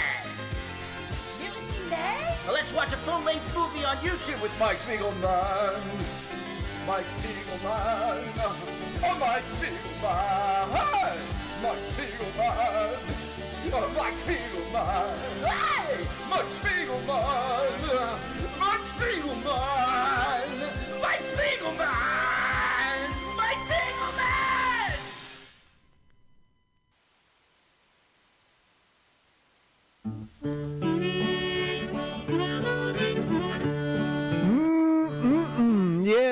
Mutiny? 1.39 2.25
Well, 2.47 2.55
let's 2.55 2.73
watch 2.73 2.95
a 2.95 2.97
full-length 3.05 3.55
movie 3.55 3.85
on 3.85 3.97
YouTube 3.99 4.41
with 4.41 4.59
Mike 4.59 4.79
Spiegelman. 4.79 5.77
Mike 6.87 7.05
Spiegelman. 7.21 8.25
Oh, 9.05 9.17
Mike 9.21 9.45
Spiegelman. 9.61 10.71
Mike 11.63 11.85
Spiegelman. 11.93 12.97
Oh, 13.73 13.93
Mike 13.99 14.17
Spiegelman. 14.25 15.13
Hey! 15.45 16.07
Mike 16.31 16.51
Spiegelman. 16.57 17.21
Mike 17.21 17.67
Spiegelman. 17.85 18.45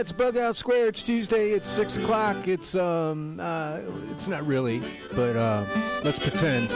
It's 0.05 0.13
Bug 0.13 0.37
Out 0.37 0.55
Square. 0.55 0.89
It's 0.89 1.03
Tuesday. 1.03 1.53
It's 1.53 1.71
six 1.71 1.97
o'clock. 1.97 2.47
It's 2.47 2.75
um, 2.75 3.41
uh, 3.41 3.79
it's 4.11 4.29
not 4.29 4.47
really, 4.47 4.83
but 5.15 5.35
uh, 5.35 5.65
let's 6.05 6.19
pretend. 6.19 6.71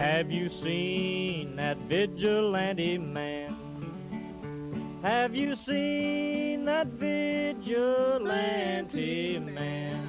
Have 0.00 0.32
you 0.32 0.50
seen 0.50 1.54
that 1.54 1.78
vigilante 1.86 2.98
man? 2.98 3.54
Have 5.04 5.36
you 5.36 5.54
seen 5.64 6.64
that 6.64 6.88
vigilante 6.88 7.68
man? 9.38 10.07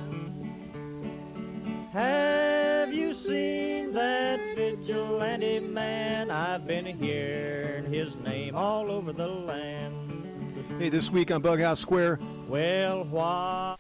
Have 2.00 2.94
you 2.94 3.14
seen 3.14 3.92
that 3.92 4.40
vigilante 4.56 5.60
man? 5.60 6.32
I've 6.32 6.66
been 6.66 6.86
hearing 6.86 7.92
his 7.92 8.16
name 8.16 8.56
all 8.56 8.90
over 8.90 9.12
the 9.12 9.28
land. 9.28 10.54
Hey, 10.80 10.88
this 10.88 11.12
week 11.12 11.30
on 11.30 11.42
Bug 11.42 11.60
Out 11.60 11.78
Square. 11.78 12.20
Well, 12.48 13.04
what 13.04 13.80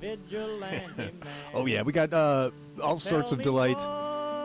vigilante 0.00 0.86
man? 0.96 1.12
Oh 1.54 1.66
yeah, 1.66 1.82
we 1.82 1.92
got 1.92 2.12
uh, 2.12 2.50
all 2.82 2.98
sorts 2.98 3.30
of 3.30 3.42
delight. 3.42 3.78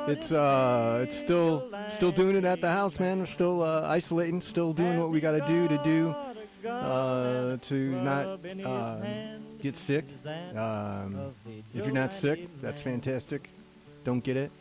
It's 0.08 0.32
uh, 0.32 1.00
it's 1.02 1.18
still 1.18 1.72
still 1.88 2.12
doing 2.12 2.36
it 2.36 2.46
at 2.46 2.62
the 2.62 2.72
house, 2.72 3.00
man. 3.00 3.18
We're 3.18 3.26
still 3.26 3.64
uh, 3.64 3.88
isolating, 3.88 4.42
still 4.42 4.74
doing 4.74 5.00
what 5.00 5.10
we 5.10 5.20
got 5.20 5.32
to 5.32 5.42
do 5.48 5.68
to 5.68 5.78
do 5.84 6.70
uh, 6.70 7.58
to 7.58 8.02
not 8.04 8.40
uh, 8.64 9.02
get 9.68 9.76
sick. 9.76 10.06
Um, 10.56 11.34
if 11.74 11.86
you're 11.86 11.92
not 11.92 12.14
sick, 12.14 12.48
that's 12.62 12.82
fantastic. 12.82 13.50
Don't 14.04 14.24
get 14.24 14.38
it. 14.38 14.52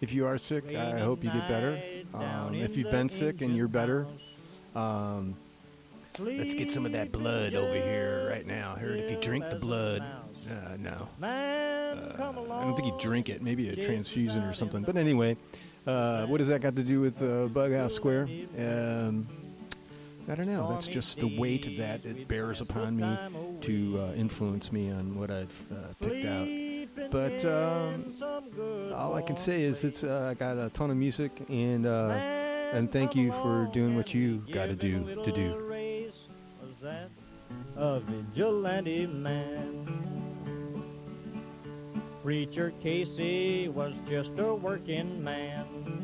If 0.00 0.12
you 0.12 0.26
are 0.26 0.38
sick, 0.38 0.74
I 0.74 1.00
hope 1.00 1.22
you 1.22 1.30
get 1.30 1.48
better. 1.48 1.80
Um, 2.14 2.54
if 2.54 2.76
you've 2.76 2.90
been 2.90 3.08
sick 3.08 3.42
and 3.42 3.56
you're 3.56 3.68
better, 3.68 4.06
um, 4.74 5.36
let's 6.18 6.54
get 6.54 6.70
some 6.70 6.86
of 6.86 6.92
that 6.92 7.12
blood 7.12 7.54
over 7.54 7.74
here 7.74 8.28
right 8.30 8.46
now. 8.46 8.74
Heard 8.76 9.00
if 9.00 9.10
you 9.10 9.18
drink 9.20 9.44
the 9.50 9.56
blood, 9.56 10.02
uh, 10.50 10.76
no. 10.78 11.08
Uh, 11.22 11.26
I 11.26 12.64
don't 12.64 12.76
think 12.76 12.88
you 12.88 12.96
drink 12.98 13.28
it. 13.28 13.42
Maybe 13.42 13.68
a 13.68 13.76
transfusion 13.76 14.42
or 14.44 14.52
something. 14.52 14.82
But 14.82 14.96
anyway, 14.96 15.36
uh, 15.86 16.26
what 16.26 16.38
does 16.38 16.48
that 16.48 16.60
got 16.60 16.76
to 16.76 16.82
do 16.82 17.00
with 17.00 17.22
uh, 17.22 17.46
Bug 17.48 17.72
House 17.72 17.94
Square? 17.94 18.28
Um, 18.58 19.26
I 20.28 20.34
don't 20.34 20.46
know. 20.46 20.70
That's 20.70 20.86
just 20.86 21.18
the 21.18 21.36
weight 21.38 21.76
that 21.78 22.04
it 22.04 22.28
bears 22.28 22.60
upon 22.60 22.96
me 22.96 23.58
to 23.60 24.00
uh, 24.00 24.12
influence 24.14 24.72
me 24.72 24.90
on 24.90 25.18
what 25.18 25.30
I've 25.30 25.62
uh, 25.70 25.92
picked 26.00 26.24
out. 26.24 26.48
But 27.10 27.44
um, 27.44 28.14
all 28.94 29.14
I 29.14 29.22
can 29.22 29.36
say 29.36 29.62
is 29.62 29.84
it's 29.84 30.02
uh, 30.04 30.28
I 30.30 30.34
got 30.34 30.56
a 30.56 30.70
ton 30.70 30.90
of 30.90 30.96
music 30.96 31.32
and 31.48 31.86
uh, 31.86 32.08
and 32.72 32.90
thank 32.90 33.14
you 33.14 33.32
for 33.32 33.68
doing 33.72 33.96
what 33.96 34.14
you 34.14 34.44
got 34.52 34.66
to 34.66 34.76
do 34.76 35.22
to 35.22 35.32
do. 35.32 35.60
A 37.76 38.00
vigilante 38.00 39.06
man? 39.06 40.04
Preacher 42.22 42.72
Casey 42.82 43.68
was 43.68 43.92
just 44.08 44.30
a 44.38 44.54
working 44.54 45.22
man. 45.22 46.03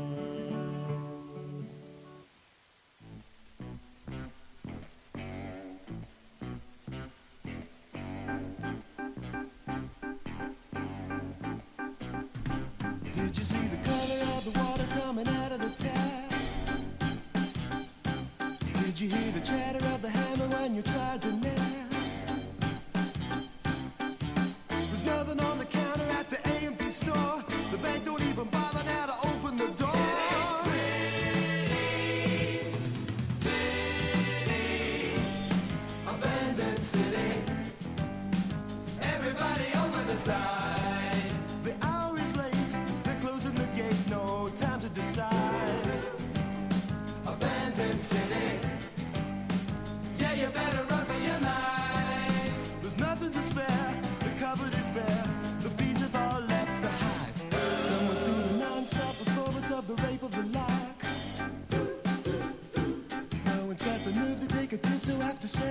Did 19.01 19.13
you 19.13 19.17
hear 19.17 19.31
the 19.31 19.39
chatter 19.39 19.87
of 19.87 20.01
the 20.03 20.09
hammer 20.11 20.47
when 20.49 20.75
you 20.75 20.83
tried 20.83 21.23
to 21.23 21.31
nap? 21.31 21.60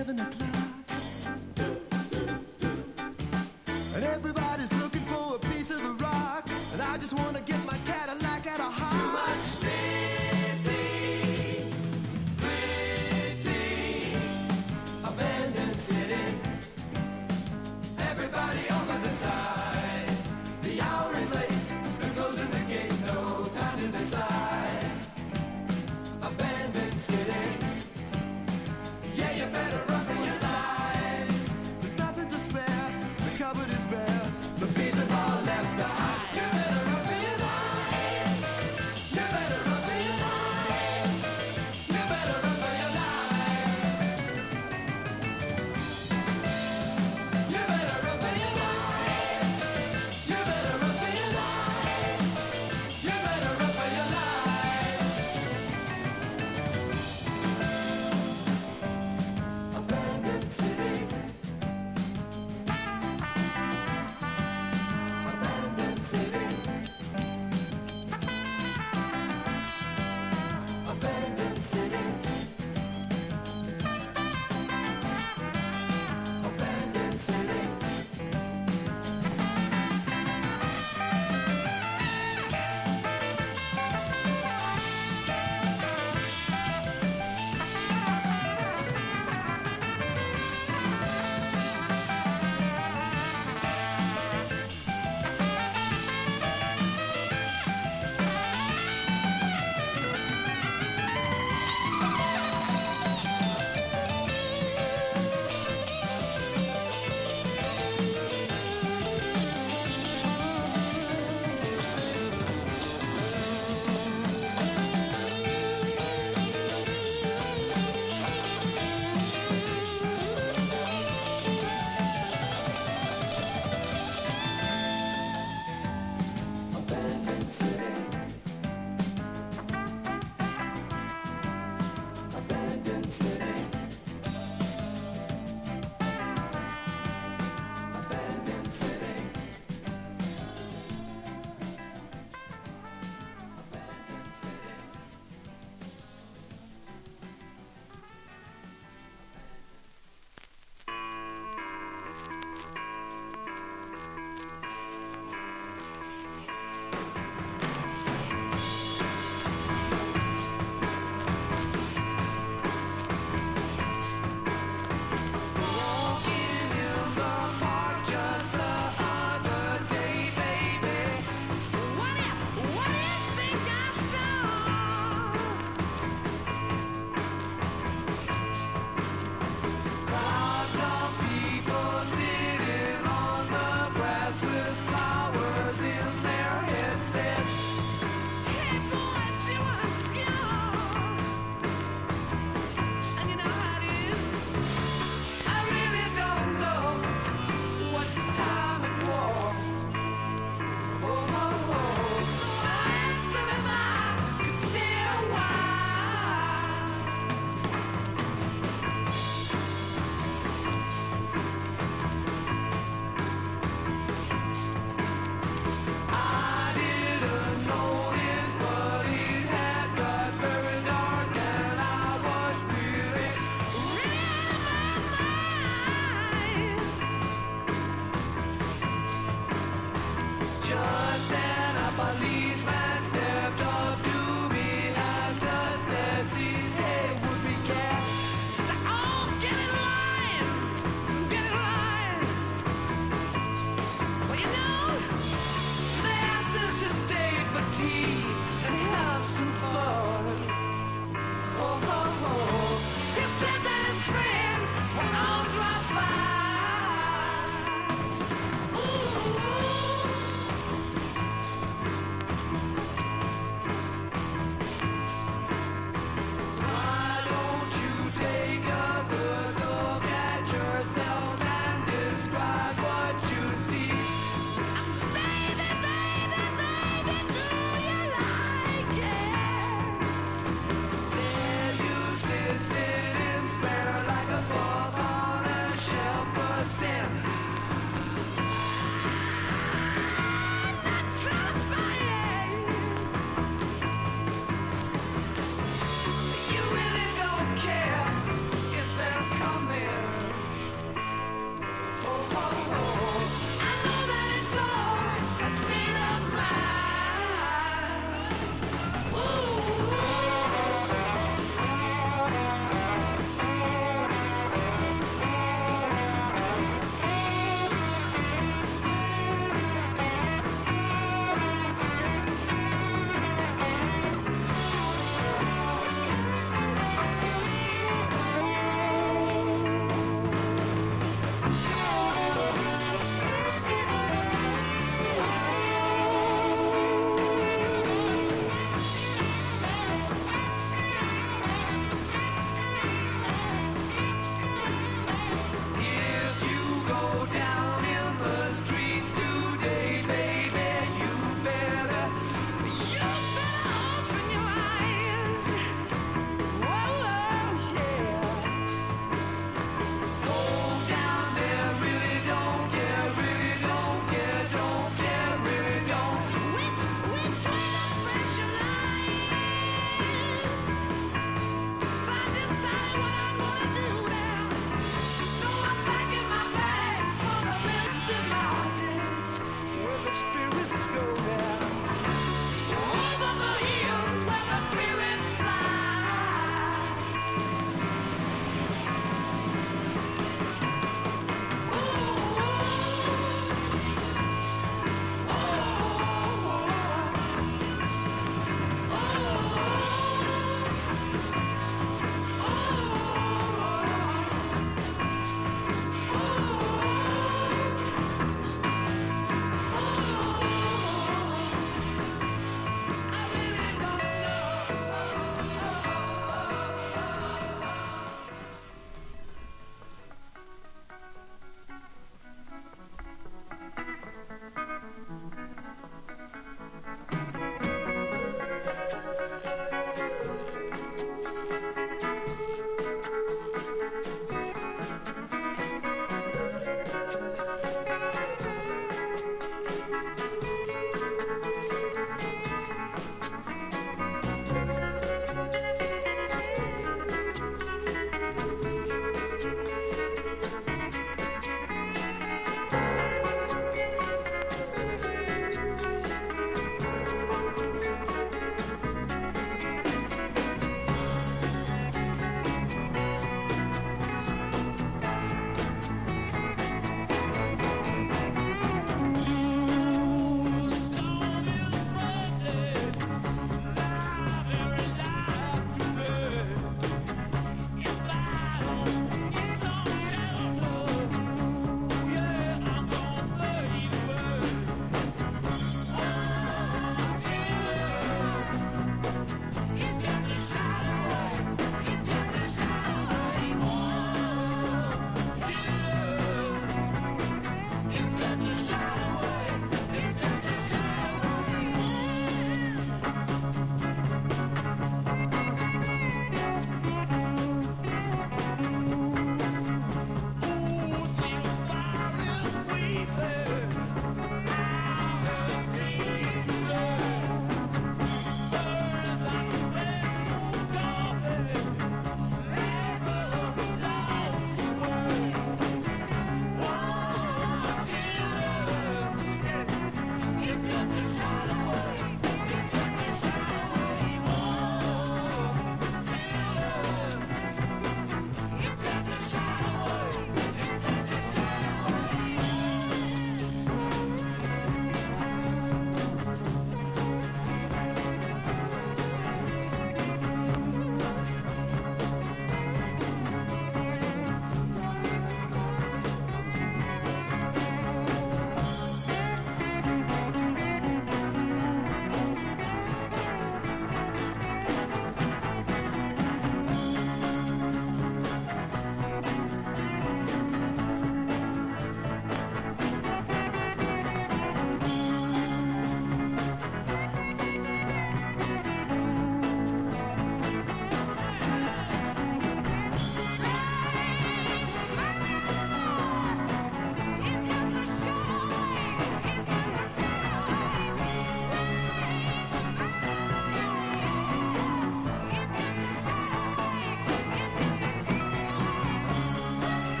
Seven 0.00 0.18
o'clock. 0.18 0.49